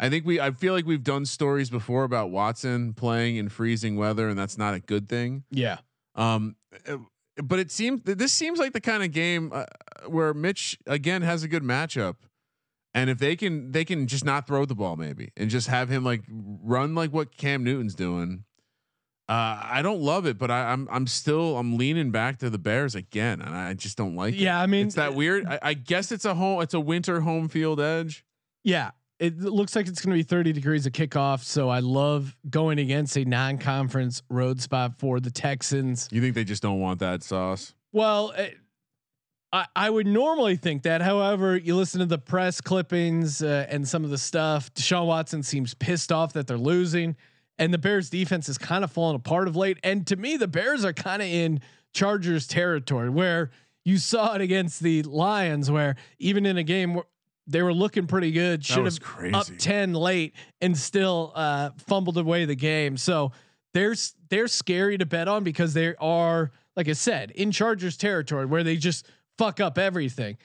I 0.00 0.08
think 0.08 0.24
we 0.24 0.40
I 0.40 0.50
feel 0.52 0.74
like 0.74 0.86
we've 0.86 1.02
done 1.02 1.26
stories 1.26 1.70
before 1.70 2.04
about 2.04 2.30
Watson 2.30 2.92
playing 2.94 3.36
in 3.36 3.48
freezing 3.48 3.96
weather 3.96 4.28
and 4.28 4.38
that's 4.38 4.56
not 4.58 4.74
a 4.74 4.80
good 4.80 5.08
thing. 5.08 5.44
Yeah. 5.50 5.78
Um 6.14 6.56
uh, 6.88 6.98
but 7.42 7.58
it 7.58 7.70
seems 7.70 8.02
this 8.04 8.32
seems 8.32 8.58
like 8.58 8.72
the 8.72 8.80
kind 8.80 9.02
of 9.02 9.12
game 9.12 9.52
uh, 9.52 9.64
where 10.06 10.34
Mitch 10.34 10.78
again 10.86 11.22
has 11.22 11.42
a 11.42 11.48
good 11.48 11.62
matchup. 11.62 12.16
And 12.94 13.10
if 13.10 13.18
they 13.18 13.36
can 13.36 13.72
they 13.72 13.84
can 13.84 14.06
just 14.06 14.24
not 14.24 14.46
throw 14.46 14.64
the 14.64 14.74
ball 14.74 14.96
maybe 14.96 15.32
and 15.36 15.50
just 15.50 15.68
have 15.68 15.88
him 15.88 16.04
like 16.04 16.22
run 16.28 16.94
like 16.94 17.12
what 17.12 17.36
Cam 17.36 17.64
Newton's 17.64 17.94
doing. 17.94 18.44
Uh, 19.28 19.60
I 19.62 19.82
don't 19.82 20.00
love 20.00 20.24
it, 20.24 20.38
but 20.38 20.50
I, 20.50 20.72
am 20.72 20.88
I'm, 20.88 20.96
I'm 20.96 21.06
still 21.06 21.58
I'm 21.58 21.76
leaning 21.76 22.10
back 22.10 22.38
to 22.38 22.48
the 22.48 22.56
Bears 22.56 22.94
again, 22.94 23.42
and 23.42 23.54
I 23.54 23.74
just 23.74 23.98
don't 23.98 24.16
like. 24.16 24.34
Yeah, 24.34 24.58
it. 24.58 24.62
I 24.62 24.66
mean 24.66 24.86
it's 24.86 24.94
that 24.94 25.14
weird. 25.14 25.46
I, 25.46 25.58
I 25.60 25.74
guess 25.74 26.10
it's 26.12 26.24
a 26.24 26.34
home 26.34 26.62
it's 26.62 26.72
a 26.72 26.80
winter 26.80 27.20
home 27.20 27.48
field 27.48 27.78
edge. 27.78 28.24
Yeah, 28.64 28.92
it 29.18 29.38
looks 29.38 29.74
like 29.74 29.88
it's 29.88 30.00
going 30.00 30.16
to 30.16 30.18
be 30.18 30.22
30 30.22 30.52
degrees 30.52 30.86
of 30.86 30.92
kickoff. 30.92 31.42
So 31.42 31.68
I 31.68 31.80
love 31.80 32.36
going 32.48 32.78
against 32.78 33.16
a 33.16 33.24
non-conference 33.24 34.22
road 34.30 34.60
spot 34.60 34.98
for 34.98 35.20
the 35.20 35.30
Texans. 35.30 36.08
You 36.10 36.20
think 36.20 36.34
they 36.34 36.44
just 36.44 36.62
don't 36.62 36.80
want 36.80 37.00
that 37.00 37.22
sauce? 37.22 37.74
Well, 37.92 38.30
it, 38.30 38.56
I, 39.52 39.66
I 39.74 39.90
would 39.90 40.06
normally 40.06 40.56
think 40.56 40.82
that. 40.82 41.02
However, 41.02 41.56
you 41.56 41.74
listen 41.74 42.00
to 42.00 42.06
the 42.06 42.18
press 42.18 42.60
clippings 42.60 43.42
uh, 43.42 43.66
and 43.68 43.88
some 43.88 44.04
of 44.04 44.10
the 44.10 44.18
stuff. 44.18 44.72
Deshaun 44.74 45.06
Watson 45.06 45.42
seems 45.42 45.74
pissed 45.74 46.12
off 46.12 46.34
that 46.34 46.46
they're 46.46 46.58
losing, 46.58 47.16
and 47.58 47.72
the 47.72 47.78
Bears 47.78 48.10
defense 48.10 48.48
is 48.48 48.58
kind 48.58 48.84
of 48.84 48.92
falling 48.92 49.16
apart 49.16 49.48
of 49.48 49.56
late. 49.56 49.78
And 49.82 50.06
to 50.06 50.16
me, 50.16 50.36
the 50.36 50.48
Bears 50.48 50.84
are 50.84 50.92
kind 50.92 51.22
of 51.22 51.28
in 51.28 51.60
Chargers 51.92 52.46
territory 52.46 53.08
where 53.08 53.50
you 53.84 53.96
saw 53.96 54.34
it 54.34 54.42
against 54.42 54.80
the 54.80 55.02
Lions, 55.02 55.70
where 55.70 55.96
even 56.18 56.44
in 56.44 56.58
a 56.58 56.62
game 56.62 56.94
where 56.94 57.04
they 57.48 57.62
were 57.62 57.72
looking 57.72 58.06
pretty 58.06 58.30
good. 58.30 58.64
Should 58.64 58.84
have 58.84 59.34
up 59.34 59.46
ten 59.58 59.94
late 59.94 60.34
and 60.60 60.76
still 60.76 61.32
uh, 61.34 61.70
fumbled 61.78 62.18
away 62.18 62.44
the 62.44 62.54
game. 62.54 62.96
So 62.96 63.32
they're 63.74 63.94
they're 64.28 64.48
scary 64.48 64.98
to 64.98 65.06
bet 65.06 65.26
on 65.26 65.42
because 65.42 65.74
they 65.74 65.94
are, 65.96 66.52
like 66.76 66.88
I 66.88 66.92
said, 66.92 67.30
in 67.32 67.50
Chargers 67.50 67.96
territory 67.96 68.46
where 68.46 68.62
they 68.62 68.76
just 68.76 69.08
fuck 69.38 69.60
up 69.60 69.78
everything. 69.78 70.36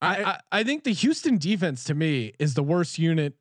I, 0.00 0.24
I, 0.24 0.40
I 0.50 0.64
think 0.64 0.82
the 0.82 0.92
Houston 0.92 1.38
defense 1.38 1.84
to 1.84 1.94
me 1.94 2.32
is 2.40 2.54
the 2.54 2.62
worst 2.62 2.98
unit 2.98 3.34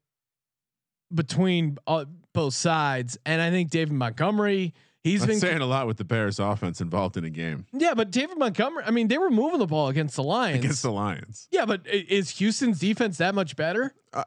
between 1.13 1.77
uh, 1.87 2.05
both 2.33 2.53
sides, 2.53 3.17
and 3.25 3.41
I 3.41 3.49
think 3.49 3.71
David 3.71 3.93
Montgomery 3.93 4.73
He's 5.03 5.21
That's 5.21 5.31
been 5.31 5.39
saying 5.39 5.61
a 5.61 5.65
lot 5.65 5.87
with 5.87 5.97
the 5.97 6.03
Bears 6.03 6.39
offense 6.39 6.79
involved 6.79 7.17
in 7.17 7.23
a 7.23 7.29
game. 7.29 7.65
Yeah, 7.73 7.95
but 7.95 8.11
David 8.11 8.37
Montgomery, 8.37 8.83
I 8.85 8.91
mean, 8.91 9.07
they 9.07 9.17
were 9.17 9.31
moving 9.31 9.57
the 9.57 9.65
ball 9.65 9.87
against 9.87 10.15
the 10.15 10.23
Lions. 10.23 10.59
Against 10.59 10.83
the 10.83 10.91
Lions. 10.91 11.47
Yeah, 11.49 11.65
but 11.65 11.87
is 11.87 12.29
Houston's 12.31 12.79
defense 12.79 13.17
that 13.17 13.33
much 13.33 13.55
better? 13.55 13.95
Uh, 14.13 14.25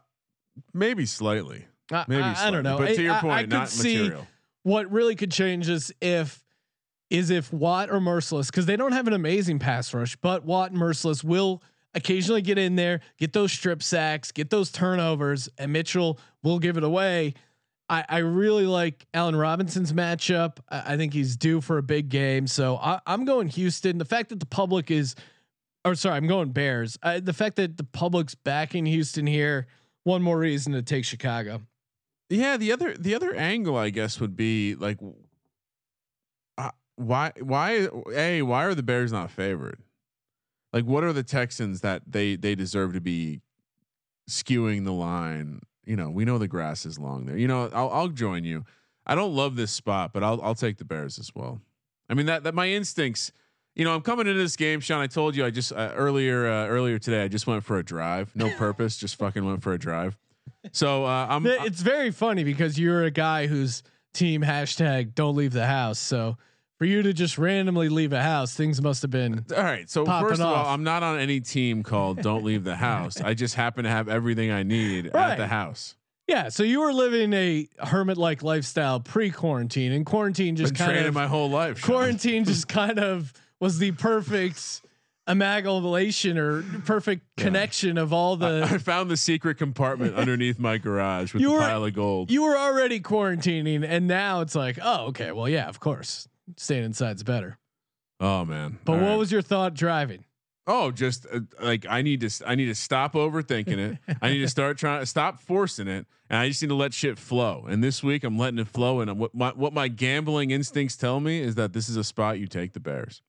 maybe 0.73 1.07
slightly. 1.07 1.67
Maybe 1.91 2.23
I, 2.23 2.35
slightly. 2.35 2.49
I, 2.49 2.51
don't 2.51 2.65
know. 2.65 2.79
But 2.79 2.97
to 2.97 3.03
your 3.03 3.13
I, 3.13 3.21
point, 3.21 3.35
I, 3.35 3.39
I 3.41 3.47
not 3.47 3.69
see 3.69 3.99
material. 3.99 4.27
What 4.65 4.91
really 4.91 5.15
could 5.15 5.31
change 5.31 5.69
is 5.69 5.93
if 6.01 6.43
is 7.11 7.31
if 7.31 7.53
Watt 7.53 7.91
or 7.91 8.01
Mercilus, 8.01 8.47
because 8.47 8.67
they 8.67 8.77
don't 8.77 8.93
have 8.93 9.07
an 9.07 9.13
amazing 9.13 9.61
pass 9.61 9.95
rush, 9.95 10.17
but 10.17 10.45
Watt 10.45 10.73
and 10.73 10.81
Mercilus 10.81 11.23
will 11.23 11.63
occasionally 11.95 12.43
get 12.43 12.59
in 12.59 12.75
there, 12.75 13.01
get 13.19 13.33
those 13.33 13.53
strip 13.53 13.83
sacks, 13.83 14.33
get 14.33 14.51
those 14.51 14.73
turnovers, 14.73 15.49
and 15.59 15.73
Mitchell 15.73 16.19
will 16.43 16.59
give 16.59 16.77
it 16.77 16.83
away. 16.83 17.35
I, 17.89 18.05
I 18.09 18.19
really 18.19 18.67
like 18.67 19.07
Allen 19.13 19.37
Robinson's 19.37 19.93
matchup. 19.93 20.59
I, 20.69 20.95
I, 20.95 20.97
think 20.97 21.13
he's 21.13 21.37
due 21.37 21.61
for 21.61 21.79
a 21.79 21.83
big 21.83 22.09
game. 22.09 22.47
So 22.47 22.77
I, 22.77 23.01
am 23.07 23.25
going 23.25 23.49
Houston. 23.49 23.99
The 23.99 24.05
fact 24.05 24.31
that 24.31 24.41
the 24.41 24.47
public 24.47 24.91
is, 24.91 25.15
or 25.85 25.95
sorry, 25.95 26.17
I'm 26.17 26.27
going 26.27 26.53
Bears. 26.53 26.99
I, 27.03 27.21
the 27.21 27.35
fact 27.35 27.57
that 27.57 27.77
the 27.77 27.85
public's 27.85 28.35
backing 28.35 28.87
Houston 28.87 29.27
here, 29.27 29.67
one 30.05 30.23
more 30.23 30.39
reason 30.39 30.73
to 30.73 30.83
take 30.83 31.05
Chicago. 31.05 31.61
Yeah, 32.31 32.57
the 32.57 32.73
other 32.73 32.97
the 32.97 33.15
other 33.15 33.35
angle, 33.35 33.77
I 33.77 33.91
guess, 33.91 34.19
would 34.19 34.35
be 34.35 34.75
like, 34.75 34.99
uh, 36.57 36.71
why 36.97 37.33
why 37.39 37.89
a 38.15 38.43
why 38.43 38.65
are 38.65 38.75
the 38.75 38.83
Bears 38.83 39.13
not 39.13 39.31
favored? 39.31 39.79
Like, 40.73 40.85
what 40.85 41.05
are 41.05 41.13
the 41.13 41.23
Texans 41.23 41.83
that 41.83 42.03
they 42.07 42.37
they 42.37 42.55
deserve 42.55 42.95
to 42.95 43.01
be 43.01 43.43
skewing 44.29 44.85
the 44.85 44.93
line 44.93 45.61
you 45.87 45.97
know, 45.97 46.11
we 46.11 46.25
know 46.25 46.39
the 46.39 46.49
grass 46.49 46.87
is 46.87 46.99
long 46.99 47.27
there. 47.27 47.37
You 47.37 47.49
know, 47.49 47.71
I'll 47.73 47.91
I'll 47.91 48.09
join 48.09 48.45
you. 48.45 48.65
I 49.07 49.15
don't 49.15 49.35
love 49.35 49.57
this 49.57 49.71
spot, 49.71 50.13
but 50.13 50.23
I'll 50.23 50.41
I'll 50.43 50.55
take 50.55 50.79
the 50.79 50.85
Bears 50.85 51.19
as 51.19 51.35
well. 51.35 51.61
I 52.09 52.15
mean 52.15 52.27
that 52.27 52.45
that 52.45 52.55
my 52.55 52.69
instincts. 52.69 53.33
You 53.75 53.85
know, 53.85 53.93
I'm 53.93 54.03
coming 54.03 54.29
into 54.29 54.41
this 54.41 54.55
game, 54.55 54.79
Sean. 54.79 55.01
I 55.01 55.09
told 55.09 55.35
you 55.35 55.45
I 55.45 55.51
just 55.51 55.73
uh, 55.73 55.91
earlier 55.97 56.47
uh, 56.47 56.67
earlier 56.69 56.99
today. 56.99 57.25
I 57.25 57.29
just 57.29 57.49
went 57.49 57.65
for 57.65 57.77
a 57.79 57.83
drive, 57.85 58.31
no 58.37 58.49
purpose, 58.57 58.97
just 58.97 59.17
fucking 59.17 59.45
went 59.45 59.63
for 59.65 59.73
a 59.73 59.79
drive. 59.79 60.17
So 60.73 61.05
uh, 61.05 61.27
I'm. 61.29 61.45
It's 61.45 61.83
very 61.83 62.13
funny 62.13 62.45
because 62.45 62.79
you're 62.79 63.03
a 63.03 63.11
guy 63.11 63.49
whose 63.49 63.83
team 64.13 64.43
hashtag 64.43 65.15
don't 65.15 65.35
leave 65.35 65.53
the 65.53 65.67
house. 65.67 65.99
So 65.99 66.39
for 66.85 66.89
you 66.89 67.01
to 67.01 67.15
just 67.15 67.39
randomly 67.39 67.89
leave 67.89 68.13
a 68.13 68.23
house, 68.23 68.55
things 68.55 68.83
must 68.83 69.01
have 69.01 69.11
been 69.11 69.43
all 69.57 69.63
right. 69.63 69.89
So 69.89 70.05
first 70.05 70.43
of 70.43 70.47
all, 70.47 70.67
I'm 70.67 70.85
not 70.85 71.03
on 71.03 71.19
any 71.19 71.41
team 71.41 71.83
called 71.83 72.21
"Don't 72.21 72.45
Leave 72.45 72.63
the 72.63 72.77
House." 72.77 73.19
I 73.23 73.33
just 73.33 73.55
happen 73.55 73.85
to 73.85 73.91
have 73.91 74.07
everything 74.07 74.51
I 74.51 74.65
need 74.65 75.11
right. 75.15 75.31
at 75.31 75.39
the 75.39 75.47
house. 75.47 75.97
Yeah, 76.29 76.51
so 76.51 76.63
you 76.63 76.83
were 76.83 76.93
living 76.93 77.33
a 77.33 77.67
hermit-like 77.79 78.43
lifestyle 78.43 79.01
pre-quarantine, 79.01 79.93
and 79.93 80.05
quarantine 80.05 80.57
just 80.57 80.75
Been 80.75 80.87
kind 80.87 81.07
of 81.07 81.15
my 81.15 81.27
whole 81.27 81.49
life. 81.49 81.79
Sean. 81.79 81.87
Quarantine 81.87 82.45
just 82.45 82.69
kind 82.69 82.99
of 82.99 83.33
was 83.61 83.79
the 83.79 83.93
perfect 83.93 84.83
amalgamation 85.27 86.37
or 86.37 86.65
perfect 86.85 87.23
yeah. 87.39 87.45
connection 87.45 87.97
of 87.97 88.13
all 88.13 88.37
the. 88.37 88.69
I, 88.71 88.75
I, 88.75 88.79
found 88.79 89.11
the 89.11 89.17
secret 89.17 89.57
compartment 89.57 90.15
underneath 90.17 90.59
my 90.59 90.77
garage 90.77 91.33
with 91.33 91.43
a 91.43 91.47
pile 91.47 91.83
of 91.83 91.95
gold. 91.95 92.31
You 92.31 92.43
were 92.43 92.59
already 92.59 93.01
quarantining, 93.01 93.83
and 93.89 94.07
now 94.07 94.43
it's 94.43 94.55
like, 94.55 94.79
oh, 94.83 95.07
okay, 95.07 95.33
well, 95.33 95.49
yeah, 95.49 95.67
of 95.67 95.81
course 95.81 96.29
staying 96.57 96.85
inside's 96.85 97.23
better. 97.23 97.59
Oh 98.21 98.45
man! 98.45 98.79
But 98.85 98.95
All 98.95 98.99
what 99.01 99.09
right. 99.09 99.17
was 99.17 99.33
your 99.33 99.43
thought 99.43 99.75
driving? 99.75 100.25
Oh, 100.67 100.91
just 100.91 101.27
uh, 101.31 101.41
like 101.61 101.85
I 101.89 102.01
need 102.03 102.21
to 102.21 102.49
I 102.49 102.55
need 102.55 102.67
to 102.67 102.75
stop 102.75 103.13
overthinking 103.15 103.79
it. 103.79 103.99
I 104.23 104.31
need 104.31 104.39
to 104.39 104.49
start 104.59 104.79
trying 104.79 105.01
to 105.01 105.07
stop 105.07 105.41
forcing 105.41 105.89
it, 105.89 106.07
and 106.31 106.39
I 106.39 106.49
just 106.49 106.63
need 106.63 106.69
to 106.69 106.75
let 106.75 106.95
shit 106.95 107.19
flow. 107.19 107.67
And 107.69 107.85
this 107.85 108.03
week 108.03 108.25
I'm 108.25 108.39
letting 108.39 108.59
it 108.59 108.69
flow. 108.69 109.01
And 109.01 109.19
what 109.19 109.35
my 109.35 109.51
what 109.51 109.73
my 109.75 109.89
gambling 109.89 110.53
instincts 110.53 110.97
tell 110.97 111.21
me 111.21 111.41
is 111.41 111.55
that 111.57 111.73
this 111.73 111.89
is 111.89 111.97
a 111.97 112.05
spot 112.05 112.39
you 112.39 112.47
take 112.47 112.73
the 112.73 112.81
Bears. 112.81 113.21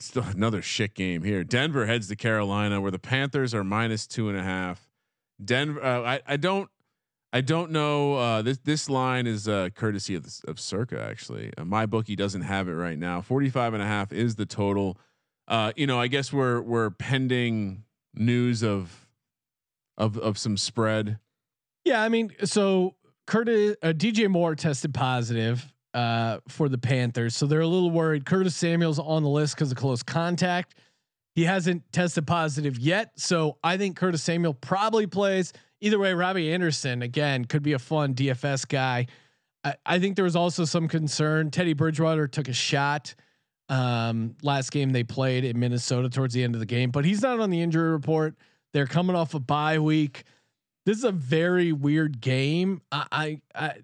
Still 0.00 0.24
another 0.24 0.60
shit 0.62 0.94
game 0.94 1.22
here. 1.22 1.42
Denver 1.42 1.86
heads 1.86 2.08
to 2.08 2.16
Carolina, 2.16 2.80
where 2.80 2.90
the 2.90 2.98
Panthers 3.00 3.54
are 3.54 3.64
minus 3.64 4.06
two 4.06 4.28
and 4.28 4.38
a 4.38 4.42
half. 4.42 4.88
Denver, 5.42 5.82
uh, 5.82 6.02
I 6.02 6.20
I 6.26 6.36
don't 6.36 6.68
I 7.32 7.42
don't 7.42 7.70
know. 7.70 8.14
Uh, 8.14 8.42
this 8.42 8.58
this 8.58 8.88
line 8.88 9.26
is 9.26 9.48
uh, 9.48 9.68
courtesy 9.74 10.14
of, 10.14 10.26
of 10.46 10.58
Circa. 10.58 11.00
Actually, 11.00 11.52
uh, 11.58 11.64
my 11.64 11.84
bookie 11.84 12.16
doesn't 12.16 12.42
have 12.42 12.68
it 12.68 12.72
right 12.72 12.98
now. 12.98 13.20
45 13.20 13.74
and 13.74 13.82
a 13.82 13.86
half 13.86 14.12
is 14.12 14.36
the 14.36 14.46
total. 14.46 14.98
Uh, 15.46 15.72
you 15.76 15.86
know, 15.86 16.00
I 16.00 16.06
guess 16.06 16.32
we're 16.32 16.60
we're 16.60 16.90
pending 16.90 17.84
news 18.14 18.62
of 18.62 19.06
of 19.98 20.16
of 20.18 20.38
some 20.38 20.56
spread. 20.56 21.18
Yeah, 21.84 22.02
I 22.02 22.08
mean, 22.08 22.32
so 22.44 22.94
Curtis 23.26 23.76
uh, 23.82 23.88
DJ 23.88 24.28
Moore 24.28 24.54
tested 24.54 24.94
positive 24.94 25.70
uh, 25.92 26.38
for 26.48 26.70
the 26.70 26.78
Panthers, 26.78 27.36
so 27.36 27.46
they're 27.46 27.60
a 27.60 27.66
little 27.66 27.90
worried. 27.90 28.24
Curtis 28.24 28.56
Samuel's 28.56 28.98
on 28.98 29.22
the 29.22 29.28
list 29.28 29.54
because 29.54 29.70
of 29.70 29.76
close 29.76 30.02
contact. 30.02 30.76
He 31.34 31.44
hasn't 31.44 31.92
tested 31.92 32.26
positive 32.26 32.78
yet, 32.78 33.12
so 33.16 33.58
I 33.62 33.76
think 33.76 33.96
Curtis 33.96 34.22
Samuel 34.22 34.54
probably 34.54 35.06
plays 35.06 35.52
either 35.80 35.98
way, 35.98 36.14
Robbie 36.14 36.52
Anderson 36.52 37.02
again 37.02 37.44
could 37.44 37.62
be 37.62 37.72
a 37.72 37.78
fun 37.78 38.14
DFS 38.14 38.66
guy. 38.68 39.06
I, 39.64 39.74
I 39.84 39.98
think 39.98 40.16
there 40.16 40.24
was 40.24 40.36
also 40.36 40.64
some 40.64 40.88
concern. 40.88 41.50
Teddy 41.50 41.72
Bridgewater 41.72 42.28
took 42.28 42.48
a 42.48 42.52
shot 42.52 43.14
um, 43.68 44.34
last 44.42 44.70
game 44.70 44.90
they 44.90 45.04
played 45.04 45.44
in 45.44 45.58
Minnesota 45.58 46.08
towards 46.08 46.34
the 46.34 46.42
end 46.42 46.54
of 46.54 46.60
the 46.60 46.66
game, 46.66 46.90
but 46.90 47.04
he's 47.04 47.22
not 47.22 47.40
on 47.40 47.50
the 47.50 47.60
injury 47.60 47.90
report. 47.90 48.34
They're 48.72 48.86
coming 48.86 49.14
off 49.14 49.34
a 49.34 49.40
bye 49.40 49.78
week. 49.78 50.24
This 50.86 50.98
is 50.98 51.04
a 51.04 51.12
very 51.12 51.72
weird 51.72 52.20
game. 52.20 52.80
I, 52.90 53.06
I, 53.12 53.40
I 53.54 53.74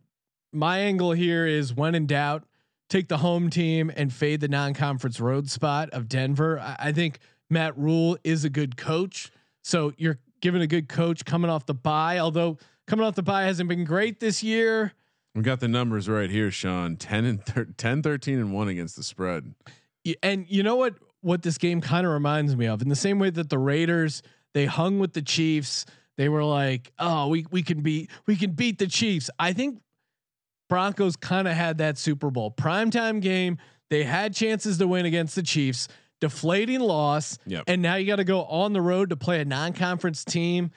my 0.52 0.78
angle 0.78 1.12
here 1.12 1.46
is 1.46 1.74
when 1.74 1.94
in 1.94 2.06
doubt, 2.06 2.44
take 2.88 3.08
the 3.08 3.18
home 3.18 3.50
team 3.50 3.90
and 3.94 4.12
fade 4.12 4.40
the 4.40 4.48
non-conference 4.48 5.20
road 5.20 5.50
spot 5.50 5.90
of 5.90 6.08
Denver. 6.08 6.58
I, 6.60 6.76
I 6.78 6.92
think 6.92 7.18
Matt 7.50 7.76
Rhule 7.76 8.16
is 8.24 8.44
a 8.44 8.50
good 8.50 8.76
coach, 8.76 9.30
so 9.62 9.92
you're 9.96 10.18
given 10.44 10.60
a 10.60 10.66
good 10.66 10.90
coach 10.90 11.24
coming 11.24 11.50
off 11.50 11.64
the 11.64 11.72
bye. 11.72 12.18
Although 12.18 12.58
coming 12.86 13.06
off 13.06 13.14
the 13.14 13.22
bye 13.22 13.44
hasn't 13.44 13.66
been 13.66 13.84
great 13.84 14.20
this 14.20 14.42
year. 14.42 14.92
We 15.34 15.40
got 15.42 15.58
the 15.58 15.68
numbers 15.68 16.06
right 16.06 16.28
here, 16.30 16.50
Sean. 16.50 16.96
10 16.96 17.24
and 17.24 17.44
thir- 17.44 17.64
10, 17.64 18.02
13 18.02 18.38
and 18.38 18.52
one 18.52 18.68
against 18.68 18.94
the 18.94 19.02
spread. 19.02 19.54
And 20.22 20.44
you 20.48 20.62
know 20.62 20.76
what? 20.76 20.96
What 21.22 21.40
this 21.40 21.56
game 21.56 21.80
kind 21.80 22.06
of 22.06 22.12
reminds 22.12 22.54
me 22.54 22.66
of, 22.66 22.82
in 22.82 22.90
the 22.90 22.94
same 22.94 23.18
way 23.18 23.30
that 23.30 23.48
the 23.48 23.58
Raiders 23.58 24.22
they 24.52 24.66
hung 24.66 24.98
with 24.98 25.14
the 25.14 25.22
Chiefs. 25.22 25.86
They 26.18 26.28
were 26.28 26.44
like, 26.44 26.92
"Oh, 26.98 27.28
we 27.28 27.46
we 27.50 27.62
can 27.62 27.80
beat 27.80 28.10
we 28.26 28.36
can 28.36 28.50
beat 28.52 28.78
the 28.78 28.86
Chiefs." 28.86 29.30
I 29.38 29.54
think 29.54 29.80
Broncos 30.68 31.16
kind 31.16 31.48
of 31.48 31.54
had 31.54 31.78
that 31.78 31.96
Super 31.96 32.30
Bowl 32.30 32.50
primetime 32.50 33.22
game. 33.22 33.56
They 33.88 34.04
had 34.04 34.34
chances 34.34 34.76
to 34.76 34.86
win 34.86 35.06
against 35.06 35.34
the 35.34 35.42
Chiefs, 35.42 35.88
deflating 36.24 36.80
loss, 36.80 37.38
yep. 37.46 37.64
and 37.66 37.82
now 37.82 37.96
you 37.96 38.06
got 38.06 38.16
to 38.16 38.24
go 38.24 38.44
on 38.44 38.72
the 38.72 38.80
road 38.80 39.10
to 39.10 39.16
play 39.16 39.42
a 39.42 39.44
non-conference 39.44 40.24
team. 40.24 40.70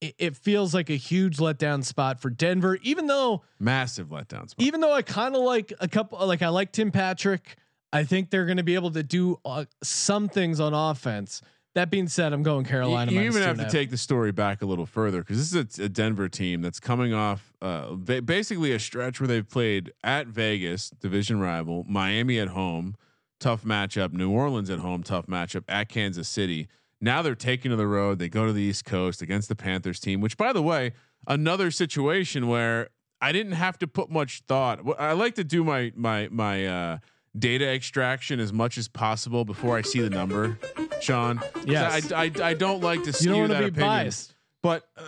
It, 0.00 0.14
it, 0.18 0.36
feels 0.36 0.74
like 0.74 0.90
a 0.90 0.96
huge 0.96 1.36
letdown 1.36 1.84
spot 1.84 2.20
for 2.20 2.30
Denver, 2.30 2.78
even 2.82 3.06
though 3.06 3.42
massive 3.60 4.08
letdown 4.08 4.50
spot. 4.50 4.56
Even 4.58 4.80
though 4.80 4.92
I 4.92 5.02
kind 5.02 5.36
of 5.36 5.42
like 5.42 5.72
a 5.78 5.86
couple, 5.86 6.24
like 6.26 6.42
I 6.42 6.48
like 6.48 6.72
Tim 6.72 6.90
Patrick. 6.90 7.56
I 7.92 8.02
think 8.02 8.30
they're 8.30 8.44
going 8.44 8.56
to 8.58 8.64
be 8.64 8.74
able 8.74 8.90
to 8.90 9.04
do 9.04 9.38
uh, 9.44 9.66
some 9.84 10.28
things 10.28 10.58
on 10.58 10.74
offense. 10.74 11.42
That 11.74 11.90
being 11.90 12.08
said, 12.08 12.32
I'm 12.32 12.42
going 12.42 12.64
Carolina. 12.64 13.12
You, 13.12 13.20
you 13.20 13.26
even 13.26 13.42
have 13.42 13.58
to 13.58 13.70
take 13.70 13.90
the 13.90 13.96
story 13.96 14.32
back 14.32 14.62
a 14.62 14.66
little 14.66 14.84
further 14.84 15.20
because 15.20 15.38
this 15.38 15.54
is 15.54 15.78
a, 15.78 15.84
a, 15.84 15.88
Denver 15.88 16.28
team 16.28 16.60
that's 16.60 16.80
coming 16.80 17.14
off 17.14 17.52
uh, 17.62 17.92
basically 17.94 18.72
a 18.72 18.80
stretch 18.80 19.20
where 19.20 19.28
they've 19.28 19.48
played 19.48 19.92
at 20.02 20.26
Vegas, 20.26 20.90
division 20.90 21.38
rival, 21.38 21.84
Miami 21.88 22.40
at 22.40 22.48
home, 22.48 22.96
tough 23.38 23.64
matchup, 23.64 24.12
New 24.12 24.30
Orleans 24.30 24.70
at 24.70 24.78
home, 24.78 25.02
tough 25.02 25.26
matchup, 25.26 25.64
at 25.68 25.88
Kansas 25.88 26.28
City. 26.28 26.68
Now 27.00 27.22
they're 27.22 27.34
taking 27.34 27.70
to 27.70 27.76
the 27.76 27.86
road. 27.86 28.18
They 28.18 28.28
go 28.28 28.46
to 28.46 28.52
the 28.52 28.62
East 28.62 28.84
Coast 28.84 29.22
against 29.22 29.48
the 29.48 29.56
Panthers 29.56 30.00
team, 30.00 30.20
which, 30.20 30.36
by 30.36 30.52
the 30.52 30.62
way, 30.62 30.92
another 31.26 31.70
situation 31.70 32.48
where 32.48 32.88
I 33.20 33.32
didn't 33.32 33.52
have 33.52 33.78
to 33.78 33.86
put 33.86 34.10
much 34.10 34.42
thought. 34.48 34.80
I 34.98 35.12
like 35.12 35.34
to 35.36 35.44
do 35.44 35.64
my 35.64 35.92
my 35.94 36.28
my. 36.30 36.66
Uh, 36.66 36.98
data 37.38 37.68
extraction 37.68 38.40
as 38.40 38.52
much 38.52 38.78
as 38.78 38.88
possible 38.88 39.44
before 39.44 39.76
I 39.76 39.82
see 39.82 40.00
the 40.00 40.10
number, 40.10 40.58
Sean. 41.00 41.40
Yes. 41.64 42.10
I, 42.10 42.24
I, 42.24 42.32
I 42.42 42.54
don't 42.54 42.82
like 42.82 43.04
to 43.04 43.12
skew 43.12 43.30
you 43.30 43.36
don't 43.42 43.50
that 43.50 43.60
be 43.60 43.66
opinion. 43.66 43.88
Biased. 43.88 44.34
But 44.62 44.88
uh, 44.96 45.02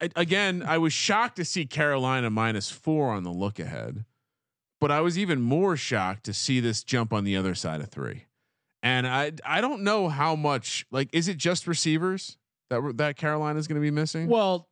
I, 0.00 0.10
again, 0.16 0.64
I 0.66 0.78
was 0.78 0.92
shocked 0.92 1.36
to 1.36 1.44
see 1.44 1.66
Carolina 1.66 2.30
minus 2.30 2.70
four 2.70 3.10
on 3.10 3.22
the 3.22 3.30
look 3.30 3.60
ahead, 3.60 4.04
but 4.86 4.94
I 4.94 5.00
was 5.00 5.18
even 5.18 5.40
more 5.42 5.76
shocked 5.76 6.26
to 6.26 6.32
see 6.32 6.60
this 6.60 6.84
jump 6.84 7.12
on 7.12 7.24
the 7.24 7.36
other 7.36 7.56
side 7.56 7.80
of 7.80 7.88
three. 7.88 8.26
And 8.84 9.04
I 9.04 9.32
I 9.44 9.60
don't 9.60 9.82
know 9.82 10.08
how 10.08 10.36
much 10.36 10.86
like 10.92 11.08
is 11.12 11.26
it 11.26 11.38
just 11.38 11.66
receivers 11.66 12.36
that 12.70 12.96
that 12.98 13.16
Carolina 13.16 13.58
is 13.58 13.66
going 13.66 13.80
to 13.80 13.84
be 13.84 13.90
missing? 13.90 14.28
Well, 14.28 14.68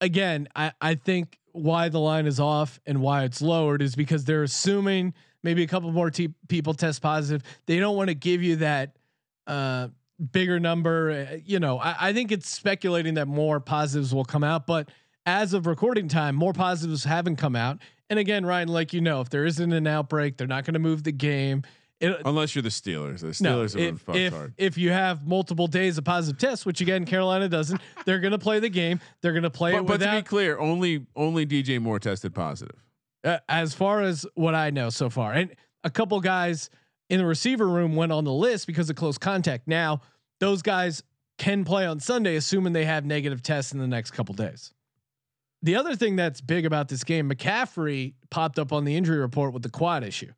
again, 0.00 0.46
I 0.54 0.70
I 0.80 0.94
think 0.94 1.40
why 1.50 1.88
the 1.88 1.98
line 1.98 2.26
is 2.26 2.38
off 2.38 2.78
and 2.86 3.00
why 3.00 3.24
it's 3.24 3.42
lowered 3.42 3.82
is 3.82 3.96
because 3.96 4.24
they're 4.24 4.44
assuming 4.44 5.14
maybe 5.42 5.64
a 5.64 5.66
couple 5.66 5.90
more 5.90 6.12
people 6.46 6.72
test 6.72 7.02
positive. 7.02 7.42
They 7.66 7.80
don't 7.80 7.96
want 7.96 8.06
to 8.06 8.14
give 8.14 8.44
you 8.44 8.54
that 8.56 8.96
uh, 9.48 9.88
bigger 10.30 10.60
number. 10.60 11.26
Uh, 11.28 11.38
you 11.44 11.58
know, 11.58 11.80
I, 11.80 11.96
I, 11.98 12.12
think 12.12 12.30
it's 12.30 12.48
speculating 12.48 13.14
that 13.14 13.26
more 13.26 13.58
positives 13.58 14.14
will 14.14 14.24
come 14.24 14.44
out, 14.44 14.68
but 14.68 14.90
as 15.24 15.54
of 15.54 15.66
recording 15.66 16.06
time, 16.06 16.36
more 16.36 16.52
positives 16.52 17.02
haven't 17.02 17.34
come 17.34 17.56
out. 17.56 17.78
And 18.08 18.18
again, 18.18 18.46
Ryan, 18.46 18.68
like 18.68 18.92
you 18.92 19.00
know, 19.00 19.20
if 19.20 19.30
there 19.30 19.44
isn't 19.44 19.72
an 19.72 19.86
outbreak, 19.86 20.36
they're 20.36 20.46
not 20.46 20.64
going 20.64 20.74
to 20.74 20.80
move 20.80 21.02
the 21.02 21.12
game. 21.12 21.62
It, 21.98 22.14
Unless 22.26 22.54
you're 22.54 22.62
the 22.62 22.68
Steelers, 22.68 23.20
the 23.20 23.28
Steelers 23.28 23.74
no, 23.74 23.80
if, 23.80 24.08
if, 24.08 24.32
hard. 24.32 24.54
If 24.58 24.76
you 24.76 24.90
have 24.90 25.26
multiple 25.26 25.66
days 25.66 25.96
of 25.96 26.04
positive 26.04 26.38
tests, 26.38 26.66
which 26.66 26.82
again 26.82 27.06
Carolina 27.06 27.48
doesn't, 27.48 27.80
they're 28.04 28.20
going 28.20 28.32
to 28.32 28.38
play 28.38 28.60
the 28.60 28.68
game. 28.68 29.00
They're 29.22 29.32
going 29.32 29.44
to 29.44 29.50
play 29.50 29.72
but, 29.72 29.78
it. 29.78 29.86
But 29.86 29.92
without, 29.92 30.16
to 30.16 30.22
be 30.22 30.26
clear, 30.28 30.58
only 30.58 31.06
only 31.16 31.46
DJ 31.46 31.80
Moore 31.80 31.98
tested 31.98 32.34
positive 32.34 32.76
uh, 33.24 33.38
as 33.48 33.74
far 33.74 34.02
as 34.02 34.26
what 34.34 34.54
I 34.54 34.70
know 34.70 34.90
so 34.90 35.10
far. 35.10 35.32
And 35.32 35.54
a 35.84 35.90
couple 35.90 36.20
guys 36.20 36.70
in 37.10 37.18
the 37.18 37.26
receiver 37.26 37.66
room 37.66 37.96
went 37.96 38.12
on 38.12 38.24
the 38.24 38.32
list 38.32 38.66
because 38.66 38.88
of 38.88 38.96
close 38.96 39.18
contact. 39.18 39.66
Now, 39.66 40.00
those 40.38 40.62
guys 40.62 41.02
can 41.38 41.64
play 41.64 41.86
on 41.86 42.00
Sunday, 42.00 42.36
assuming 42.36 42.72
they 42.72 42.84
have 42.84 43.04
negative 43.04 43.42
tests 43.42 43.72
in 43.72 43.78
the 43.78 43.86
next 43.86 44.12
couple 44.12 44.34
days. 44.34 44.72
The 45.66 45.74
other 45.74 45.96
thing 45.96 46.14
that's 46.14 46.40
big 46.40 46.64
about 46.64 46.86
this 46.86 47.02
game, 47.02 47.28
McCaffrey 47.28 48.14
popped 48.30 48.56
up 48.56 48.72
on 48.72 48.84
the 48.84 48.94
injury 48.94 49.18
report 49.18 49.52
with 49.52 49.64
the 49.64 49.68
quad 49.68 50.04
issue. 50.04 50.30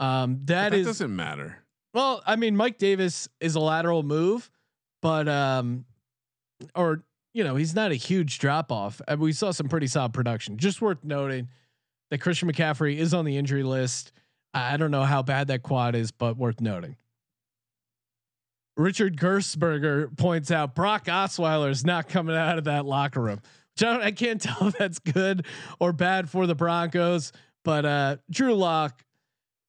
Um, 0.00 0.40
that, 0.46 0.70
that 0.70 0.74
is, 0.74 0.86
doesn't 0.88 1.14
matter. 1.14 1.58
Well, 1.94 2.20
I 2.26 2.34
mean, 2.34 2.56
Mike 2.56 2.76
Davis 2.76 3.28
is 3.40 3.54
a 3.54 3.60
lateral 3.60 4.02
move, 4.02 4.50
but 5.02 5.28
um, 5.28 5.84
or 6.74 7.04
you 7.32 7.44
know, 7.44 7.54
he's 7.54 7.76
not 7.76 7.92
a 7.92 7.94
huge 7.94 8.40
drop 8.40 8.72
off. 8.72 9.00
Uh, 9.06 9.16
we 9.16 9.32
saw 9.32 9.52
some 9.52 9.68
pretty 9.68 9.86
solid 9.86 10.12
production. 10.12 10.56
Just 10.56 10.82
worth 10.82 11.04
noting 11.04 11.48
that 12.10 12.18
Christian 12.18 12.50
McCaffrey 12.50 12.96
is 12.96 13.14
on 13.14 13.24
the 13.24 13.36
injury 13.36 13.62
list. 13.62 14.10
I 14.52 14.76
don't 14.78 14.90
know 14.90 15.04
how 15.04 15.22
bad 15.22 15.46
that 15.46 15.62
quad 15.62 15.94
is, 15.94 16.10
but 16.10 16.36
worth 16.36 16.60
noting. 16.60 16.96
Richard 18.76 19.16
Gersberger 19.16 20.14
points 20.16 20.50
out 20.50 20.74
Brock 20.74 21.04
Osweiler 21.04 21.70
is 21.70 21.84
not 21.84 22.08
coming 22.08 22.34
out 22.34 22.58
of 22.58 22.64
that 22.64 22.84
locker 22.84 23.20
room. 23.22 23.40
I, 23.82 24.06
I 24.06 24.10
can't 24.12 24.40
tell 24.40 24.68
if 24.68 24.78
that's 24.78 24.98
good 24.98 25.46
or 25.80 25.92
bad 25.92 26.30
for 26.30 26.46
the 26.46 26.54
Broncos, 26.54 27.32
but 27.64 27.84
uh, 27.84 28.16
Drew 28.30 28.54
Lock 28.54 29.04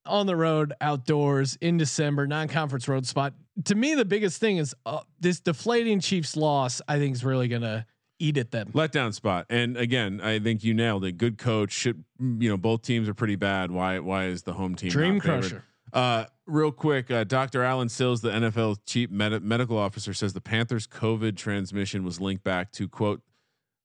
on 0.06 0.26
the 0.26 0.36
road 0.36 0.74
outdoors 0.80 1.58
in 1.60 1.78
December, 1.78 2.28
non-conference 2.28 2.88
road 2.88 3.06
spot. 3.06 3.34
To 3.66 3.76
me, 3.76 3.96
the 3.96 4.06
biggest 4.06 4.40
thing 4.40 4.58
is 4.58 4.76
uh, 4.86 5.02
this 5.20 5.40
deflating 5.40 6.00
Chiefs 6.00 6.38
loss. 6.38 6.82
I 6.88 7.00
think 7.00 7.16
is 7.16 7.26
really 7.26 7.48
gonna 7.48 7.86
eat 8.20 8.38
at 8.38 8.52
them. 8.52 8.72
Letdown 8.74 9.14
spot. 9.14 9.48
And 9.50 9.78
again, 9.78 10.22
I 10.22 10.40
think 10.40 10.64
you 10.64 10.74
nailed 10.74 11.04
it. 11.06 11.18
Good 11.18 11.38
coach. 11.38 11.72
Should 11.72 12.04
you 12.20 12.50
know 12.50 12.58
both 12.58 12.84
teams 12.84 13.10
are 13.10 13.14
pretty 13.14 13.36
bad. 13.36 13.72
Why 13.72 14.00
why 14.00 14.26
is 14.26 14.44
the 14.44 14.54
home 14.54 14.76
team 14.76 14.90
dream 14.90 15.20
crusher? 15.20 15.64
Uh, 15.94 16.26
real 16.46 16.72
quick, 16.72 17.10
uh, 17.10 17.24
Dr. 17.24 17.64
Allen 17.64 17.88
Sills, 17.88 18.20
the 18.22 18.30
NFL 18.30 18.80
chief 18.86 19.10
med- 19.10 19.42
medical 19.42 19.78
officer, 19.78 20.14
says 20.14 20.34
the 20.34 20.42
Panthers' 20.42 20.86
COVID 20.86 21.38
transmission 21.38 22.04
was 22.04 22.20
linked 22.20 22.44
back 22.44 22.74
to 22.74 22.90
quote 22.90 23.22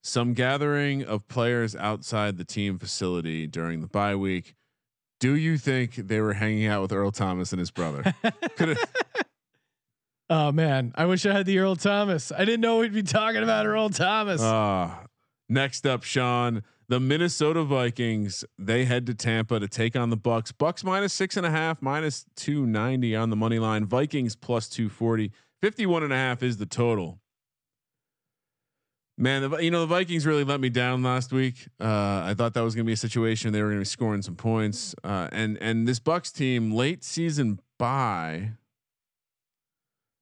some 0.03 0.35
gathering 0.35 1.05
of 1.05 1.27
players 1.29 1.75
outside 1.77 2.37
the 2.37 2.45
team 2.45 2.79
facility 2.79 3.47
during 3.47 3.81
the 3.81 3.87
bye 3.87 4.17
week. 4.17 4.55
Do 5.21 5.35
you 5.37 5.57
think 5.57 5.95
they 5.95 6.21
were 6.21 6.35
hanging 6.35 6.67
out 6.67 6.83
with 6.83 6.93
Earl 6.93 7.13
Thomas 7.13 7.53
and 7.53 7.61
his 7.61 7.71
brother? 7.71 8.15
Oh 10.31 10.51
man, 10.51 10.93
I 10.95 11.05
wish 11.05 11.27
I 11.27 11.33
had 11.35 11.45
the 11.45 11.59
Earl 11.59 11.77
Thomas. 11.77 12.33
I 12.33 12.47
didn't 12.47 12.63
know 12.63 12.79
we'd 12.79 12.95
be 12.95 13.03
talking 13.03 13.43
about 13.43 13.67
Earl 13.67 13.91
Thomas. 13.91 14.41
Uh, 14.41 14.91
next 15.51 15.85
up, 15.87 16.05
Sean, 16.05 16.63
the 16.89 16.99
Minnesota 16.99 17.65
Vikings. 17.65 18.43
They 18.59 18.87
head 18.87 19.05
to 19.09 19.15
Tampa 19.15 19.61
to 19.61 19.69
take 19.69 19.95
on 19.95 20.09
the 20.09 20.17
Bucs. 20.17 20.51
Bucs 20.51 20.85
minus 20.85 21.13
six 21.13 21.37
and 21.37 21.45
a 21.45 21.51
half, 21.51 21.83
minus 21.83 22.25
two 22.35 22.65
ninety 22.65 23.15
on 23.15 23.29
the 23.29 23.37
money 23.37 23.59
line. 23.59 23.85
Vikings 23.85 24.35
plus 24.35 24.71
240. 24.71 25.33
51 25.61 26.03
and 26.03 26.13
a 26.15 26.17
half 26.17 26.43
is 26.43 26.57
the 26.57 26.67
total. 26.67 27.21
Man, 29.19 29.51
the, 29.51 29.59
you 29.59 29.71
know 29.71 29.81
the 29.81 29.87
Vikings 29.87 30.27
really 30.27 30.45
let 30.45 30.61
me 30.61 30.69
down 30.69 31.03
last 31.03 31.33
week. 31.33 31.69
Uh, 31.79 32.23
I 32.25 32.35
thought 32.37 32.55
that 32.55 32.63
was 32.63 32.75
going 32.75 32.85
to 32.85 32.89
be 32.89 32.95
a 32.95 32.97
situation 32.97 33.53
they 33.53 33.61
were 33.61 33.69
going 33.69 33.79
to 33.79 33.83
be 33.83 33.85
scoring 33.85 34.23
some 34.23 34.37
points, 34.37 34.95
uh, 35.05 35.29
and 35.33 35.59
and 35.61 35.87
this 35.87 36.01
Bucs 36.01 36.33
team 36.33 36.73
late 36.73 37.05
season 37.05 37.61
bye 37.79 38.53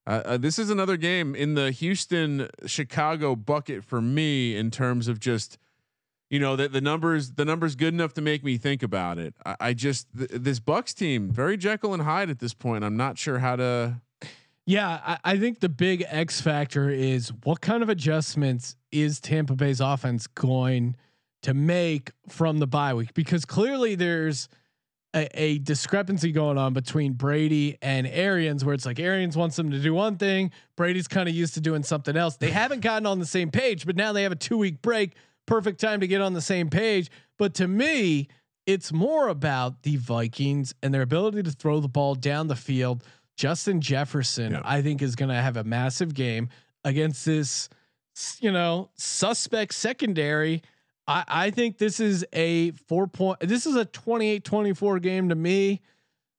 uh, 0.06 0.22
uh, 0.24 0.36
this 0.36 0.58
is 0.58 0.70
another 0.70 0.96
game 0.96 1.36
in 1.36 1.54
the 1.54 1.70
Houston 1.70 2.48
Chicago 2.66 3.36
bucket 3.36 3.84
for 3.84 4.00
me 4.00 4.56
in 4.56 4.70
terms 4.70 5.06
of 5.06 5.20
just 5.20 5.56
you 6.30 6.40
know 6.40 6.56
that 6.56 6.72
the 6.72 6.80
numbers 6.80 7.32
the 7.32 7.44
numbers 7.44 7.76
good 7.76 7.94
enough 7.94 8.12
to 8.14 8.20
make 8.20 8.42
me 8.42 8.56
think 8.56 8.82
about 8.82 9.18
it. 9.18 9.34
I, 9.46 9.56
I 9.60 9.72
just 9.72 10.08
th- 10.16 10.30
this 10.32 10.58
Bucs 10.58 10.94
team 10.94 11.30
very 11.30 11.56
Jekyll 11.56 11.94
and 11.94 12.02
Hyde 12.02 12.28
at 12.28 12.40
this 12.40 12.54
point. 12.54 12.82
I'm 12.82 12.96
not 12.96 13.18
sure 13.18 13.38
how 13.38 13.56
to. 13.56 14.00
Yeah, 14.66 15.00
I, 15.04 15.18
I 15.24 15.38
think 15.38 15.60
the 15.60 15.68
big 15.68 16.04
X 16.06 16.40
factor 16.40 16.90
is 16.90 17.32
what 17.44 17.60
kind 17.60 17.82
of 17.82 17.88
adjustments 17.88 18.76
is 18.92 19.20
Tampa 19.20 19.54
Bay's 19.54 19.80
offense 19.80 20.26
going 20.26 20.96
to 21.42 21.54
make 21.54 22.12
from 22.28 22.58
the 22.58 22.66
bye 22.66 22.94
week 22.94 23.14
because 23.14 23.44
clearly 23.44 23.94
there's 23.94 24.48
a, 25.14 25.28
a, 25.34 25.58
discrepancy 25.58 26.30
going 26.30 26.56
on 26.58 26.72
between 26.72 27.14
Brady 27.14 27.78
and 27.82 28.06
Arians, 28.06 28.64
where 28.64 28.74
it's 28.74 28.86
like 28.86 29.00
Arians 29.00 29.36
wants 29.36 29.56
them 29.56 29.70
to 29.70 29.80
do 29.80 29.92
one 29.92 30.16
thing, 30.16 30.52
Brady's 30.76 31.08
kind 31.08 31.28
of 31.28 31.34
used 31.34 31.54
to 31.54 31.60
doing 31.60 31.82
something 31.82 32.16
else. 32.16 32.36
They 32.36 32.50
haven't 32.50 32.80
gotten 32.80 33.06
on 33.06 33.18
the 33.18 33.26
same 33.26 33.50
page, 33.50 33.86
but 33.86 33.96
now 33.96 34.12
they 34.12 34.22
have 34.22 34.32
a 34.32 34.36
two 34.36 34.58
week 34.58 34.82
break. 34.82 35.14
Perfect 35.46 35.80
time 35.80 36.00
to 36.00 36.06
get 36.06 36.20
on 36.20 36.32
the 36.32 36.40
same 36.40 36.70
page. 36.70 37.10
But 37.38 37.54
to 37.54 37.66
me, 37.66 38.28
it's 38.66 38.92
more 38.92 39.28
about 39.28 39.82
the 39.82 39.96
Vikings 39.96 40.74
and 40.82 40.94
their 40.94 41.02
ability 41.02 41.42
to 41.42 41.50
throw 41.50 41.80
the 41.80 41.88
ball 41.88 42.14
down 42.14 42.46
the 42.46 42.54
field. 42.54 43.02
Justin 43.40 43.80
Jefferson, 43.80 44.52
yeah. 44.52 44.60
I 44.62 44.82
think, 44.82 45.00
is 45.00 45.16
going 45.16 45.30
to 45.30 45.34
have 45.34 45.56
a 45.56 45.64
massive 45.64 46.12
game 46.12 46.50
against 46.84 47.24
this, 47.24 47.70
you 48.38 48.52
know, 48.52 48.90
suspect 48.96 49.72
secondary. 49.72 50.60
I, 51.08 51.24
I 51.26 51.50
think 51.50 51.78
this 51.78 52.00
is 52.00 52.22
a 52.34 52.72
four 52.72 53.06
point. 53.06 53.40
This 53.40 53.64
is 53.64 53.76
a 53.76 53.86
28-24 53.86 55.00
game 55.00 55.30
to 55.30 55.34
me. 55.34 55.80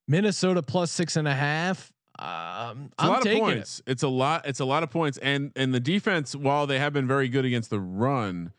Minnesota 0.08 0.62
plus 0.62 0.92
six 0.92 1.16
and 1.16 1.28
a 1.28 1.34
half. 1.34 1.92
Um, 2.20 2.92
it's 2.94 3.04
a 3.04 3.08
lot 3.08 3.26
of 3.26 3.40
points. 3.40 3.80
It. 3.80 3.92
It's 3.94 4.04
a 4.04 4.08
lot. 4.08 4.46
It's 4.46 4.60
a 4.60 4.66
lot 4.66 4.84
of 4.84 4.92
points, 4.92 5.18
and 5.18 5.52
and 5.56 5.74
the 5.74 5.80
defense, 5.80 6.36
while 6.36 6.68
they 6.68 6.78
have 6.78 6.94
been 6.94 7.08
very 7.08 7.30
good 7.30 7.46
against 7.46 7.72
the 7.72 7.80
run, 7.80 8.54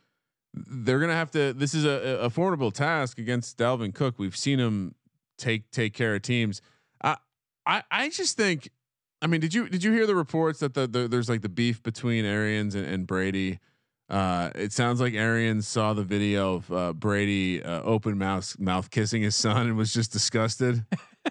they're 0.52 0.98
gonna 0.98 1.14
have 1.14 1.30
to. 1.32 1.52
This 1.52 1.74
is 1.74 1.84
a, 1.84 2.18
a 2.22 2.30
formidable 2.30 2.72
task 2.72 3.20
against 3.20 3.56
Dalvin 3.56 3.94
Cook. 3.94 4.16
We've 4.18 4.36
seen 4.36 4.58
him 4.58 4.96
take 5.38 5.70
take 5.70 5.94
care 5.94 6.16
of 6.16 6.22
teams. 6.22 6.60
I 7.66 7.82
I 7.90 8.04
I 8.04 8.08
just 8.10 8.36
think. 8.36 8.70
I 9.20 9.28
mean, 9.28 9.40
did 9.40 9.54
you 9.54 9.68
did 9.68 9.84
you 9.84 9.92
hear 9.92 10.06
the 10.06 10.16
reports 10.16 10.58
that 10.60 10.74
the, 10.74 10.86
the 10.86 11.06
there's 11.08 11.28
like 11.28 11.42
the 11.42 11.48
beef 11.48 11.82
between 11.82 12.24
Arians 12.24 12.74
and, 12.74 12.86
and 12.86 13.06
Brady? 13.06 13.60
Uh, 14.10 14.50
it 14.54 14.72
sounds 14.72 15.00
like 15.00 15.14
Arians 15.14 15.66
saw 15.66 15.94
the 15.94 16.02
video 16.02 16.56
of 16.56 16.72
uh, 16.72 16.92
Brady 16.92 17.62
uh, 17.62 17.82
open 17.82 18.18
mouth 18.18 18.58
mouth 18.58 18.90
kissing 18.90 19.22
his 19.22 19.36
son 19.36 19.68
and 19.68 19.76
was 19.76 19.92
just 19.92 20.12
disgusted. 20.12 20.84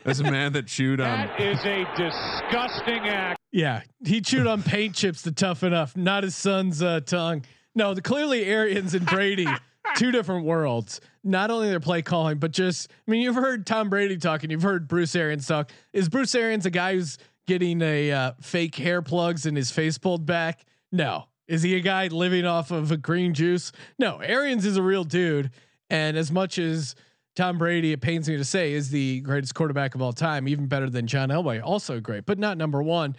As 0.06 0.22
a 0.22 0.24
man 0.24 0.54
that 0.54 0.68
chewed 0.68 1.02
on 1.02 1.28
that 1.28 1.40
is 1.40 1.60
a 1.66 1.84
disgusting 1.98 3.08
act. 3.10 3.38
Yeah, 3.52 3.82
he 4.06 4.22
chewed 4.22 4.48
on 4.48 4.64
paint 4.64 4.96
chips 4.96 5.22
to 5.24 5.32
toughen 5.34 5.74
up, 5.74 5.96
not 5.98 6.24
his 6.24 6.34
son's 6.34 6.82
uh, 6.82 7.02
tongue. 7.02 7.44
No, 7.76 7.94
the 7.94 8.02
clearly 8.02 8.46
Arians 8.46 8.94
and 8.94 9.06
Brady, 9.06 9.48
two 9.96 10.12
different 10.12 10.46
worlds. 10.46 11.02
Not 11.24 11.52
only 11.52 11.70
their 11.70 11.80
play 11.80 12.02
calling, 12.02 12.38
but 12.38 12.52
just 12.52 12.92
I 13.08 13.12
mean, 13.12 13.22
you've 13.22 13.36
heard 13.36 13.66
Tom 13.66 13.90
Brady 13.90 14.18
talking, 14.18 14.50
you've 14.50 14.62
heard 14.62 14.88
Bruce 14.88 15.16
Arians 15.16 15.48
talk. 15.48 15.72
Is 15.94 16.10
Bruce 16.10 16.34
Arians 16.36 16.66
a 16.66 16.70
guy 16.70 16.96
who's 16.96 17.18
getting 17.48 17.82
a 17.82 18.12
uh, 18.12 18.32
fake 18.42 18.76
hair 18.76 19.02
plugs 19.02 19.46
and 19.46 19.58
his 19.58 19.72
face 19.72 19.98
pulled 19.98 20.26
back? 20.26 20.66
No, 20.92 21.26
is 21.48 21.64
he 21.64 21.76
a 21.76 21.82
guy 21.82 22.08
living 22.08 22.46
off 22.46 22.72
of 22.72 22.92
a 22.92 22.98
green 22.98 23.34
juice? 23.34 23.72
No, 24.00 24.18
Arians 24.20 24.66
is 24.66 24.78
a 24.78 24.84
real 24.84 25.04
dude. 25.04 25.52
And 25.90 26.16
as 26.16 26.32
much 26.32 26.58
as 26.58 26.96
Tom 27.36 27.58
Brady, 27.58 27.92
it 27.92 28.02
pains 28.02 28.30
me 28.30 28.38
to 28.38 28.46
say, 28.46 28.74
is 28.74 28.90
the 28.90 29.20
greatest 29.22 29.56
quarterback 29.56 29.96
of 29.96 30.02
all 30.02 30.14
time, 30.14 30.48
even 30.48 30.68
better 30.68 30.90
than 30.90 31.08
John 31.08 31.30
Elway, 31.30 31.62
also 31.62 32.00
great, 32.00 32.26
but 32.26 32.40
not 32.40 32.58
number 32.58 32.82
one. 32.82 33.16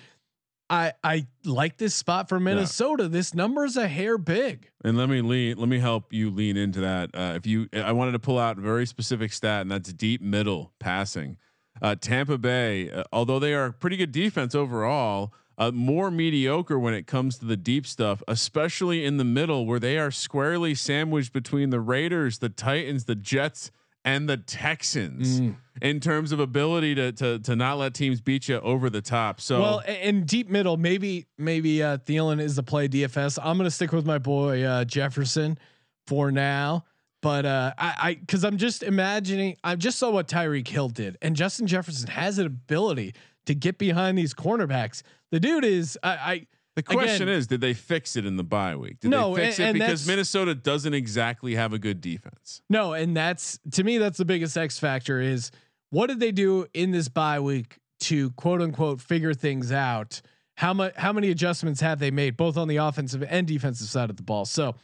I 0.71 0.93
I 1.05 1.27
like 1.45 1.77
this 1.77 1.95
spot 1.95 2.29
for 2.29 2.41
Minnesota. 2.41 3.05
Yeah. 3.05 3.11
This 3.11 3.35
number 3.35 3.65
is 3.65 3.77
a 3.77 3.89
hair 3.89 4.19
big. 4.19 4.71
And 4.85 4.97
let 4.97 5.09
me 5.09 5.21
lean. 5.21 5.59
Let 5.59 5.69
me 5.69 5.79
help 5.79 6.13
you 6.13 6.31
lean 6.31 6.57
into 6.57 6.81
that. 6.81 7.11
Uh, 7.15 7.35
if 7.37 7.47
you, 7.47 7.69
I 7.73 7.93
wanted 7.93 8.13
to 8.13 8.19
pull 8.19 8.39
out 8.39 8.59
a 8.59 8.61
very 8.61 8.87
specific 8.87 9.33
stat, 9.33 9.63
and 9.63 9.71
that's 9.71 9.93
deep 9.93 10.23
middle 10.23 10.73
passing. 10.79 11.37
Uh, 11.81 11.95
Tampa 11.95 12.39
Bay, 12.39 12.91
uh, 12.91 13.05
although 13.13 13.39
they 13.39 13.55
are 13.55 13.67
a 13.67 13.73
pretty 13.73 13.97
good 13.97 14.13
defense 14.13 14.55
overall, 14.55 15.33
uh, 15.59 15.71
more 15.71 16.11
mediocre 16.11 16.79
when 16.79 16.95
it 16.95 17.07
comes 17.07 17.39
to 17.39 17.45
the 17.45 17.57
deep 17.57 17.87
stuff, 17.87 18.23
especially 18.29 19.05
in 19.05 19.17
the 19.17 19.25
middle 19.25 19.67
where 19.67 19.81
they 19.81 19.99
are 19.99 20.11
squarely 20.11 20.75
sandwiched 20.75 21.33
between 21.33 21.71
the 21.71 21.81
Raiders, 21.81 22.39
the 22.39 22.49
Titans, 22.49 23.05
the 23.05 23.15
Jets, 23.15 23.71
and 24.05 24.29
the 24.29 24.37
Texans 24.37 25.41
mm. 25.41 25.57
in 25.81 26.01
terms 26.01 26.33
of 26.33 26.41
ability 26.41 26.95
to, 26.95 27.13
to 27.13 27.39
to 27.41 27.57
not 27.57 27.79
let 27.79 27.95
teams 27.95 28.21
beat 28.21 28.49
you 28.49 28.59
over 28.61 28.91
the 28.91 29.03
top. 29.03 29.41
So 29.41 29.61
well, 29.61 29.79
in 29.81 30.25
deep 30.25 30.49
middle, 30.49 30.77
maybe 30.77 31.27
maybe 31.39 31.83
uh, 31.83 31.99
Thielen 31.99 32.41
is 32.41 32.57
the 32.57 32.63
play 32.63 32.89
DFS. 32.89 33.39
I'm 33.43 33.57
gonna 33.57 33.71
stick 33.71 33.93
with 33.93 34.07
my 34.07 34.19
boy 34.19 34.63
uh, 34.63 34.85
Jefferson 34.85 35.59
for 36.07 36.33
now. 36.33 36.85
But 37.21 37.47
uh, 37.47 37.73
I, 37.79 37.95
I, 37.99 38.15
because 38.15 38.45
I'm 38.45 38.57
just 38.57 38.83
imagining, 38.83 39.57
I 39.63 39.77
just 39.77 40.01
saw 40.01 40.11
what 40.11 40.27
Tyreek 40.27 40.67
Hill 40.67 40.89
did, 40.89 41.17
and 41.23 41.37
Justin 41.37 41.69
Jefferson 41.69 42.09
has 42.09 42.39
an 42.39 42.47
ability 42.47 43.15
to 43.47 43.55
get 43.55 43.79
behind 43.79 44.19
these 44.19 44.35
cornerbacks. 44.35 45.03
The 45.31 45.41
dude 45.41 45.65
is 45.65 45.99
I. 46.03 46.11
I 46.11 46.47
the 46.75 46.83
question 46.83 47.29
again, 47.29 47.37
is, 47.37 47.47
did 47.47 47.61
they 47.61 47.75
fix 47.75 48.17
it 48.17 48.25
in 48.25 48.37
the 48.37 48.45
bye 48.45 48.77
week? 48.77 49.01
Did 49.01 49.11
no, 49.11 49.35
they 49.35 49.47
fix 49.47 49.61
and, 49.61 49.77
it 49.77 49.81
because 49.81 50.07
Minnesota 50.07 50.55
doesn't 50.55 50.95
exactly 50.95 51.55
have 51.55 51.73
a 51.73 51.79
good 51.79 52.01
defense? 52.01 52.63
No, 52.71 52.95
and 52.95 53.17
that's 53.17 53.59
to 53.73 53.85
me 53.85 53.99
that's 53.99 54.19
the 54.19 54.25
biggest 54.25 54.57
X 54.57 54.79
factor 54.79 55.21
is 55.21 55.51
what 55.91 56.07
did 56.07 56.21
they 56.21 56.33
do 56.33 56.67
in 56.73 56.91
this 56.91 57.09
bye 57.09 57.41
week 57.41 57.79
to 58.01 58.31
quote 58.31 58.63
unquote 58.63 59.01
figure 59.01 59.35
things 59.35 59.71
out? 59.71 60.23
How 60.57 60.73
much 60.73 60.95
how 60.97 61.13
many 61.13 61.31
adjustments 61.31 61.81
have 61.81 61.99
they 61.99 62.11
made 62.11 62.37
both 62.37 62.57
on 62.57 62.69
the 62.69 62.77
offensive 62.77 63.23
and 63.29 63.47
defensive 63.47 63.89
side 63.89 64.09
of 64.09 64.17
the 64.17 64.23
ball? 64.23 64.45
So 64.47 64.75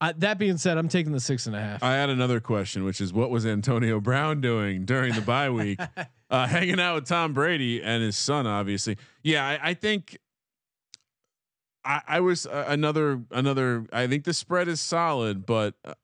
uh, 0.00 0.12
that 0.18 0.36
being 0.36 0.58
said, 0.58 0.78
I'm 0.78 0.88
taking 0.88 1.12
the 1.12 1.20
six 1.20 1.46
and 1.46 1.54
a 1.54 1.60
half. 1.60 1.82
I 1.82 1.94
had 1.94 2.10
another 2.10 2.40
question, 2.40 2.84
which 2.84 3.00
is 3.00 3.12
what 3.12 3.30
was 3.30 3.46
Antonio 3.46 4.00
Brown 4.00 4.40
doing 4.40 4.84
during 4.84 5.14
the 5.14 5.20
bye 5.20 5.50
week? 5.50 5.80
uh, 6.30 6.46
hanging 6.46 6.80
out 6.80 6.96
with 6.96 7.06
Tom 7.06 7.32
Brady 7.32 7.80
and 7.82 8.02
his 8.02 8.16
son, 8.16 8.46
obviously. 8.46 8.96
Yeah, 9.22 9.46
I, 9.46 9.70
I 9.70 9.74
think 9.74 10.18
I, 11.84 12.00
I 12.06 12.20
was 12.20 12.46
uh, 12.46 12.64
another 12.68 13.22
another. 13.30 13.86
I 13.92 14.06
think 14.06 14.24
the 14.24 14.34
spread 14.34 14.68
is 14.68 14.80
solid, 14.80 15.46
but 15.46 15.74
uh, 15.84 15.94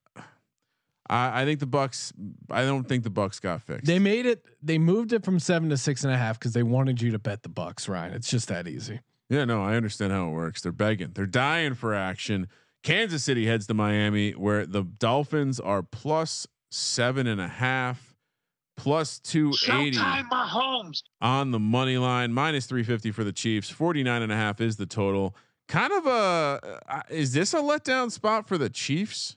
I, 1.08 1.42
I 1.42 1.44
think 1.44 1.60
the 1.60 1.66
Bucs. 1.66 2.12
I 2.50 2.62
don't 2.64 2.84
think 2.84 3.04
the 3.04 3.10
Bucs 3.10 3.40
got 3.40 3.62
fixed. 3.62 3.86
They 3.86 3.98
made 3.98 4.26
it. 4.26 4.44
They 4.62 4.78
moved 4.78 5.12
it 5.12 5.24
from 5.24 5.38
seven 5.38 5.68
to 5.70 5.76
six 5.76 6.04
and 6.04 6.12
a 6.12 6.16
half 6.16 6.38
because 6.38 6.52
they 6.52 6.62
wanted 6.62 7.00
you 7.00 7.12
to 7.12 7.18
bet 7.18 7.42
the 7.42 7.48
Bucs. 7.48 7.88
Ryan, 7.88 8.14
it's 8.14 8.30
just 8.30 8.48
that 8.48 8.66
easy. 8.66 9.00
Yeah, 9.28 9.44
no, 9.44 9.62
I 9.62 9.74
understand 9.74 10.12
how 10.12 10.28
it 10.28 10.32
works. 10.32 10.62
They're 10.62 10.72
begging. 10.72 11.10
They're 11.14 11.26
dying 11.26 11.74
for 11.74 11.94
action. 11.94 12.48
Kansas 12.82 13.24
City 13.24 13.46
heads 13.46 13.66
to 13.66 13.74
Miami, 13.74 14.32
where 14.32 14.64
the 14.64 14.82
Dolphins 14.82 15.60
are 15.60 15.82
plus 15.82 16.46
seven 16.70 17.26
and 17.26 17.40
a 17.40 17.48
half, 17.48 18.14
plus 18.76 19.18
280 19.18 19.98
on 21.20 21.50
the 21.50 21.58
money 21.58 21.98
line, 21.98 22.32
minus 22.32 22.66
350 22.66 23.10
for 23.10 23.24
the 23.24 23.32
Chiefs. 23.32 23.68
49 23.68 24.22
and 24.22 24.32
a 24.32 24.36
half 24.36 24.60
is 24.60 24.76
the 24.76 24.86
total. 24.86 25.34
Kind 25.68 25.92
of 25.92 26.06
a, 26.06 26.80
uh, 26.88 27.02
is 27.10 27.32
this 27.32 27.52
a 27.52 27.58
letdown 27.58 28.10
spot 28.10 28.48
for 28.48 28.56
the 28.56 28.70
Chiefs? 28.70 29.36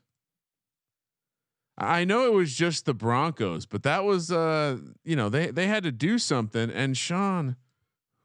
I 1.78 2.06
know 2.06 2.26
it 2.26 2.34
was 2.34 2.56
just 2.56 2.86
the 2.86 2.94
Broncos, 2.94 3.66
but 3.66 3.84
that 3.84 4.04
was, 4.04 4.32
uh, 4.32 4.78
you 5.04 5.16
know, 5.16 5.30
they, 5.30 5.48
they 5.48 5.68
had 5.68 5.84
to 5.84 5.92
do 5.92 6.18
something. 6.18 6.70
And 6.70 6.96
Sean, 6.96 7.56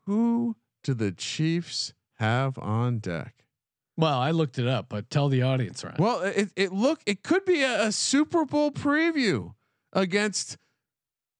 who 0.06 0.56
do 0.84 0.94
the 0.94 1.10
Chiefs 1.10 1.94
have 2.18 2.58
on 2.58 2.98
deck? 2.98 3.46
Well, 3.96 4.18
I 4.18 4.30
looked 4.30 4.58
it 4.58 4.68
up, 4.68 4.88
but 4.88 5.08
tell 5.10 5.28
the 5.28 5.42
audience, 5.42 5.82
right? 5.82 5.98
Well, 5.98 6.20
it 6.20 6.50
it 6.54 6.72
look 6.72 7.00
it 7.06 7.22
could 7.22 7.46
be 7.46 7.62
a, 7.62 7.86
a 7.86 7.92
Super 7.92 8.44
Bowl 8.44 8.70
preview 8.70 9.54
against 9.92 10.58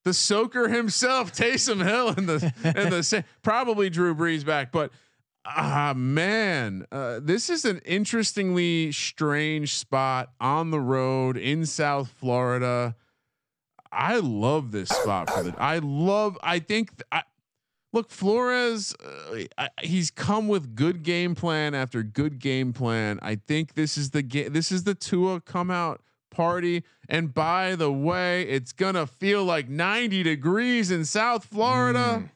the 0.05 0.15
soaker 0.15 0.69
himself, 0.69 1.33
Taysom 1.37 1.85
Hill, 1.85 2.09
and 2.17 2.27
the 2.27 2.53
and 2.65 2.93
the 2.93 3.25
probably 3.43 3.91
Drew 3.91 4.15
Brees 4.15 4.45
back, 4.45 4.73
but 4.73 4.91
ah 5.47 5.95
man, 5.97 6.87
uh, 6.91 7.21
this 7.23 7.49
is 7.49 7.65
an 7.65 7.81
interestingly 7.85 8.93
strange 8.93 9.75
spot 9.75 10.31
on 10.41 10.71
the 10.71 10.81
road 10.81 11.37
in 11.37 11.67
South 11.67 12.09
Florida. 12.09 12.97
I 13.93 14.19
love 14.19 14.73
this 14.73 14.89
spot 14.89 15.31
for 15.31 15.43
the. 15.45 15.55
I 15.59 15.79
love. 15.79 16.39
I 16.43 16.59
think. 16.59 16.91
I, 17.11 17.23
look, 17.93 18.11
Flores, 18.11 18.95
uh, 19.57 19.69
he's 19.81 20.11
come 20.11 20.49
with 20.49 20.75
good 20.75 21.03
game 21.03 21.35
plan 21.35 21.75
after 21.75 22.03
good 22.03 22.39
game 22.39 22.73
plan. 22.73 23.19
I 23.23 23.37
think 23.37 23.75
this 23.75 23.97
is 23.97 24.11
the 24.11 24.23
game. 24.23 24.53
This 24.53 24.71
is 24.71 24.85
the 24.85 24.95
Tua 24.95 25.41
come 25.41 25.71
out 25.71 26.03
party. 26.31 26.85
And 27.09 27.33
by 27.33 27.75
the 27.77 27.91
way, 27.91 28.43
it's 28.43 28.73
gonna 28.73 29.07
feel 29.07 29.45
like 29.45 29.69
90 29.69 30.23
degrees 30.23 30.91
in 30.91 31.05
South 31.05 31.45
Florida. 31.45 32.25
Mm. 32.25 32.31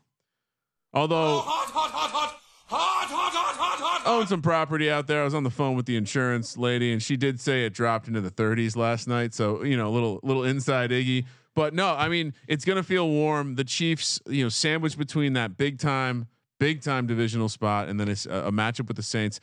Although. 0.92 1.36
Oh, 1.36 1.38
hot, 1.38 1.70
hot, 1.70 1.90
hot, 1.90 2.40
hot. 2.70 3.08
Hot, 3.08 3.32
hot, 3.32 3.56
hot, 3.56 3.78
hot, 3.80 4.06
own 4.06 4.26
some 4.26 4.42
property 4.42 4.90
out 4.90 5.06
there. 5.06 5.22
I 5.22 5.24
was 5.24 5.34
on 5.34 5.42
the 5.42 5.50
phone 5.50 5.76
with 5.76 5.86
the 5.86 5.96
insurance 5.96 6.56
lady, 6.56 6.92
and 6.92 7.02
she 7.02 7.16
did 7.16 7.40
say 7.40 7.64
it 7.64 7.72
dropped 7.72 8.08
into 8.08 8.20
the 8.20 8.30
30s 8.30 8.76
last 8.76 9.08
night. 9.08 9.34
So 9.34 9.64
you 9.64 9.76
know, 9.76 9.88
a 9.88 9.90
little 9.90 10.20
little 10.22 10.44
inside 10.44 10.90
Iggy. 10.90 11.26
But 11.54 11.74
no, 11.74 11.94
I 11.94 12.08
mean 12.08 12.34
it's 12.46 12.64
gonna 12.64 12.82
feel 12.82 13.08
warm. 13.08 13.56
The 13.56 13.64
Chiefs, 13.64 14.20
you 14.26 14.44
know, 14.44 14.48
sandwiched 14.48 14.98
between 14.98 15.32
that 15.34 15.56
big 15.56 15.78
time, 15.78 16.28
big 16.58 16.82
time 16.82 17.06
divisional 17.06 17.48
spot, 17.48 17.88
and 17.88 17.98
then 17.98 18.08
it's 18.08 18.26
a, 18.26 18.46
a 18.46 18.52
matchup 18.52 18.88
with 18.88 18.96
the 18.96 19.02
Saints. 19.02 19.40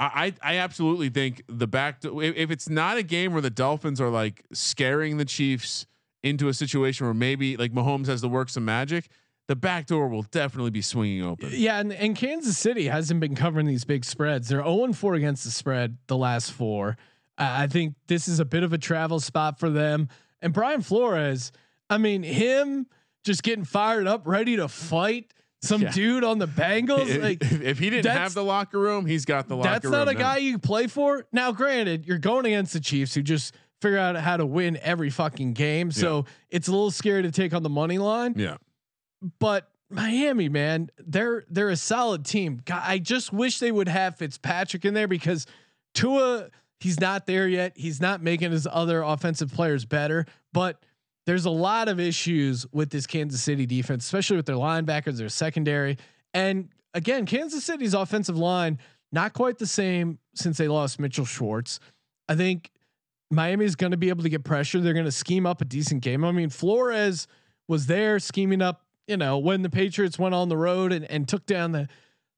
I, 0.00 0.32
I 0.40 0.58
absolutely 0.58 1.08
think 1.08 1.42
the 1.48 1.66
back 1.66 2.02
to, 2.02 2.20
if, 2.20 2.36
if 2.36 2.50
it's 2.52 2.68
not 2.68 2.98
a 2.98 3.02
game 3.02 3.32
where 3.32 3.42
the 3.42 3.50
Dolphins 3.50 4.00
are 4.00 4.10
like 4.10 4.44
scaring 4.52 5.16
the 5.16 5.24
Chiefs 5.24 5.86
into 6.22 6.46
a 6.46 6.54
situation 6.54 7.04
where 7.04 7.14
maybe 7.14 7.56
like 7.56 7.72
Mahomes 7.72 8.06
has 8.06 8.20
to 8.20 8.28
work 8.28 8.48
some 8.48 8.64
magic, 8.64 9.08
the 9.48 9.56
back 9.56 9.86
door 9.86 10.08
will 10.08 10.22
definitely 10.22 10.70
be 10.70 10.82
swinging 10.82 11.24
open. 11.24 11.50
Yeah, 11.52 11.80
and, 11.80 11.92
and 11.92 12.14
Kansas 12.14 12.56
City 12.56 12.86
hasn't 12.86 13.18
been 13.18 13.34
covering 13.34 13.66
these 13.66 13.84
big 13.84 14.04
spreads. 14.04 14.48
They're 14.48 14.62
0 14.62 14.92
4 14.92 15.14
against 15.14 15.44
the 15.44 15.50
spread 15.50 15.96
the 16.06 16.16
last 16.16 16.52
four. 16.52 16.96
Uh, 17.38 17.48
I 17.50 17.66
think 17.66 17.94
this 18.06 18.28
is 18.28 18.40
a 18.40 18.44
bit 18.44 18.62
of 18.62 18.72
a 18.72 18.78
travel 18.78 19.20
spot 19.20 19.58
for 19.58 19.70
them. 19.70 20.08
And 20.42 20.52
Brian 20.52 20.82
Flores, 20.82 21.50
I 21.88 21.98
mean, 21.98 22.22
him 22.22 22.86
just 23.24 23.42
getting 23.42 23.64
fired 23.64 24.06
up, 24.06 24.26
ready 24.26 24.56
to 24.56 24.68
fight 24.68 25.32
some 25.62 25.82
yeah. 25.82 25.92
dude 25.92 26.24
on 26.24 26.38
the 26.38 26.46
Bengals. 26.46 27.08
If, 27.08 27.22
like, 27.22 27.38
if 27.42 27.78
he 27.78 27.90
didn't 27.90 28.12
have 28.12 28.34
the 28.34 28.44
locker 28.44 28.78
room, 28.78 29.06
he's 29.06 29.24
got 29.24 29.48
the 29.48 29.56
locker 29.56 29.70
that's 29.70 29.84
room. 29.84 29.92
That's 29.92 30.06
not 30.06 30.14
a 30.14 30.18
now. 30.18 30.34
guy 30.34 30.36
you 30.38 30.58
play 30.58 30.88
for. 30.88 31.24
Now, 31.32 31.52
granted, 31.52 32.06
you're 32.06 32.18
going 32.18 32.44
against 32.44 32.74
the 32.74 32.80
Chiefs 32.80 33.14
who 33.14 33.22
just 33.22 33.54
figure 33.80 33.98
out 33.98 34.16
how 34.16 34.36
to 34.36 34.44
win 34.44 34.78
every 34.82 35.10
fucking 35.10 35.54
game. 35.54 35.90
So 35.90 36.18
yeah. 36.18 36.32
it's 36.50 36.68
a 36.68 36.70
little 36.70 36.90
scary 36.90 37.22
to 37.22 37.30
take 37.30 37.54
on 37.54 37.62
the 37.62 37.68
money 37.68 37.98
line. 37.98 38.34
Yeah. 38.36 38.58
But 39.38 39.70
Miami, 39.90 40.48
man, 40.48 40.90
they're 40.98 41.44
they're 41.48 41.70
a 41.70 41.76
solid 41.76 42.24
team. 42.24 42.60
God, 42.64 42.82
I 42.84 42.98
just 42.98 43.32
wish 43.32 43.58
they 43.58 43.72
would 43.72 43.88
have 43.88 44.16
Fitzpatrick 44.16 44.84
in 44.84 44.94
there 44.94 45.08
because 45.08 45.46
Tua 45.94 46.48
he's 46.80 47.00
not 47.00 47.26
there 47.26 47.48
yet. 47.48 47.72
He's 47.76 48.00
not 48.00 48.22
making 48.22 48.52
his 48.52 48.66
other 48.70 49.02
offensive 49.02 49.52
players 49.52 49.84
better, 49.84 50.26
but 50.52 50.82
there's 51.26 51.44
a 51.44 51.50
lot 51.50 51.88
of 51.88 52.00
issues 52.00 52.66
with 52.72 52.90
this 52.90 53.06
Kansas 53.06 53.42
City 53.42 53.66
defense, 53.66 54.04
especially 54.04 54.36
with 54.36 54.46
their 54.46 54.56
linebackers, 54.56 55.18
their 55.18 55.28
secondary. 55.28 55.98
And 56.32 56.70
again, 56.94 57.26
Kansas 57.26 57.64
City's 57.64 57.94
offensive 57.94 58.38
line, 58.38 58.78
not 59.12 59.34
quite 59.34 59.58
the 59.58 59.66
same 59.66 60.18
since 60.34 60.56
they 60.56 60.68
lost 60.68 60.98
Mitchell 60.98 61.26
Schwartz. 61.26 61.80
I 62.28 62.34
think 62.34 62.70
Miami 63.30 63.64
is 63.64 63.76
going 63.76 63.90
to 63.90 63.98
be 63.98 64.08
able 64.08 64.22
to 64.22 64.28
get 64.28 64.44
pressure. 64.44 64.80
They're 64.80 64.94
going 64.94 65.04
to 65.04 65.12
scheme 65.12 65.46
up 65.46 65.60
a 65.60 65.64
decent 65.64 66.02
game. 66.02 66.24
I 66.24 66.32
mean, 66.32 66.48
Flores 66.50 67.26
was 67.68 67.86
there 67.86 68.18
scheming 68.18 68.62
up, 68.62 68.86
you 69.08 69.16
know, 69.16 69.38
when 69.38 69.62
the 69.62 69.70
Patriots 69.70 70.18
went 70.18 70.34
on 70.34 70.48
the 70.48 70.56
road 70.56 70.92
and, 70.92 71.04
and 71.10 71.26
took 71.26 71.46
down 71.46 71.72
the 71.72 71.88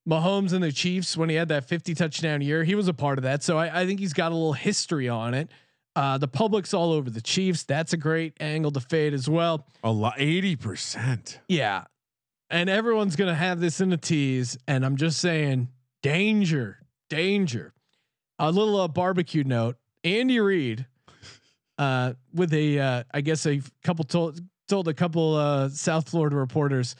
Mahomes 0.09 0.53
and 0.53 0.63
the 0.63 0.73
Chiefs 0.73 1.17
when 1.17 1.29
he 1.29 1.37
had 1.37 1.49
that 1.49 1.67
50 1.67 1.95
touchdown 1.95 2.41
year. 2.41 2.65
He 2.65 2.75
was 2.75 2.89
a 2.89 2.95
part 2.95 3.19
of 3.19 3.25
that. 3.25 3.43
So 3.43 3.59
I, 3.59 3.83
I 3.83 3.87
think 3.87 4.01
he's 4.01 4.13
got 4.13 4.33
a 4.33 4.35
little 4.35 4.55
history 4.55 5.09
on 5.09 5.35
it. 5.35 5.51
Uh, 5.95 6.19
the 6.19 6.29
public's 6.29 6.73
all 6.73 6.93
over 6.93 7.11
the 7.11 7.21
Chiefs. 7.21 7.65
That's 7.65 7.93
a 7.93 7.97
great 7.97 8.35
angle 8.41 8.71
to 8.71 8.81
fade 8.81 9.13
as 9.13 9.29
well. 9.29 9.67
A 9.83 9.91
lot, 9.91 10.17
80%. 10.17 11.39
Yeah. 11.49 11.85
And 12.49 12.71
everyone's 12.71 13.17
going 13.17 13.29
to 13.29 13.35
have 13.35 13.61
this 13.61 13.81
in 13.81 13.91
the 13.91 13.97
tease. 13.97 14.57
And 14.67 14.85
I'm 14.87 14.97
just 14.97 15.21
saying, 15.21 15.69
danger, 16.03 16.79
danger. 17.09 17.75
A 18.39 18.51
little 18.51 18.81
uh, 18.81 18.89
barbecue 18.89 19.45
note. 19.45 19.77
Andy 20.03 20.41
Reid, 20.41 20.87
uh, 21.77 22.15
with 22.33 22.55
a, 22.55 22.79
uh, 22.79 23.03
I 23.13 23.21
guess 23.21 23.47
a 23.47 23.61
couple 23.83 24.05
told 24.05 24.41
told 24.71 24.89
a 24.89 24.95
couple 24.95 25.35
uh, 25.35 25.69
South 25.69 26.09
Florida 26.09 26.37
reporters, 26.37 26.97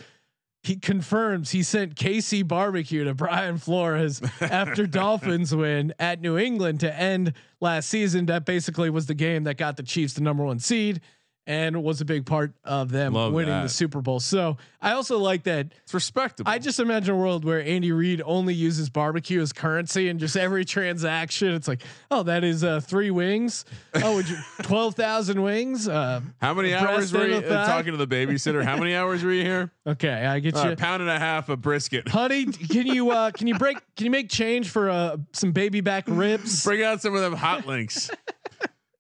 he 0.63 0.77
confirms 0.77 1.51
he 1.51 1.63
sent 1.63 1.95
KC 1.95 2.47
barbecue 2.47 3.05
to 3.05 3.15
Brian 3.15 3.57
Flores 3.57 4.21
after 4.43 4.87
Dolphins 4.87 5.55
win 5.55 5.95
at 5.99 6.21
New 6.21 6.37
England 6.37 6.81
to 6.81 6.95
end 6.95 7.33
last 7.61 7.89
season. 7.89 8.27
That 8.27 8.45
basically 8.45 8.91
was 8.91 9.07
the 9.07 9.15
game 9.15 9.45
that 9.45 9.57
got 9.57 9.79
the 9.79 9.83
Chiefs 9.83 10.13
the 10.13 10.21
number 10.21 10.45
one 10.45 10.59
seed 10.59 11.01
and 11.47 11.83
was 11.83 12.01
a 12.01 12.05
big 12.05 12.27
part 12.27 12.53
of 12.65 12.91
them 12.91 13.15
Love 13.15 13.33
winning 13.33 13.51
that. 13.51 13.63
the 13.63 13.69
Super 13.69 14.01
Bowl. 14.01 14.21
So 14.21 14.57
I 14.81 14.93
also 14.93 15.19
like 15.19 15.45
that. 15.45 15.69
It's 15.83 15.95
respectable. 15.95 16.51
I 16.51 16.59
just 16.59 16.79
imagine 16.81 17.15
a 17.15 17.19
world 17.19 17.45
where 17.45 17.61
Andy 17.63 17.93
Reid 17.93 18.23
only 18.25 18.55
uses 18.55 18.89
barbecue 18.91 19.41
as 19.41 19.53
currency 19.53 20.09
and 20.09 20.21
just 20.21 20.37
every 20.37 20.65
transaction, 21.01 21.55
it's 21.55 21.67
like, 21.69 21.83
oh, 22.11 22.23
that 22.25 22.45
is 22.45 22.63
uh, 22.63 22.81
three 22.81 23.11
wings. 23.11 23.65
Oh, 23.95 24.17
would 24.17 24.29
you 24.29 24.37
twelve 24.63 24.95
thousand 24.95 25.43
wings? 25.43 25.89
Uh, 25.89 26.21
How 26.41 26.55
many 26.55 26.75
hours 26.75 27.13
were 27.13 27.27
you 27.27 27.37
uh, 27.37 27.67
talking 27.67 27.93
to 27.93 27.99
the 28.05 28.07
babysitter? 28.07 28.63
How 28.65 28.77
many 28.77 28.95
hours 28.95 29.23
were 29.23 29.33
you 29.33 29.43
here? 29.45 29.73
Okay, 29.87 30.13
I 30.13 30.39
get 30.39 30.55
you. 30.55 30.71
A 30.71 30.77
pound 30.77 31.01
and 31.01 31.11
a 31.11 31.19
half 31.19 31.49
of 31.49 31.63
brisket. 31.63 32.07
Honey, 32.09 32.45
can 32.47 32.87
you 32.87 33.11
uh, 33.11 33.33
can 33.33 33.49
you 33.49 33.57
break? 33.57 33.79
Can 33.97 34.05
you 34.05 34.11
make 34.11 34.29
change 34.29 34.69
for 34.69 34.89
uh, 34.89 35.17
some 35.33 35.51
baby 35.51 35.81
back 35.81 36.05
ribs? 36.07 36.63
Bring 36.63 36.85
out 36.85 37.01
some 37.01 37.15
of 37.15 37.23
them 37.23 37.33
hot 37.33 37.67
links. 37.67 38.09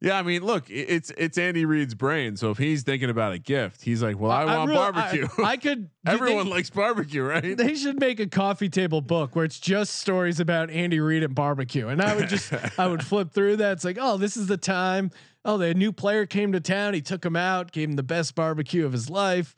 Yeah, 0.03 0.19
I 0.19 0.23
mean, 0.23 0.43
look, 0.43 0.65
it's 0.71 1.13
it's 1.19 1.37
Andy 1.37 1.67
Reid's 1.67 1.95
brain. 1.95 2.35
So 2.37 2.51
if 2.51 2.57
he's 2.57 2.83
thinking 2.83 3.11
about 3.11 3.33
a 3.33 3.39
gift, 3.39 3.83
he's 3.83 4.03
like, 4.03 4.19
"Well, 4.19 4.31
I, 4.31 4.45
I 4.45 4.57
want 4.57 4.73
barbecue." 4.73 5.29
I, 5.39 5.43
I 5.43 5.57
could. 5.59 5.91
Everyone 6.07 6.47
they, 6.47 6.53
likes 6.53 6.71
barbecue, 6.71 7.23
right? 7.23 7.55
They 7.55 7.75
should 7.75 8.01
make 8.01 8.19
a 8.19 8.27
coffee 8.27 8.71
table 8.71 9.03
book 9.03 9.37
where 9.37 9.45
it's 9.45 9.61
just 9.61 9.97
stories 9.97 10.41
about 10.41 10.71
Andy 10.71 11.01
Reid 11.01 11.23
and 11.23 11.35
barbecue, 11.35 11.89
and 11.89 12.01
I 12.01 12.17
would 12.17 12.31
just 12.31 12.51
I 12.79 12.87
would 12.87 13.05
flip 13.05 13.31
through 13.33 13.57
that. 13.57 13.73
It's 13.73 13.85
like, 13.85 13.99
oh, 14.01 14.17
this 14.17 14.39
is 14.39 14.47
the 14.47 14.57
time. 14.57 15.11
Oh, 15.45 15.59
the 15.59 15.75
new 15.75 15.93
player 15.93 16.25
came 16.25 16.53
to 16.53 16.61
town. 16.61 16.95
He 16.95 17.03
took 17.03 17.25
him 17.25 17.37
out, 17.37 17.71
gave 17.71 17.91
him 17.91 17.97
the 17.97 18.03
best 18.03 18.35
barbecue 18.35 18.87
of 18.87 18.93
his 18.93 19.11
life. 19.11 19.55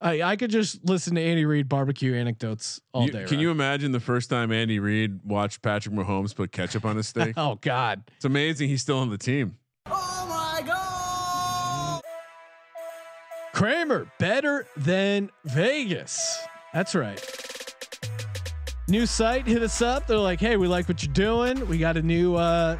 I, 0.00 0.22
I 0.22 0.36
could 0.36 0.50
just 0.50 0.84
listen 0.84 1.14
to 1.14 1.20
Andy 1.20 1.44
Reid 1.44 1.68
barbecue 1.68 2.14
anecdotes 2.14 2.80
all 2.92 3.06
you, 3.06 3.12
day. 3.12 3.24
Can 3.24 3.36
right? 3.36 3.42
you 3.42 3.50
imagine 3.50 3.92
the 3.92 4.00
first 4.00 4.30
time 4.30 4.52
Andy 4.52 4.78
Reid 4.78 5.20
watched 5.24 5.62
Patrick 5.62 5.94
Mahomes 5.94 6.34
put 6.34 6.52
ketchup 6.52 6.84
on 6.84 6.96
his 6.96 7.08
steak? 7.08 7.34
oh 7.36 7.58
God, 7.60 8.02
it's 8.16 8.24
amazing 8.24 8.68
he's 8.68 8.82
still 8.82 8.98
on 8.98 9.10
the 9.10 9.18
team. 9.18 9.56
Kramer 13.56 14.06
better 14.18 14.66
than 14.76 15.30
Vegas. 15.46 16.44
That's 16.74 16.94
right. 16.94 17.18
New 18.86 19.06
site 19.06 19.46
hit 19.46 19.62
us 19.62 19.80
up. 19.80 20.06
They're 20.06 20.18
like, 20.18 20.40
"Hey, 20.40 20.58
we 20.58 20.68
like 20.68 20.86
what 20.90 21.02
you're 21.02 21.14
doing. 21.14 21.66
We 21.66 21.78
got 21.78 21.96
a 21.96 22.02
new 22.02 22.34
uh 22.34 22.78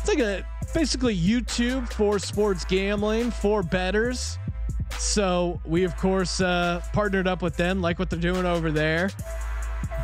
it's 0.00 0.08
like 0.08 0.18
a 0.18 0.44
basically 0.74 1.16
YouTube 1.16 1.92
for 1.92 2.18
sports 2.18 2.64
gambling 2.64 3.30
for 3.30 3.62
betters." 3.62 4.36
So, 4.98 5.60
we 5.64 5.84
of 5.84 5.96
course 5.96 6.40
uh 6.40 6.82
partnered 6.92 7.28
up 7.28 7.40
with 7.40 7.56
them, 7.56 7.80
like 7.80 8.00
what 8.00 8.10
they're 8.10 8.18
doing 8.18 8.46
over 8.46 8.72
there. 8.72 9.10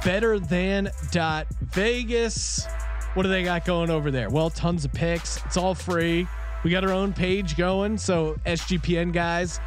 Better 0.05 0.39
than 0.39 0.89
dot 1.11 1.49
Vegas. 1.61 2.65
What 3.15 3.25
do 3.25 3.29
they 3.29 3.43
got 3.43 3.65
going 3.65 3.91
over 3.91 4.13
there? 4.13 4.31
Well, 4.31 4.51
tons 4.51 4.85
of 4.85 4.93
picks. 4.93 5.45
It's 5.47 5.57
all 5.57 5.75
free. 5.75 6.29
We 6.63 6.71
got 6.71 6.85
our 6.85 6.93
own 6.93 7.13
page 7.13 7.57
going. 7.57 7.99
So 7.99 8.37
SGPN 8.47 9.13
guys, 9.13 9.59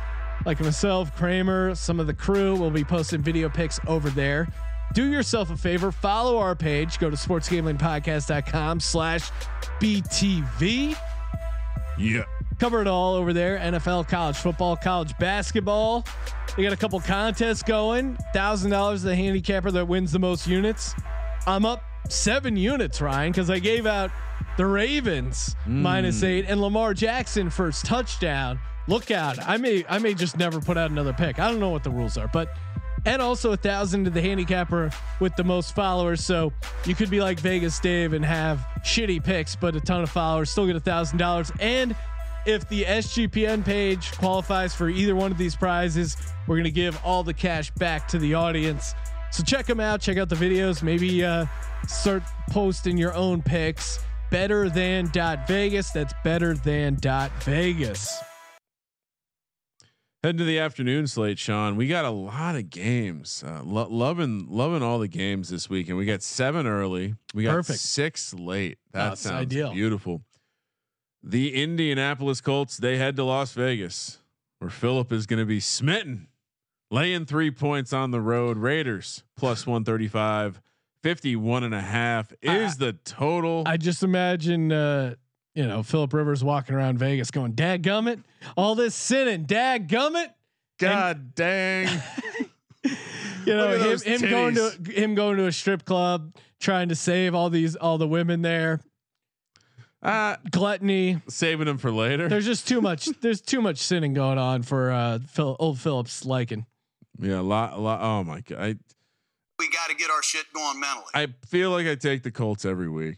like 0.46 0.60
myself, 0.60 1.16
Kramer, 1.16 1.76
some 1.76 2.00
of 2.00 2.08
the 2.08 2.14
crew 2.14 2.56
will 2.56 2.72
be 2.72 2.84
posting 2.84 3.22
video 3.22 3.50
pics 3.50 3.80
over 3.88 4.10
there. 4.10 4.48
Do 4.94 5.06
yourself 5.06 5.52
a 5.52 5.58
favor, 5.58 5.92
follow 5.92 6.38
our 6.38 6.56
page, 6.56 6.98
go 6.98 7.10
to 7.10 7.16
sportsgamblingpodcast.com 7.16 8.80
slash 8.80 9.30
BTV. 9.80 10.98
Yeah. 11.98 12.24
Cover 12.60 12.82
it 12.82 12.88
all 12.88 13.14
over 13.16 13.32
there. 13.32 13.58
NFL, 13.60 14.10
college 14.10 14.38
football, 14.38 14.76
college 14.76 15.18
basketball. 15.18 16.06
We 16.58 16.64
got 16.64 16.74
a 16.74 16.78
couple 16.78 17.00
contests 17.00 17.64
going. 17.64 18.18
Thousand 18.34 18.72
dollars 18.72 19.02
the 19.02 19.16
handicapper 19.16 19.72
that 19.72 19.88
wins 19.88 20.12
the 20.12 20.20
most 20.20 20.48
units. 20.48 20.94
I'm 21.46 21.66
up 21.66 21.84
seven 22.10 22.58
units, 22.58 23.00
Ryan, 23.00 23.32
because 23.32 23.50
I 23.50 23.60
gave 23.60 23.86
out 23.86 24.12
the 24.58 24.66
Ravens 24.66 25.56
mm. 25.66 25.70
minus 25.70 26.24
eight 26.24 26.46
and 26.48 26.60
Lamar 26.60 26.94
Jackson 26.94 27.50
first 27.50 27.86
touchdown 27.86 28.60
look 28.90 29.12
out. 29.12 29.38
I 29.48 29.58
may 29.58 29.86
I 29.88 30.00
may 30.00 30.14
just 30.14 30.38
never 30.38 30.60
put 30.60 30.78
out 30.78 30.92
another 30.92 31.14
pick. 31.14 31.40
I 31.40 31.50
don't 31.50 31.60
know 31.60 31.70
what 31.70 31.84
the 31.84 31.92
rules 31.92 32.18
are, 32.18 32.28
but 32.28 32.50
and 33.06 33.22
also 33.22 33.54
a 33.54 33.58
thousand 33.58 34.04
to 34.06 34.10
the 34.10 34.22
handicapper 34.22 34.92
with 35.20 35.36
the 35.36 35.44
most 35.44 35.74
followers. 35.74 36.26
So 36.26 36.52
you 36.86 36.96
could 36.96 37.10
be 37.10 37.22
like 37.22 37.40
Vegas 37.40 37.80
Dave 37.80 38.14
and 38.14 38.26
have 38.26 38.66
shitty 38.80 39.24
picks, 39.24 39.56
but 39.56 39.76
a 39.76 39.80
ton 39.80 40.02
of 40.02 40.10
followers, 40.10 40.50
still 40.50 40.68
get 40.68 40.76
a 40.76 40.82
thousand 40.82 41.18
dollars. 41.20 41.52
And 41.60 41.96
if 42.46 42.68
the 42.68 42.84
SGPN 42.84 43.64
page 43.64 44.12
qualifies 44.18 44.74
for 44.74 44.90
either 44.90 45.16
one 45.16 45.32
of 45.32 45.38
these 45.38 45.56
prizes, 45.56 46.18
we're 46.48 46.58
gonna 46.58 46.70
give 46.72 47.00
all 47.06 47.24
the 47.24 47.34
cash 47.34 47.72
back 47.72 48.08
to 48.10 48.20
the 48.20 48.34
audience. 48.34 48.96
So 49.32 49.44
check 49.44 49.68
them 49.68 49.80
out. 49.80 50.02
Check 50.02 50.18
out 50.18 50.28
the 50.28 50.36
videos. 50.36 50.82
Maybe 50.82 51.24
uh, 51.24 51.46
start 51.88 52.24
posting 52.50 52.98
your 52.98 53.14
own 53.14 53.44
picks. 53.44 54.00
Better 54.32 54.70
than 54.70 55.10
dot 55.12 55.48
Vegas. 55.48 55.92
That's 55.92 56.14
better 56.24 56.56
than 56.56 56.96
dot 56.96 57.32
Vegas. 57.44 58.20
Heading 60.22 60.40
to 60.40 60.44
the 60.44 60.60
afternoon 60.60 61.08
slate, 61.08 61.40
Sean. 61.40 61.78
We 61.78 61.88
got 61.88 62.04
a 62.04 62.10
lot 62.10 62.58
of 62.58 62.70
games. 62.70 63.42
Uh, 63.46 63.62
lo- 63.64 63.88
loving, 63.90 64.48
loving 64.50 64.84
all 64.84 65.00
the 65.00 65.08
games 65.08 65.48
this 65.48 65.70
week, 65.70 65.88
and 65.88 65.98
we 65.98 66.04
got 66.06 66.22
seven 66.22 66.68
early. 66.68 67.16
We 67.34 67.44
got 67.44 67.54
Perfect. 67.54 67.80
six 67.80 68.34
late. 68.34 68.80
That 68.92 69.10
That's 69.12 69.22
sounds 69.22 69.44
ideal. 69.44 69.72
beautiful. 69.72 70.22
The 71.24 71.64
Indianapolis 71.64 72.42
Colts 72.42 72.76
they 72.76 72.98
head 72.98 73.16
to 73.16 73.24
Las 73.24 73.54
Vegas, 73.54 74.18
where 74.60 74.70
Philip 74.70 75.14
is 75.14 75.26
going 75.26 75.40
to 75.40 75.46
be 75.46 75.62
smitten, 75.62 76.28
laying 76.92 77.26
three 77.26 77.50
points 77.52 77.94
on 77.94 78.12
the 78.12 78.20
road. 78.20 78.58
Raiders 78.58 79.24
plus 79.38 79.66
one 79.66 79.84
thirty 79.86 80.08
five. 80.08 80.62
51 81.02 81.64
and 81.64 81.74
a 81.74 81.80
half 81.80 82.34
is 82.42 82.74
I, 82.74 82.88
the 82.88 82.92
total. 83.06 83.64
I 83.66 83.78
just 83.78 84.04
imagine 84.04 84.70
uh, 84.70 85.16
you 85.60 85.68
know, 85.68 85.84
Philip 85.84 86.14
Rivers 86.14 86.42
walking 86.42 86.74
around 86.74 87.00
Vegas 87.00 87.32
going, 87.32 87.52
Dad 87.52 87.84
gummit, 87.84 88.24
all 88.56 88.76
this 88.76 88.96
sinning, 88.96 89.44
Dad 89.44 89.90
gummit. 89.90 90.30
God 90.78 91.18
and, 91.18 91.36
dang. 91.36 92.02
you 93.46 93.58
know, 93.58 93.78
him, 93.78 94.00
him 94.00 94.30
going 94.30 94.56
to 94.56 94.72
him 94.90 95.16
going 95.16 95.36
to 95.36 95.48
a 95.48 95.52
strip 95.52 95.84
club, 95.84 96.34
trying 96.62 96.88
to 96.88 96.96
save 96.96 97.36
all 97.36 97.50
these 97.50 97.76
all 97.76 97.98
the 97.98 98.08
women 98.08 98.42
there. 98.42 98.80
Uh, 100.02 100.38
gluttony, 100.50 101.22
saving 101.28 101.66
them 101.66 101.78
for 101.78 101.92
later. 101.92 102.30
There's 102.30 102.46
just 102.46 102.66
too 102.66 102.80
much. 102.80 103.08
there's 103.20 103.42
too 103.42 103.60
much 103.60 103.80
sinning 103.80 104.14
going 104.14 104.38
on 104.38 104.64
for 104.64 104.92
uh, 104.92 105.20
Phil, 105.28 105.58
old 105.60 105.78
Phillips 105.78 106.24
liking. 106.24 106.68
Yeah, 107.20 107.42
a 107.42 107.42
lot, 107.42 107.74
a 107.74 107.82
lot. 107.82 108.00
Oh 108.02 108.24
my 108.24 108.40
god, 108.40 108.60
I, 108.62 108.76
we 109.58 109.70
got 109.70 109.90
to 109.90 109.96
get 109.98 110.10
our 110.10 110.24
shit 110.24 110.46
going 110.54 110.80
mentally. 110.80 111.12
I 111.14 111.28
feel 111.48 111.72
like 111.72 111.86
I 111.86 111.96
take 111.96 112.24
the 112.24 112.32
Colts 112.32 112.64
every 112.64 112.88
week. 112.88 113.18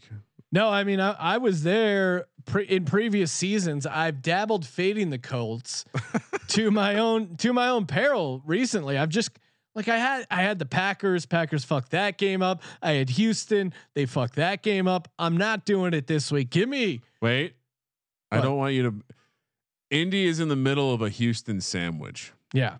No, 0.52 0.68
I 0.68 0.84
mean 0.84 1.00
I, 1.00 1.12
I 1.12 1.38
was 1.38 1.62
there 1.62 2.26
pre- 2.44 2.64
in 2.64 2.84
previous 2.84 3.32
seasons. 3.32 3.86
I've 3.86 4.22
dabbled 4.22 4.66
fading 4.66 5.10
the 5.10 5.18
Colts 5.18 5.84
to 6.48 6.70
my 6.70 6.98
own 6.98 7.36
to 7.38 7.52
my 7.52 7.68
own 7.68 7.86
peril 7.86 8.42
recently. 8.44 8.98
I've 8.98 9.08
just 9.08 9.30
like 9.74 9.88
I 9.88 9.96
had 9.96 10.26
I 10.30 10.42
had 10.42 10.58
the 10.58 10.66
Packers. 10.66 11.26
Packers 11.26 11.64
fucked 11.64 11.90
that 11.92 12.18
game 12.18 12.42
up. 12.42 12.62
I 12.82 12.92
had 12.92 13.10
Houston. 13.10 13.72
They 13.94 14.06
fucked 14.06 14.36
that 14.36 14.62
game 14.62 14.86
up. 14.86 15.08
I'm 15.18 15.36
not 15.36 15.64
doing 15.64 15.94
it 15.94 16.06
this 16.06 16.30
week. 16.30 16.50
Give 16.50 16.68
me 16.68 17.00
wait. 17.20 17.54
What? 18.28 18.38
I 18.38 18.42
don't 18.42 18.56
want 18.56 18.74
you 18.74 18.82
to. 18.84 18.94
Indy 19.90 20.26
is 20.26 20.40
in 20.40 20.48
the 20.48 20.56
middle 20.56 20.92
of 20.92 21.02
a 21.02 21.10
Houston 21.10 21.60
sandwich. 21.60 22.32
Yeah, 22.54 22.76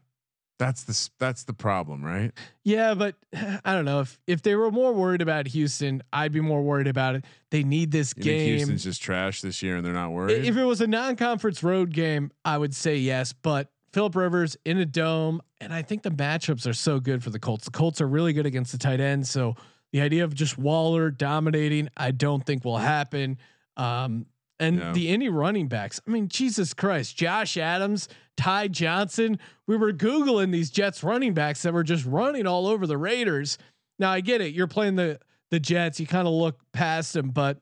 That's 0.62 0.84
the 0.84 1.10
that's 1.18 1.42
the 1.42 1.52
problem, 1.52 2.04
right? 2.04 2.30
Yeah, 2.62 2.94
but 2.94 3.16
I 3.64 3.72
don't 3.74 3.84
know 3.84 4.00
if 4.00 4.18
if 4.28 4.42
they 4.42 4.54
were 4.54 4.70
more 4.70 4.92
worried 4.92 5.20
about 5.20 5.48
Houston, 5.48 6.02
I'd 6.12 6.30
be 6.32 6.40
more 6.40 6.62
worried 6.62 6.86
about 6.86 7.16
it. 7.16 7.24
They 7.50 7.64
need 7.64 7.90
this 7.90 8.14
You 8.16 8.22
game. 8.22 8.36
think 8.38 8.56
Houston's 8.58 8.84
just 8.84 9.02
trash 9.02 9.40
this 9.40 9.60
year, 9.62 9.76
and 9.76 9.84
they're 9.84 9.92
not 9.92 10.12
worried. 10.12 10.44
If 10.44 10.56
it 10.56 10.64
was 10.64 10.80
a 10.80 10.86
non-conference 10.86 11.62
road 11.64 11.92
game, 11.92 12.30
I 12.44 12.58
would 12.58 12.74
say 12.76 12.96
yes. 12.96 13.32
But 13.32 13.72
Philip 13.92 14.14
Rivers 14.14 14.56
in 14.64 14.78
a 14.78 14.86
dome, 14.86 15.42
and 15.60 15.74
I 15.74 15.82
think 15.82 16.02
the 16.02 16.10
matchups 16.10 16.66
are 16.66 16.72
so 16.74 17.00
good 17.00 17.22
for 17.24 17.30
the 17.30 17.40
Colts. 17.40 17.64
The 17.64 17.70
Colts 17.72 18.00
are 18.00 18.06
really 18.08 18.32
good 18.32 18.46
against 18.46 18.70
the 18.72 18.78
tight 18.78 19.00
end, 19.00 19.26
so 19.26 19.56
the 19.92 20.00
idea 20.00 20.22
of 20.24 20.32
just 20.32 20.56
Waller 20.58 21.10
dominating, 21.10 21.88
I 21.96 22.12
don't 22.12 22.46
think 22.46 22.64
will 22.64 22.78
happen. 22.78 23.36
Um, 23.76 24.26
and 24.60 24.78
Yeah. 24.78 24.92
the 24.92 25.08
any 25.08 25.28
running 25.28 25.66
backs, 25.66 26.00
I 26.06 26.10
mean, 26.10 26.28
Jesus 26.28 26.72
Christ, 26.72 27.16
Josh 27.16 27.56
Adams, 27.56 28.08
Ty 28.37 28.68
Johnson. 28.68 29.39
We 29.66 29.76
were 29.76 29.93
googling 29.93 30.53
these 30.53 30.70
Jets 30.70 31.03
running 31.03 31.35
backs 31.35 31.62
that 31.62 31.72
were 31.72 31.83
just 31.83 32.05
running 32.05 32.47
all 32.47 32.66
over 32.66 32.87
the 32.87 32.99
Raiders. 32.99 33.59
Now 33.99 34.11
I 34.11 34.20
get 34.20 34.41
it, 34.41 34.55
you're 34.55 34.66
playing 34.66 34.97
the 34.97 35.18
the 35.51 35.61
Jets, 35.61 36.01
you 36.01 36.07
kind 36.07 36.26
of 36.26 36.33
look 36.33 36.59
past 36.72 37.12
them, 37.12 37.28
but 37.30 37.59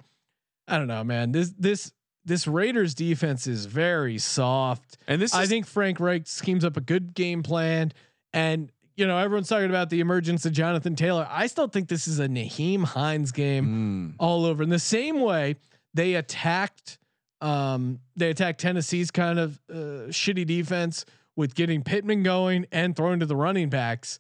I 0.69 0.79
don't 0.79 0.87
know, 0.87 1.03
man. 1.03 1.33
This 1.33 1.53
this 1.59 1.93
this 2.25 2.47
Raiders 2.47 2.95
defense 2.95 3.47
is 3.49 3.67
very 3.67 4.19
soft. 4.19 4.97
and 5.09 5.21
this, 5.21 5.35
I 5.35 5.43
is, 5.43 5.49
think 5.49 5.67
Frank 5.67 5.99
Reich 5.99 6.27
schemes 6.29 6.65
up 6.65 6.77
a 6.77 6.81
good 6.81 7.15
game 7.15 7.43
plan, 7.43 7.93
and 8.33 8.71
you 8.97 9.07
know 9.09 9.19
everyone's 9.19 9.49
talking 9.49 9.71
about 9.71 9.91
the 9.91 9.99
emergence 9.99 10.47
of 10.47 10.53
Jonathan 10.53 10.95
Taylor. 10.95 11.27
I 11.29 11.49
still 11.49 11.67
think 11.67 11.89
this 11.89 12.07
is 12.07 12.21
a 12.21 12.29
Nyheim 12.29 12.85
Hines 12.85 13.33
game 13.33 14.13
Mm, 14.13 14.15
all 14.21 14.45
over. 14.45 14.63
In 14.63 14.69
the 14.69 14.79
same 14.79 15.21
way 15.21 15.57
they 15.95 16.15
attacked, 16.15 16.99
um, 17.41 18.01
they 18.17 18.31
attack 18.31 18.59
Tennessee's 18.59 19.11
kind 19.11 19.39
of 19.39 19.61
uh, 19.71 20.09
shitty 20.11 20.47
defense 20.47 21.05
with 21.37 21.55
getting 21.55 21.83
Pittman 21.83 22.23
going 22.23 22.67
and 22.73 22.95
throwing 22.95 23.21
to 23.21 23.27
the 23.27 23.37
running 23.37 23.69
backs. 23.71 24.19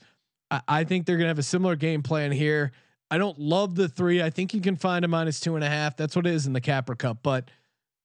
I, 0.50 0.60
I 0.68 0.84
think 0.84 1.06
they're 1.06 1.16
gonna 1.16 1.28
have 1.28 1.38
a 1.38 1.42
similar 1.42 1.76
game 1.76 2.02
plan 2.02 2.32
here. 2.32 2.72
I 3.10 3.18
don't 3.18 3.38
love 3.38 3.74
the 3.74 3.88
three. 3.88 4.22
I 4.22 4.30
think 4.30 4.54
you 4.54 4.60
can 4.60 4.76
find 4.76 5.04
a 5.04 5.08
minus 5.08 5.40
two 5.40 5.54
and 5.56 5.64
a 5.64 5.68
half. 5.68 5.96
That's 5.96 6.14
what 6.14 6.26
it 6.26 6.32
is 6.32 6.46
in 6.46 6.52
the 6.52 6.60
Capra 6.60 6.96
Cup, 6.96 7.18
but 7.22 7.50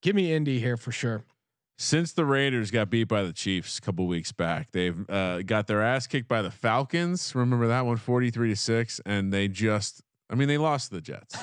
give 0.02 0.16
me 0.16 0.32
Indy 0.32 0.58
here 0.60 0.76
for 0.76 0.92
sure. 0.92 1.24
since 1.78 2.12
the 2.12 2.24
Raiders 2.24 2.70
got 2.70 2.90
beat 2.90 3.04
by 3.04 3.22
the 3.22 3.32
Chiefs 3.32 3.78
a 3.78 3.82
couple 3.82 4.06
weeks 4.06 4.32
back, 4.32 4.72
they've 4.72 5.08
uh, 5.10 5.42
got 5.42 5.66
their 5.66 5.82
ass 5.82 6.06
kicked 6.06 6.28
by 6.28 6.42
the 6.42 6.50
Falcons. 6.50 7.34
Remember 7.34 7.66
that 7.68 7.84
one, 7.86 7.96
forty 7.98 8.30
three 8.30 8.48
to 8.50 8.56
six, 8.56 9.00
and 9.06 9.32
they 9.32 9.48
just. 9.48 10.02
I 10.28 10.34
mean, 10.34 10.48
they 10.48 10.58
lost 10.58 10.88
to 10.90 10.96
the 10.96 11.00
Jets. 11.00 11.36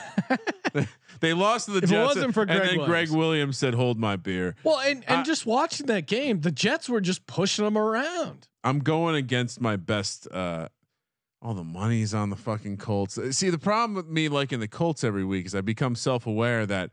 they 1.20 1.34
lost 1.34 1.66
to 1.68 1.72
the 1.72 1.84
If 1.84 1.92
it 1.92 2.00
wasn't 2.00 2.34
for 2.34 2.42
and 2.42 2.52
Gregg 2.52 2.68
then 2.70 2.76
Gregg 2.78 3.10
Williams. 3.10 3.12
Williams 3.12 3.58
said, 3.58 3.74
"Hold 3.74 3.98
my 3.98 4.16
beer." 4.16 4.56
Well, 4.64 4.80
and 4.80 5.04
and 5.08 5.22
I- 5.22 5.24
just 5.24 5.46
watching 5.46 5.86
that 5.88 6.06
game, 6.08 6.42
the 6.42 6.52
Jets 6.52 6.90
were 6.90 7.02
just 7.02 7.26
pushing 7.28 7.66
them 7.66 7.78
around. 7.78 8.48
I'm 8.64 8.80
going 8.80 9.16
against 9.16 9.62
my 9.62 9.76
best. 9.76 10.28
Uh, 10.32 10.68
all 11.42 11.54
the 11.54 11.64
money's 11.64 12.14
on 12.14 12.30
the 12.30 12.38
fucking 12.38 12.78
Colts. 12.78 13.20
See, 13.36 13.50
the 13.50 13.58
problem 13.58 13.96
with 13.96 14.08
me 14.08 14.30
liking 14.30 14.62
the 14.62 14.68
Colts 14.68 15.04
every 15.04 15.26
week 15.26 15.46
is 15.46 15.54
I 15.54 15.62
become 15.62 15.96
self 15.96 16.26
aware 16.26 16.66
that 16.66 16.92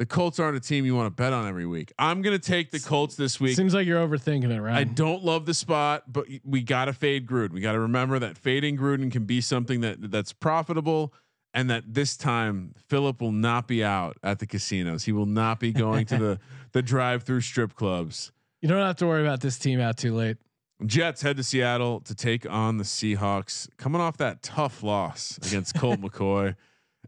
the 0.00 0.06
Colts 0.06 0.38
aren't 0.38 0.56
a 0.56 0.60
team 0.60 0.86
you 0.86 0.96
want 0.96 1.08
to 1.08 1.10
bet 1.10 1.34
on 1.34 1.46
every 1.46 1.66
week. 1.66 1.92
I'm 1.98 2.22
going 2.22 2.34
to 2.34 2.42
take 2.42 2.70
the 2.70 2.80
Colts 2.80 3.16
this 3.16 3.38
week. 3.38 3.54
Seems 3.54 3.74
like 3.74 3.86
you're 3.86 4.00
overthinking 4.00 4.50
it, 4.50 4.58
right? 4.58 4.74
I 4.74 4.84
don't 4.84 5.22
love 5.22 5.44
the 5.44 5.52
spot, 5.52 6.10
but 6.10 6.24
we 6.42 6.62
got 6.62 6.86
to 6.86 6.94
fade 6.94 7.26
Gruden. 7.26 7.50
We 7.50 7.60
got 7.60 7.72
to 7.72 7.80
remember 7.80 8.18
that 8.18 8.38
fading 8.38 8.78
Gruden 8.78 9.12
can 9.12 9.26
be 9.26 9.42
something 9.42 9.82
that 9.82 10.10
that's 10.10 10.32
profitable, 10.32 11.12
and 11.52 11.68
that 11.68 11.84
this 11.86 12.16
time 12.16 12.72
Philip 12.88 13.20
will 13.20 13.30
not 13.30 13.68
be 13.68 13.84
out 13.84 14.16
at 14.22 14.38
the 14.38 14.46
casinos. 14.46 15.04
He 15.04 15.12
will 15.12 15.26
not 15.26 15.60
be 15.60 15.70
going 15.70 16.06
to 16.06 16.16
the 16.16 16.40
the 16.72 16.80
drive 16.80 17.24
through 17.24 17.42
strip 17.42 17.74
clubs. 17.74 18.32
You 18.62 18.70
don't 18.70 18.80
have 18.80 18.96
to 18.96 19.06
worry 19.06 19.20
about 19.20 19.42
this 19.42 19.58
team 19.58 19.80
out 19.80 19.98
too 19.98 20.14
late. 20.14 20.38
Jets 20.86 21.20
head 21.20 21.36
to 21.36 21.42
Seattle 21.42 22.00
to 22.00 22.14
take 22.14 22.48
on 22.48 22.78
the 22.78 22.84
Seahawks, 22.84 23.68
coming 23.76 24.00
off 24.00 24.16
that 24.16 24.42
tough 24.42 24.82
loss 24.82 25.38
against 25.46 25.74
Colt 25.74 26.00
McCoy 26.00 26.56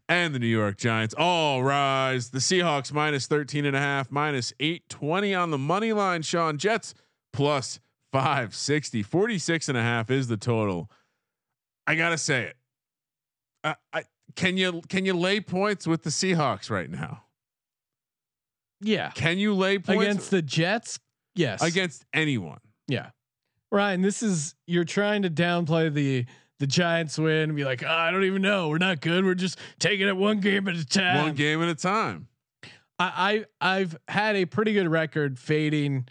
and 0.09 0.35
the 0.35 0.39
New 0.39 0.47
York 0.47 0.77
Giants. 0.77 1.15
All 1.17 1.63
rise. 1.63 2.31
The 2.31 2.39
Seahawks 2.39 2.93
minus 2.93 3.27
13 3.27 3.65
and 3.65 3.77
a 3.77 3.81
half, 3.81 4.11
minus 4.11 4.53
820 4.61 5.35
on 5.35 5.51
the 5.51 5.59
money 5.59 5.93
line. 5.93 6.23
Sean 6.23 6.59
Jets 6.59 6.95
plus 7.33 7.81
560, 8.13 9.03
46 9.03 9.69
and 9.69 9.79
a 9.79 9.83
half 9.83 10.11
is 10.11 10.29
the 10.29 10.37
total. 10.37 10.91
I 11.87 11.95
got 11.95 12.11
to 12.11 12.19
say 12.19 12.45
it. 12.45 12.57
I, 13.65 13.77
I 13.93 14.05
can 14.35 14.57
you 14.57 14.83
can 14.89 15.05
you 15.05 15.15
lay 15.15 15.41
points 15.41 15.87
with 15.87 16.03
the 16.03 16.11
Seahawks 16.11 16.71
right 16.71 16.91
now? 16.91 17.25
Yeah. 18.81 19.11
Can 19.11 19.39
you 19.39 19.55
lay 19.55 19.79
points 19.79 20.03
Against 20.03 20.31
the 20.31 20.43
Jets? 20.43 20.99
Yes. 21.35 21.63
against 21.63 22.05
anyone? 22.13 22.59
Yeah. 22.89 23.11
Ryan, 23.71 24.03
this 24.03 24.23
is 24.23 24.55
you're 24.67 24.85
trying 24.85 25.23
to 25.23 25.31
downplay 25.31 25.93
the 25.93 26.27
the 26.63 26.67
Giants 26.69 27.19
win 27.19 27.57
be 27.57 27.65
like, 27.65 27.83
oh, 27.83 27.89
I 27.89 28.13
don't 28.13 28.23
even 28.23 28.41
know. 28.41 28.69
We're 28.69 28.79
not 28.79 29.01
good. 29.01 29.25
We're 29.25 29.35
just 29.35 29.59
taking 29.81 30.07
it 30.07 30.17
one 30.17 30.39
game 30.39 30.69
at 30.69 30.77
a 30.77 30.87
time. 30.87 31.25
One 31.25 31.35
game 31.35 31.61
at 31.61 31.69
a 31.69 31.75
time. 31.75 32.29
I, 33.01 33.45
I 33.61 33.79
I've 33.81 33.97
had 34.07 34.37
a 34.37 34.45
pretty 34.45 34.73
good 34.73 34.87
record 34.87 35.41
fading 35.41 36.07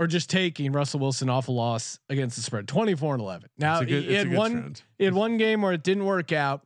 or 0.00 0.08
just 0.08 0.28
taking 0.28 0.72
Russell 0.72 0.98
Wilson 0.98 1.28
off 1.30 1.46
a 1.46 1.52
loss 1.52 2.00
against 2.08 2.34
the 2.34 2.42
spread. 2.42 2.66
24 2.66 3.14
and 3.14 3.22
11. 3.22 3.48
Now 3.58 3.74
It's 3.74 3.82
a 3.82 3.86
good- 3.86 4.02
he 4.02 4.08
it's 4.08 4.14
a 4.14 4.18
had 4.18 4.28
good 4.30 4.36
one 4.38 4.52
trend. 4.52 4.82
he 4.98 5.04
had 5.04 5.14
one 5.14 5.36
game 5.36 5.62
where 5.62 5.72
it 5.72 5.84
didn't 5.84 6.04
work 6.04 6.32
out, 6.32 6.62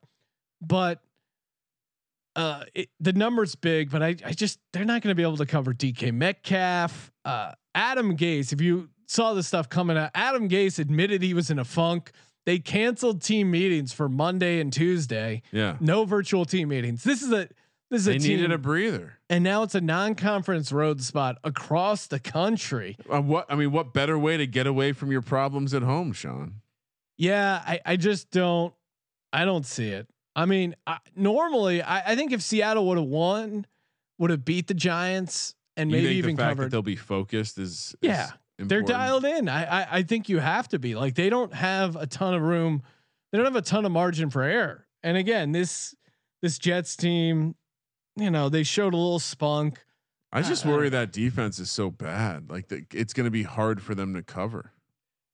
but 0.62 1.02
uh, 2.36 2.64
it, 2.74 2.88
the 3.00 3.12
number's 3.12 3.54
big, 3.54 3.90
but 3.90 4.02
I, 4.02 4.16
I 4.24 4.32
just 4.32 4.58
they're 4.72 4.86
not 4.86 5.02
going 5.02 5.10
to 5.10 5.14
be 5.14 5.22
able 5.24 5.36
to 5.36 5.46
cover 5.46 5.74
DK 5.74 6.10
Metcalf, 6.14 7.12
uh, 7.26 7.52
Adam 7.74 8.16
Gase. 8.16 8.54
If 8.54 8.62
you 8.62 8.88
saw 9.06 9.34
the 9.34 9.42
stuff 9.42 9.68
coming 9.68 9.98
out, 9.98 10.10
Adam 10.14 10.48
Gase 10.48 10.78
admitted 10.78 11.22
he 11.22 11.34
was 11.34 11.50
in 11.50 11.58
a 11.58 11.64
funk. 11.66 12.12
They 12.46 12.58
canceled 12.58 13.22
team 13.22 13.50
meetings 13.50 13.92
for 13.92 14.08
Monday 14.08 14.60
and 14.60 14.72
Tuesday. 14.72 15.42
Yeah. 15.52 15.76
No 15.80 16.04
virtual 16.04 16.44
team 16.44 16.68
meetings. 16.68 17.04
This 17.04 17.22
is 17.22 17.30
a 17.32 17.48
this 17.90 18.00
is 18.02 18.04
They 18.06 18.16
a 18.16 18.18
team, 18.18 18.36
needed 18.36 18.52
a 18.52 18.58
breather. 18.58 19.14
and 19.28 19.42
now 19.44 19.62
it's 19.64 19.74
a 19.74 19.80
non-conference 19.80 20.70
road 20.72 21.02
spot 21.02 21.38
across 21.44 22.06
the 22.06 22.20
country. 22.20 22.96
Uh, 23.12 23.20
what 23.20 23.46
I 23.50 23.56
mean, 23.56 23.72
what 23.72 23.92
better 23.92 24.18
way 24.18 24.36
to 24.36 24.46
get 24.46 24.66
away 24.66 24.92
from 24.92 25.10
your 25.12 25.22
problems 25.22 25.74
at 25.74 25.82
home, 25.82 26.12
Sean? 26.12 26.60
Yeah, 27.18 27.60
I, 27.66 27.80
I 27.84 27.96
just 27.96 28.30
don't 28.30 28.72
I 29.32 29.44
don't 29.44 29.66
see 29.66 29.88
it. 29.90 30.08
I 30.34 30.46
mean, 30.46 30.74
I, 30.86 30.98
normally 31.16 31.82
I, 31.82 32.12
I 32.12 32.16
think 32.16 32.32
if 32.32 32.40
Seattle 32.42 32.86
would 32.88 32.96
have 32.98 33.06
won, 33.06 33.66
would 34.18 34.30
have 34.30 34.44
beat 34.44 34.68
the 34.68 34.74
Giants 34.74 35.54
and 35.76 35.90
You 35.90 35.96
maybe 35.98 36.14
even 36.16 36.36
the 36.36 36.42
fact 36.42 36.48
that 36.48 36.56
covered. 36.56 36.70
they'll 36.70 36.82
be 36.82 36.96
focused 36.96 37.58
is, 37.58 37.94
is 38.00 38.08
Yeah, 38.08 38.30
They're 38.68 38.82
dialed 38.82 39.24
in. 39.24 39.48
I, 39.48 39.82
I 39.82 39.86
I 39.98 40.02
think 40.02 40.28
you 40.28 40.38
have 40.38 40.68
to 40.68 40.78
be. 40.78 40.94
Like 40.94 41.14
they 41.14 41.30
don't 41.30 41.52
have 41.54 41.96
a 41.96 42.06
ton 42.06 42.34
of 42.34 42.42
room. 42.42 42.82
They 43.32 43.38
don't 43.38 43.46
have 43.46 43.56
a 43.56 43.62
ton 43.62 43.84
of 43.86 43.92
margin 43.92 44.30
for 44.30 44.42
error. 44.42 44.86
And 45.02 45.16
again, 45.16 45.52
this 45.52 45.94
this 46.42 46.58
Jets 46.58 46.96
team, 46.96 47.54
you 48.16 48.30
know, 48.30 48.48
they 48.48 48.62
showed 48.62 48.94
a 48.94 48.96
little 48.96 49.18
spunk. 49.18 49.84
I 50.32 50.42
just 50.42 50.64
Uh, 50.64 50.70
worry 50.70 50.88
that 50.90 51.12
defense 51.12 51.58
is 51.58 51.70
so 51.70 51.90
bad. 51.90 52.50
Like 52.50 52.68
the, 52.68 52.84
it's 52.92 53.12
going 53.12 53.24
to 53.24 53.30
be 53.30 53.42
hard 53.42 53.82
for 53.82 53.94
them 53.94 54.14
to 54.14 54.22
cover. 54.22 54.72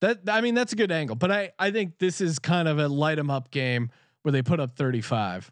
That 0.01 0.20
I 0.29 0.41
mean, 0.41 0.55
that's 0.55 0.72
a 0.72 0.77
good 0.77 0.93
angle. 0.93 1.16
But 1.16 1.31
I 1.33 1.53
I 1.59 1.70
think 1.70 1.99
this 1.99 2.20
is 2.20 2.39
kind 2.39 2.68
of 2.68 2.79
a 2.79 2.89
light 2.89 3.18
'em 3.18 3.31
up 3.31 3.51
game 3.51 3.91
where 4.22 4.33
they 4.33 4.43
put 4.43 4.61
up 4.61 4.77
35. 4.77 5.51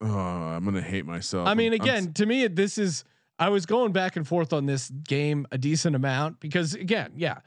Oh, 0.00 0.08
I'm 0.08 0.64
going 0.64 0.74
to 0.74 0.82
hate 0.82 1.06
myself. 1.06 1.46
I 1.46 1.54
mean, 1.54 1.72
I'm- 1.72 1.80
I'm 1.82 1.88
again, 1.88 2.12
to 2.14 2.26
me, 2.26 2.46
this 2.48 2.78
is. 2.78 3.04
I 3.38 3.48
was 3.48 3.66
going 3.66 3.92
back 3.92 4.16
and 4.16 4.26
forth 4.26 4.52
on 4.52 4.66
this 4.66 4.88
game 4.90 5.46
a 5.50 5.58
decent 5.58 5.96
amount 5.96 6.40
because, 6.40 6.74
again, 6.74 7.12
yeah, 7.16 7.38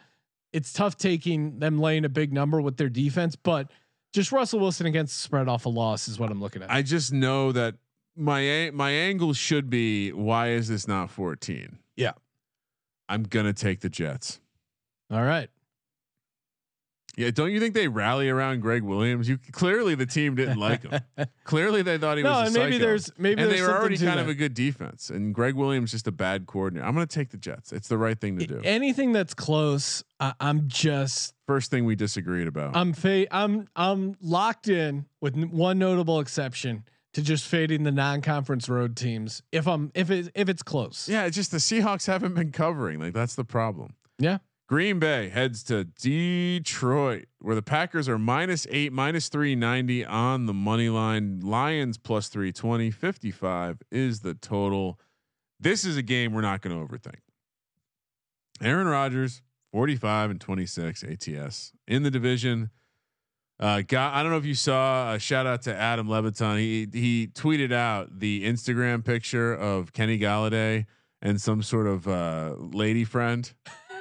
it's 0.51 0.73
tough 0.73 0.97
taking 0.97 1.59
them 1.59 1.79
laying 1.79 2.05
a 2.05 2.09
big 2.09 2.33
number 2.33 2.61
with 2.61 2.77
their 2.77 2.89
defense, 2.89 3.35
but 3.35 3.71
just 4.13 4.31
Russell 4.31 4.59
Wilson 4.59 4.85
against 4.85 5.19
spread 5.21 5.47
off 5.47 5.65
a 5.65 5.69
loss 5.69 6.07
is 6.07 6.17
what 6.17 6.31
I'm 6.31 6.41
looking 6.41 6.63
at. 6.63 6.71
I 6.71 6.81
just 6.81 7.11
know 7.11 7.51
that 7.51 7.75
my 8.15 8.71
my 8.73 8.89
angle 8.91 9.33
should 9.33 9.69
be 9.69 10.11
why 10.13 10.49
is 10.49 10.67
this 10.69 10.87
not 10.87 11.09
14? 11.09 11.79
Yeah. 11.95 12.13
I'm 13.09 13.23
gonna 13.23 13.53
take 13.53 13.81
the 13.81 13.89
Jets. 13.89 14.39
All 15.11 15.23
right. 15.23 15.49
Yeah, 17.17 17.31
don't 17.31 17.51
you 17.51 17.59
think 17.59 17.73
they 17.73 17.87
rally 17.87 18.29
around 18.29 18.61
Gregg 18.61 18.83
Williams? 18.83 19.29
You 19.29 19.37
clearly 19.51 19.95
the 19.95 20.05
team 20.05 20.35
didn't 20.35 20.59
like 20.59 20.83
him. 20.83 20.99
clearly 21.45 21.81
they 21.81 21.97
thought 21.97 22.17
he 22.17 22.23
No, 22.23 22.31
was. 22.31 22.41
a 22.41 22.45
and 22.45 22.53
maybe 22.53 22.71
psycho. 22.73 22.85
there's 22.85 23.11
maybe 23.17 23.41
and 23.41 23.49
there's 23.51 23.61
they 23.61 23.67
were 23.67 23.77
already 23.77 23.97
kind 23.97 24.09
that. 24.17 24.19
of 24.19 24.27
a 24.27 24.33
good 24.33 24.53
defense, 24.53 25.09
and 25.09 25.33
Gregg 25.33 25.55
Williams 25.55 25.91
just 25.91 26.07
a 26.07 26.11
bad 26.11 26.45
coordinator. 26.45 26.85
I'm 26.85 26.93
going 26.93 27.07
to 27.07 27.13
take 27.15 27.29
the 27.29 27.37
Jets. 27.37 27.71
It's 27.71 27.87
the 27.87 27.97
right 27.97 28.19
thing 28.19 28.37
to 28.39 28.45
do. 28.47 28.61
anything 28.63 29.11
that's 29.13 29.33
close. 29.33 30.03
I, 30.19 30.33
I'm 30.39 30.67
just 30.67 31.33
First 31.47 31.71
thing 31.71 31.85
we 31.85 31.95
disagreed 31.95 32.47
about. 32.47 32.75
I'm 32.75 32.93
fa- 32.93 33.33
I'm 33.33 33.67
I'm 33.75 34.15
locked 34.21 34.67
in 34.67 35.05
with 35.21 35.35
one 35.35 35.77
notable 35.79 36.19
exception 36.19 36.83
to 37.13 37.21
just 37.21 37.45
fading 37.47 37.83
the 37.83 37.91
non-conference 37.93 38.67
road 38.67 38.97
teams 38.97 39.41
if 39.53 39.67
I'm 39.67 39.89
if 39.95 40.11
it 40.11 40.31
if 40.35 40.49
it's 40.49 40.63
close. 40.63 41.07
yeah, 41.07 41.23
it's 41.25 41.35
just 41.37 41.51
the 41.51 41.57
Seahawks 41.59 42.07
haven't 42.07 42.33
been 42.33 42.51
covering. 42.51 42.99
Like 42.99 43.13
that's 43.13 43.35
the 43.35 43.45
problem. 43.45 43.93
Yeah. 44.19 44.39
Green 44.67 44.97
Bay 44.97 45.29
heads 45.29 45.61
to 45.63 45.83
Detroit, 45.83 47.25
where 47.39 47.53
the 47.53 47.61
Packers 47.61 48.09
are 48.09 48.17
minus 48.17 48.65
eight, 48.71 48.91
minus 48.91 49.29
390 49.29 50.03
on 50.05 50.47
the 50.47 50.53
money 50.53 50.89
line. 50.89 51.39
Lions 51.41 51.99
plus 51.99 52.29
320, 52.29 52.89
55 52.89 53.83
is 53.91 54.21
the 54.21 54.33
total. 54.33 54.99
This 55.59 55.85
is 55.85 55.97
a 55.97 56.01
game 56.01 56.33
we're 56.33 56.41
not 56.41 56.61
going 56.61 56.75
to 56.75 56.83
overthink. 56.83 57.19
Aaron 58.59 58.87
Rodgers, 58.87 59.43
45 59.71 60.31
and 60.31 60.41
26 60.41 61.03
ATS 61.03 61.71
in 61.87 62.01
the 62.01 62.09
division. 62.09 62.71
Uh, 63.59 63.81
got, 63.87 64.15
I 64.15 64.23
don't 64.23 64.31
know 64.31 64.37
if 64.37 64.45
you 64.45 64.55
saw 64.55 65.13
a 65.13 65.19
shout 65.19 65.45
out 65.45 65.61
to 65.63 65.75
Adam 65.75 66.09
Levitan. 66.09 66.57
He 66.57 66.87
he 66.91 67.27
tweeted 67.27 67.71
out 67.71 68.19
the 68.19 68.43
Instagram 68.43 69.05
picture 69.05 69.53
of 69.53 69.93
Kenny 69.93 70.17
Golladay 70.17 70.87
and 71.21 71.39
some 71.39 71.61
sort 71.61 71.87
of 71.87 72.07
uh, 72.07 72.55
lady 72.57 73.03
friend. 73.03 73.53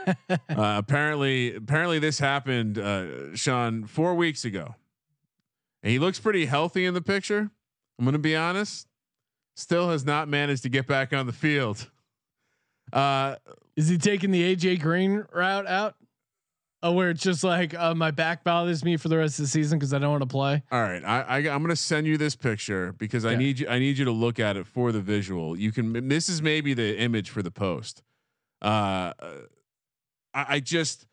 uh, 0.28 0.36
apparently, 0.48 1.54
apparently 1.54 1.98
this 1.98 2.18
happened, 2.18 2.78
uh, 2.78 3.34
Sean, 3.34 3.84
four 3.84 4.14
weeks 4.14 4.44
ago. 4.44 4.74
And 5.82 5.90
he 5.92 5.98
looks 5.98 6.18
pretty 6.18 6.46
healthy 6.46 6.84
in 6.86 6.94
the 6.94 7.02
picture. 7.02 7.50
I'm 7.98 8.04
going 8.04 8.12
to 8.14 8.18
be 8.18 8.34
honest. 8.36 8.86
Still 9.56 9.90
has 9.90 10.04
not 10.04 10.28
managed 10.28 10.62
to 10.64 10.68
get 10.68 10.86
back 10.86 11.12
on 11.12 11.26
the 11.26 11.32
field. 11.32 11.90
Uh, 12.92 13.36
Is 13.76 13.88
he 13.88 13.98
taking 13.98 14.30
the 14.30 14.54
AJ 14.54 14.80
Green 14.80 15.24
route 15.32 15.66
out? 15.66 15.94
Oh, 16.82 16.92
where 16.92 17.08
it's 17.08 17.22
just 17.22 17.42
like 17.42 17.72
uh, 17.72 17.94
my 17.94 18.10
back 18.10 18.44
bothers 18.44 18.84
me 18.84 18.98
for 18.98 19.08
the 19.08 19.16
rest 19.16 19.38
of 19.38 19.44
the 19.46 19.48
season 19.48 19.78
because 19.78 19.94
I 19.94 19.98
don't 19.98 20.10
want 20.10 20.22
to 20.22 20.26
play. 20.26 20.62
All 20.70 20.82
right, 20.82 21.02
I, 21.02 21.22
I 21.22 21.38
am 21.38 21.62
gonna 21.62 21.76
send 21.76 22.06
you 22.06 22.18
this 22.18 22.36
picture 22.36 22.92
because 22.92 23.24
I 23.24 23.36
need 23.36 23.58
you. 23.58 23.68
I 23.68 23.78
need 23.78 23.96
you 23.96 24.04
to 24.04 24.10
look 24.10 24.38
at 24.38 24.58
it 24.58 24.66
for 24.66 24.92
the 24.92 25.00
visual. 25.00 25.58
You 25.58 25.72
can. 25.72 26.08
This 26.08 26.28
is 26.28 26.42
maybe 26.42 26.74
the 26.74 26.98
image 26.98 27.30
for 27.30 27.42
the 27.42 27.50
post. 27.50 28.02
Uh, 28.60 29.14
I, 30.34 30.46
I 30.48 30.60
just 30.60 31.06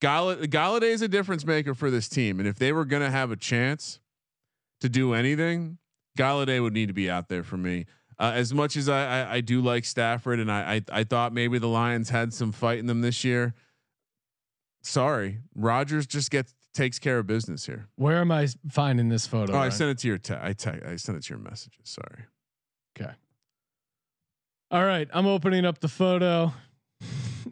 Gall- 0.00 0.36
Golladay 0.36 0.90
is 0.90 1.02
a 1.02 1.08
difference 1.08 1.44
maker 1.44 1.74
for 1.74 1.90
this 1.90 2.08
team, 2.08 2.38
and 2.38 2.48
if 2.48 2.56
they 2.56 2.72
were 2.72 2.84
gonna 2.84 3.10
have 3.10 3.30
a 3.30 3.36
chance 3.36 4.00
to 4.80 4.88
do 4.88 5.12
anything, 5.12 5.78
Golladay 6.16 6.62
would 6.62 6.72
need 6.72 6.86
to 6.86 6.94
be 6.94 7.10
out 7.10 7.28
there 7.28 7.42
for 7.42 7.56
me. 7.56 7.86
Uh, 8.18 8.32
as 8.34 8.52
much 8.52 8.76
as 8.76 8.88
I, 8.88 9.22
I, 9.22 9.32
I 9.34 9.40
do 9.40 9.60
like 9.60 9.84
Stafford, 9.84 10.40
and 10.40 10.50
I, 10.50 10.76
I 10.92 11.00
I 11.00 11.04
thought 11.04 11.32
maybe 11.32 11.58
the 11.58 11.68
Lions 11.68 12.10
had 12.10 12.32
some 12.32 12.52
fight 12.52 12.78
in 12.78 12.86
them 12.86 13.00
this 13.00 13.24
year 13.24 13.54
sorry, 14.82 15.40
Rodgers 15.54 16.06
just 16.06 16.30
gets 16.30 16.54
takes 16.74 16.98
care 16.98 17.18
of 17.18 17.26
business 17.26 17.66
here. 17.66 17.88
Where 17.96 18.18
am 18.18 18.30
I 18.30 18.48
finding 18.70 19.08
this 19.08 19.26
photo? 19.26 19.54
Oh? 19.54 19.58
I 19.58 19.68
sent 19.68 19.90
it 19.90 19.98
to 19.98 20.08
your 20.08 20.18
te- 20.18 20.34
I 20.40 20.52
te- 20.52 20.82
I 20.86 20.96
sent 20.96 21.18
it 21.18 21.24
to 21.24 21.30
your 21.30 21.38
messages. 21.38 21.80
Sorry. 21.84 22.24
Okay. 22.98 23.12
All 24.70 24.84
right, 24.84 25.08
I'm 25.12 25.26
opening 25.26 25.64
up 25.64 25.78
the 25.78 25.88
photo. 25.88 26.52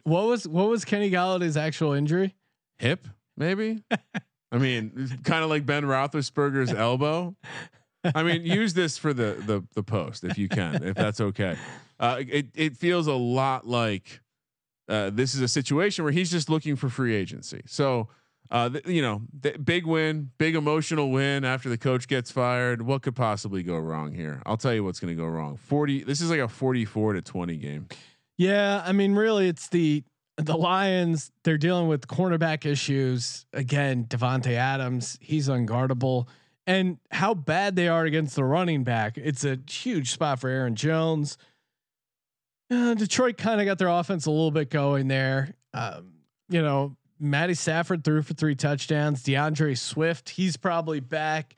What 0.07 0.25
was 0.25 0.47
what 0.47 0.69
was 0.69 0.85
Kenny 0.85 1.11
Golladay's 1.11 1.57
actual 1.57 1.91
injury? 1.91 2.35
Hip, 2.79 3.07
maybe. 3.35 3.83
I 4.51 4.57
mean, 4.57 5.19
kind 5.23 5.43
of 5.43 5.49
like 5.49 5.65
Ben 5.65 5.83
Roethlisberger's 5.83 6.73
elbow. 6.73 7.35
I 8.15 8.23
mean, 8.23 8.45
use 8.45 8.73
this 8.73 8.97
for 8.97 9.13
the 9.13 9.35
the 9.45 9.63
the 9.75 9.83
post 9.83 10.23
if 10.23 10.37
you 10.37 10.47
can, 10.47 10.81
if 10.83 10.95
that's 10.95 11.19
okay. 11.19 11.57
Uh, 11.99 12.23
it 12.25 12.47
it 12.55 12.77
feels 12.77 13.07
a 13.07 13.13
lot 13.13 13.67
like 13.67 14.21
uh, 14.87 15.09
this 15.09 15.35
is 15.35 15.41
a 15.41 15.47
situation 15.47 16.05
where 16.05 16.13
he's 16.13 16.31
just 16.31 16.49
looking 16.49 16.77
for 16.77 16.87
free 16.87 17.13
agency. 17.13 17.63
So, 17.65 18.07
uh, 18.49 18.69
th- 18.69 18.87
you 18.87 19.01
know, 19.01 19.23
th- 19.43 19.57
big 19.65 19.85
win, 19.85 20.31
big 20.37 20.55
emotional 20.55 21.11
win 21.11 21.43
after 21.43 21.67
the 21.67 21.77
coach 21.77 22.07
gets 22.07 22.31
fired. 22.31 22.81
What 22.81 23.01
could 23.01 23.15
possibly 23.15 23.61
go 23.61 23.77
wrong 23.77 24.13
here? 24.13 24.41
I'll 24.45 24.55
tell 24.55 24.73
you 24.73 24.85
what's 24.85 25.01
going 25.01 25.13
to 25.13 25.21
go 25.21 25.27
wrong. 25.27 25.57
40, 25.57 26.03
this 26.05 26.21
is 26.21 26.29
like 26.29 26.39
a 26.39 26.47
44 26.47 27.13
to 27.13 27.21
20 27.21 27.57
game. 27.57 27.87
Yeah. 28.37 28.83
I 28.85 28.91
mean, 28.91 29.15
really, 29.15 29.47
it's 29.47 29.67
the, 29.69 30.03
the 30.37 30.55
Lions, 30.55 31.31
they're 31.43 31.57
dealing 31.57 31.87
with 31.87 32.07
cornerback 32.07 32.65
issues. 32.65 33.45
Again, 33.53 34.05
Davante 34.05 34.53
Adams, 34.53 35.17
he's 35.21 35.49
unguardable. 35.49 36.27
And 36.67 36.97
how 37.11 37.33
bad 37.33 37.75
they 37.75 37.87
are 37.87 38.05
against 38.05 38.35
the 38.35 38.43
running 38.43 38.83
back. 38.83 39.17
It's 39.17 39.43
a 39.43 39.57
huge 39.69 40.11
spot 40.11 40.39
for 40.39 40.49
Aaron 40.49 40.75
Jones. 40.75 41.37
Uh, 42.69 42.93
Detroit 42.93 43.37
kind 43.37 43.61
of 43.61 43.65
got 43.65 43.77
their 43.77 43.87
offense 43.87 44.25
a 44.25 44.31
little 44.31 44.51
bit 44.51 44.69
going 44.69 45.07
there. 45.07 45.53
Um, 45.73 46.11
you 46.49 46.61
know, 46.61 46.97
Matty 47.19 47.53
Stafford 47.53 48.03
threw 48.03 48.21
for 48.21 48.33
three 48.33 48.55
touchdowns. 48.55 49.23
DeAndre 49.23 49.77
Swift, 49.77 50.29
he's 50.29 50.57
probably 50.57 50.99
back, 50.99 51.55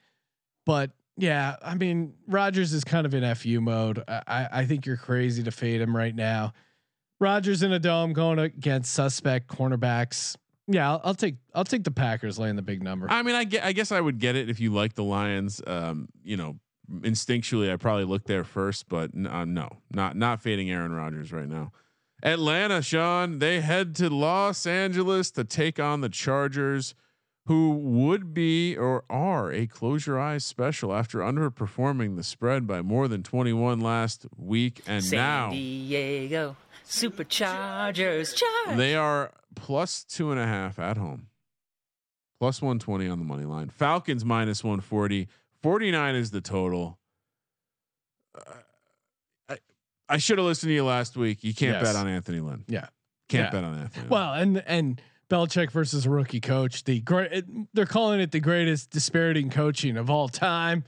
but 0.64 0.92
yeah, 1.16 1.56
I 1.62 1.74
mean, 1.74 2.14
Rodgers 2.28 2.72
is 2.72 2.84
kind 2.84 3.04
of 3.04 3.12
in 3.12 3.34
fu 3.34 3.60
mode. 3.60 4.02
I, 4.08 4.48
I 4.50 4.64
think 4.64 4.86
you're 4.86 4.96
crazy 4.96 5.42
to 5.42 5.50
fade 5.50 5.80
him 5.80 5.94
right 5.94 6.14
now. 6.14 6.54
Rodgers 7.20 7.62
in 7.62 7.72
a 7.72 7.78
dome 7.78 8.12
going 8.12 8.38
against 8.38 8.92
suspect 8.92 9.46
cornerbacks. 9.46 10.36
Yeah, 10.66 10.90
I'll, 10.90 11.00
I'll, 11.04 11.14
take 11.14 11.36
I'll 11.54 11.64
take 11.64 11.84
the 11.84 11.90
Packers 11.90 12.38
laying 12.38 12.56
the 12.56 12.62
big 12.62 12.82
number. 12.82 13.10
I 13.10 13.22
mean, 13.22 13.34
I 13.34 13.44
get 13.44 13.64
I 13.64 13.72
guess 13.72 13.92
I 13.92 14.00
would 14.00 14.18
get 14.18 14.36
it 14.36 14.48
if 14.48 14.60
you 14.60 14.72
like 14.72 14.94
the 14.94 15.04
Lions. 15.04 15.60
Um, 15.66 16.08
you 16.22 16.36
know, 16.36 16.58
instinctually 16.90 17.72
I 17.72 17.76
probably 17.76 18.04
look 18.04 18.24
there 18.24 18.44
first, 18.44 18.88
but 18.88 19.10
uh, 19.14 19.44
no, 19.44 19.68
not 19.90 20.16
not 20.16 20.40
fading 20.40 20.70
Aaron 20.70 20.92
Rodgers 20.92 21.32
right 21.32 21.48
now. 21.48 21.72
Atlanta, 22.22 22.82
Sean, 22.82 23.38
they 23.38 23.60
head 23.60 23.94
to 23.96 24.10
Los 24.10 24.66
Angeles 24.66 25.30
to 25.32 25.42
take 25.42 25.80
on 25.80 26.02
the 26.02 26.10
Chargers, 26.10 26.94
who 27.46 27.70
would 27.70 28.34
be 28.34 28.76
or 28.76 29.04
are 29.08 29.50
a 29.50 29.66
close 29.66 30.06
your 30.06 30.20
eyes 30.20 30.44
special 30.44 30.94
after 30.94 31.20
underperforming 31.20 32.16
the 32.16 32.22
spread 32.22 32.66
by 32.66 32.82
more 32.82 33.08
than 33.08 33.22
21 33.22 33.80
last 33.80 34.26
week. 34.36 34.82
And 34.86 35.02
San 35.02 35.18
now 35.18 35.50
Diego 35.50 36.56
Superchargers. 36.90 38.34
Charge. 38.34 38.76
They 38.76 38.94
are 38.94 39.32
plus 39.54 40.04
two 40.04 40.30
and 40.32 40.40
a 40.40 40.46
half 40.46 40.78
at 40.78 40.96
home. 40.96 41.28
Plus 42.40 42.60
120 42.60 43.08
on 43.08 43.18
the 43.18 43.24
money 43.24 43.44
line. 43.44 43.68
Falcons 43.68 44.24
minus 44.24 44.64
140. 44.64 45.28
49 45.62 46.14
is 46.14 46.30
the 46.30 46.40
total. 46.40 46.98
Uh, 48.34 48.54
I 49.48 49.58
I 50.08 50.16
should 50.16 50.38
have 50.38 50.46
listened 50.46 50.70
to 50.70 50.74
you 50.74 50.84
last 50.84 51.16
week. 51.16 51.44
You 51.44 51.54
can't 51.54 51.74
yes. 51.74 51.82
bet 51.82 51.96
on 51.96 52.08
Anthony 52.08 52.40
Lynn. 52.40 52.64
Yeah. 52.66 52.86
Can't 53.28 53.46
yeah. 53.46 53.50
bet 53.50 53.64
on 53.64 53.78
Anthony. 53.78 54.08
Well, 54.08 54.32
and 54.32 54.62
and 54.66 55.00
Belichick 55.28 55.70
versus 55.70 56.08
rookie 56.08 56.40
coach. 56.40 56.84
The 56.84 57.00
great 57.00 57.44
they're 57.72 57.86
calling 57.86 58.20
it 58.20 58.32
the 58.32 58.40
greatest 58.40 58.90
disparity 58.90 59.40
in 59.40 59.50
coaching 59.50 59.96
of 59.96 60.10
all 60.10 60.28
time. 60.28 60.84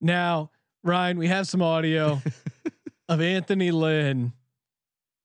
Now, 0.00 0.50
Ryan, 0.84 1.18
we 1.18 1.28
have 1.28 1.48
some 1.48 1.62
audio 1.62 2.20
of 3.08 3.20
Anthony 3.20 3.70
Lynn. 3.70 4.34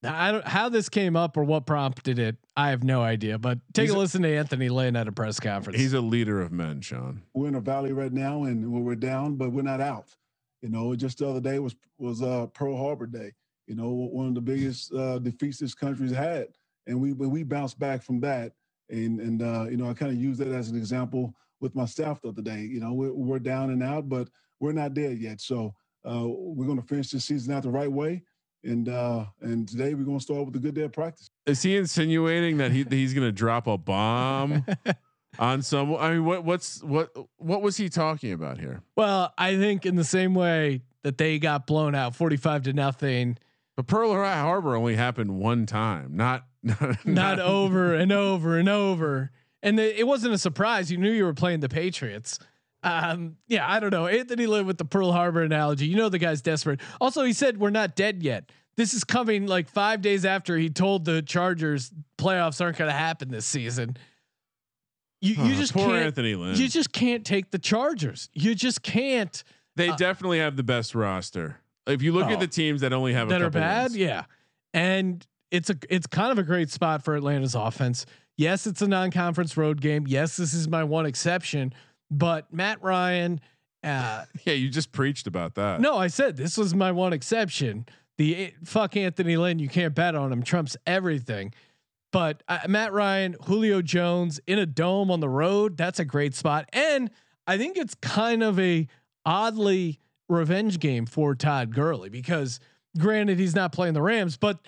I 0.04 0.32
don't 0.32 0.48
how 0.48 0.70
this 0.70 0.90
came 0.90 1.16
up 1.16 1.38
or 1.38 1.44
what 1.44 1.66
prompted 1.66 2.20
it. 2.20 2.38
I 2.56 2.70
have 2.70 2.84
no 2.84 3.02
idea, 3.02 3.38
but 3.40 3.60
take 3.74 3.84
he's 3.88 3.96
a 3.96 3.98
listen 3.98 4.22
to 4.24 4.30
Anthony 4.30 4.70
Lynn 4.70 4.96
at 4.96 5.08
a 5.08 5.12
press 5.12 5.40
conference. 5.40 5.80
He's 5.80 5.94
a 5.94 6.02
leader 6.02 6.42
of 6.42 6.52
men, 6.52 6.82
Sean. 6.82 7.24
We're 7.34 7.48
in 7.48 7.56
a 7.56 7.62
valley 7.62 7.94
right 7.94 8.14
now, 8.14 8.44
and 8.44 8.72
we're 8.72 8.96
down, 8.96 9.36
but 9.36 9.52
we're 9.52 9.64
not 9.64 9.82
out. 9.82 10.16
You 10.62 10.70
know, 10.70 10.96
just 10.96 11.18
the 11.20 11.28
other 11.28 11.42
day 11.42 11.60
was 11.60 11.76
was 11.98 12.22
uh, 12.22 12.48
Pearl 12.54 12.78
Harbor 12.78 13.08
Day. 13.08 13.34
You 13.66 13.76
know, 13.76 13.90
one 13.90 14.28
of 14.28 14.36
the 14.36 14.42
biggest 14.42 14.94
uh, 14.94 15.20
defeats 15.20 15.58
this 15.60 15.74
country's 15.74 16.12
had, 16.12 16.48
and 16.86 17.02
we 17.02 17.14
we 17.14 17.44
bounced 17.44 17.80
back 17.80 18.04
from 18.04 18.20
that. 18.22 18.54
And 18.90 19.20
and 19.20 19.42
uh, 19.42 19.66
you 19.70 19.78
know, 19.78 19.90
I 19.90 19.94
kind 19.94 20.12
of 20.12 20.18
use 20.18 20.38
that 20.38 20.50
as 20.50 20.70
an 20.70 20.78
example 20.78 21.34
with 21.60 21.76
my 21.76 21.86
staff 21.86 22.22
the 22.22 22.30
other 22.30 22.44
day. 22.44 22.62
You 22.62 22.80
know, 22.80 22.94
we're, 22.94 23.14
we're 23.14 23.40
down 23.40 23.72
and 23.72 23.82
out, 23.82 24.10
but 24.10 24.30
we're 24.60 24.74
not 24.74 24.94
there 24.94 25.12
yet. 25.12 25.42
So 25.42 25.74
uh, 26.06 26.24
we're 26.28 26.68
going 26.68 26.80
to 26.80 26.88
finish 26.88 27.10
this 27.10 27.26
season 27.26 27.52
out 27.54 27.64
the 27.64 27.72
right 27.72 27.92
way 27.92 28.24
and 28.64 28.90
uh, 28.90 29.26
and 29.42 29.68
today 29.68 29.94
we're 29.94 30.04
gonna 30.04 30.20
start 30.20 30.46
with 30.46 30.56
a 30.56 30.60
good 30.60 30.76
day 30.76 30.84
of 30.84 30.92
practice. 30.92 31.30
Is 31.46 31.62
he 31.62 31.78
insinuating 31.78 32.58
that 32.58 32.72
he 32.72 32.86
he's 32.90 33.14
gonna 33.14 33.32
drop 33.32 33.68
a 33.68 33.78
bomb 33.78 34.66
on 35.40 35.62
some? 35.62 35.96
I 35.96 36.12
mean, 36.14 36.26
what 36.26 36.44
what's 36.44 36.84
what 36.84 37.12
what 37.38 37.62
was 37.62 37.78
he 37.78 37.90
talking 37.90 38.34
about 38.34 38.60
here? 38.60 38.82
Well, 38.96 39.34
I 39.38 39.56
think 39.58 39.86
in 39.86 39.96
the 39.96 40.04
same 40.04 40.34
way 40.34 40.82
that 41.04 41.18
they 41.18 41.40
got 41.40 41.68
blown 41.68 41.96
out 41.96 42.16
forty 42.16 42.38
five 42.38 42.64
to 42.64 42.74
nothing. 42.74 43.38
But 43.76 43.88
Pearl 43.88 44.14
Harbor 44.14 44.76
only 44.76 44.96
happened 44.96 45.40
one 45.40 45.66
time, 45.66 46.12
not 46.16 46.46
not, 46.64 47.06
not 47.06 47.40
over 47.40 47.94
and 47.94 48.12
over 48.12 48.58
and 48.58 48.68
over. 48.68 49.32
And 49.64 49.80
the, 49.80 50.00
it 50.00 50.06
wasn't 50.06 50.34
a 50.34 50.38
surprise. 50.38 50.92
You 50.92 50.98
knew 50.98 51.12
you 51.12 51.26
were 51.26 51.34
playing 51.34 51.62
the 51.62 51.70
Patriots. 51.70 52.40
Um, 52.88 53.38
yeah, 53.48 53.70
I 53.70 53.80
don't 53.80 53.92
know. 53.92 54.08
Anthony 54.08 54.48
Lynn 54.48 54.66
with 54.66 54.78
the 54.78 54.86
Pearl 54.86 55.12
Harbor 55.12 55.42
analogy. 55.42 55.88
You 55.88 55.98
know 55.98 56.10
the 56.10 56.20
guy's 56.20 56.42
desperate. 56.42 56.80
Also, 57.02 57.24
he 57.24 57.34
said 57.34 57.60
we're 57.60 57.70
not 57.70 57.96
dead 57.96 58.24
yet. 58.24 58.52
This 58.78 58.94
is 58.94 59.04
coming 59.04 59.48
like 59.48 59.68
five 59.68 60.02
days 60.02 60.24
after 60.24 60.58
he 60.58 60.70
told 60.70 61.04
the 61.04 61.22
Chargers 61.22 61.92
playoffs 62.18 62.62
aren't 62.62 62.78
going 62.78 62.90
to 62.90 62.98
happen 62.98 63.30
this 63.30 63.46
season. 63.46 63.98
You 65.20 65.34
you 65.44 65.56
just 65.56 65.74
poor 65.74 65.88
can't, 65.88 66.06
Anthony 66.06 66.36
Lynn. 66.36 66.56
You 66.56 66.70
just 66.70 66.94
can't 66.94 67.26
take 67.26 67.50
the 67.50 67.58
Chargers. 67.58 68.30
You 68.34 68.54
just 68.54 68.84
can't. 68.84 69.44
They 69.76 69.90
uh, 69.90 69.96
definitely 69.96 70.40
have 70.40 70.56
the 70.56 70.64
best 70.64 70.94
roster. 70.94 71.58
If 71.88 72.02
you 72.02 72.12
look 72.12 72.28
oh, 72.28 72.34
at 72.34 72.40
the 72.40 72.48
teams 72.48 72.82
that 72.82 72.94
only 72.94 73.14
have 73.14 73.30
that 73.30 73.42
are 73.42 73.50
bad, 73.50 73.92
wins. 73.92 73.98
yeah, 73.98 74.26
and 74.74 75.26
it's 75.50 75.72
a 75.72 75.76
it's 75.90 76.06
kind 76.06 76.32
of 76.32 76.38
a 76.38 76.44
great 76.44 76.70
spot 76.70 77.04
for 77.04 77.16
Atlanta's 77.16 77.56
offense. 77.56 78.06
Yes, 78.36 78.68
it's 78.68 78.84
a 78.84 78.88
non-conference 78.88 79.58
road 79.58 79.82
game. 79.82 80.06
Yes, 80.06 80.38
this 80.38 80.54
is 80.54 80.68
my 80.68 80.84
one 80.84 81.08
exception, 81.08 81.74
but 82.10 82.52
Matt 82.54 82.82
Ryan. 82.82 83.42
Uh, 83.84 84.26
yeah, 84.46 84.54
you 84.54 84.70
just 84.70 84.92
preached 84.92 85.28
about 85.28 85.56
that. 85.56 85.82
No, 85.82 85.98
I 85.98 86.08
said 86.08 86.38
this 86.38 86.58
was 86.58 86.74
my 86.74 86.92
one 86.92 87.14
exception. 87.14 87.86
The 88.18 88.36
eh, 88.36 88.50
fuck 88.64 88.98
Anthony 88.98 89.38
Lynn, 89.38 89.60
you 89.60 89.70
can't 89.70 89.94
bet 89.94 90.16
on 90.16 90.32
him. 90.32 90.44
Trumps 90.44 90.76
everything. 90.86 91.54
But 92.12 92.42
uh, 92.48 92.60
Matt 92.68 92.94
Ryan, 92.94 93.36
Julio 93.46 93.82
Jones 93.82 94.40
in 94.48 94.60
a 94.60 94.66
dome 94.66 95.12
on 95.12 95.20
the 95.20 95.30
road, 95.30 95.78
that's 95.78 96.00
a 96.00 96.06
great 96.06 96.34
spot. 96.34 96.68
And 96.74 97.12
I 97.46 97.58
think 97.58 97.78
it's 97.78 97.96
kind 97.96 98.44
of 98.44 98.60
a 98.60 98.88
oddly 99.26 100.00
revenge 100.30 100.80
game 100.80 101.06
for 101.06 101.36
Todd 101.36 101.74
Gurley 101.74 102.10
because 102.10 102.60
granted 102.98 103.40
he's 103.40 103.56
not 103.56 103.72
playing 103.72 103.94
the 103.94 104.02
Rams, 104.02 104.38
but 104.38 104.60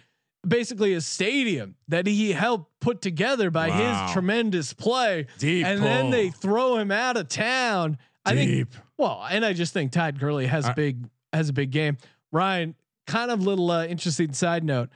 basically 0.47 0.93
a 0.93 1.01
stadium 1.01 1.75
that 1.87 2.07
he 2.07 2.31
helped 2.31 2.71
put 2.79 3.01
together 3.01 3.49
by 3.51 3.69
Wow. 3.69 4.03
his 4.05 4.13
tremendous 4.13 4.73
play. 4.73 5.27
Deep 5.37 5.65
and 5.65 5.83
then 5.83 6.11
they 6.11 6.29
throw 6.29 6.77
him 6.77 6.91
out 6.91 7.17
of 7.17 7.27
town. 7.27 7.97
I 8.25 8.33
think 8.35 8.51
Deep. 8.51 8.75
well, 8.97 9.25
and 9.29 9.43
I 9.45 9.53
just 9.53 9.73
think 9.73 9.91
Todd 9.91 10.19
Gurley 10.19 10.47
has 10.47 10.65
a 10.65 10.71
I- 10.71 10.73
big 10.73 11.05
has 11.33 11.49
a 11.49 11.53
big 11.53 11.71
game. 11.71 11.97
Ryan, 12.31 12.75
kind 13.07 13.31
of 13.31 13.41
little 13.43 13.69
uh, 13.71 13.85
interesting 13.85 14.33
side 14.33 14.63
note: 14.63 14.89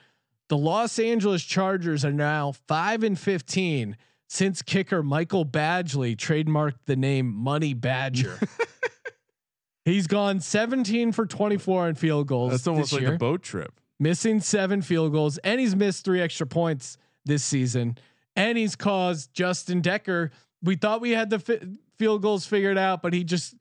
the 0.50 0.58
Los 0.58 0.98
Angeles 1.00 1.44
Chargers 1.44 2.04
are 2.06 2.12
now 2.14 2.54
five 2.68 3.04
and 3.04 3.20
fifteen 3.20 3.98
since 4.28 4.62
kicker 4.62 5.04
Michael 5.04 5.46
Badgley 5.46 6.16
trademarked 6.16 6.80
the 6.86 6.96
name 6.96 7.34
Money 7.34 7.74
Badger. 7.74 8.40
He's 9.86 10.08
gone 10.08 10.40
17 10.40 11.12
for 11.12 11.26
24 11.26 11.88
on 11.88 11.96
field 11.96 12.28
goals. 12.28 12.52
That's 12.52 12.68
almost 12.68 12.94
like 12.94 13.02
year 13.02 13.16
a 13.16 13.18
boat 13.18 13.44
trip. 13.44 13.74
Missing 14.04 14.40
seven 14.42 14.82
field 14.82 15.12
goals, 15.14 15.38
and 15.40 15.60
he's 15.60 15.76
missed 15.76 16.06
three 16.06 16.22
extra 16.22 16.46
points 16.46 16.98
this 17.26 17.44
season. 17.44 17.98
And 18.36 18.58
he's 18.58 18.76
caused 18.76 19.34
Justin 19.34 19.82
Decker. 19.82 20.30
We 20.62 20.76
thought 20.76 21.02
we 21.02 21.12
had 21.12 21.30
the 21.30 21.40
fi- 21.40 21.62
field 21.98 22.22
goals 22.22 22.46
figured 22.46 22.78
out, 22.78 23.02
but 23.02 23.14
he 23.14 23.24
just, 23.24 23.56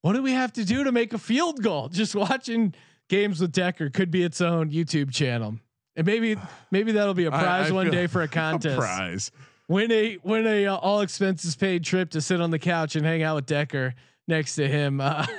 what 0.00 0.14
do 0.14 0.22
we 0.22 0.32
have 0.32 0.52
to 0.54 0.64
do 0.64 0.84
to 0.84 0.92
make 0.92 1.12
a 1.12 1.18
field 1.18 1.62
goal? 1.62 1.88
Just 1.92 2.14
watching 2.14 2.74
games 3.08 3.40
with 3.40 3.52
Decker 3.52 3.90
could 3.90 4.10
be 4.10 4.22
its 4.22 4.40
own 4.40 4.70
YouTube 4.70 5.12
channel. 5.12 5.56
And 5.94 6.06
maybe, 6.06 6.36
maybe 6.70 6.92
that'll 6.92 7.14
be 7.14 7.26
a 7.26 7.30
prize 7.30 7.70
I 7.70 7.74
one 7.74 7.90
day 7.90 8.06
for 8.08 8.22
a 8.22 8.28
contest. 8.28 8.78
prize. 8.78 9.30
Win 9.68 9.92
a 9.92 10.18
win 10.24 10.46
a 10.46 10.66
uh, 10.66 10.76
all 10.76 11.00
expenses 11.02 11.54
paid 11.54 11.84
trip 11.84 12.10
to 12.10 12.20
sit 12.20 12.40
on 12.40 12.50
the 12.50 12.58
couch 12.58 12.96
and 12.96 13.06
hang 13.06 13.22
out 13.22 13.36
with 13.36 13.46
Decker 13.46 13.94
next 14.26 14.56
to 14.56 14.66
him. 14.68 15.00
Uh, 15.00 15.26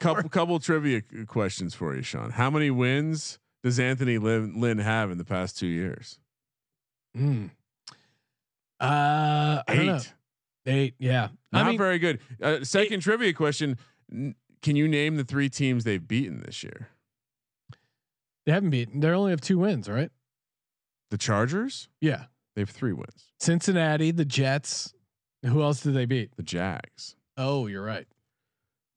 Couple 0.00 0.30
couple 0.30 0.58
trivia 0.58 1.02
questions 1.26 1.74
for 1.74 1.94
you, 1.94 2.00
Sean. 2.02 2.30
How 2.30 2.48
many 2.48 2.70
wins 2.70 3.38
does 3.62 3.78
Anthony 3.78 4.18
Lynn, 4.18 4.60
Lynn 4.60 4.78
have 4.78 5.10
in 5.10 5.18
the 5.18 5.24
past 5.24 5.58
two 5.58 5.66
years? 5.66 6.18
hmm. 7.14 7.46
uh, 8.80 9.62
I 9.66 9.74
don't 9.74 9.86
know. 9.86 9.96
Eight. 9.96 10.12
Eight, 10.66 10.94
yeah. 10.98 11.28
Not 11.52 11.66
I 11.66 11.68
mean, 11.70 11.78
very 11.78 11.98
good. 11.98 12.20
Uh, 12.40 12.62
second 12.62 13.00
trivia 13.00 13.32
question: 13.32 13.78
N- 14.12 14.34
Can 14.62 14.76
you 14.76 14.86
name 14.88 15.16
the 15.16 15.24
three 15.24 15.48
teams 15.48 15.84
they've 15.84 16.06
beaten 16.06 16.42
this 16.44 16.62
year? 16.62 16.88
they 18.46 18.52
haven't 18.52 18.70
beaten. 18.70 19.00
They 19.00 19.08
only 19.08 19.30
have 19.30 19.40
two 19.40 19.58
wins, 19.58 19.88
right? 19.88 20.10
The 21.10 21.18
Chargers. 21.18 21.88
Yeah. 22.00 22.24
They 22.54 22.62
have 22.62 22.70
three 22.70 22.92
wins. 22.92 23.32
Cincinnati, 23.38 24.10
the 24.10 24.24
Jets. 24.24 24.92
Who 25.44 25.62
else 25.62 25.80
did 25.80 25.94
they 25.94 26.04
beat? 26.04 26.36
The 26.36 26.42
Jags. 26.42 27.16
Oh, 27.36 27.66
you're 27.66 27.84
right. 27.84 28.06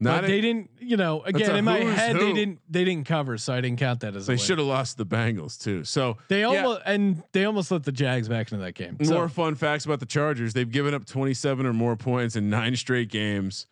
Not 0.04 0.22
but 0.22 0.26
a- 0.26 0.28
they 0.28 0.42
didn't. 0.42 0.70
You 0.80 0.98
know, 0.98 1.22
again 1.24 1.56
in 1.56 1.66
my 1.66 1.80
head, 1.80 2.16
they 2.16 2.34
didn't. 2.34 2.60
They 2.70 2.84
didn't 2.84 3.08
cover, 3.08 3.38
so 3.38 3.54
I 3.54 3.62
didn't 3.62 3.80
count 3.80 4.02
that 4.02 4.16
as. 4.16 4.28
a 4.28 4.32
They 4.34 4.38
should 4.38 4.58
have 4.58 4.68
lost 4.68 4.98
the 4.98 5.06
Bengals 5.06 5.58
too. 5.62 5.84
So 5.84 6.18
They 6.28 6.42
yeah. 6.42 6.48
almost 6.48 6.82
and 6.86 7.24
they 7.32 7.46
almost 7.46 7.72
let 7.72 7.84
the 7.84 7.92
Jags 7.92 8.28
back 8.28 8.52
into 8.52 8.64
that 8.64 8.76
game. 8.76 8.98
More 9.00 9.28
So, 9.28 9.28
fun 9.30 9.56
facts 9.56 9.86
about 9.86 10.00
the 10.00 10.06
Chargers. 10.06 10.54
They've 10.54 10.70
given 10.70 10.94
up 10.94 11.06
27 11.06 11.66
or 11.66 11.74
more 11.74 11.96
points 11.96 12.36
in 12.36 12.50
nine 12.50 12.76
straight 12.76 13.10
games. 13.10 13.66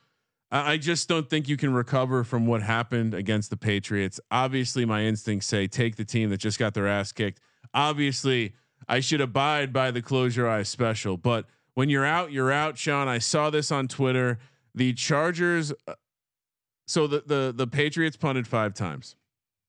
I, 0.51 0.73
I 0.73 0.77
just 0.77 1.07
don't 1.09 1.29
think 1.29 1.47
you 1.49 1.57
can 1.57 1.73
recover 1.73 2.23
from 2.23 2.45
what 2.45 2.61
happened 2.61 3.13
against 3.13 3.49
the 3.49 3.57
Patriots. 3.57 4.19
Obviously, 4.31 4.85
my 4.85 5.03
instincts 5.03 5.47
say 5.47 5.67
take 5.67 5.95
the 5.97 6.05
team 6.05 6.29
that 6.29 6.37
just 6.37 6.57
got 6.59 6.73
their 6.73 6.87
ass 6.87 7.11
kicked. 7.11 7.39
Obviously, 7.73 8.53
I 8.87 8.99
should 8.99 9.21
abide 9.21 9.73
by 9.73 9.91
the 9.91 10.01
close 10.01 10.35
your 10.35 10.49
eyes 10.49 10.69
special. 10.69 11.17
But 11.17 11.45
when 11.73 11.89
you're 11.89 12.05
out, 12.05 12.31
you're 12.31 12.51
out, 12.51 12.77
Sean. 12.77 13.07
I 13.07 13.17
saw 13.17 13.49
this 13.49 13.71
on 13.71 13.87
Twitter. 13.87 14.39
The 14.75 14.93
Chargers. 14.93 15.73
Uh, 15.87 15.93
So 16.91 17.07
the 17.07 17.23
the 17.25 17.53
the 17.55 17.67
Patriots 17.67 18.17
punted 18.17 18.45
five 18.47 18.73
times. 18.73 19.15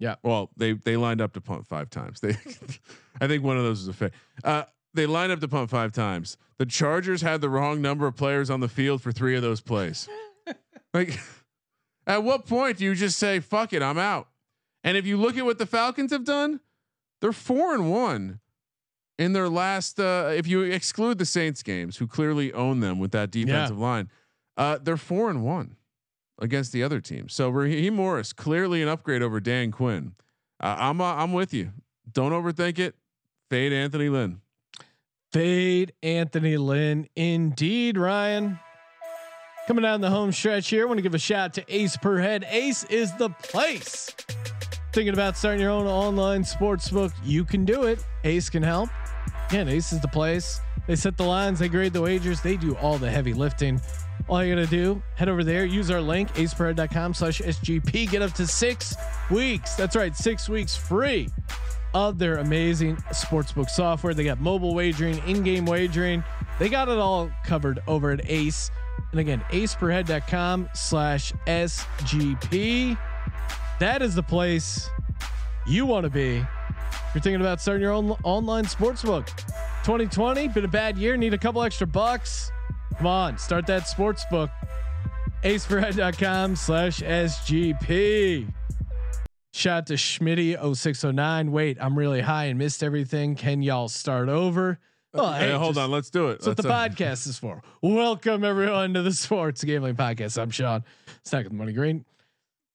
Yeah. 0.01 0.17
Well, 0.25 0.51
they 0.57 0.73
they 0.73 0.97
lined 0.97 1.21
up 1.21 1.33
to 1.35 1.41
punt 1.41 1.69
five 1.69 1.89
times. 1.89 2.21
They, 2.21 2.31
I 3.21 3.29
think 3.29 3.45
one 3.45 3.57
of 3.57 3.63
those 3.63 3.87
was 3.87 3.89
a 3.89 3.93
fake. 3.93 4.13
Uh, 4.43 4.65
they 4.93 5.07
lined 5.07 5.31
up 5.31 5.39
to 5.39 5.47
punt 5.47 5.71
five 5.71 5.93
times. 5.93 6.37
The 6.59 6.67
Chargers 6.67 7.23
had 7.23 7.41
the 7.41 7.49
wrong 7.49 7.81
number 7.81 8.09
of 8.09 8.17
players 8.17 8.51
on 8.51 8.59
the 8.59 8.69
field 8.69 9.03
for 9.03 9.13
three 9.13 9.37
of 9.37 9.43
those 9.43 9.61
plays. 9.61 10.09
like, 10.95 11.19
at 12.09 12.25
what 12.25 12.45
point 12.47 12.79
do 12.79 12.85
you 12.85 12.97
just 12.97 13.21
say 13.21 13.39
"fuck 13.39 13.73
it, 13.73 13.83
I'm 13.83 13.99
out"? 13.99 14.27
And 14.83 14.97
if 14.97 15.07
you 15.07 15.17
look 15.17 15.37
at 15.37 15.45
what 15.45 15.59
the 15.59 15.67
Falcons 15.67 16.11
have 16.11 16.25
done, 16.25 16.59
they're 17.21 17.33
four 17.33 17.73
and 17.73 17.89
one 17.89 18.41
in 19.17 19.33
their 19.33 19.49
last. 19.49 20.01
Uh, 20.01 20.33
if 20.35 20.49
you 20.49 20.63
exclude 20.63 21.19
the 21.19 21.27
Saints 21.27 21.63
games, 21.63 21.99
who 21.99 22.09
clearly 22.09 22.53
own 22.53 22.81
them 22.81 22.99
with 22.99 23.13
that 23.13 23.31
defensive 23.31 23.79
line, 23.79 24.11
uh, 24.57 24.79
they're 24.83 24.97
four 24.97 25.31
and 25.31 25.45
one 25.45 25.77
against 26.39 26.73
the 26.73 26.83
other 26.83 27.01
team. 27.01 27.29
So 27.29 27.49
Raheem 27.51 27.95
Morris 27.95 28.33
clearly 28.33 28.83
an 28.83 28.89
upgrade 28.89 29.23
over 29.23 29.41
Dan 29.41 29.71
Quinn. 29.71 30.15
Uh, 30.61 30.77
I'm 30.79 31.01
uh, 31.01 31.15
I'm 31.15 31.33
with 31.33 31.53
you. 31.55 31.73
Don't 32.11 32.33
overthink 32.33 32.79
it. 32.79 32.95
Fade 33.51 33.73
Anthony 33.73 34.09
Lynn. 34.09 34.41
fade 35.33 35.93
Anthony 36.03 36.57
Lynn, 36.57 37.09
indeed, 37.17 37.99
Ryan. 37.99 38.59
Coming 39.67 39.83
down 39.83 40.01
the 40.01 40.11
home 40.11 40.33
stretch 40.33 40.69
here, 40.69 40.83
I 40.83 40.87
want 40.87 40.99
to 40.99 41.03
give 41.03 41.15
a 41.15 41.19
shout 41.19 41.45
out 41.45 41.55
to 41.55 41.65
Ace 41.75 41.97
per 41.97 42.19
head. 42.19 42.45
Ace 42.51 42.85
is 42.85 43.13
the 43.17 43.31
place. 43.31 44.11
Thinking 44.93 45.15
about 45.15 45.37
starting 45.37 45.61
your 45.61 45.71
own 45.71 45.87
online 45.87 46.45
sports 46.45 46.91
book? 46.91 47.13
You 47.25 47.45
can 47.45 47.65
do 47.65 47.85
it. 47.85 48.05
Ace 48.25 48.51
can 48.51 48.63
help. 48.63 48.91
Again, 49.49 49.69
Ace 49.69 49.93
is 49.93 50.01
the 50.01 50.09
place. 50.09 50.61
They 50.87 50.97
set 50.97 51.17
the 51.17 51.23
lines, 51.25 51.61
they 51.61 51.69
grade 51.69 51.93
the 51.93 52.03
wagers, 52.03 52.41
they 52.41 52.57
do 52.57 52.77
all 52.77 52.99
the 52.99 53.09
heavy 53.09 53.33
lifting. 53.35 53.81
All 54.33 54.43
you 54.43 54.55
gotta 54.55 54.67
do, 54.67 55.03
head 55.15 55.29
over 55.29 55.45
there, 55.45 55.67
use 55.67 55.91
our 55.91 56.01
link, 56.01 56.33
aceperhead.com 56.37 57.13
slash 57.13 57.43
SGP, 57.43 58.11
get 58.11 58.23
up 58.23 58.33
to 58.33 58.47
six 58.47 58.97
weeks. 59.31 59.75
That's 59.75 59.95
right, 59.95 60.17
six 60.17 60.49
weeks 60.49 60.75
free 60.75 61.29
of 61.93 62.19
their 62.19 62.39
amazing 62.39 62.97
sportsbook 63.13 63.69
software. 63.69 64.15
They 64.15 64.25
got 64.25 64.41
mobile 64.41 64.75
wagering, 64.75 65.19
in-game 65.29 65.67
wagering. 65.67 66.25
They 66.59 66.71
got 66.71 66.89
it 66.89 66.97
all 66.97 67.31
covered 67.45 67.81
over 67.87 68.11
at 68.11 68.23
Ace. 68.25 68.71
And 69.11 69.21
again, 69.21 69.45
aceperhead.com 69.51 70.71
slash 70.73 71.35
SGP. 71.47 72.97
That 73.81 74.01
is 74.01 74.15
the 74.15 74.23
place 74.23 74.89
you 75.67 75.85
want 75.85 76.05
to 76.05 76.11
be. 76.11 76.39
If 76.39 77.15
you're 77.15 77.21
thinking 77.21 77.43
about 77.43 77.61
starting 77.61 77.83
your 77.83 77.93
own 77.93 78.13
online 78.23 78.65
sportsbook. 78.65 79.27
2020, 79.85 80.49
been 80.49 80.65
a 80.65 80.69
bad 80.69 80.97
year, 80.97 81.19
need 81.19 81.35
a 81.35 81.39
couple 81.39 81.63
extra 81.63 81.87
bucks. 81.87 82.51
Come 82.99 83.07
on, 83.07 83.39
start 83.39 83.67
that 83.67 83.83
sportsbook. 83.83 84.51
aceperhead.com 85.43 86.57
slash 86.57 87.01
SGP. 87.01 88.53
Shout 89.55 89.87
to 89.89 89.95
Schmitty0609. 89.95 91.51
Wait, 91.51 91.79
I'm 91.81 91.99
really 91.99 92.21
high 92.21 92.45
and 92.47 92.59
missed 92.59 92.83
everything. 92.83 93.35
Can 93.35 93.61
y'all 93.63 93.89
start 93.89 94.29
over? 94.29 94.79
Oh, 95.15 95.31
Hey, 95.33 95.53
hold 95.53 95.77
on, 95.77 95.91
let's 95.91 96.09
do 96.11 96.29
it. 96.29 96.41
That's 96.41 96.47
what 96.47 96.57
the 96.57 96.69
uh, 96.71 96.89
podcast 96.89 97.27
is 97.27 97.39
for. 97.39 97.63
Welcome 97.83 98.45
everyone 98.45 98.95
to 98.95 99.03
the 99.03 99.13
Sports 99.13 99.63
Gambling 99.63 99.97
Podcast. 99.97 100.41
I'm 100.41 100.51
Sean, 100.51 100.85
Stack 101.25 101.45
with 101.45 101.53
Money 101.53 101.73
Green. 101.75 102.05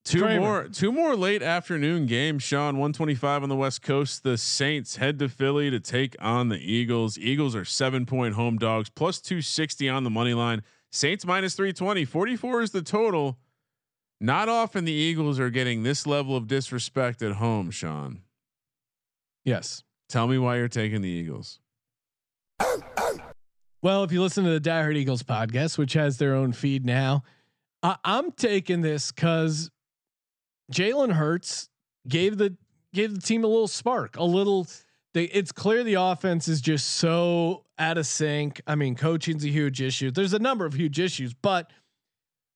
Two 0.08 0.22
Kramer. 0.22 0.40
more, 0.40 0.68
two 0.70 0.92
more 0.92 1.16
late 1.16 1.42
afternoon 1.44 2.06
games. 2.06 2.42
Sean, 2.44 2.78
one 2.78 2.94
twenty 2.94 3.16
five 3.16 3.44
on 3.44 3.50
the 3.50 3.56
West 3.56 3.82
Coast. 3.82 4.24
The 4.24 4.38
Saints 4.38 4.96
head 4.96 5.20
to 5.20 5.28
Philly 5.28 5.70
to 5.70 5.80
take 5.80 6.16
on 6.20 6.50
the 6.50 6.58
Eagles. 6.58 7.18
Eagles 7.18 7.56
are 7.56 7.66
seven 7.66 8.06
point 8.06 8.36
home 8.36 8.58
dogs, 8.58 8.90
plus 8.90 9.20
two 9.20 9.42
sixty 9.42 9.90
on 9.90 10.04
the 10.04 10.10
money 10.10 10.34
line. 10.34 10.64
Saints 10.92 11.26
minus 11.26 11.54
320. 11.56 12.06
44 12.06 12.62
is 12.62 12.72
the 12.72 12.82
total. 12.82 13.38
Not 14.22 14.48
often 14.48 14.86
the 14.86 14.94
Eagles 14.94 15.38
are 15.40 15.50
getting 15.50 15.84
this 15.84 16.08
level 16.08 16.36
of 16.38 16.48
disrespect 16.48 17.22
at 17.22 17.34
home. 17.34 17.70
Sean, 17.72 18.22
Yes. 19.44 19.84
tell 20.08 20.28
me 20.28 20.38
why 20.38 20.56
you're 20.58 20.70
taking 20.70 21.02
the 21.02 21.10
Eagles. 21.10 21.60
Well, 23.82 24.04
if 24.04 24.12
you 24.12 24.22
listen 24.22 24.44
to 24.46 24.50
the 24.50 24.60
Die 24.60 24.82
Hard 24.82 24.98
Eagles 24.98 25.24
podcast, 25.24 25.78
which 25.78 25.94
has 25.94 26.18
their 26.18 26.34
own 26.34 26.52
feed 26.52 26.86
now, 26.86 27.24
I, 27.84 27.98
I'm 28.04 28.32
taking 28.32 28.82
this 28.82 29.12
because 29.12 29.70
Jalen 30.72 31.14
Hurts 31.14 31.70
gave 32.08 32.38
the 32.38 32.56
gave 32.94 33.14
the 33.14 33.22
team 33.22 33.44
a 33.44 33.48
little 33.48 33.68
spark, 33.68 34.18
a 34.18 34.24
little. 34.24 34.68
They, 35.14 35.24
it's 35.26 35.52
clear 35.52 35.84
the 35.84 35.96
offense 35.96 36.48
is 36.48 36.62
just 36.62 36.88
so 36.96 37.64
out 37.80 37.98
of 37.98 38.06
sync. 38.06 38.62
I 38.68 38.76
mean, 38.76 38.96
coaching's 38.96 39.46
a 39.46 39.50
huge 39.50 39.82
issue. 39.82 40.12
There's 40.12 40.34
a 40.34 40.40
number 40.40 40.66
of 40.66 40.74
huge 40.74 41.00
issues, 41.00 41.34
but 41.34 41.72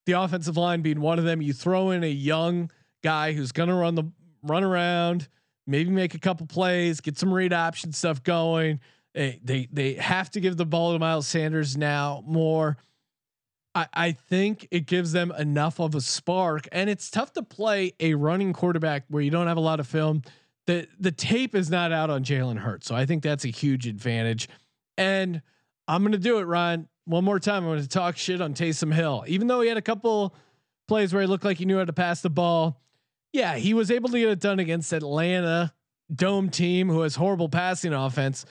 the 0.05 0.13
offensive 0.13 0.57
line 0.57 0.81
being 0.81 1.01
one 1.01 1.19
of 1.19 1.25
them. 1.25 1.41
You 1.41 1.53
throw 1.53 1.91
in 1.91 2.03
a 2.03 2.11
young 2.11 2.71
guy 3.03 3.33
who's 3.33 3.51
going 3.51 3.69
to 3.69 3.75
run 3.75 3.95
the 3.95 4.03
run 4.43 4.63
around, 4.63 5.27
maybe 5.67 5.89
make 5.89 6.13
a 6.13 6.19
couple 6.19 6.45
plays, 6.45 7.01
get 7.01 7.17
some 7.17 7.33
read 7.33 7.53
option 7.53 7.93
stuff 7.93 8.23
going. 8.23 8.79
They 9.13 9.39
they 9.43 9.67
they 9.71 9.93
have 9.93 10.29
to 10.31 10.39
give 10.39 10.57
the 10.57 10.65
ball 10.65 10.93
to 10.93 10.99
Miles 10.99 11.27
Sanders 11.27 11.77
now 11.77 12.23
more. 12.25 12.77
I, 13.73 13.87
I 13.93 14.11
think 14.11 14.67
it 14.71 14.85
gives 14.85 15.11
them 15.11 15.31
enough 15.31 15.79
of 15.79 15.95
a 15.95 16.01
spark, 16.01 16.67
and 16.71 16.89
it's 16.89 17.09
tough 17.09 17.33
to 17.33 17.43
play 17.43 17.93
a 17.99 18.13
running 18.15 18.53
quarterback 18.53 19.05
where 19.09 19.21
you 19.21 19.31
don't 19.31 19.47
have 19.47 19.57
a 19.57 19.61
lot 19.61 19.79
of 19.79 19.87
film. 19.87 20.23
the 20.67 20.87
The 20.99 21.11
tape 21.11 21.55
is 21.55 21.69
not 21.69 21.91
out 21.91 22.09
on 22.09 22.23
Jalen 22.23 22.57
Hurts, 22.57 22.87
so 22.87 22.95
I 22.95 23.05
think 23.05 23.23
that's 23.23 23.45
a 23.45 23.49
huge 23.49 23.87
advantage. 23.87 24.49
And 24.97 25.41
I'm 25.87 26.03
gonna 26.03 26.17
do 26.17 26.39
it, 26.39 26.43
Ryan, 26.43 26.87
one 27.05 27.23
more 27.23 27.39
time. 27.39 27.63
I'm 27.63 27.71
gonna 27.71 27.87
talk 27.87 28.17
shit 28.17 28.41
on 28.41 28.53
Taysom 28.53 28.93
Hill, 28.93 29.23
even 29.27 29.47
though 29.47 29.61
he 29.61 29.69
had 29.69 29.77
a 29.77 29.81
couple 29.81 30.35
plays 30.87 31.13
where 31.13 31.21
he 31.21 31.27
looked 31.27 31.45
like 31.45 31.57
he 31.57 31.65
knew 31.65 31.77
how 31.77 31.85
to 31.85 31.93
pass 31.93 32.21
the 32.21 32.29
ball. 32.29 32.81
Yeah, 33.31 33.55
he 33.55 33.73
was 33.73 33.89
able 33.89 34.09
to 34.09 34.19
get 34.19 34.29
it 34.29 34.39
done 34.41 34.59
against 34.59 34.91
Atlanta 34.91 35.73
dome 36.13 36.49
team 36.49 36.89
who 36.89 37.01
has 37.01 37.15
horrible 37.15 37.49
passing 37.49 37.93
offense. 37.93 38.45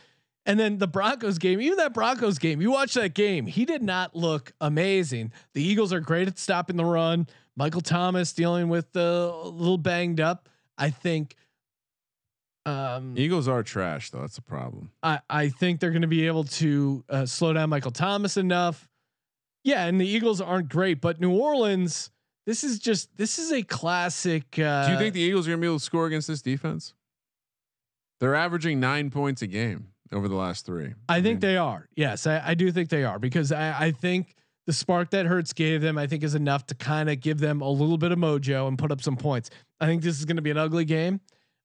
And 0.47 0.59
then 0.59 0.79
the 0.79 0.87
Broncos 0.87 1.39
game, 1.39 1.61
even 1.61 1.77
that 1.77 1.93
Broncos 1.93 2.39
game, 2.39 2.61
you 2.61 2.71
watch 2.71 2.95
that 2.95 3.15
game, 3.15 3.47
he 3.47 3.65
did 3.65 3.83
not 3.83 4.17
look 4.17 4.53
amazing. 4.61 5.33
The 5.55 5.63
Eagles 5.63 5.93
are 5.93 6.01
great 6.01 6.29
at 6.29 6.39
stopping 6.39 6.77
the 6.77 6.85
run. 6.85 7.27
Michael 7.57 7.83
Thomas 7.83 8.33
dealing 8.33 8.69
with 8.69 8.91
the 8.93 9.33
little 9.45 9.79
banged 9.79 10.21
up. 10.21 10.49
I 10.79 10.91
think 10.91 11.37
um, 12.65 13.15
Eagles 13.17 13.49
are 13.49 13.63
trash 13.63 14.11
though. 14.11 14.21
That's 14.21 14.39
a 14.39 14.43
problem. 14.43 14.91
I, 15.03 15.21
I 15.29 15.49
think 15.49 15.81
they're 15.81 15.91
going 15.91 16.03
to 16.03 16.09
be 16.09 16.27
able 16.27 16.45
to 16.45 17.05
uh, 17.09 17.27
slow 17.27 17.53
down 17.53 17.69
Michael 17.71 17.91
Thomas 17.91 18.37
enough. 18.37 18.89
Yeah, 19.63 19.85
and 19.85 20.01
the 20.01 20.07
Eagles 20.07 20.41
aren't 20.41 20.71
great, 20.71 21.03
but 21.03 21.21
New 21.21 21.33
Orleans, 21.33 22.11
this 22.47 22.65
is 22.65 22.79
just 22.79 23.15
this 23.17 23.39
is 23.39 23.53
a 23.53 23.63
classic. 23.63 24.59
Uh, 24.59 24.87
Do 24.87 24.93
you 24.93 24.99
think 24.99 25.13
the 25.13 25.21
Eagles 25.21 25.47
are 25.47 25.51
going 25.51 25.61
to 25.61 25.63
be 25.63 25.69
able 25.69 25.79
to 25.79 25.85
score 25.85 26.07
against 26.07 26.29
this 26.29 26.41
defense? 26.41 26.95
They're 28.21 28.35
averaging 28.35 28.81
nine 28.81 29.11
points 29.11 29.43
a 29.43 29.47
game 29.47 29.89
over 30.13 30.29
the 30.29 30.35
last 30.35 30.67
three. 30.67 30.95
I, 31.09 31.17
I 31.17 31.23
think 31.23 31.37
mean, 31.37 31.51
they 31.51 31.57
are. 31.57 31.89
Yes, 31.95 32.27
I, 32.27 32.43
I, 32.45 32.55
do 32.55 32.71
think 32.73 32.89
they 32.89 33.05
are 33.05 33.19
because 33.19 33.53
I, 33.53 33.87
I 33.87 33.91
think 33.93 34.35
the 34.67 34.73
spark 34.73 35.11
that 35.11 35.27
Hurts 35.27 35.53
gave 35.53 35.81
them, 35.81 35.99
I 35.99 36.07
think, 36.07 36.23
is 36.23 36.35
enough 36.35 36.67
to 36.67 36.75
kind 36.75 37.09
of 37.09 37.21
give 37.21 37.39
them 37.39 37.61
a 37.61 37.69
little 37.69 37.99
bit 37.99 38.13
of 38.13 38.19
mojo 38.19 38.69
and 38.69 38.79
put 38.79 38.93
up 38.93 39.03
some 39.03 39.17
points. 39.17 39.51
I 39.81 39.87
think 39.87 40.03
this 40.03 40.19
is 40.19 40.25
going 40.25 40.37
to 40.37 40.43
be 40.43 40.51
an 40.51 40.59
ugly 40.59 40.85
game. 40.85 41.21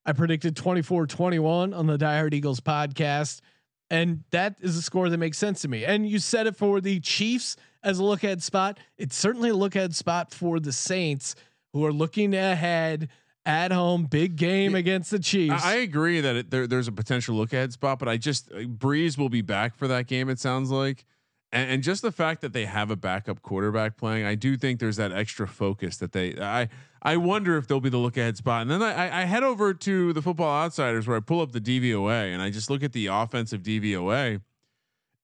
I 0.05 0.13
predicted 0.13 0.55
24 0.55 1.07
21 1.07 1.73
on 1.73 1.87
the 1.87 1.97
Die 1.97 2.17
Hard 2.17 2.33
Eagles 2.33 2.59
podcast. 2.59 3.41
And 3.89 4.23
that 4.31 4.55
is 4.61 4.77
a 4.77 4.81
score 4.81 5.09
that 5.09 5.17
makes 5.17 5.37
sense 5.37 5.61
to 5.61 5.67
me. 5.67 5.85
And 5.85 6.07
you 6.07 6.19
said 6.19 6.47
it 6.47 6.55
for 6.55 6.81
the 6.81 6.99
Chiefs 6.99 7.55
as 7.83 7.99
a 7.99 8.03
look 8.03 8.23
ahead 8.23 8.41
spot. 8.41 8.79
It's 8.97 9.15
certainly 9.15 9.49
a 9.49 9.55
look 9.55 9.75
ahead 9.75 9.95
spot 9.95 10.33
for 10.33 10.59
the 10.59 10.71
Saints 10.71 11.35
who 11.73 11.85
are 11.85 11.93
looking 11.93 12.33
ahead 12.33 13.09
at 13.45 13.71
home, 13.71 14.05
big 14.05 14.35
game 14.35 14.75
against 14.75 15.11
the 15.11 15.19
Chiefs. 15.19 15.63
I 15.63 15.75
agree 15.75 16.21
that 16.21 16.35
it, 16.35 16.51
there, 16.51 16.67
there's 16.67 16.87
a 16.87 16.91
potential 16.91 17.35
look 17.35 17.53
ahead 17.53 17.73
spot, 17.73 17.99
but 17.99 18.07
I 18.07 18.17
just 18.17 18.51
uh, 18.51 18.59
Brees 18.59 19.17
will 19.17 19.29
be 19.29 19.41
back 19.41 19.75
for 19.75 19.87
that 19.87 20.07
game. 20.07 20.29
It 20.29 20.39
sounds 20.39 20.71
like, 20.71 21.05
and, 21.51 21.69
and, 21.69 21.83
just 21.83 22.01
the 22.01 22.11
fact 22.11 22.41
that 22.41 22.53
they 22.53 22.65
have 22.65 22.89
a 22.89 22.95
backup 22.95 23.41
quarterback 23.41 23.97
playing, 23.97 24.25
I 24.25 24.35
do 24.35 24.57
think 24.57 24.79
there's 24.79 24.97
that 24.97 25.11
extra 25.11 25.47
focus 25.47 25.97
that 25.97 26.11
they. 26.11 26.39
I 26.39 26.69
I 27.05 27.17
wonder 27.17 27.55
if 27.55 27.67
they'll 27.67 27.79
be 27.79 27.89
the 27.89 27.99
look 27.99 28.17
ahead 28.17 28.35
spot. 28.35 28.63
And 28.63 28.71
then 28.71 28.81
I, 28.81 29.21
I 29.21 29.25
head 29.25 29.43
over 29.43 29.75
to 29.75 30.11
the 30.11 30.23
Football 30.23 30.63
Outsiders 30.63 31.07
where 31.07 31.15
I 31.15 31.19
pull 31.19 31.39
up 31.39 31.51
the 31.51 31.61
DVOA 31.61 32.33
and 32.33 32.41
I 32.41 32.49
just 32.49 32.67
look 32.67 32.81
at 32.81 32.93
the 32.93 33.07
offensive 33.07 33.61
DVOA. 33.61 34.41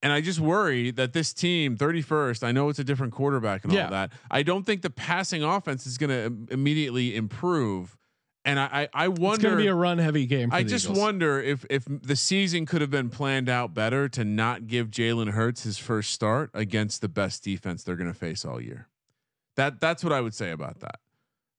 And 0.04 0.14
I 0.14 0.22
just 0.22 0.40
worry 0.40 0.92
that 0.92 1.14
this 1.14 1.34
team, 1.34 1.76
31st, 1.78 2.44
I 2.44 2.52
know 2.52 2.70
it's 2.70 2.78
a 2.78 2.84
different 2.84 3.14
quarterback 3.14 3.64
and 3.64 3.74
yeah. 3.74 3.86
all 3.86 3.92
that. 3.92 4.12
I 4.30 4.44
don't 4.44 4.64
think 4.64 4.84
the 4.84 4.90
passing 4.92 5.44
offense 5.44 5.88
is 5.88 5.98
going 5.98 6.10
to 6.10 6.54
immediately 6.54 7.16
improve. 7.16 7.98
And 8.44 8.60
I, 8.60 8.90
I, 8.94 9.06
I 9.06 9.08
wonder. 9.08 9.34
It's 9.36 9.44
going 9.44 9.58
to 9.58 9.62
be 9.62 9.68
a 9.68 9.76
run 9.76 10.00
heavy 10.00 10.26
game. 10.26 10.50
I 10.52 10.64
just 10.64 10.86
Eagles. 10.86 11.00
wonder 11.00 11.40
if 11.40 11.66
if 11.70 11.86
the 11.88 12.16
season 12.16 12.66
could 12.66 12.82
have 12.82 12.90
been 12.90 13.10
planned 13.10 13.50
out 13.50 13.74
better 13.74 14.10
to 14.10 14.24
not 14.24 14.68
give 14.68 14.90
Jalen 14.90 15.32
Hurts 15.32 15.64
his 15.64 15.78
first 15.78 16.12
start 16.12 16.50
against 16.54 17.02
the 17.02 17.10
best 17.10 17.44
defense 17.44 17.84
they're 17.84 17.96
going 17.96 18.12
to 18.12 18.18
face 18.18 18.44
all 18.44 18.60
year. 18.60 18.88
That 19.58 19.80
that's 19.80 20.04
what 20.04 20.12
I 20.12 20.22
would 20.22 20.34
say 20.34 20.52
about 20.52 20.80
that. 20.80 21.00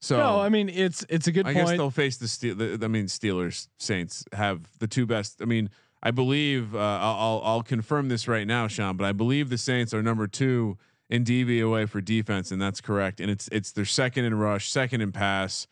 So 0.00 0.16
no, 0.16 0.40
I 0.40 0.48
mean 0.48 0.68
it's 0.68 1.06
it's 1.08 1.28
a 1.28 1.32
good. 1.32 1.46
I 1.46 1.54
point. 1.54 1.68
guess 1.68 1.76
they'll 1.76 1.90
face 1.90 2.16
the 2.16 2.26
steel. 2.26 2.60
I 2.60 2.88
mean 2.88 3.06
Steelers 3.06 3.68
Saints 3.78 4.24
have 4.32 4.62
the 4.80 4.88
two 4.88 5.06
best. 5.06 5.40
I 5.40 5.44
mean 5.44 5.70
I 6.02 6.10
believe 6.10 6.74
uh, 6.74 6.78
I'll 6.78 7.40
I'll 7.44 7.62
confirm 7.62 8.08
this 8.08 8.26
right 8.26 8.46
now, 8.46 8.66
Sean, 8.66 8.96
but 8.96 9.04
I 9.04 9.12
believe 9.12 9.50
the 9.50 9.58
Saints 9.58 9.94
are 9.94 10.02
number 10.02 10.26
two 10.26 10.76
in 11.08 11.24
DVOA 11.24 11.88
for 11.88 12.00
defense, 12.00 12.50
and 12.50 12.60
that's 12.60 12.80
correct. 12.80 13.20
And 13.20 13.30
it's 13.30 13.48
it's 13.52 13.70
their 13.70 13.84
second 13.84 14.24
in 14.24 14.34
rush, 14.34 14.68
second 14.70 15.00
in 15.00 15.12
pass 15.12 15.68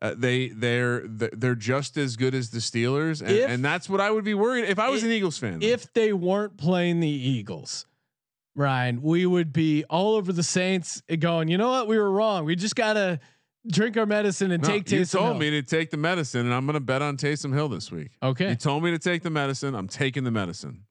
uh, 0.00 0.14
they 0.16 0.48
they're 0.48 1.02
they're 1.06 1.54
just 1.54 1.96
as 1.96 2.16
good 2.16 2.34
as 2.34 2.50
the 2.50 2.58
Steelers, 2.58 3.20
and, 3.20 3.30
if, 3.30 3.50
and, 3.50 3.64
that's 3.64 3.88
what 3.88 4.00
I 4.00 4.10
would 4.10 4.24
be 4.24 4.34
worried 4.34 4.66
if 4.66 4.78
I 4.78 4.90
was 4.90 5.02
if, 5.02 5.06
an 5.06 5.12
Eagles 5.12 5.38
fan. 5.38 5.58
If 5.60 5.92
they 5.92 6.12
weren't 6.12 6.56
playing 6.56 7.00
the 7.00 7.08
Eagles, 7.08 7.86
Ryan, 8.54 9.02
we 9.02 9.26
would 9.26 9.52
be 9.52 9.84
all 9.84 10.14
over 10.14 10.32
the 10.32 10.44
Saints 10.44 11.02
going. 11.18 11.48
You 11.48 11.58
know 11.58 11.70
what? 11.70 11.88
We 11.88 11.98
were 11.98 12.10
wrong. 12.10 12.44
We 12.44 12.54
just 12.54 12.76
gotta 12.76 13.18
drink 13.66 13.96
our 13.96 14.06
medicine 14.06 14.50
and 14.50 14.62
no, 14.62 14.68
take 14.68 14.84
Taysom. 14.84 14.98
You 14.98 15.04
told 15.04 15.26
Hill. 15.26 15.38
me 15.38 15.50
to 15.50 15.62
take 15.62 15.90
the 15.90 15.96
medicine, 15.96 16.46
and 16.46 16.54
I'm 16.54 16.66
going 16.66 16.74
to 16.74 16.80
bet 16.80 17.02
on 17.02 17.16
Taysom 17.16 17.52
Hill 17.52 17.68
this 17.68 17.90
week. 17.90 18.12
Okay. 18.22 18.50
You 18.50 18.56
told 18.56 18.82
me 18.82 18.90
to 18.90 18.98
take 18.98 19.22
the 19.22 19.30
medicine. 19.30 19.74
I'm 19.74 19.88
taking 19.88 20.24
the 20.24 20.30
medicine. 20.30 20.84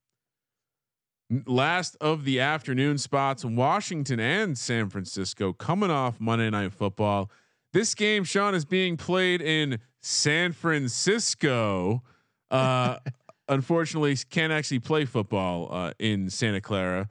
Last 1.46 1.98
of 2.00 2.24
the 2.24 2.40
afternoon 2.40 2.98
spots, 2.98 3.44
Washington 3.44 4.20
and 4.20 4.58
San 4.58 4.90
Francisco 4.90 5.52
coming 5.52 5.92
off 5.92 6.22
Monday 6.22 6.50
Night 6.50 6.74
Football. 6.74 7.30
This 7.74 7.96
game, 7.96 8.24
Sean, 8.24 8.56
is 8.56 8.66
being 8.66 8.98
played 8.98 9.42
in 9.42 9.80
San 10.02 10.52
Francisco. 10.54 12.02
Uh, 12.50 12.98
unfortunately, 13.50 14.16
can't 14.30 14.54
actually 14.54 14.80
play 14.80 15.06
football 15.06 15.68
uh, 15.72 15.92
in 16.00 16.30
Santa 16.30 16.62
Clara. 16.62 17.10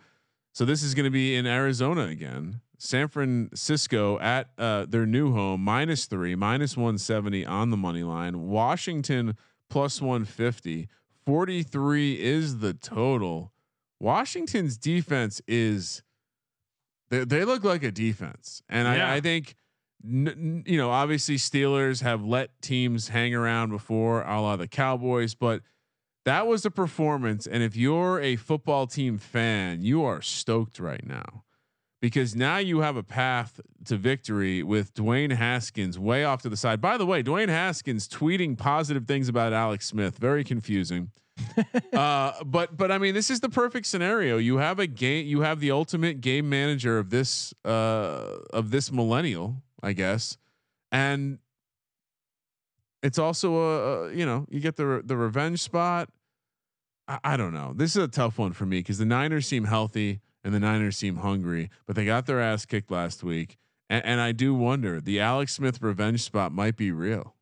So 0.52 0.64
this 0.64 0.82
is 0.82 0.94
going 0.94 1.04
to 1.04 1.10
be 1.10 1.36
in 1.36 1.46
Arizona 1.46 2.06
again. 2.06 2.60
San 2.78 3.08
Francisco 3.08 4.18
at 4.20 4.50
uh, 4.58 4.86
their 4.86 5.06
new 5.06 5.32
home, 5.32 5.62
minus 5.62 6.06
three, 6.06 6.34
minus 6.34 6.76
170 6.76 7.44
on 7.46 7.70
the 7.70 7.76
money 7.76 8.02
line. 8.02 8.48
Washington 8.48 9.36
plus 9.70 10.00
150. 10.00 10.88
43 11.24 12.22
is 12.22 12.58
the 12.58 12.74
total. 12.74 13.52
Washington's 13.98 14.76
defense 14.76 15.40
is 15.48 16.02
they, 17.10 17.24
they 17.24 17.44
look 17.44 17.64
like 17.64 17.82
a 17.82 17.90
defense. 17.90 18.62
And 18.68 18.86
yeah. 18.86 19.10
I, 19.10 19.16
I 19.16 19.20
think 19.20 19.54
n- 20.06 20.64
you 20.66 20.78
know, 20.78 20.90
obviously 20.90 21.36
Steelers 21.36 22.02
have 22.02 22.24
let 22.24 22.60
teams 22.62 23.08
hang 23.08 23.34
around 23.34 23.70
before, 23.70 24.22
a 24.22 24.40
la 24.40 24.56
the 24.56 24.68
Cowboys, 24.68 25.34
but 25.34 25.62
that 26.24 26.46
was 26.46 26.64
a 26.64 26.70
performance. 26.70 27.46
And 27.46 27.62
if 27.62 27.76
you're 27.76 28.20
a 28.20 28.36
football 28.36 28.86
team 28.86 29.18
fan, 29.18 29.82
you 29.82 30.04
are 30.04 30.20
stoked 30.20 30.78
right 30.78 31.06
now 31.06 31.44
because 32.00 32.36
now 32.36 32.58
you 32.58 32.80
have 32.80 32.96
a 32.96 33.02
path 33.02 33.60
to 33.84 33.96
victory 33.96 34.62
with 34.62 34.92
Dwayne 34.94 35.32
Haskins 35.32 35.98
way 35.98 36.24
off 36.24 36.42
to 36.42 36.48
the 36.48 36.56
side. 36.56 36.80
By 36.80 36.98
the 36.98 37.06
way, 37.06 37.22
Dwayne 37.22 37.48
Haskins 37.48 38.08
tweeting 38.08 38.58
positive 38.58 39.06
things 39.06 39.28
about 39.28 39.52
Alex 39.52 39.86
Smith, 39.86 40.18
very 40.18 40.44
confusing. 40.44 41.10
uh, 41.92 42.32
but 42.44 42.76
but 42.76 42.90
I 42.90 42.98
mean, 42.98 43.14
this 43.14 43.30
is 43.30 43.40
the 43.40 43.48
perfect 43.48 43.86
scenario. 43.86 44.38
You 44.38 44.56
have 44.56 44.78
a 44.78 44.86
game. 44.86 45.26
You 45.26 45.42
have 45.42 45.60
the 45.60 45.70
ultimate 45.70 46.20
game 46.20 46.48
manager 46.48 46.98
of 46.98 47.10
this 47.10 47.52
uh, 47.64 48.38
of 48.52 48.70
this 48.70 48.90
millennial 48.90 49.62
I 49.82 49.92
guess. 49.92 50.36
And 50.92 51.38
it's 53.02 53.18
also 53.18 53.56
a, 53.56 54.08
a 54.08 54.14
you 54.14 54.26
know 54.26 54.46
you 54.50 54.60
get 54.60 54.76
the 54.76 55.02
the 55.04 55.16
revenge 55.16 55.62
spot. 55.62 56.08
I, 57.08 57.18
I 57.24 57.36
don't 57.36 57.54
know. 57.54 57.72
This 57.74 57.96
is 57.96 58.02
a 58.02 58.08
tough 58.08 58.38
one 58.38 58.52
for 58.52 58.66
me 58.66 58.78
because 58.78 58.98
the 58.98 59.04
Niners 59.04 59.46
seem 59.46 59.64
healthy 59.64 60.20
and 60.44 60.54
the 60.54 60.60
Niners 60.60 60.96
seem 60.96 61.16
hungry, 61.16 61.70
but 61.86 61.96
they 61.96 62.04
got 62.04 62.26
their 62.26 62.40
ass 62.40 62.64
kicked 62.66 62.90
last 62.90 63.22
week. 63.24 63.58
And, 63.88 64.04
and 64.04 64.20
I 64.20 64.32
do 64.32 64.54
wonder 64.54 65.00
the 65.00 65.20
Alex 65.20 65.54
Smith 65.54 65.80
revenge 65.82 66.22
spot 66.22 66.52
might 66.52 66.76
be 66.76 66.90
real. 66.90 67.34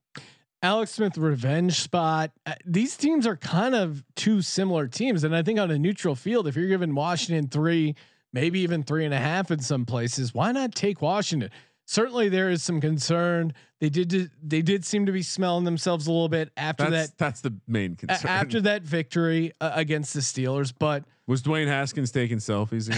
Alex 0.63 0.93
Smith 0.93 1.19
revenge 1.19 1.79
spot. 1.81 2.31
Uh, 2.47 2.55
these 2.65 2.97
teams 2.97 3.27
are 3.27 3.37
kind 3.37 3.75
of 3.75 4.03
two 4.17 4.41
similar 4.41 4.89
teams, 4.89 5.23
and 5.23 5.37
I 5.37 5.43
think 5.43 5.59
on 5.59 5.71
a 5.71 5.79
neutral 5.79 6.15
field, 6.15 6.49
if 6.49 6.57
you're 6.57 6.69
giving 6.69 6.95
Washington 6.95 7.49
three, 7.49 7.95
maybe 8.33 8.61
even 8.61 8.83
three 8.83 9.05
and 9.05 9.13
a 9.13 9.19
half 9.19 9.51
in 9.51 9.61
some 9.61 9.85
places, 9.85 10.33
why 10.33 10.53
not 10.53 10.75
take 10.75 11.03
Washington? 11.03 11.51
Certainly 11.85 12.29
there 12.29 12.51
is 12.51 12.63
some 12.63 12.81
concern. 12.81 13.55
They 13.81 13.89
did 13.89 14.31
they 14.43 14.63
did 14.63 14.85
seem 14.85 15.07
to 15.07 15.13
be 15.13 15.23
smelling 15.23 15.65
themselves 15.65 16.07
a 16.07 16.13
little 16.13 16.29
bit 16.29 16.51
after 16.57 16.91
that's, 16.91 17.11
that. 17.11 17.19
That's 17.19 17.41
the 17.41 17.55
main 17.67 17.97
concern. 17.97 18.31
After 18.31 18.61
that 18.63 18.83
victory 18.83 19.53
uh, 19.61 19.73
against 19.75 20.15
the 20.15 20.21
Steelers, 20.21 20.73
but 20.77 21.05
was 21.27 21.43
Dwayne 21.43 21.67
Haskins 21.67 22.11
taking 22.11 22.39
selfies 22.39 22.89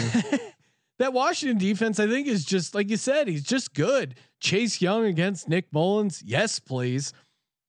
that 0.99 1.13
Washington 1.13 1.59
defense, 1.59 1.99
I 2.01 2.07
think, 2.07 2.27
is 2.27 2.45
just 2.45 2.75
like 2.75 2.91
you 2.91 2.97
said. 2.97 3.29
He's 3.29 3.45
just 3.45 3.75
good. 3.75 4.17
Chase 4.41 4.81
Young 4.81 5.05
against 5.07 5.49
Nick 5.49 5.73
Mullens, 5.73 6.23
yes, 6.25 6.59
please. 6.59 7.13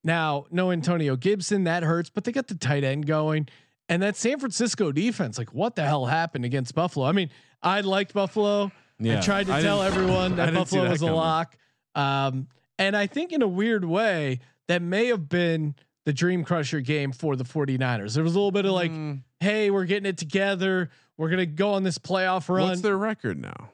Now, 0.03 0.45
no 0.52 0.72
Antonio 0.72 1.15
Gibson, 1.15 1.65
that 1.65 1.84
hurts, 1.84 2.10
but 2.10 2.23
they 2.23 2.31
got 2.31 2.48
the 2.48 2.56
tight 2.56 2.84
end 2.84 3.06
going. 3.06 3.48
And 3.89 4.02
that 4.03 4.15
San 4.15 4.39
Francisco 4.39 4.91
defense, 4.91 5.38
like 5.38 5.53
what 5.53 5.76
the 5.76 5.84
hell 5.84 6.06
happened 6.06 6.45
against 6.45 6.76
Buffalo? 6.76 7.06
I 7.06 7.11
mean, 7.14 7.30
I 7.61 7.81
liked 7.81 8.14
Buffalo. 8.14 8.72
Yeah. 8.99 9.19
I 9.19 9.22
tried 9.22 9.48
to 9.48 9.53
I 9.53 9.61
tell 9.61 9.82
everyone 9.82 10.36
that 10.38 10.53
Buffalo 10.53 10.84
that 10.84 10.91
was 10.91 10.99
coming. 10.99 11.14
a 11.14 11.18
lock. 11.18 11.57
Um, 11.95 12.48
and 12.80 12.95
I 12.95 13.07
think 13.07 13.32
in 13.32 13.41
a 13.41 13.48
weird 13.48 13.86
way, 13.86 14.40
that 14.68 14.82
may 14.82 15.07
have 15.07 15.30
been 15.30 15.76
the 16.06 16.14
dream 16.14 16.44
crusher 16.44 16.80
game 16.80 17.11
for 17.11 17.36
the 17.36 17.44
49ers. 17.44 18.14
There 18.15 18.24
was 18.24 18.36
a 18.36 18.40
little 18.40 18.52
bit 18.52 18.65
of 18.65 18.72
like, 18.72 18.91
mm. 18.91 19.22
hey, 19.40 19.69
we're 19.69 19.86
getting 19.86 20.07
it 20.07 20.18
together. 20.18 20.90
We're 21.18 21.30
going 21.30 21.40
to 21.40 21.45
go 21.45 21.74
on 21.74 21.84
this 21.84 21.98
playoff 21.98 22.48
run. 22.49 22.69
What's 22.69 22.82
their 22.82 22.98
record 22.98 23.40
now? 23.41 23.72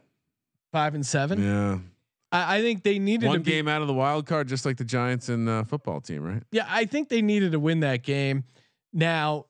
Five 0.72 0.96
and 0.96 1.06
seven. 1.06 1.44
Yeah. 1.44 1.78
I, 2.32 2.58
I 2.58 2.62
think 2.62 2.84
they 2.84 2.98
needed 2.98 3.28
one 3.28 3.44
game 3.44 3.68
out 3.68 3.82
of 3.82 3.88
the 3.88 3.94
wild 3.94 4.26
card, 4.26 4.48
just 4.48 4.66
like 4.66 4.78
the 4.78 4.86
Giants 4.86 5.30
and 5.30 5.48
uh, 5.48 5.64
football 5.64 6.02
team, 6.02 6.24
right? 6.24 6.44
Yeah. 6.52 6.66
I 6.68 6.86
think 6.86 7.10
they 7.10 7.22
needed 7.22 7.52
to 7.52 7.60
win 7.60 7.82
that 7.82 8.02
game. 8.02 8.46
Now 8.94 9.46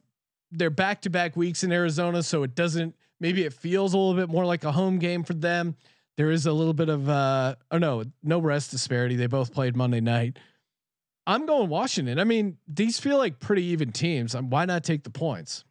they're 0.52 0.70
back 0.70 1.02
to 1.02 1.10
back 1.10 1.38
weeks 1.38 1.64
in 1.64 1.72
Arizona. 1.72 2.24
So 2.24 2.44
it 2.44 2.56
doesn't, 2.56 2.96
maybe 3.20 3.44
it 3.44 3.54
feels 3.54 3.94
a 3.94 3.98
little 3.98 4.16
bit 4.16 4.30
more 4.30 4.46
like 4.46 4.64
a 4.64 4.72
home 4.72 5.00
game 5.00 5.24
for 5.24 5.34
them. 5.34 5.76
There 6.18 6.30
is 6.30 6.46
a 6.46 6.54
little 6.54 6.74
bit 6.74 6.90
of 6.90 7.10
uh 7.10 7.56
oh 7.72 7.78
no, 7.78 8.04
no 8.22 8.40
rest 8.40 8.72
disparity. 8.72 9.16
They 9.16 9.28
both 9.28 9.54
played 9.54 9.76
Monday 9.76 10.02
night. 10.02 10.38
I'm 11.26 11.46
going 11.46 11.70
Washington. 11.70 12.20
I 12.20 12.26
mean, 12.26 12.58
these 12.68 13.00
feel 13.00 13.18
like 13.18 13.40
pretty 13.40 13.64
even 13.66 13.92
teams. 13.92 14.36
Why 14.36 14.66
not 14.66 14.84
take 14.84 15.04
the 15.04 15.10
points? 15.10 15.64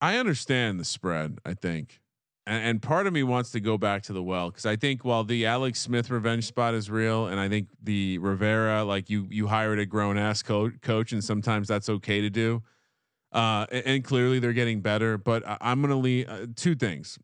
I 0.00 0.16
understand 0.16 0.80
the 0.80 0.84
spread. 0.84 1.38
I 1.44 1.54
think, 1.54 2.00
and, 2.46 2.64
and 2.64 2.82
part 2.82 3.06
of 3.06 3.12
me 3.12 3.22
wants 3.22 3.50
to 3.50 3.60
go 3.60 3.76
back 3.76 4.02
to 4.04 4.12
the 4.12 4.22
well 4.22 4.50
because 4.50 4.64
I 4.64 4.76
think 4.76 5.04
while 5.04 5.22
the 5.22 5.44
Alex 5.44 5.80
Smith 5.80 6.10
revenge 6.10 6.44
spot 6.44 6.74
is 6.74 6.90
real, 6.90 7.26
and 7.26 7.38
I 7.38 7.48
think 7.48 7.68
the 7.82 8.18
Rivera, 8.18 8.84
like 8.84 9.10
you, 9.10 9.26
you 9.30 9.48
hired 9.48 9.78
a 9.78 9.86
grown 9.86 10.16
ass 10.16 10.42
coach, 10.42 10.74
coach, 10.80 11.12
and 11.12 11.22
sometimes 11.22 11.68
that's 11.68 11.88
okay 11.88 12.20
to 12.22 12.30
do. 12.30 12.62
Uh, 13.30 13.66
and, 13.70 13.86
and 13.86 14.04
clearly 14.04 14.38
they're 14.38 14.52
getting 14.52 14.80
better, 14.80 15.18
but 15.18 15.46
I, 15.46 15.58
I'm 15.60 15.80
going 15.80 15.90
to 15.90 15.96
leave 15.96 16.28
uh, 16.28 16.46
two 16.56 16.74
things. 16.74 17.18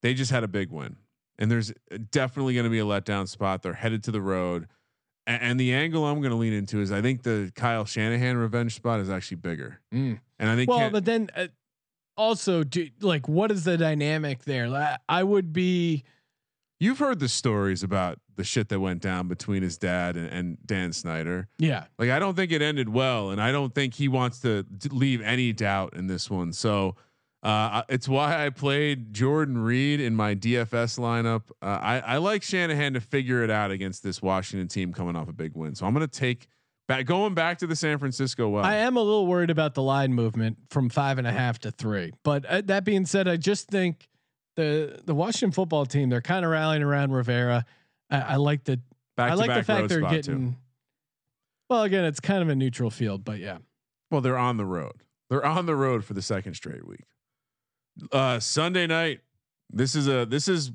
They 0.00 0.14
just 0.14 0.30
had 0.30 0.44
a 0.44 0.48
big 0.48 0.70
win, 0.70 0.96
and 1.38 1.50
there's 1.50 1.72
definitely 2.10 2.54
going 2.54 2.64
to 2.64 2.70
be 2.70 2.78
a 2.78 2.84
letdown 2.84 3.26
spot. 3.26 3.62
They're 3.62 3.72
headed 3.72 4.04
to 4.04 4.10
the 4.10 4.20
road. 4.20 4.68
And, 5.26 5.42
and 5.42 5.60
the 5.60 5.72
angle 5.74 6.04
I'm 6.04 6.20
going 6.20 6.30
to 6.30 6.36
lean 6.36 6.52
into 6.52 6.80
is 6.80 6.92
I 6.92 7.02
think 7.02 7.22
the 7.22 7.52
Kyle 7.54 7.84
Shanahan 7.84 8.36
revenge 8.36 8.74
spot 8.74 9.00
is 9.00 9.10
actually 9.10 9.38
bigger. 9.38 9.80
Mm. 9.92 10.20
And 10.38 10.50
I 10.50 10.56
think 10.56 10.70
well, 10.70 10.90
but 10.90 11.04
then 11.04 11.28
uh, 11.34 11.48
also, 12.16 12.62
do, 12.64 12.88
like, 13.00 13.28
what 13.28 13.50
is 13.50 13.64
the 13.64 13.76
dynamic 13.76 14.44
there? 14.44 14.68
Like, 14.68 14.98
I 15.08 15.22
would 15.22 15.52
be. 15.52 16.04
You've 16.82 16.98
heard 16.98 17.20
the 17.20 17.28
stories 17.28 17.84
about 17.84 18.18
the 18.34 18.42
shit 18.42 18.68
that 18.70 18.80
went 18.80 19.02
down 19.02 19.28
between 19.28 19.62
his 19.62 19.78
dad 19.78 20.16
and, 20.16 20.26
and 20.26 20.58
Dan 20.66 20.92
Snyder. 20.92 21.46
Yeah. 21.56 21.84
Like, 21.96 22.10
I 22.10 22.18
don't 22.18 22.34
think 22.34 22.50
it 22.50 22.60
ended 22.60 22.88
well, 22.88 23.30
and 23.30 23.40
I 23.40 23.52
don't 23.52 23.72
think 23.72 23.94
he 23.94 24.08
wants 24.08 24.40
to 24.40 24.66
leave 24.90 25.22
any 25.22 25.52
doubt 25.52 25.94
in 25.94 26.08
this 26.08 26.28
one. 26.28 26.52
So, 26.52 26.96
uh, 27.44 27.82
it's 27.88 28.08
why 28.08 28.44
I 28.44 28.50
played 28.50 29.14
Jordan 29.14 29.58
Reed 29.58 30.00
in 30.00 30.16
my 30.16 30.34
DFS 30.34 30.98
lineup. 30.98 31.42
Uh, 31.62 31.78
I, 31.80 31.98
I 32.00 32.16
like 32.16 32.42
Shanahan 32.42 32.94
to 32.94 33.00
figure 33.00 33.44
it 33.44 33.50
out 33.50 33.70
against 33.70 34.02
this 34.02 34.20
Washington 34.20 34.66
team 34.66 34.92
coming 34.92 35.14
off 35.14 35.28
a 35.28 35.32
big 35.32 35.54
win. 35.54 35.76
So 35.76 35.86
I'm 35.86 35.94
going 35.94 36.08
to 36.08 36.18
take 36.18 36.48
back 36.88 37.06
going 37.06 37.34
back 37.34 37.58
to 37.58 37.68
the 37.68 37.76
San 37.76 37.98
Francisco. 37.98 38.48
Well, 38.48 38.64
I 38.64 38.74
am 38.76 38.96
a 38.96 39.02
little 39.02 39.28
worried 39.28 39.50
about 39.50 39.74
the 39.74 39.82
line 39.82 40.14
movement 40.14 40.56
from 40.70 40.88
five 40.88 41.18
and 41.18 41.28
a 41.28 41.32
half 41.32 41.60
to 41.60 41.70
three. 41.70 42.12
But 42.24 42.44
uh, 42.44 42.62
that 42.64 42.84
being 42.84 43.06
said, 43.06 43.28
I 43.28 43.36
just 43.36 43.68
think 43.68 44.08
the 44.56 45.00
the 45.04 45.14
Washington 45.14 45.52
football 45.52 45.86
team 45.86 46.08
they're 46.08 46.20
kind 46.20 46.44
of 46.44 46.50
rallying 46.50 46.82
around 46.82 47.12
Rivera. 47.12 47.64
I, 48.10 48.20
I 48.20 48.36
like 48.36 48.64
the 48.64 48.80
back 49.16 49.32
I 49.32 49.34
like 49.34 49.54
the 49.54 49.62
fact 49.62 49.88
they're 49.88 50.00
getting. 50.00 50.52
Too. 50.52 50.56
Well, 51.70 51.84
again, 51.84 52.04
it's 52.04 52.20
kind 52.20 52.42
of 52.42 52.48
a 52.48 52.54
neutral 52.54 52.90
field, 52.90 53.24
but 53.24 53.38
yeah. 53.38 53.58
Well, 54.10 54.20
they're 54.20 54.38
on 54.38 54.58
the 54.58 54.66
road. 54.66 55.04
They're 55.30 55.44
on 55.44 55.64
the 55.64 55.74
road 55.74 56.04
for 56.04 56.12
the 56.12 56.20
second 56.20 56.54
straight 56.54 56.86
week. 56.86 57.04
Uh, 58.10 58.38
Sunday 58.40 58.86
night. 58.86 59.20
This 59.70 59.94
is 59.94 60.06
a 60.06 60.26
this 60.26 60.48
is 60.48 60.72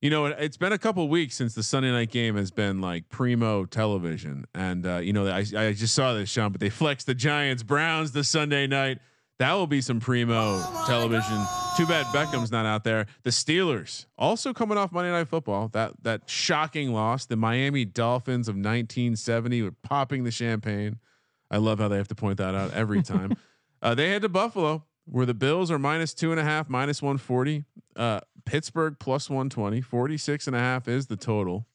you 0.00 0.08
know 0.08 0.24
it, 0.26 0.38
has 0.38 0.56
been 0.56 0.72
a 0.72 0.78
couple 0.78 1.06
weeks 1.08 1.34
since 1.34 1.54
the 1.54 1.62
Sunday 1.62 1.90
night 1.90 2.10
game 2.10 2.36
has 2.36 2.50
been 2.50 2.80
like 2.80 3.10
primo 3.10 3.66
television, 3.66 4.46
and 4.54 4.86
uh, 4.86 4.96
you 4.96 5.12
know 5.12 5.26
I 5.26 5.44
I 5.54 5.72
just 5.74 5.94
saw 5.94 6.14
this 6.14 6.30
Sean, 6.30 6.52
but 6.52 6.60
they 6.60 6.70
flexed 6.70 7.06
the 7.06 7.14
Giants 7.14 7.62
Browns 7.62 8.12
the 8.12 8.24
Sunday 8.24 8.66
night. 8.66 9.00
That 9.38 9.52
will 9.54 9.68
be 9.68 9.80
some 9.80 10.00
primo 10.00 10.60
television. 10.86 11.38
Too 11.76 11.86
bad 11.86 12.06
Beckham's 12.06 12.50
not 12.50 12.66
out 12.66 12.82
there. 12.82 13.06
The 13.22 13.30
Steelers 13.30 14.06
also 14.18 14.52
coming 14.52 14.76
off 14.76 14.90
Monday 14.90 15.12
Night 15.12 15.28
Football. 15.28 15.68
That 15.68 15.92
that 16.02 16.28
shocking 16.28 16.92
loss. 16.92 17.26
The 17.26 17.36
Miami 17.36 17.84
Dolphins 17.84 18.48
of 18.48 18.56
1970 18.56 19.62
were 19.62 19.70
popping 19.82 20.24
the 20.24 20.32
champagne. 20.32 20.98
I 21.50 21.58
love 21.58 21.78
how 21.78 21.86
they 21.88 21.96
have 21.96 22.08
to 22.08 22.16
point 22.16 22.38
that 22.38 22.54
out 22.54 22.74
every 22.74 23.02
time. 23.04 23.36
uh, 23.80 23.94
they 23.94 24.08
head 24.08 24.22
to 24.22 24.28
Buffalo 24.28 24.84
where 25.10 25.24
the 25.26 25.34
Bills 25.34 25.70
are 25.70 25.78
minus 25.78 26.12
two 26.12 26.30
and 26.32 26.40
a 26.40 26.44
half, 26.44 26.68
minus 26.68 27.00
140. 27.00 27.64
Uh, 27.96 28.20
Pittsburgh 28.44 28.96
plus 28.98 29.30
120. 29.30 29.80
46 29.80 30.46
and 30.46 30.56
a 30.56 30.58
half 30.58 30.88
is 30.88 31.06
the 31.06 31.16
total. 31.16 31.66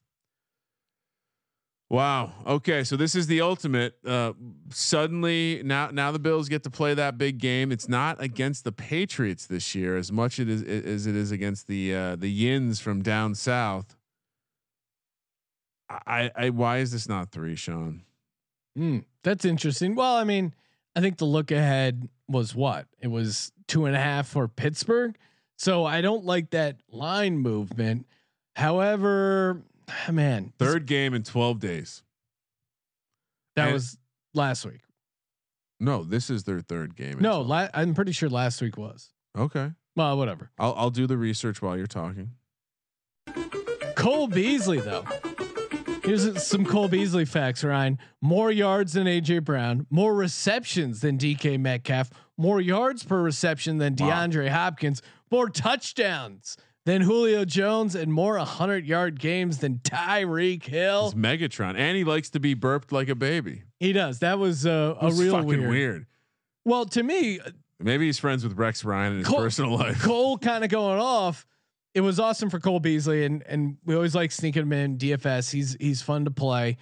Wow. 1.94 2.32
Okay, 2.44 2.82
so 2.82 2.96
this 2.96 3.14
is 3.14 3.28
the 3.28 3.40
ultimate. 3.40 3.94
Uh, 4.04 4.32
suddenly, 4.70 5.62
now 5.64 5.90
now 5.92 6.10
the 6.10 6.18
Bills 6.18 6.48
get 6.48 6.64
to 6.64 6.70
play 6.70 6.92
that 6.92 7.16
big 7.18 7.38
game. 7.38 7.70
It's 7.70 7.88
not 7.88 8.20
against 8.20 8.64
the 8.64 8.72
Patriots 8.72 9.46
this 9.46 9.76
year 9.76 9.96
as 9.96 10.10
much 10.10 10.40
it 10.40 10.48
is, 10.48 10.64
as 10.64 11.06
it 11.06 11.14
is 11.14 11.30
against 11.30 11.68
the 11.68 11.94
uh, 11.94 12.16
the 12.16 12.28
Yins 12.28 12.80
from 12.80 13.00
down 13.00 13.36
south. 13.36 13.94
I, 15.88 16.32
I 16.34 16.50
why 16.50 16.78
is 16.78 16.90
this 16.90 17.08
not 17.08 17.30
three, 17.30 17.54
Sean? 17.54 18.02
Mm, 18.76 19.04
that's 19.22 19.44
interesting. 19.44 19.94
Well, 19.94 20.16
I 20.16 20.24
mean, 20.24 20.52
I 20.96 21.00
think 21.00 21.18
the 21.18 21.26
look 21.26 21.52
ahead 21.52 22.08
was 22.28 22.56
what 22.56 22.88
it 22.98 23.08
was 23.08 23.52
two 23.68 23.84
and 23.84 23.94
a 23.94 24.00
half 24.00 24.26
for 24.26 24.48
Pittsburgh. 24.48 25.16
So 25.58 25.84
I 25.84 26.00
don't 26.00 26.24
like 26.24 26.50
that 26.50 26.78
line 26.90 27.38
movement. 27.38 28.08
However, 28.56 29.62
man, 30.10 30.52
third 30.58 30.86
game 30.86 31.14
in 31.14 31.22
12 31.22 31.58
days. 31.58 32.02
That 33.56 33.66
and 33.66 33.74
was 33.74 33.98
last 34.34 34.64
week. 34.64 34.80
No, 35.80 36.02
this 36.04 36.30
is 36.30 36.44
their 36.44 36.60
third 36.60 36.96
game. 36.96 37.18
No, 37.20 37.40
la- 37.40 37.68
I'm 37.74 37.94
pretty 37.94 38.12
sure 38.12 38.28
last 38.28 38.60
week 38.62 38.76
was. 38.76 39.10
Okay. 39.36 39.72
Well, 39.96 40.16
whatever. 40.16 40.50
I'll 40.58 40.74
I'll 40.76 40.90
do 40.90 41.06
the 41.06 41.16
research 41.16 41.62
while 41.62 41.76
you're 41.76 41.86
talking. 41.86 42.32
Cole 43.94 44.26
Beasley 44.26 44.80
though. 44.80 45.04
Here's 46.04 46.46
some 46.46 46.66
Cole 46.66 46.88
Beasley 46.88 47.24
facts, 47.24 47.64
Ryan. 47.64 47.98
More 48.20 48.50
yards 48.50 48.92
than 48.92 49.06
AJ 49.06 49.44
Brown, 49.44 49.86
more 49.88 50.14
receptions 50.14 51.00
than 51.00 51.16
DK 51.16 51.58
Metcalf, 51.58 52.10
more 52.36 52.60
yards 52.60 53.02
per 53.02 53.22
reception 53.22 53.78
than 53.78 53.94
DeAndre 53.94 54.46
wow. 54.46 54.52
Hopkins, 54.52 55.00
more 55.30 55.48
touchdowns 55.48 56.58
than 56.86 57.02
Julio 57.02 57.44
Jones, 57.44 57.94
and 57.94 58.12
more 58.12 58.36
100 58.36 58.86
yard 58.86 59.18
games 59.18 59.58
than 59.58 59.78
Tyreek 59.78 60.64
Hill. 60.64 61.06
It's 61.06 61.14
Megatron, 61.14 61.76
and 61.76 61.96
he 61.96 62.04
likes 62.04 62.30
to 62.30 62.40
be 62.40 62.54
burped 62.54 62.92
like 62.92 63.08
a 63.08 63.14
baby. 63.14 63.62
He 63.80 63.92
does. 63.92 64.20
That 64.20 64.38
was 64.38 64.66
uh, 64.66 64.96
a 65.00 65.12
real 65.12 65.32
fucking 65.32 65.48
weird. 65.48 65.68
weird. 65.68 66.06
Well, 66.64 66.86
to 66.86 67.02
me, 67.02 67.40
maybe 67.78 68.06
he's 68.06 68.18
friends 68.18 68.44
with 68.44 68.56
Rex 68.56 68.84
Ryan 68.84 69.12
in 69.12 69.18
his 69.18 69.28
Cole, 69.28 69.38
personal 69.38 69.76
life. 69.76 70.02
Cole 70.02 70.38
kind 70.38 70.64
of 70.64 70.70
going 70.70 71.00
off 71.00 71.46
it 71.94 72.00
was 72.00 72.18
awesome 72.18 72.50
for 72.50 72.58
Cole 72.58 72.80
Beasley, 72.80 73.24
and 73.24 73.42
and 73.46 73.78
we 73.84 73.94
always 73.94 74.14
like 74.14 74.32
sneaking 74.32 74.62
him 74.62 74.72
in 74.72 74.98
DFS. 74.98 75.50
He's 75.50 75.76
he's 75.80 76.02
fun 76.02 76.24
to 76.24 76.30
play, 76.30 76.76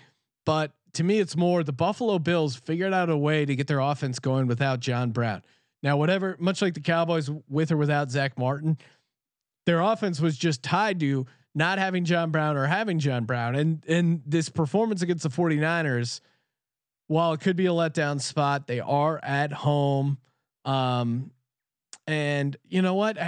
but 0.47 0.73
to 0.95 1.05
me, 1.05 1.20
it's 1.20 1.37
more 1.37 1.62
the 1.62 1.73
Buffalo 1.73 2.19
Bills 2.19 2.57
figured 2.57 2.93
out 2.93 3.09
a 3.11 3.16
way 3.16 3.45
to 3.45 3.55
get 3.55 3.66
their 3.66 3.81
offense 3.81 4.19
going 4.19 4.47
without 4.47 4.81
John 4.81 5.11
Brown. 5.11 5.43
Now, 5.83 5.97
whatever, 5.97 6.37
much 6.39 6.62
like 6.62 6.74
the 6.74 6.81
Cowboys 6.81 7.31
with 7.49 7.73
or 7.73 7.77
without 7.77 8.11
Zack 8.11 8.39
Martin, 8.39 8.79
their 9.67 9.81
offense 9.81 10.21
was 10.21 10.37
just 10.37 10.63
tied 10.63 11.01
to 11.01 11.27
not 11.55 11.79
having 11.79 12.05
John 12.05 12.31
Brown 12.31 12.57
or 12.57 12.67
having 12.67 12.99
John 12.99 13.25
Brown. 13.25 13.55
And 13.55 13.85
and 13.87 14.23
this 14.27 14.49
performance 14.49 15.03
against 15.03 15.23
the 15.23 15.29
49ers, 15.29 16.21
while 17.09 17.33
it 17.33 17.41
could 17.41 17.57
be 17.57 17.67
a 17.67 17.71
letdown 17.71 18.21
spot, 18.21 18.67
they 18.67 18.81
are 18.81 19.21
at 19.23 19.53
home. 19.53 20.19
Um, 20.65 21.31
and 22.07 22.57
you 22.69 22.83
know 22.83 22.95
what? 22.95 23.19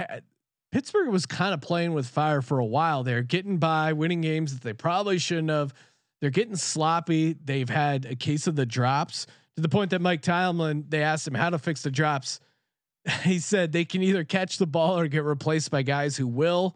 Pittsburgh 0.71 1.09
was 1.09 1.25
kind 1.25 1.53
of 1.53 1.61
playing 1.61 1.93
with 1.93 2.07
fire 2.07 2.41
for 2.41 2.59
a 2.59 2.65
while. 2.65 3.03
They're 3.03 3.21
getting 3.21 3.57
by, 3.57 3.93
winning 3.93 4.21
games 4.21 4.53
that 4.53 4.61
they 4.61 4.73
probably 4.73 5.19
shouldn't 5.19 5.49
have. 5.49 5.73
They're 6.19 6.29
getting 6.29 6.55
sloppy. 6.55 7.33
They've 7.33 7.69
had 7.69 8.05
a 8.05 8.15
case 8.15 8.47
of 8.47 8.55
the 8.55 8.65
drops 8.65 9.27
to 9.55 9.61
the 9.61 9.69
point 9.69 9.91
that 9.91 10.01
Mike 10.01 10.21
Tomlin, 10.21 10.85
they 10.89 11.01
asked 11.01 11.27
him 11.27 11.33
how 11.33 11.49
to 11.49 11.57
fix 11.57 11.81
the 11.83 11.91
drops. 11.91 12.39
He 13.23 13.39
said 13.39 13.71
they 13.71 13.85
can 13.85 14.01
either 14.01 14.23
catch 14.23 14.57
the 14.57 14.65
ball 14.65 14.97
or 14.97 15.07
get 15.07 15.23
replaced 15.23 15.69
by 15.71 15.83
guys 15.83 16.17
who 16.17 16.27
will. 16.27 16.75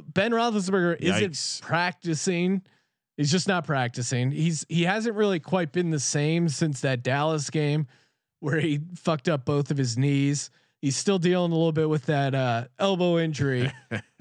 Ben 0.00 0.30
Roethlisberger 0.30 1.00
Yikes. 1.00 1.22
isn't 1.22 1.66
practicing. 1.66 2.62
He's 3.16 3.30
just 3.30 3.48
not 3.48 3.64
practicing. 3.64 4.30
He's 4.30 4.64
he 4.68 4.84
hasn't 4.84 5.16
really 5.16 5.40
quite 5.40 5.72
been 5.72 5.90
the 5.90 6.00
same 6.00 6.48
since 6.48 6.80
that 6.80 7.02
Dallas 7.02 7.50
game 7.50 7.86
where 8.40 8.58
he 8.58 8.80
fucked 8.96 9.28
up 9.28 9.44
both 9.44 9.70
of 9.70 9.76
his 9.76 9.96
knees. 9.96 10.50
He's 10.80 10.96
still 10.96 11.18
dealing 11.18 11.52
a 11.52 11.54
little 11.54 11.72
bit 11.72 11.88
with 11.88 12.06
that 12.06 12.34
uh, 12.34 12.64
elbow 12.78 13.18
injury. 13.18 13.72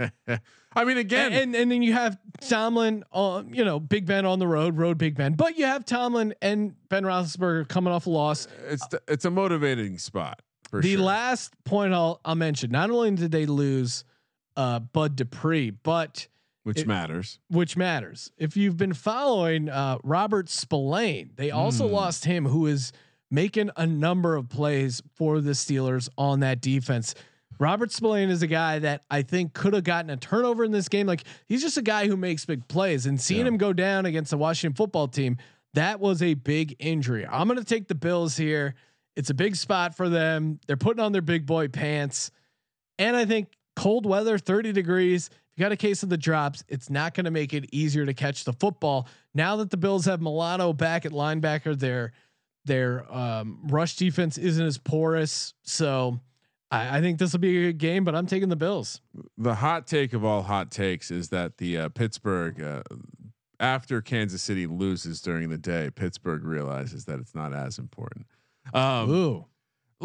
I 0.74 0.86
mean, 0.86 0.98
again, 0.98 1.32
and, 1.32 1.42
and, 1.42 1.56
and 1.56 1.72
then 1.72 1.82
you 1.82 1.94
have 1.94 2.20
Tomlin 2.40 3.04
on, 3.12 3.52
you 3.54 3.66
know, 3.66 3.80
Big 3.80 4.06
Ben 4.06 4.26
on 4.28 4.38
the 4.38 4.48
road, 4.48 4.78
road 4.78 5.00
Big 5.00 5.16
Ben, 5.16 5.34
but 5.34 5.58
you 5.58 5.66
have 5.66 5.86
Tomlin 5.86 6.36
and 6.42 6.76
Ben 6.88 7.04
Roethlisberger 7.04 7.68
coming 7.68 7.92
off 7.92 8.06
a 8.06 8.12
loss. 8.12 8.48
It's 8.70 8.86
the, 8.88 9.02
it's 9.08 9.26
a 9.26 9.32
motivating 9.32 9.98
spot. 9.98 10.42
The 10.72 10.94
sure. 10.94 11.00
last 11.00 11.54
point 11.64 11.94
I'll 11.94 12.22
I'll 12.24 12.36
mention: 12.36 12.72
not 12.72 12.90
only 12.90 13.12
did 13.12 13.32
they 13.32 13.46
lose 13.46 14.06
uh, 14.56 14.80
Bud 14.80 15.16
Dupree, 15.16 15.72
but 15.72 16.28
which 16.64 16.80
it, 16.80 16.88
matters. 16.88 17.40
Which 17.50 17.76
matters. 17.76 18.32
If 18.38 18.56
you've 18.56 18.78
been 18.78 18.94
following 18.94 19.70
uh, 19.70 19.98
Robert 20.04 20.50
Spillane, 20.50 21.32
they 21.36 21.52
also 21.52 21.88
mm. 21.88 21.92
lost 21.92 22.26
him, 22.26 22.46
who 22.46 22.68
is 22.68 22.92
making 23.30 23.72
a 23.78 23.88
number 23.88 24.36
of 24.36 24.50
plays 24.50 25.02
for 25.16 25.42
the 25.42 25.52
Steelers 25.52 26.10
on 26.18 26.42
that 26.42 26.62
defense. 26.62 27.16
Robert 27.60 27.92
Spillane 27.92 28.30
is 28.30 28.42
a 28.42 28.48
guy 28.48 28.80
that 28.80 29.04
I 29.10 29.22
think 29.22 29.54
could 29.54 29.74
have 29.74 29.84
gotten 29.84 30.10
a 30.10 30.18
turnover 30.18 30.64
in 30.64 30.72
this 30.72 30.90
game. 30.90 31.08
Like 31.08 31.24
he's 31.48 31.62
just 31.62 31.78
a 31.78 31.82
guy 31.82 32.08
who 32.08 32.18
makes 32.18 32.46
big 32.46 32.68
plays 32.68 33.06
and 33.06 33.22
seeing 33.22 33.42
yeah. 33.42 33.48
him 33.48 33.58
go 33.58 33.72
down 33.72 34.06
against 34.06 34.32
the 34.32 34.38
Washington 34.38 34.76
football 34.76 35.08
team, 35.08 35.38
that 35.74 36.00
was 36.00 36.22
a 36.22 36.34
big 36.34 36.76
injury. 36.80 37.26
I'm 37.26 37.48
going 37.48 37.60
to 37.60 37.66
take 37.66 37.88
the 37.88 37.96
Bills 37.96 38.36
here. 38.36 38.76
It's 39.16 39.30
a 39.30 39.34
big 39.34 39.56
spot 39.56 39.96
for 39.96 40.10
them. 40.10 40.60
They're 40.68 40.78
putting 40.78 41.04
on 41.04 41.12
their 41.12 41.22
big 41.22 41.46
boy 41.46 41.68
pants. 41.68 42.32
And 42.98 43.16
I 43.16 43.26
think 43.26 43.50
cold 43.76 44.06
weather, 44.06 44.38
30 44.38 44.72
degrees, 44.72 45.28
If 45.28 45.58
you 45.58 45.64
got 45.64 45.72
a 45.72 45.78
case 45.78 46.04
of 46.04 46.10
the 46.10 46.18
drops, 46.18 46.64
it's 46.68 46.90
not 46.90 47.14
going 47.14 47.26
to 47.26 47.32
make 47.32 47.54
it 47.54 47.66
easier 47.72 48.06
to 48.06 48.14
catch 48.14 48.44
the 48.44 48.54
football. 48.54 49.08
Now 49.34 49.58
that 49.58 49.70
the 49.70 49.78
Bills 49.78 50.06
have 50.06 50.22
Milano 50.22 50.74
back 50.74 51.06
at 51.06 51.12
linebacker, 51.12 51.78
their 51.78 52.14
their 52.66 53.12
um, 53.12 53.60
rush 53.68 53.96
defense 53.96 54.38
isn't 54.38 54.64
as 54.64 54.78
porous. 54.78 55.56
So 55.64 56.20
I, 56.70 56.98
I 56.98 57.02
think 57.02 57.20
this 57.20 57.34
will 57.34 57.40
be 57.40 57.58
a 57.58 57.72
good 57.72 57.80
game, 57.80 58.04
but 58.04 58.16
I'm 58.16 58.28
taking 58.28 58.50
the 58.50 58.56
Bills. 58.56 59.02
The 59.38 59.56
hot 59.56 59.88
take 59.88 60.14
of 60.14 60.24
all 60.24 60.44
hot 60.44 60.72
takes 60.72 61.12
is 61.12 61.30
that 61.30 61.58
the 61.58 61.78
uh, 61.78 61.90
Pittsburgh, 61.90 62.62
uh, 62.62 62.84
after 63.60 64.02
Kansas 64.02 64.42
City 64.42 64.68
loses 64.68 65.22
during 65.22 65.50
the 65.50 65.58
day, 65.58 65.90
Pittsburgh 65.90 66.44
realizes 66.44 67.06
that 67.06 67.20
it's 67.20 67.36
not 67.36 67.54
as 67.54 67.78
important. 67.78 68.26
Um, 68.74 69.10
Ooh. 69.10 69.46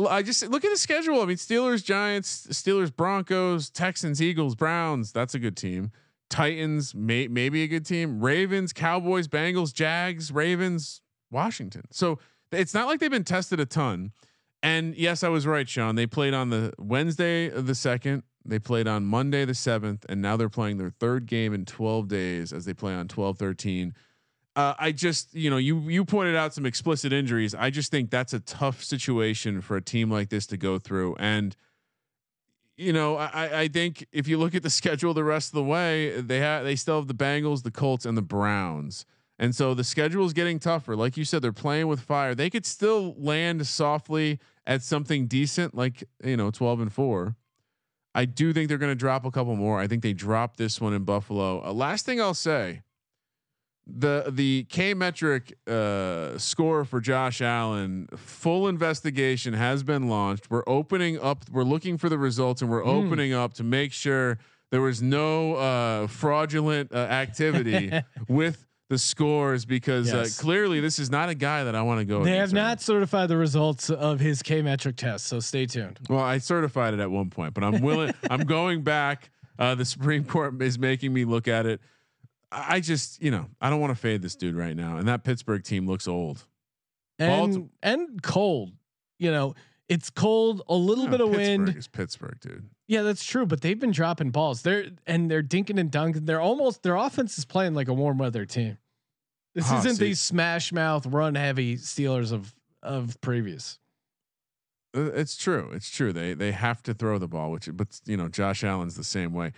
I 0.09 0.23
just 0.23 0.47
look 0.49 0.65
at 0.65 0.71
the 0.71 0.77
schedule. 0.77 1.23
I 1.23 1.25
mean, 1.25 1.37
Steelers, 1.37 1.83
Giants, 1.83 2.47
Steelers, 2.51 2.95
Broncos, 2.95 3.71
Texans, 3.71 4.21
Eagles, 4.21 4.55
Browns. 4.55 5.11
That's 5.13 5.35
a 5.35 5.39
good 5.39 5.57
team. 5.57 5.91
Titans, 6.29 6.95
may, 6.95 7.29
maybe 7.29 7.63
a 7.63 7.67
good 7.67 7.87
team. 7.87 8.21
Ravens, 8.21 8.73
Cowboys, 8.73 9.29
Bengals, 9.29 9.73
Jags, 9.73 10.31
Ravens, 10.31 11.01
Washington. 11.31 11.85
So 11.91 12.19
it's 12.53 12.75
not 12.75 12.87
like 12.87 13.01
they've 13.01 13.11
been 13.11 13.25
tested 13.25 13.61
a 13.61 13.67
ton. 13.67 14.13
And 14.63 14.97
yes, 14.97 15.23
I 15.23 15.29
was 15.29 15.47
right, 15.47 15.69
Sean. 15.69 15.95
They 15.95 16.07
played 16.07 16.35
on 16.35 16.51
the 16.51 16.73
Wednesday 16.79 17.49
of 17.51 17.67
the 17.67 17.75
second. 17.75 18.25
They 18.45 18.59
played 18.59 18.87
on 18.87 19.05
Monday 19.05 19.45
the 19.45 19.55
seventh, 19.55 20.07
and 20.09 20.23
now 20.23 20.37
they're 20.37 20.49
playing 20.49 20.79
their 20.79 20.91
third 20.91 21.27
game 21.27 21.53
in 21.53 21.65
12 21.65 22.09
days 22.09 22.53
as 22.53 22.65
they 22.65 22.75
play 22.75 22.95
on 22.95 23.09
12 23.09 23.39
13. 23.39 23.95
Uh, 24.57 24.75
I 24.79 24.91
just, 24.91 25.35
you 25.35 25.51
know, 25.51 25.59
you 25.59 25.79
you 25.81 26.05
pointed 26.07 26.35
out 26.35 26.55
some 26.55 26.65
explicit 26.65 27.13
injuries. 27.13 27.55
I 27.55 27.69
just 27.69 27.91
think 27.91 28.11
that's 28.11 28.33
a 28.33 28.41
tough 28.41 28.83
situation 28.83 29.61
for 29.61 29.77
a 29.77 29.83
team 29.83 30.11
like 30.11 30.31
this 30.31 30.47
to 30.47 30.57
go 30.57 30.79
through. 30.79 31.15
And 31.19 31.55
you 32.79 32.93
know, 32.93 33.17
I, 33.17 33.61
I 33.61 33.69
think 33.69 34.07
if 34.13 34.27
you 34.29 34.39
look 34.39 34.55
at 34.55 34.63
the 34.63 34.71
schedule 34.81 35.15
the 35.15 35.25
rest 35.25 35.51
of 35.51 35.55
the 35.55 35.65
way, 35.65 36.21
they 36.21 36.39
have 36.41 36.65
they 36.65 36.75
still 36.75 36.97
have 36.97 37.07
the 37.07 37.15
Bengals, 37.15 37.63
the 37.63 37.71
Colts, 37.71 38.07
and 38.07 38.17
the 38.17 38.23
Browns. 38.23 39.05
And 39.39 39.55
so 39.55 39.75
the 39.75 39.85
schedule 39.85 40.25
is 40.25 40.33
getting 40.33 40.59
tougher. 40.59 40.97
Like 40.97 41.19
you 41.19 41.25
said, 41.27 41.43
they're 41.43 41.53
playing 41.53 41.89
with 41.89 42.01
fire. 42.01 42.35
They 42.35 42.49
could 42.49 42.65
still 42.65 43.15
land 43.19 43.67
softly 43.67 44.41
at 44.67 44.83
something 44.83 45.27
decent, 45.27 45.75
like 45.75 46.05
you 46.25 46.39
know, 46.39 46.51
twelve 46.51 46.81
and 46.81 46.91
four. 46.91 47.37
I 48.15 48.25
do 48.25 48.55
think 48.55 48.71
they're 48.71 48.79
going 48.79 48.93
to 48.93 48.95
drop 48.95 49.27
a 49.27 49.31
couple 49.31 49.55
more. 49.57 49.79
I 49.79 49.87
think 49.87 50.03
they 50.03 50.15
dropped 50.15 50.57
this 50.57 50.81
one 50.81 50.95
in 50.95 51.05
Buffalo. 51.05 51.63
Uh, 51.63 51.75
last 51.75 52.07
thing 52.07 52.19
I'll 52.19 52.33
say, 52.33 52.81
the 53.87 54.25
the 54.29 54.65
K 54.69 54.95
metric 54.95 55.57
uh, 55.67 56.37
score 56.39 56.85
for 56.85 57.01
Josh 57.01 57.41
Allen, 57.41 58.09
full 58.17 58.67
investigation 58.69 59.55
has 59.55 59.83
been 59.83 60.09
launched. 60.09 60.51
We're 60.51 60.65
opening 60.67 61.21
up. 61.21 61.45
We're 61.51 61.63
looking 61.63 61.97
for 61.99 62.09
the 62.09 62.19
results, 62.19 62.63
and 62.63 62.71
we're 62.71 62.83
Mm. 62.83 63.07
opening 63.07 63.33
up 63.33 63.55
to 63.55 63.65
make 63.65 63.93
sure 63.93 64.39
there 64.73 64.81
was 64.83 65.01
no 65.03 65.55
uh, 65.55 66.07
fraudulent 66.09 66.93
uh, 66.93 66.97
activity 66.97 67.93
with 68.29 68.67
the 68.89 68.99
scores 68.99 69.65
because 69.65 70.13
Yes. 70.13 70.39
uh, 70.39 70.43
clearly 70.43 70.81
this 70.81 70.99
is 70.99 71.11
not 71.11 71.29
a 71.29 71.35
guy 71.35 71.65
that 71.65 71.75
I 71.75 71.83
want 71.83 71.99
to 72.01 72.05
go. 72.05 72.25
They 72.25 72.37
have 72.39 72.53
not 72.53 72.81
certified 72.81 73.29
the 73.29 73.37
results 73.37 73.91
of 73.91 74.19
his 74.21 74.43
K 74.43 74.63
metric 74.63 74.97
test, 74.97 75.27
so 75.27 75.39
stay 75.41 75.67
tuned. 75.67 76.01
well, 76.09 76.21
I 76.21 76.39
certified 76.39 76.95
it 76.95 77.01
at 77.01 77.11
one 77.11 77.31
point, 77.31 77.55
but 77.55 77.63
I'm 77.63 77.81
willing. 77.83 78.13
I'm 78.31 78.45
going 78.45 78.83
back. 78.83 79.31
Uh, 79.59 79.75
the 79.75 79.85
Supreme 79.85 80.25
Court 80.25 80.61
is 80.61 80.79
making 80.79 81.13
me 81.15 81.25
look 81.25 81.49
at 81.49 81.65
it. 81.67 81.81
I 82.53 82.81
just, 82.81 83.23
you 83.23 83.31
know, 83.31 83.47
I 83.61 83.71
don't 83.71 83.81
want 83.81 83.91
to 83.91 84.01
fade 84.01 84.23
this 84.23 84.37
dude 84.37 84.55
right 84.55 84.77
now, 84.77 84.97
and 84.99 85.09
that 85.09 85.25
Pittsburgh 85.25 85.63
team 85.65 85.87
looks 85.87 86.07
old. 86.07 86.47
And 87.19 87.71
and 87.83 88.23
cold. 88.23 88.73
You 89.19 89.31
know, 89.31 89.55
it's 89.89 90.11
cold, 90.11 90.63
a 90.69 90.75
little 90.75 91.09
bit 91.09 91.21
of 91.21 91.31
Pittsburgh 91.33 91.61
wind. 91.67 91.77
is 91.77 91.89
Pittsburgh, 91.89 92.39
dude. 92.41 92.69
Yeah, 92.89 93.03
that's 93.03 93.25
true. 93.25 93.47
But 93.47 93.63
they've 93.63 93.79
been 93.79 93.91
dropping 93.91 94.31
balls. 94.31 94.63
They're 94.63 94.87
and 95.07 95.31
they're 95.31 95.43
dinking 95.43 95.81
and 95.81 95.91
dunking. 95.91 96.25
They're 96.27 96.41
almost 96.41 96.83
their 96.83 96.95
offense 96.97 97.37
is 97.39 97.45
playing 97.45 97.75
like 97.75 97.89
a 97.89 97.95
warm 97.95 98.19
weather 98.19 98.45
team. 98.45 98.79
This 99.55 99.65
Ah, 99.71 99.79
isn't 99.79 99.97
see. 99.97 100.09
the 100.09 100.15
smash 100.15 100.71
mouth 100.73 101.07
run 101.07 101.35
heavy 101.35 101.77
Steelers 101.77 102.31
of 102.33 102.55
of 102.83 103.19
previous. 103.23 103.79
Uh, 104.95 105.11
It's 105.15 105.37
true. 105.37 105.71
It's 105.73 105.91
true. 105.91 106.13
They 106.13 106.35
they 106.35 106.53
have 106.53 106.83
to 106.85 106.95
throw 106.95 107.19
the 107.19 107.27
ball, 107.29 107.51
which 107.51 107.69
but 107.73 108.01
you 108.05 108.17
know 108.19 108.29
Josh 108.29 108.63
Allen's 108.63 108.97
the 108.97 109.05
same 109.05 109.33
way. 109.33 109.53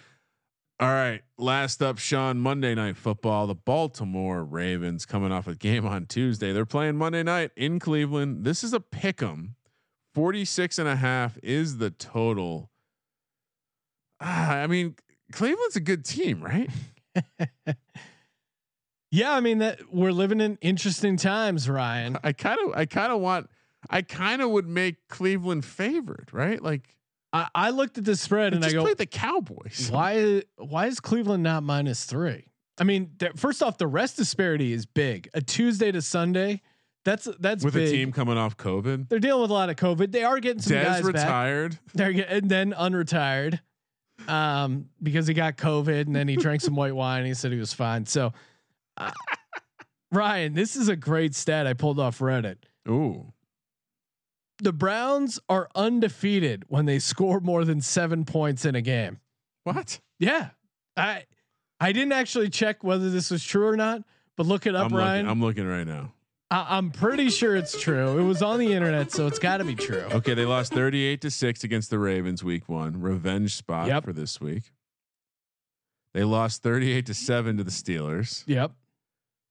All 0.80 0.88
right, 0.88 1.22
last 1.36 1.82
up, 1.82 1.98
Sean. 1.98 2.38
Monday 2.38 2.72
night 2.74 2.96
football. 2.96 3.48
The 3.48 3.54
Baltimore 3.56 4.44
Ravens 4.44 5.06
coming 5.06 5.32
off 5.32 5.48
a 5.48 5.56
game 5.56 5.84
on 5.84 6.06
Tuesday. 6.06 6.52
They're 6.52 6.64
playing 6.64 6.96
Monday 6.96 7.24
night 7.24 7.50
in 7.56 7.80
Cleveland. 7.80 8.44
This 8.44 8.62
is 8.62 8.72
a 8.72 8.78
pick 8.78 9.20
'em. 9.20 9.56
46 10.14 10.78
and 10.78 10.88
a 10.88 10.94
half 10.96 11.36
is 11.42 11.78
the 11.78 11.90
total. 11.90 12.70
Ah, 14.20 14.56
I 14.58 14.66
mean, 14.68 14.94
Cleveland's 15.32 15.76
a 15.76 15.80
good 15.80 16.04
team, 16.04 16.42
right? 16.42 16.70
Yeah, 19.10 19.32
I 19.32 19.40
mean 19.40 19.58
that 19.58 19.80
we're 19.92 20.12
living 20.12 20.40
in 20.40 20.58
interesting 20.60 21.16
times, 21.16 21.68
Ryan. 21.68 22.18
I 22.22 22.32
kind 22.32 22.58
of 22.60 22.74
I 22.76 22.84
kind 22.84 23.10
of 23.12 23.20
want 23.20 23.48
I 23.88 24.02
kind 24.02 24.42
of 24.42 24.50
would 24.50 24.68
make 24.68 25.08
Cleveland 25.08 25.64
favored, 25.64 26.28
right? 26.32 26.62
Like 26.62 26.94
I, 27.32 27.48
I 27.54 27.70
looked 27.70 27.98
at 27.98 28.04
this 28.04 28.20
spread 28.20 28.54
and 28.54 28.64
I 28.64 28.70
just 28.70 28.86
go, 28.86 28.94
the 28.94 29.06
Cowboys. 29.06 29.88
why 29.90 30.42
why 30.56 30.86
is 30.86 31.00
Cleveland 31.00 31.42
not 31.42 31.62
minus 31.62 32.04
three? 32.04 32.46
I 32.80 32.84
mean, 32.84 33.10
th- 33.18 33.32
first 33.36 33.62
off, 33.62 33.76
the 33.76 33.86
rest 33.86 34.16
disparity 34.16 34.72
is 34.72 34.86
big. 34.86 35.28
A 35.34 35.40
Tuesday 35.40 35.90
to 35.92 36.00
Sunday, 36.00 36.62
that's 37.04 37.28
that's 37.40 37.64
with 37.64 37.74
big. 37.74 37.88
a 37.88 37.90
team 37.90 38.12
coming 38.12 38.38
off 38.38 38.56
COVID. 38.56 39.08
They're 39.08 39.18
dealing 39.18 39.42
with 39.42 39.50
a 39.50 39.54
lot 39.54 39.68
of 39.68 39.76
COVID. 39.76 40.12
They 40.12 40.24
are 40.24 40.38
getting 40.40 40.62
some 40.62 40.76
Dez 40.76 40.84
guys 40.84 41.02
back. 41.02 41.14
retired. 41.14 41.78
They're 41.94 42.12
get, 42.12 42.28
and 42.28 42.48
then 42.48 42.72
unretired, 42.72 43.60
um, 44.26 44.86
because 45.02 45.26
he 45.26 45.34
got 45.34 45.56
COVID 45.56 46.02
and 46.02 46.14
then 46.14 46.28
he 46.28 46.36
drank 46.36 46.60
some 46.60 46.76
white 46.76 46.94
wine. 46.94 47.18
And 47.18 47.26
he 47.26 47.34
said 47.34 47.52
he 47.52 47.58
was 47.58 47.72
fine. 47.72 48.06
So, 48.06 48.32
uh, 48.96 49.10
Ryan, 50.12 50.54
this 50.54 50.76
is 50.76 50.88
a 50.88 50.96
great 50.96 51.34
stat 51.34 51.66
I 51.66 51.74
pulled 51.74 51.98
off 52.00 52.18
Reddit. 52.20 52.58
Ooh, 52.88 53.32
The 54.62 54.72
Browns 54.72 55.38
are 55.48 55.68
undefeated 55.74 56.64
when 56.68 56.86
they 56.86 56.98
score 56.98 57.40
more 57.40 57.64
than 57.64 57.80
seven 57.80 58.24
points 58.24 58.64
in 58.64 58.74
a 58.74 58.80
game. 58.82 59.20
what? 59.64 60.00
Yeah, 60.18 60.50
I 60.96 61.24
I 61.80 61.92
didn't 61.92 62.12
actually 62.12 62.50
check 62.50 62.82
whether 62.82 63.08
this 63.10 63.30
was 63.30 63.44
true 63.44 63.66
or 63.68 63.76
not, 63.76 64.02
but 64.36 64.46
look 64.46 64.66
it 64.66 64.74
up, 64.74 64.86
I'm 64.90 64.96
Ryan. 64.96 65.26
looking. 65.26 65.30
I'm 65.30 65.40
looking 65.40 65.66
right 65.68 65.86
now. 65.86 66.12
I, 66.50 66.76
I'm 66.78 66.90
pretty 66.90 67.28
sure 67.30 67.54
it's 67.54 67.80
true. 67.80 68.18
It 68.18 68.22
was 68.24 68.42
on 68.42 68.58
the 68.58 68.72
internet, 68.72 69.12
so 69.12 69.26
it's 69.28 69.38
got 69.38 69.58
to 69.58 69.64
be 69.64 69.74
true. 69.76 70.06
Okay, 70.10 70.34
they 70.34 70.44
lost 70.46 70.72
38 70.72 71.20
to 71.20 71.30
six 71.30 71.62
against 71.62 71.90
the 71.90 71.98
Ravens 71.98 72.42
week 72.42 72.68
one. 72.68 73.00
Revenge 73.00 73.54
spot 73.54 73.86
Yep. 73.86 74.04
for 74.04 74.12
this 74.12 74.40
week. 74.40 74.72
They 76.14 76.24
lost 76.24 76.62
38 76.62 77.06
to 77.06 77.14
seven 77.14 77.58
to 77.58 77.64
the 77.64 77.70
Steelers. 77.70 78.42
Yep. 78.46 78.72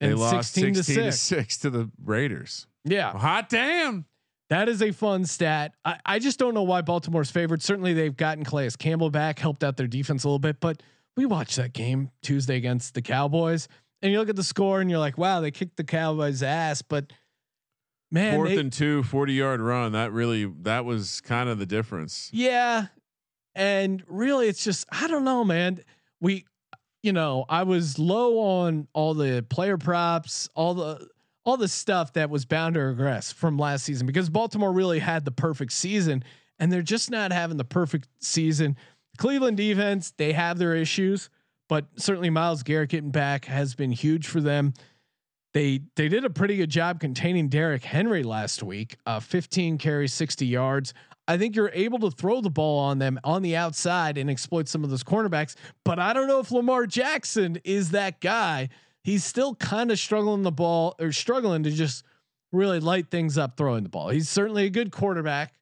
They 0.02 0.08
And 0.10 0.20
lost 0.20 0.54
16 0.54 0.74
to 0.74 0.84
16 0.84 1.06
to 1.06 1.12
six. 1.12 1.22
six 1.22 1.58
to 1.60 1.70
the 1.70 1.90
Raiders. 2.04 2.68
Yeah. 2.84 3.12
Hot 3.12 3.48
damn. 3.48 4.06
That 4.50 4.70
is 4.70 4.82
a 4.82 4.92
fun 4.92 5.26
stat. 5.26 5.74
I, 5.84 6.00
I 6.06 6.20
just 6.20 6.40
don't 6.40 6.54
know 6.54 6.64
why 6.64 6.82
Baltimore's 6.82 7.30
favored. 7.32 7.62
Certainly, 7.62 7.94
they've 7.94 8.16
gotten 8.16 8.44
Calais 8.46 8.70
Campbell 8.80 9.10
back, 9.10 9.40
helped 9.40 9.64
out 9.64 9.76
their 9.78 9.88
defense 9.88 10.24
a 10.24 10.28
little 10.28 10.40
bit. 10.40 10.60
But 10.60 10.82
we 11.18 11.26
watched 11.26 11.58
that 11.58 11.74
game 11.74 12.12
Tuesday 12.22 12.56
against 12.56 12.94
the 12.94 13.02
Cowboys, 13.02 13.68
and 14.02 14.12
you 14.12 14.20
look 14.20 14.30
at 14.30 14.36
the 14.38 14.44
score 14.44 14.80
and 14.80 14.90
you're 14.90 15.00
like, 15.00 15.18
wow, 15.18 15.42
they 15.42 15.52
kicked 15.52 15.76
the 15.78 15.84
Cowboys' 15.84 16.44
ass. 16.44 16.82
But 16.82 17.12
man, 18.12 18.36
Fourth 18.36 18.50
they- 18.52 18.58
and 18.58 18.72
two, 18.72 19.04
40 19.04 19.34
yard 19.34 19.60
run. 19.60 19.92
That 19.92 20.12
really 20.14 20.46
that 20.62 20.86
was 20.86 21.20
kind 21.22 21.50
of 21.50 21.60
the 21.60 21.66
difference. 21.66 22.30
yeah, 22.32 22.88
and 23.56 24.04
really, 24.08 24.48
it's 24.48 24.64
just 24.64 24.86
I 24.92 25.08
don't 25.08 25.26
know, 25.26 25.44
man. 25.44 25.82
We, 26.22 26.46
you 27.04 27.12
know, 27.12 27.46
I 27.50 27.64
was 27.64 28.00
low 28.00 28.40
on 28.40 28.88
all 28.94 29.14
the 29.14 29.46
player 29.50 29.78
props, 29.78 30.48
all 30.56 30.74
the 30.74 31.08
all 31.48 31.56
the 31.56 31.68
stuff 31.68 32.12
that 32.12 32.30
was 32.30 32.44
bound 32.44 32.76
to 32.76 32.82
regress 32.82 33.32
from 33.32 33.58
last 33.58 33.86
season 33.86 34.06
because 34.06 34.30
Baltimore 34.30 34.74
really 34.74 35.00
had 35.00 35.24
the 35.24 35.32
perfect 35.32 35.72
season 35.72 36.22
and 36.60 36.72
they're 36.74 36.82
just 36.82 37.10
not 37.10 37.32
having 37.32 37.56
the 37.56 37.64
perfect 37.64 38.10
season. 38.20 38.76
Cleveland 39.18 39.56
defense, 39.56 40.14
they 40.18 40.34
have 40.34 40.58
their 40.58 40.76
issues, 40.76 41.30
but 41.70 41.86
certainly 41.96 42.30
Myles 42.30 42.64
Garrett 42.64 42.90
getting 42.90 43.12
back 43.12 43.46
has 43.46 43.76
been 43.76 43.94
huge 43.94 44.28
for 44.28 44.42
them. 44.42 44.74
They 45.54 45.80
they 45.96 46.10
did 46.10 46.26
a 46.26 46.30
pretty 46.30 46.58
good 46.58 46.70
job 46.70 47.00
containing 47.00 47.48
Derrick 47.48 47.86
Henry 47.86 48.24
last 48.24 48.62
week. 48.62 48.98
Uh, 49.06 49.22
15 49.22 49.78
carries, 49.78 50.14
60 50.14 50.46
yards. 50.46 50.94
I 51.30 51.38
think 51.38 51.56
you're 51.56 51.72
able 51.74 52.00
to 52.00 52.12
throw 52.12 52.42
the 52.42 52.50
ball 52.50 52.80
on 52.80 53.00
them 53.00 53.20
on 53.24 53.42
the 53.42 53.56
outside 53.56 54.18
and 54.18 54.30
exploit 54.30 54.68
some 54.68 54.84
of 54.84 54.90
those 54.90 55.04
cornerbacks. 55.04 55.56
But 55.86 55.98
I 55.98 56.12
don't 56.12 56.28
know 56.28 56.40
if 56.40 56.52
Lamar 56.52 56.86
Jackson 56.86 57.58
is 57.64 57.92
that 57.92 58.20
guy. 58.20 58.68
He's 59.08 59.24
still 59.24 59.56
kind 59.56 59.90
of 59.90 59.98
struggling 59.98 60.42
the 60.42 60.52
ball 60.52 60.94
or 61.00 61.14
struggling 61.14 61.64
to 61.64 61.72
just 61.72 62.04
really 62.52 62.82
light 62.82 63.10
things 63.10 63.38
up 63.38 63.56
throwing 63.56 63.84
the 63.84 63.90
ball. 63.90 64.10
He's 64.10 64.28
certainly 64.28 64.66
a 64.66 64.70
good 64.70 64.92
quarterback. 64.92 65.54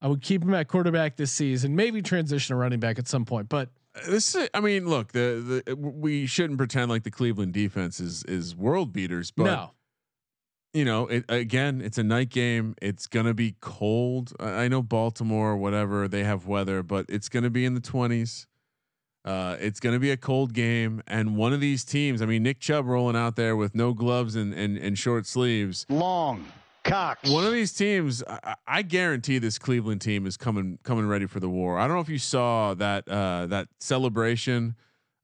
I 0.00 0.08
would 0.08 0.22
keep 0.22 0.42
him 0.42 0.54
at 0.54 0.68
quarterback 0.68 1.14
this 1.14 1.30
season, 1.30 1.76
maybe 1.76 2.00
transition 2.00 2.54
to 2.54 2.58
running 2.58 2.80
back 2.80 2.98
at 2.98 3.06
some 3.06 3.26
point. 3.26 3.50
But 3.50 3.68
uh, 3.94 4.08
This 4.08 4.34
is, 4.34 4.48
I 4.54 4.60
mean, 4.60 4.88
look, 4.88 5.12
the 5.12 5.62
the 5.66 5.76
we 5.76 6.24
shouldn't 6.24 6.56
pretend 6.56 6.90
like 6.90 7.02
the 7.02 7.10
Cleveland 7.10 7.52
defense 7.52 8.00
is 8.00 8.22
is 8.24 8.56
world 8.56 8.94
beaters, 8.94 9.32
but 9.32 9.44
no, 9.44 9.70
you 10.72 10.86
know, 10.86 11.08
it, 11.08 11.26
again, 11.28 11.82
it's 11.82 11.98
a 11.98 12.02
night 12.02 12.30
game. 12.30 12.74
It's 12.80 13.06
gonna 13.06 13.34
be 13.34 13.54
cold. 13.60 14.32
I 14.40 14.64
I 14.64 14.68
know 14.68 14.80
Baltimore, 14.80 15.58
whatever 15.58 16.08
they 16.08 16.24
have 16.24 16.46
weather, 16.46 16.82
but 16.82 17.04
it's 17.10 17.28
gonna 17.28 17.50
be 17.50 17.66
in 17.66 17.74
the 17.74 17.80
twenties. 17.82 18.46
Uh, 19.24 19.56
it's 19.60 19.80
going 19.80 19.94
to 19.94 19.98
be 20.00 20.10
a 20.10 20.16
cold 20.16 20.54
game, 20.54 21.02
and 21.06 21.36
one 21.36 21.52
of 21.52 21.60
these 21.60 21.84
teams. 21.84 22.22
I 22.22 22.26
mean, 22.26 22.42
Nick 22.42 22.60
Chubb 22.60 22.86
rolling 22.86 23.16
out 23.16 23.36
there 23.36 23.56
with 23.56 23.74
no 23.74 23.92
gloves 23.92 24.36
and 24.36 24.54
and, 24.54 24.78
and 24.78 24.98
short 24.98 25.26
sleeves. 25.26 25.84
Long 25.88 26.46
Cox. 26.84 27.28
One 27.30 27.44
of 27.44 27.52
these 27.52 27.72
teams, 27.72 28.22
I, 28.24 28.54
I, 28.66 28.82
guarantee 28.82 29.38
this 29.38 29.58
Cleveland 29.58 30.00
team 30.00 30.26
is 30.26 30.36
coming 30.36 30.78
coming 30.82 31.06
ready 31.06 31.26
for 31.26 31.40
the 31.40 31.48
war. 31.48 31.78
I 31.78 31.86
don't 31.86 31.96
know 31.96 32.00
if 32.00 32.08
you 32.08 32.18
saw 32.18 32.74
that 32.74 33.08
uh, 33.08 33.46
that 33.46 33.68
celebration 33.78 34.74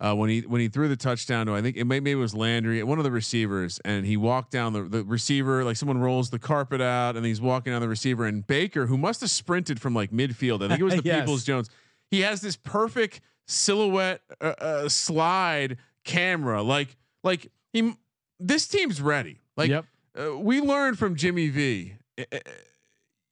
uh, 0.01 0.15
when 0.15 0.29
he 0.29 0.41
when 0.41 0.61
he 0.61 0.69
threw 0.69 0.89
the 0.89 0.97
touchdown 0.97 1.47
to 1.47 1.55
I 1.55 1.63
think 1.63 1.77
it 1.77 1.85
may, 1.85 2.01
maybe 2.01 2.13
it 2.13 2.17
was 2.17 2.35
Landry, 2.35 2.83
one 2.83 2.99
of 2.99 3.05
the 3.05 3.11
receivers, 3.11 3.81
and 3.85 4.05
he 4.05 4.17
walked 4.17 4.51
down 4.51 4.73
the 4.73 4.83
the 4.83 5.05
receiver 5.05 5.65
like 5.65 5.77
someone 5.77 5.99
rolls 5.99 6.31
the 6.31 6.39
carpet 6.39 6.81
out, 6.81 7.17
and 7.17 7.25
he's 7.25 7.41
walking 7.41 7.73
down 7.73 7.81
the 7.81 7.89
receiver, 7.89 8.27
and 8.27 8.47
Baker, 8.47 8.87
who 8.87 8.99
must 8.99 9.21
have 9.21 9.31
sprinted 9.31 9.81
from 9.81 9.95
like 9.95 10.11
midfield, 10.11 10.63
I 10.63 10.69
think 10.69 10.81
it 10.81 10.85
was 10.85 10.95
the 11.03 11.03
yes. 11.05 11.21
Peoples-Jones. 11.21 11.71
He 12.11 12.21
has 12.21 12.41
this 12.41 12.57
perfect 12.57 13.21
silhouette 13.47 14.21
uh, 14.41 14.55
uh, 14.59 14.89
slide 14.89 15.79
camera, 16.05 16.63
like 16.63 16.97
like 17.23 17.51
he. 17.73 17.95
This 18.41 18.67
team's 18.67 19.01
ready. 19.01 19.41
Like 19.57 19.71
yep 19.71 19.87
uh, 20.19 20.39
we 20.39 20.61
learned 20.61 20.99
from 20.99 21.17
Jimmy 21.17 21.49
V. 21.49 21.95
Uh, 22.19 22.25
uh, 22.33 22.39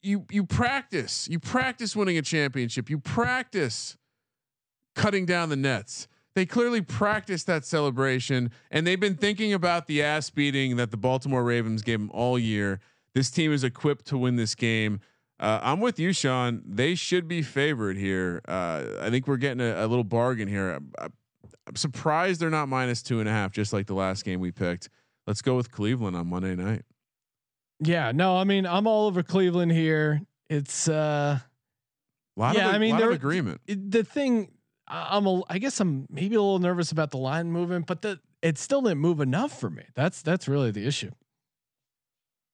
you 0.02 0.26
you 0.30 0.44
practice. 0.44 1.28
You 1.28 1.38
practice 1.38 1.94
winning 1.94 2.18
a 2.18 2.22
championship. 2.22 2.90
You 2.90 2.98
practice 2.98 3.96
cutting 4.94 5.26
down 5.26 5.48
the 5.48 5.56
nets. 5.56 6.08
They 6.34 6.46
clearly 6.46 6.80
practiced 6.80 7.46
that 7.46 7.64
celebration, 7.64 8.50
and 8.70 8.86
they've 8.86 8.98
been 8.98 9.16
thinking 9.16 9.52
about 9.52 9.86
the 9.86 10.02
ass 10.02 10.30
beating 10.30 10.76
that 10.76 10.90
the 10.90 10.96
Baltimore 10.96 11.44
Ravens 11.44 11.82
gave 11.82 12.00
them 12.00 12.10
all 12.12 12.38
year. 12.38 12.80
This 13.14 13.30
team 13.30 13.52
is 13.52 13.62
equipped 13.62 14.06
to 14.06 14.18
win 14.18 14.36
this 14.36 14.54
game. 14.54 15.00
Uh, 15.42 15.58
I'm 15.60 15.80
with 15.80 15.98
you, 15.98 16.12
Sean. 16.12 16.62
They 16.64 16.94
should 16.94 17.26
be 17.26 17.42
favored 17.42 17.96
here. 17.96 18.40
Uh, 18.46 18.84
I 19.00 19.10
think 19.10 19.26
we're 19.26 19.36
getting 19.38 19.60
a, 19.60 19.84
a 19.84 19.86
little 19.88 20.04
bargain 20.04 20.46
here. 20.46 20.70
I'm, 20.70 20.92
I'm 21.66 21.74
surprised 21.74 22.40
they're 22.40 22.48
not 22.48 22.68
minus 22.68 23.02
two 23.02 23.18
and 23.18 23.28
a 23.28 23.32
half, 23.32 23.50
just 23.50 23.72
like 23.72 23.86
the 23.86 23.94
last 23.94 24.24
game 24.24 24.38
we 24.38 24.52
picked. 24.52 24.88
Let's 25.26 25.42
go 25.42 25.56
with 25.56 25.72
Cleveland 25.72 26.16
on 26.16 26.28
Monday 26.28 26.54
night. 26.54 26.82
Yeah, 27.80 28.12
no, 28.12 28.36
I 28.36 28.44
mean 28.44 28.66
I'm 28.66 28.86
all 28.86 29.08
over 29.08 29.24
Cleveland 29.24 29.72
here. 29.72 30.22
It's 30.48 30.88
uh, 30.88 31.40
a 32.36 32.40
lot 32.40 32.54
yeah, 32.54 32.68
of, 32.68 32.74
I 32.76 32.78
mean, 32.78 32.92
lot 32.92 33.02
of 33.02 33.10
agreement. 33.10 33.60
The 33.66 34.04
thing, 34.04 34.52
I'm 34.86 35.26
a, 35.26 35.42
I 35.48 35.58
guess 35.58 35.80
I'm 35.80 36.06
maybe 36.08 36.36
a 36.36 36.40
little 36.40 36.60
nervous 36.60 36.92
about 36.92 37.10
the 37.10 37.18
line 37.18 37.50
movement, 37.50 37.86
but 37.86 38.02
the 38.02 38.20
it 38.42 38.58
still 38.58 38.82
didn't 38.82 38.98
move 38.98 39.20
enough 39.20 39.58
for 39.58 39.70
me. 39.70 39.82
That's 39.96 40.22
that's 40.22 40.46
really 40.46 40.70
the 40.70 40.86
issue. 40.86 41.10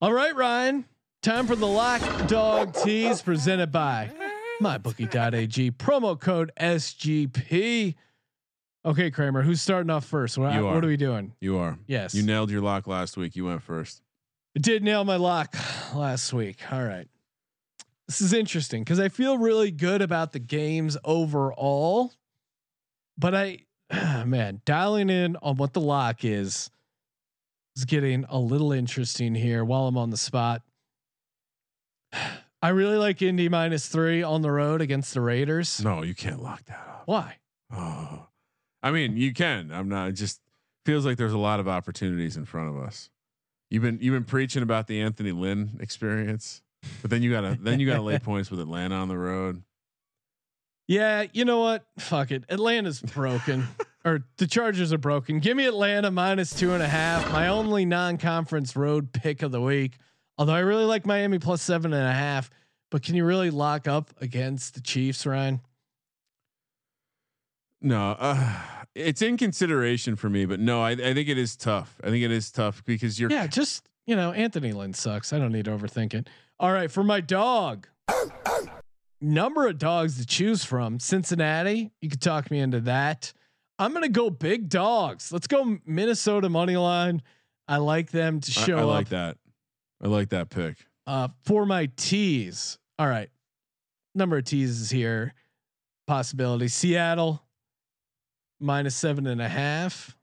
All 0.01 0.12
right, 0.12 0.35
Ryan, 0.35 0.86
time 1.23 1.47
for 1.47 1.57
the 1.57 1.66
lock 1.66 2.01
dog 2.28 2.73
tease 2.74 3.23
presented 3.23 3.73
by 3.73 4.11
mybookie.ag 4.62 5.73
promo 5.73 6.19
code 6.19 6.53
SGP. 6.61 7.95
Okay, 8.85 9.11
Kramer, 9.11 9.43
who's 9.43 9.61
starting 9.61 9.90
off 9.90 10.05
first? 10.05 10.39
What, 10.39 10.62
what 10.62 10.85
are 10.85 10.89
we 10.89 10.97
doing? 10.97 11.35
You 11.40 11.59
are. 11.59 11.78
Yes. 11.86 12.15
You 12.15 12.23
nailed 12.23 12.51
your 12.51 12.61
lock 12.61 12.86
last 12.86 13.16
week. 13.16 13.35
You 13.36 13.47
went 13.47 13.62
first. 13.62 14.01
I 14.57 14.61
did 14.61 14.82
nail 14.82 15.05
my 15.05 15.16
lock 15.16 15.55
last 15.95 16.32
week. 16.32 16.61
All 16.73 16.85
right. 16.85 17.09
This 18.07 18.20
is 18.20 18.32
interesting 18.32 18.85
because 18.85 19.01
I 19.01 19.09
feel 19.09 19.36
really 19.36 19.70
good 19.70 20.01
about 20.01 20.32
the 20.32 20.39
games 20.39 20.97
overall, 21.05 22.15
but 23.19 23.35
I, 23.35 23.59
man, 24.24 24.62
dialing 24.65 25.11
in 25.11 25.36
on 25.43 25.57
what 25.57 25.74
the 25.74 25.81
lock 25.81 26.24
is 26.24 26.70
is 27.77 27.85
getting 27.85 28.24
a 28.28 28.39
little 28.39 28.73
interesting 28.73 29.35
here 29.35 29.65
while 29.65 29.86
I'm 29.86 29.99
on 29.99 30.11
the 30.11 30.16
spot. 30.16 30.62
I 32.63 32.71
really 32.71 32.97
like 32.97 33.23
Indy 33.23 33.49
minus 33.49 33.89
three 33.89 34.23
on 34.23 34.43
the 34.43 34.51
road 34.51 34.81
against 34.81 35.15
the 35.15 35.21
Raiders. 35.21 35.83
No, 35.83 36.03
you 36.03 36.15
can't 36.15 36.43
lock 36.43 36.65
that 36.65 36.85
up. 36.89 37.03
Why? 37.07 37.37
Oh, 37.73 38.27
I 38.83 38.91
mean, 38.91 39.17
you 39.17 39.33
can. 39.33 39.71
I'm 39.73 39.89
not. 39.89 40.09
It 40.09 40.13
just 40.13 40.41
feels 40.85 41.07
like 41.07 41.19
there's 41.19 41.33
a 41.33 41.39
lot 41.39 41.61
of 41.61 41.69
opportunities 41.69 42.37
in 42.37 42.45
front 42.45 42.69
of 42.71 42.83
us. 42.83 43.11
You've 43.71 43.83
been 43.83 43.99
you've 44.01 44.15
been 44.15 44.25
preaching 44.25 44.63
about 44.63 44.87
the 44.87 45.01
Anthony 45.01 45.33
Lynn 45.33 45.79
experience, 45.81 46.63
but 47.03 47.11
then 47.11 47.23
you 47.23 47.31
gotta 47.31 47.59
then 47.61 47.79
you 47.79 47.87
gotta 47.87 48.03
lay 48.03 48.19
points 48.19 48.51
with 48.51 48.61
Atlanta 48.61 48.95
on 48.95 49.09
the 49.09 49.19
road. 49.19 49.63
Yeah, 50.87 51.27
you 51.35 51.45
know 51.45 51.61
what? 51.61 51.85
Fuck 51.99 52.31
it. 52.31 52.45
Atlanta's 52.49 53.03
broken, 53.03 53.69
or 54.07 54.25
the 54.39 54.47
Chargers 54.47 54.91
are 54.93 54.99
broken. 54.99 55.39
Give 55.39 55.55
me 55.55 55.67
Atlanta 55.67 56.11
minus 56.11 56.55
two 56.55 56.73
and 56.73 56.83
a 56.83 56.89
half. 56.89 57.31
My 57.31 57.49
only 57.49 57.85
non-conference 57.85 58.75
road 58.75 59.13
pick 59.13 59.43
of 59.43 59.53
the 59.53 59.61
week. 59.61 59.99
Although 60.39 60.55
I 60.55 60.60
really 60.60 60.85
like 60.85 61.05
Miami 61.05 61.39
plus 61.39 61.60
seven 61.60 61.93
and 61.93 62.06
a 62.06 62.12
half, 62.12 62.48
but 62.90 63.02
can 63.02 63.16
you 63.16 63.24
really 63.24 63.51
lock 63.51 63.89
up 63.89 64.10
against 64.20 64.74
the 64.74 64.81
Chiefs, 64.81 65.27
Ryan? 65.27 65.60
No, 67.81 68.16
uh, 68.19 68.60
it's 68.94 69.20
in 69.20 69.36
consideration 69.36 70.16
for 70.16 70.31
me, 70.31 70.44
but 70.47 70.60
no, 70.60 70.82
I, 70.82 70.93
I 70.93 71.15
think 71.15 71.28
it 71.28 71.39
is 71.39 71.56
tough. 71.56 71.97
I 72.02 72.09
think 72.09 72.24
it 72.24 72.31
is 72.31 72.51
tough 72.51 72.85
because 72.85 73.20
you're 73.20 73.31
yeah, 73.31 73.47
just 73.47 73.89
you 74.06 74.16
know, 74.16 74.32
Anthony 74.32 74.73
Lynn 74.73 74.94
sucks. 74.94 75.32
I 75.32 75.39
don't 75.39 75.52
need 75.52 75.66
to 75.66 75.73
overthink 75.73 76.15
it. 76.15 76.28
All 76.59 76.73
right, 76.73 76.90
for 76.90 77.05
my 77.05 77.20
dog, 77.20 77.86
number 79.20 79.66
of 79.66 79.78
dogs 79.78 80.19
to 80.19 80.27
choose 80.27 80.65
from. 80.65 80.98
Cincinnati, 80.98 81.93
you 82.01 82.09
could 82.09 82.20
talk 82.20 82.51
me 82.51 82.60
into 82.60 82.81
that. 82.81 83.32
I'm 83.78 83.93
gonna 83.93 84.09
go 84.09 84.31
big 84.31 84.69
dogs. 84.69 85.32
Let's 85.32 85.47
go 85.47 85.78
Minnesota 85.85 86.48
money 86.48 86.77
line. 86.77 87.23
I 87.69 87.77
like 87.77 88.10
them 88.10 88.40
to 88.40 88.51
show 88.51 88.78
I, 88.78 88.81
I 88.81 88.85
like 88.85 89.06
up. 89.06 89.10
that. 89.10 89.36
I 90.03 90.09
like 90.09 90.31
that 90.31 90.51
pick. 90.51 90.77
Uh, 91.07 91.29
for 91.45 91.66
my 91.66 91.89
teas. 91.97 92.79
All 92.99 93.09
right, 93.09 93.31
number 94.15 94.39
of 94.39 94.45
teas 94.45 94.81
is 94.81 94.91
here. 94.91 95.35
Possibility 96.07 96.69
Seattle 96.69 97.43
minus 98.61 98.97
seven 98.97 99.27
and 99.27 99.41
a 99.41 99.49
half. 99.49 100.16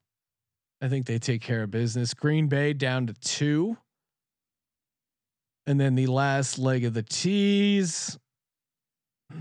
I 0.82 0.88
think 0.88 1.06
they 1.06 1.20
take 1.20 1.42
care 1.42 1.64
of 1.64 1.72
business. 1.72 2.14
Green 2.14 2.48
Bay 2.48 2.74
down 2.74 3.08
to 3.08 3.14
two. 3.14 3.78
And 5.68 5.80
then 5.80 5.96
the 5.96 6.08
last 6.08 6.60
leg 6.60 6.86
of 6.86 6.94
the 6.94 7.02
tease. 7.02 8.20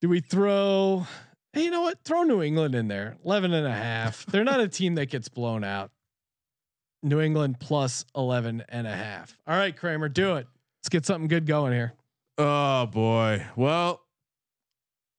Do 0.00 0.08
we 0.08 0.20
throw? 0.20 1.06
Hey, 1.52 1.64
you 1.64 1.70
know 1.70 1.80
what? 1.80 1.98
Throw 2.04 2.22
New 2.22 2.42
England 2.42 2.74
in 2.74 2.88
there. 2.88 3.16
11 3.24 3.52
and 3.52 3.66
a 3.66 3.72
half. 3.72 4.26
They're 4.26 4.44
not 4.44 4.60
a 4.60 4.68
team 4.68 4.94
that 4.96 5.06
gets 5.06 5.28
blown 5.28 5.64
out. 5.64 5.90
New 7.06 7.20
England 7.20 7.60
plus 7.60 8.04
11 8.16 8.64
and 8.68 8.86
a 8.86 8.94
half. 8.94 9.36
All 9.46 9.56
right, 9.56 9.74
Kramer, 9.74 10.08
do 10.08 10.34
it. 10.36 10.46
Let's 10.80 10.88
get 10.90 11.06
something 11.06 11.28
good 11.28 11.46
going 11.46 11.72
here. 11.72 11.92
Oh 12.36 12.86
boy. 12.86 13.46
Well, 13.54 14.02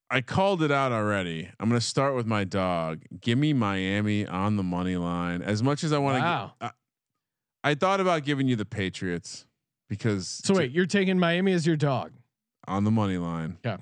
I 0.09 0.21
called 0.21 0.61
it 0.63 0.71
out 0.71 0.91
already. 0.91 1.49
I'm 1.59 1.69
going 1.69 1.79
to 1.79 1.85
start 1.85 2.13
with 2.15 2.25
my 2.25 2.43
dog. 2.43 3.03
Give 3.21 3.37
me 3.37 3.53
Miami 3.53 4.27
on 4.27 4.57
the 4.57 4.63
money 4.63 4.97
line. 4.97 5.41
As 5.41 5.63
much 5.63 5.83
as 5.83 5.93
I 5.93 5.97
want 5.97 6.17
to, 6.17 6.21
wow. 6.21 6.53
I, 6.61 6.71
I, 7.63 7.75
thought 7.75 7.99
about 7.99 8.23
giving 8.23 8.47
you 8.47 8.55
the 8.55 8.65
Patriots 8.65 9.45
because. 9.89 10.27
So 10.43 10.55
wait, 10.55 10.71
you're 10.71 10.85
taking 10.85 11.17
Miami 11.17 11.53
as 11.53 11.65
your 11.65 11.77
dog 11.77 12.11
on 12.67 12.83
the 12.83 12.91
money 12.91 13.17
line. 13.17 13.57
Yeah. 13.63 13.77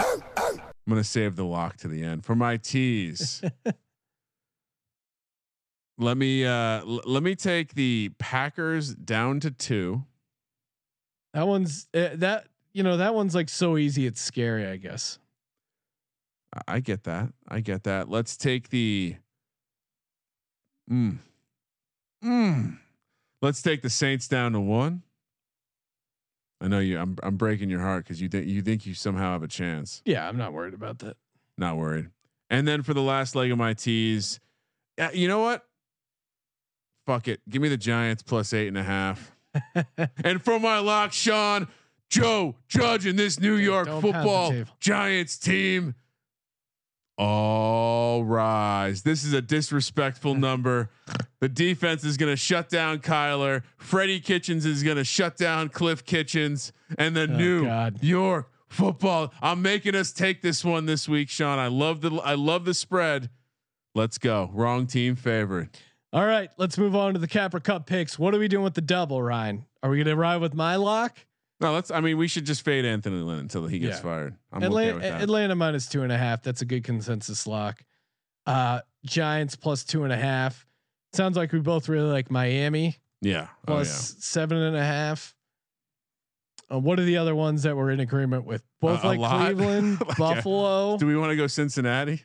I'm 0.00 0.60
going 0.88 1.02
to 1.02 1.08
save 1.08 1.36
the 1.36 1.44
lock 1.44 1.76
to 1.78 1.88
the 1.88 2.02
end 2.02 2.24
for 2.24 2.34
my 2.34 2.56
teas. 2.56 3.42
let 5.98 6.16
me 6.16 6.44
uh 6.44 6.80
l- 6.80 7.02
let 7.04 7.22
me 7.22 7.34
take 7.34 7.74
the 7.74 8.10
Packers 8.18 8.94
down 8.94 9.40
to 9.40 9.50
two. 9.50 10.04
That 11.34 11.46
one's 11.46 11.88
uh, 11.92 12.10
that 12.14 12.46
you 12.72 12.82
know 12.82 12.96
that 12.96 13.14
one's 13.14 13.34
like 13.34 13.48
so 13.48 13.76
easy 13.76 14.06
it's 14.06 14.20
scary 14.20 14.66
I 14.66 14.76
guess. 14.76 15.18
I 16.66 16.80
get 16.80 17.04
that. 17.04 17.32
I 17.46 17.60
get 17.60 17.84
that. 17.84 18.08
Let's 18.08 18.36
take 18.36 18.70
the. 18.70 19.16
Mm, 20.90 21.18
mm. 22.24 22.78
Let's 23.42 23.60
take 23.62 23.82
the 23.82 23.90
Saints 23.90 24.26
down 24.26 24.52
to 24.52 24.60
one. 24.60 25.02
I 26.60 26.68
know 26.68 26.78
you. 26.78 26.98
I'm. 26.98 27.16
I'm 27.22 27.36
breaking 27.36 27.70
your 27.70 27.80
heart 27.80 28.04
because 28.04 28.20
you 28.20 28.28
think 28.28 28.46
you 28.46 28.62
think 28.62 28.86
you 28.86 28.94
somehow 28.94 29.32
have 29.32 29.42
a 29.42 29.48
chance. 29.48 30.02
Yeah, 30.04 30.26
I'm 30.26 30.38
not 30.38 30.52
worried 30.52 30.74
about 30.74 31.00
that. 31.00 31.16
Not 31.56 31.76
worried. 31.76 32.08
And 32.50 32.66
then 32.66 32.82
for 32.82 32.94
the 32.94 33.02
last 33.02 33.36
leg 33.36 33.52
of 33.52 33.58
my 33.58 33.74
teas, 33.74 34.40
uh, 34.98 35.10
you 35.12 35.28
know 35.28 35.40
what? 35.40 35.66
Fuck 37.08 37.26
it. 37.26 37.40
Give 37.48 37.62
me 37.62 37.70
the 37.70 37.78
Giants 37.78 38.22
plus 38.22 38.52
eight 38.52 38.68
and 38.68 38.76
a 38.76 38.82
half. 38.82 39.34
and 40.22 40.42
for 40.42 40.60
my 40.60 40.78
lock, 40.78 41.14
Sean, 41.14 41.66
Joe 42.10 42.54
Judge 42.68 43.06
and 43.06 43.18
this 43.18 43.40
New 43.40 43.54
York 43.54 43.86
Don't 43.86 44.02
Football 44.02 44.52
Giants 44.78 45.38
team 45.38 45.94
all 47.16 48.24
rise. 48.24 49.04
This 49.04 49.24
is 49.24 49.32
a 49.32 49.40
disrespectful 49.40 50.34
number. 50.48 50.90
The 51.40 51.48
defense 51.48 52.04
is 52.04 52.18
going 52.18 52.30
to 52.30 52.36
shut 52.36 52.68
down 52.68 52.98
Kyler. 52.98 53.62
Freddie 53.78 54.20
Kitchens 54.20 54.66
is 54.66 54.82
going 54.82 54.98
to 54.98 55.04
shut 55.04 55.38
down 55.38 55.70
Kliff 55.70 56.04
Kitchens 56.04 56.74
and 56.98 57.16
the 57.16 57.22
oh 57.22 57.36
New 57.38 57.64
God. 57.64 58.02
York 58.02 58.50
football. 58.68 59.32
I'm 59.40 59.62
making 59.62 59.94
us 59.94 60.12
take 60.12 60.42
this 60.42 60.62
one 60.62 60.84
this 60.84 61.08
week, 61.08 61.30
Sean. 61.30 61.58
I 61.58 61.68
love 61.68 62.02
the 62.02 62.10
I 62.16 62.34
love 62.34 62.66
the 62.66 62.74
spread. 62.74 63.30
Let's 63.94 64.18
go. 64.18 64.50
Wrong 64.52 64.86
team 64.86 65.16
favorite. 65.16 65.80
All 66.12 66.24
right, 66.24 66.50
let's 66.56 66.78
move 66.78 66.96
on 66.96 67.12
to 67.14 67.18
the 67.18 67.28
Capra 67.28 67.60
Cup 67.60 67.86
picks. 67.86 68.18
What 68.18 68.34
are 68.34 68.38
we 68.38 68.48
doing 68.48 68.64
with 68.64 68.74
the 68.74 68.80
double, 68.80 69.22
Ryan? 69.22 69.66
Are 69.82 69.90
we 69.90 69.96
going 69.98 70.06
to 70.06 70.16
ride 70.16 70.38
with 70.38 70.54
my 70.54 70.76
lock? 70.76 71.16
No, 71.60 71.72
let's. 71.72 71.90
I 71.90 72.00
mean, 72.00 72.16
we 72.16 72.28
should 72.28 72.46
just 72.46 72.64
fade 72.64 72.84
Anthony 72.84 73.16
Lynn 73.16 73.40
until 73.40 73.66
he 73.66 73.78
gets 73.78 73.96
Yeah. 73.98 74.02
fired. 74.02 74.34
I'm 74.52 74.62
Atlanta, 74.62 74.96
okay. 74.96 75.08
Atlanta 75.10 75.54
minus 75.54 75.86
two 75.88 76.02
and 76.02 76.12
a 76.12 76.16
half. 76.16 76.42
That's 76.42 76.62
a 76.62 76.64
good 76.64 76.84
consensus 76.84 77.46
lock. 77.46 77.82
Uh, 78.46 78.80
Giants 79.04 79.56
plus 79.56 79.84
two 79.84 80.04
and 80.04 80.12
a 80.12 80.16
half. 80.16 80.66
Sounds 81.12 81.36
like 81.36 81.52
we 81.52 81.58
both 81.60 81.88
really 81.88 82.10
like 82.10 82.30
Miami 82.30 82.96
yeah. 83.20 83.48
plus 83.66 84.14
oh, 84.14 84.16
seven 84.20 84.56
and 84.58 84.76
a 84.76 84.84
half. 84.84 85.34
Uh, 86.72 86.78
what 86.78 86.98
are 87.00 87.04
the 87.04 87.16
other 87.16 87.34
ones 87.34 87.62
that 87.64 87.76
we're 87.76 87.90
in 87.90 88.00
agreement 88.00 88.44
with? 88.44 88.62
Both 88.80 89.04
Uh, 89.04 89.14
like. 89.14 89.18
Cleveland, 89.56 90.00
Like. 90.06 90.16
Buffalo. 90.16 90.92
yeah. 90.92 90.96
Do 90.98 91.06
we 91.06 91.16
want 91.16 91.30
to 91.30 91.36
go 91.36 91.46
Cincinnati? 91.48 92.24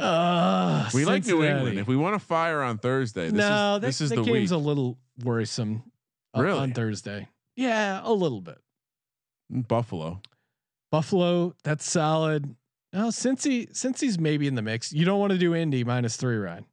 Uh, 0.00 0.88
We 0.94 1.04
like 1.04 1.26
New 1.26 1.42
England. 1.44 1.78
If 1.78 1.86
we 1.86 1.96
want 1.96 2.14
to 2.14 2.18
fire 2.18 2.62
on 2.62 2.78
Thursday, 2.78 3.24
this 3.26 3.32
no, 3.34 3.44
is 3.44 3.80
that, 3.80 3.80
this 3.86 4.00
is 4.00 4.10
that 4.10 4.16
the 4.16 4.22
game's 4.22 4.50
week. 4.50 4.56
a 4.56 4.62
little 4.62 4.98
worrisome. 5.22 5.82
uh, 6.36 6.42
Really? 6.42 6.58
on 6.58 6.72
Thursday? 6.72 7.28
Yeah, 7.56 8.00
a 8.02 8.12
little 8.12 8.40
bit. 8.40 8.58
Buffalo. 9.50 10.20
Buffalo, 10.90 11.54
that's 11.64 11.88
solid. 11.90 12.54
No, 12.92 13.08
Cincy, 13.08 13.70
Cincy's 13.72 14.18
maybe 14.18 14.46
in 14.46 14.54
the 14.54 14.62
mix. 14.62 14.92
You 14.92 15.04
don't 15.04 15.20
want 15.20 15.32
to 15.32 15.38
do 15.38 15.54
Indy 15.54 15.84
minus 15.84 16.16
three, 16.16 16.36
Ryan. 16.36 16.64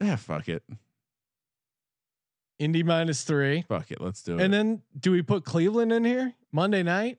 Yeah, 0.00 0.16
fuck 0.16 0.48
it. 0.48 0.62
Indy 2.58 2.82
minus 2.82 3.22
three. 3.24 3.62
Fuck 3.68 3.90
it. 3.90 4.00
Let's 4.00 4.22
do 4.22 4.38
it. 4.38 4.42
And 4.42 4.52
then 4.52 4.82
do 4.98 5.12
we 5.12 5.22
put 5.22 5.44
Cleveland 5.44 5.92
in 5.92 6.04
here 6.04 6.34
Monday 6.52 6.82
night? 6.82 7.18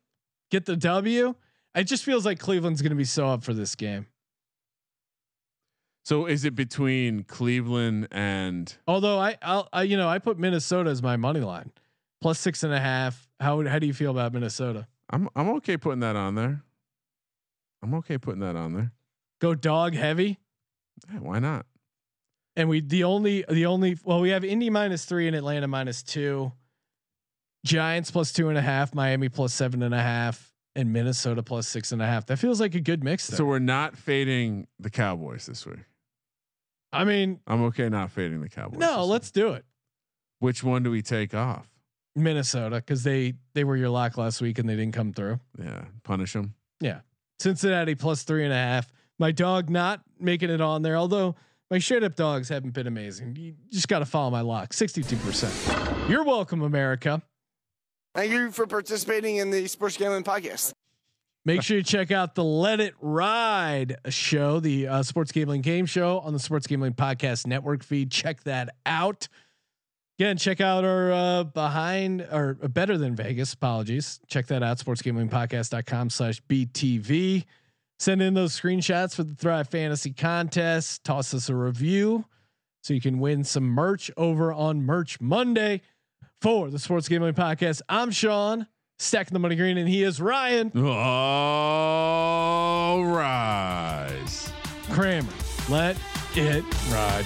Get 0.52 0.65
the 0.65 0.76
W. 0.76 1.36
It 1.76 1.84
just 1.85 2.06
feels 2.06 2.26
like 2.26 2.39
Cleveland's 2.39 2.81
going 2.81 2.91
to 2.91 2.95
be 2.95 3.03
so 3.03 3.27
up 3.27 3.43
for 3.43 3.53
this 3.53 3.76
game. 3.76 4.07
so 6.06 6.26
is 6.26 6.45
it 6.45 6.56
between 6.56 7.23
Cleveland 7.23 8.07
and 8.11 8.73
Although 8.88 9.19
I, 9.19 9.38
I'll, 9.41 9.68
I, 9.73 9.84
you 9.84 9.97
know, 9.97 10.07
I 10.07 10.19
put 10.19 10.39
Minnesota 10.39 10.89
as 10.89 11.03
my 11.03 11.18
money 11.18 11.41
line, 11.41 11.72
plus 12.22 12.39
six 12.39 12.64
and 12.64 12.73
a 12.73 12.80
half. 12.80 13.27
How 13.39 13.61
how 13.68 13.80
do 13.80 13.88
you 13.88 13.93
feel 13.93 14.11
about 14.11 14.34
Minnesota? 14.34 14.88
I'm 15.10 15.27
I'm 15.35 15.49
okay 15.56 15.76
putting 15.77 15.99
that 15.99 16.15
on 16.15 16.35
there. 16.35 16.64
I'm 17.84 17.93
okay 17.95 18.18
putting 18.18 18.39
that 18.41 18.56
on 18.56 18.73
there. 18.73 18.91
Go 19.41 19.53
dog 19.53 19.93
heavy, 19.93 20.39
why 21.19 21.39
not? 21.39 21.65
and 22.56 22.69
we 22.69 22.80
the 22.80 23.03
only 23.03 23.43
the 23.49 23.65
only 23.65 23.97
well 24.03 24.22
we 24.22 24.30
have 24.30 24.43
Indy 24.43 24.69
minus 24.69 25.06
three 25.06 25.27
and 25.27 25.35
Atlanta 25.35 25.68
minus 25.68 26.02
two, 26.03 26.53
Giants 27.65 28.11
plus 28.11 28.31
two 28.31 28.49
and 28.49 28.57
a 28.57 28.61
half, 28.61 28.95
Miami 28.95 29.30
plus 29.30 29.53
seven 29.53 29.84
and 29.84 29.93
a 29.93 30.02
half, 30.02 30.53
and 30.76 30.91
Minnesota 30.91 31.41
plus 31.41 31.68
six 31.68 31.91
and 31.91 32.02
a 32.02 32.06
half. 32.06 32.26
That 32.27 32.38
feels 32.38 32.60
like 32.60 32.76
a 32.76 32.81
good 32.81 33.03
mix. 33.03 33.27
There. 33.27 33.38
So 33.38 33.45
we're 33.45 33.60
not 33.60 33.95
fading 33.95 34.68
the 34.80 34.89
Cowboys 34.89 35.45
this 35.45 35.65
week. 35.65 35.80
I 36.91 37.03
mean, 37.03 37.39
I'm 37.47 37.64
okay 37.65 37.89
not 37.89 38.11
fading 38.11 38.41
the 38.41 38.49
Cowboys. 38.49 38.80
no, 38.80 39.06
let's 39.06 39.27
week. 39.27 39.34
do 39.34 39.53
it. 39.53 39.65
Which 40.39 40.64
one 40.64 40.84
do 40.84 40.91
we 40.91 41.02
take 41.02 41.34
off? 41.34 41.69
Minnesota 42.18 42.77
because 42.77 43.03
they 43.03 43.34
they 43.53 43.65
were 43.65 43.76
your 43.76 43.89
lock 43.89 44.18
last 44.18 44.41
week 44.41 44.57
and 44.57 44.69
they 44.69 44.76
didn't 44.76 44.93
come 44.93 45.11
through. 45.11 45.39
Yeah, 45.61 45.85
punish 46.03 46.34
them. 46.34 46.56
Yeah, 46.80 47.02
Cincinnati 47.39 47.95
plus 47.95 48.23
three 48.23 48.45
and 48.45 48.53
a 48.53 48.57
half. 48.57 48.91
My 49.19 49.31
dog 49.31 49.69
not 49.69 50.02
making 50.19 50.49
it 50.49 50.61
on 50.61 50.81
there, 50.81 50.95
although 50.95 51.35
my 51.69 51.77
straight 51.80 52.03
up 52.03 52.15
dogs 52.15 52.47
haven't 52.47 52.73
been 52.73 52.88
amazing. 52.88 53.35
You 53.35 53.56
just 53.69 53.88
got 53.89 53.99
to 53.99 54.06
follow 54.06 54.30
my 54.30 54.41
lock, 54.41 54.72
sixty 54.72 55.03
two 55.03 55.18
percent. 55.18 55.53
You're 56.10 56.23
welcome, 56.23 56.61
America. 56.61 57.22
Thank 58.15 58.31
you 58.31 58.49
for 58.49 58.65
participating 58.65 59.37
in 59.37 59.51
the 59.51 59.67
Sports 59.67 59.97
Gambling 59.97 60.23
Podcast. 60.23 60.71
Make 61.43 61.61
sure 61.61 61.75
you 61.75 61.83
check 61.83 62.11
out 62.11 62.33
the 62.33 62.45
Let 62.45 62.79
It 62.79 62.95
Ride 63.01 63.97
show, 64.07 64.61
the 64.61 64.87
uh, 64.87 65.03
sports 65.03 65.33
gambling 65.33 65.61
game 65.61 65.85
show 65.85 66.19
on 66.21 66.31
the 66.31 66.39
Sports 66.39 66.65
Gambling 66.65 66.93
Podcast 66.93 67.45
Network 67.45 67.83
feed. 67.83 68.09
Check 68.11 68.41
that 68.43 68.73
out. 68.85 69.27
Again, 70.17 70.37
check 70.37 70.61
out 70.61 70.85
our 70.85 71.11
uh, 71.11 71.43
behind 71.43 72.21
or 72.31 72.53
better 72.53 72.97
than 72.97 73.17
Vegas. 73.17 73.53
Apologies. 73.53 74.21
Check 74.27 74.47
that 74.47 74.63
out. 74.63 74.77
Sportsgamblingpodcast.com 74.77 76.09
slash 76.09 76.41
BTV. 76.49 77.43
Send 77.99 78.21
in 78.21 78.33
those 78.33 78.57
screenshots 78.57 79.13
for 79.13 79.23
the 79.23 79.35
Thrive 79.35 79.67
Fantasy 79.67 80.13
Contest. 80.13 81.03
Toss 81.03 81.33
us 81.33 81.49
a 81.49 81.55
review 81.55 82.23
so 82.81 82.93
you 82.93 83.01
can 83.01 83.19
win 83.19 83.43
some 83.43 83.65
merch 83.65 84.09
over 84.15 84.53
on 84.53 84.83
Merch 84.83 85.19
Monday 85.19 85.81
for 86.41 86.69
the 86.69 86.79
Sports 86.79 87.07
Gambling 87.07 87.33
Podcast. 87.33 87.81
I'm 87.89 88.11
Sean, 88.11 88.67
stacking 88.99 89.33
the 89.33 89.39
money 89.39 89.55
green, 89.55 89.77
and 89.77 89.87
he 89.87 90.03
is 90.03 90.21
Ryan. 90.21 90.71
All 90.75 90.85
rise. 93.05 94.51
Kramer. 94.91 95.29
Let 95.69 95.97
it 96.35 96.63
ride. 96.91 97.25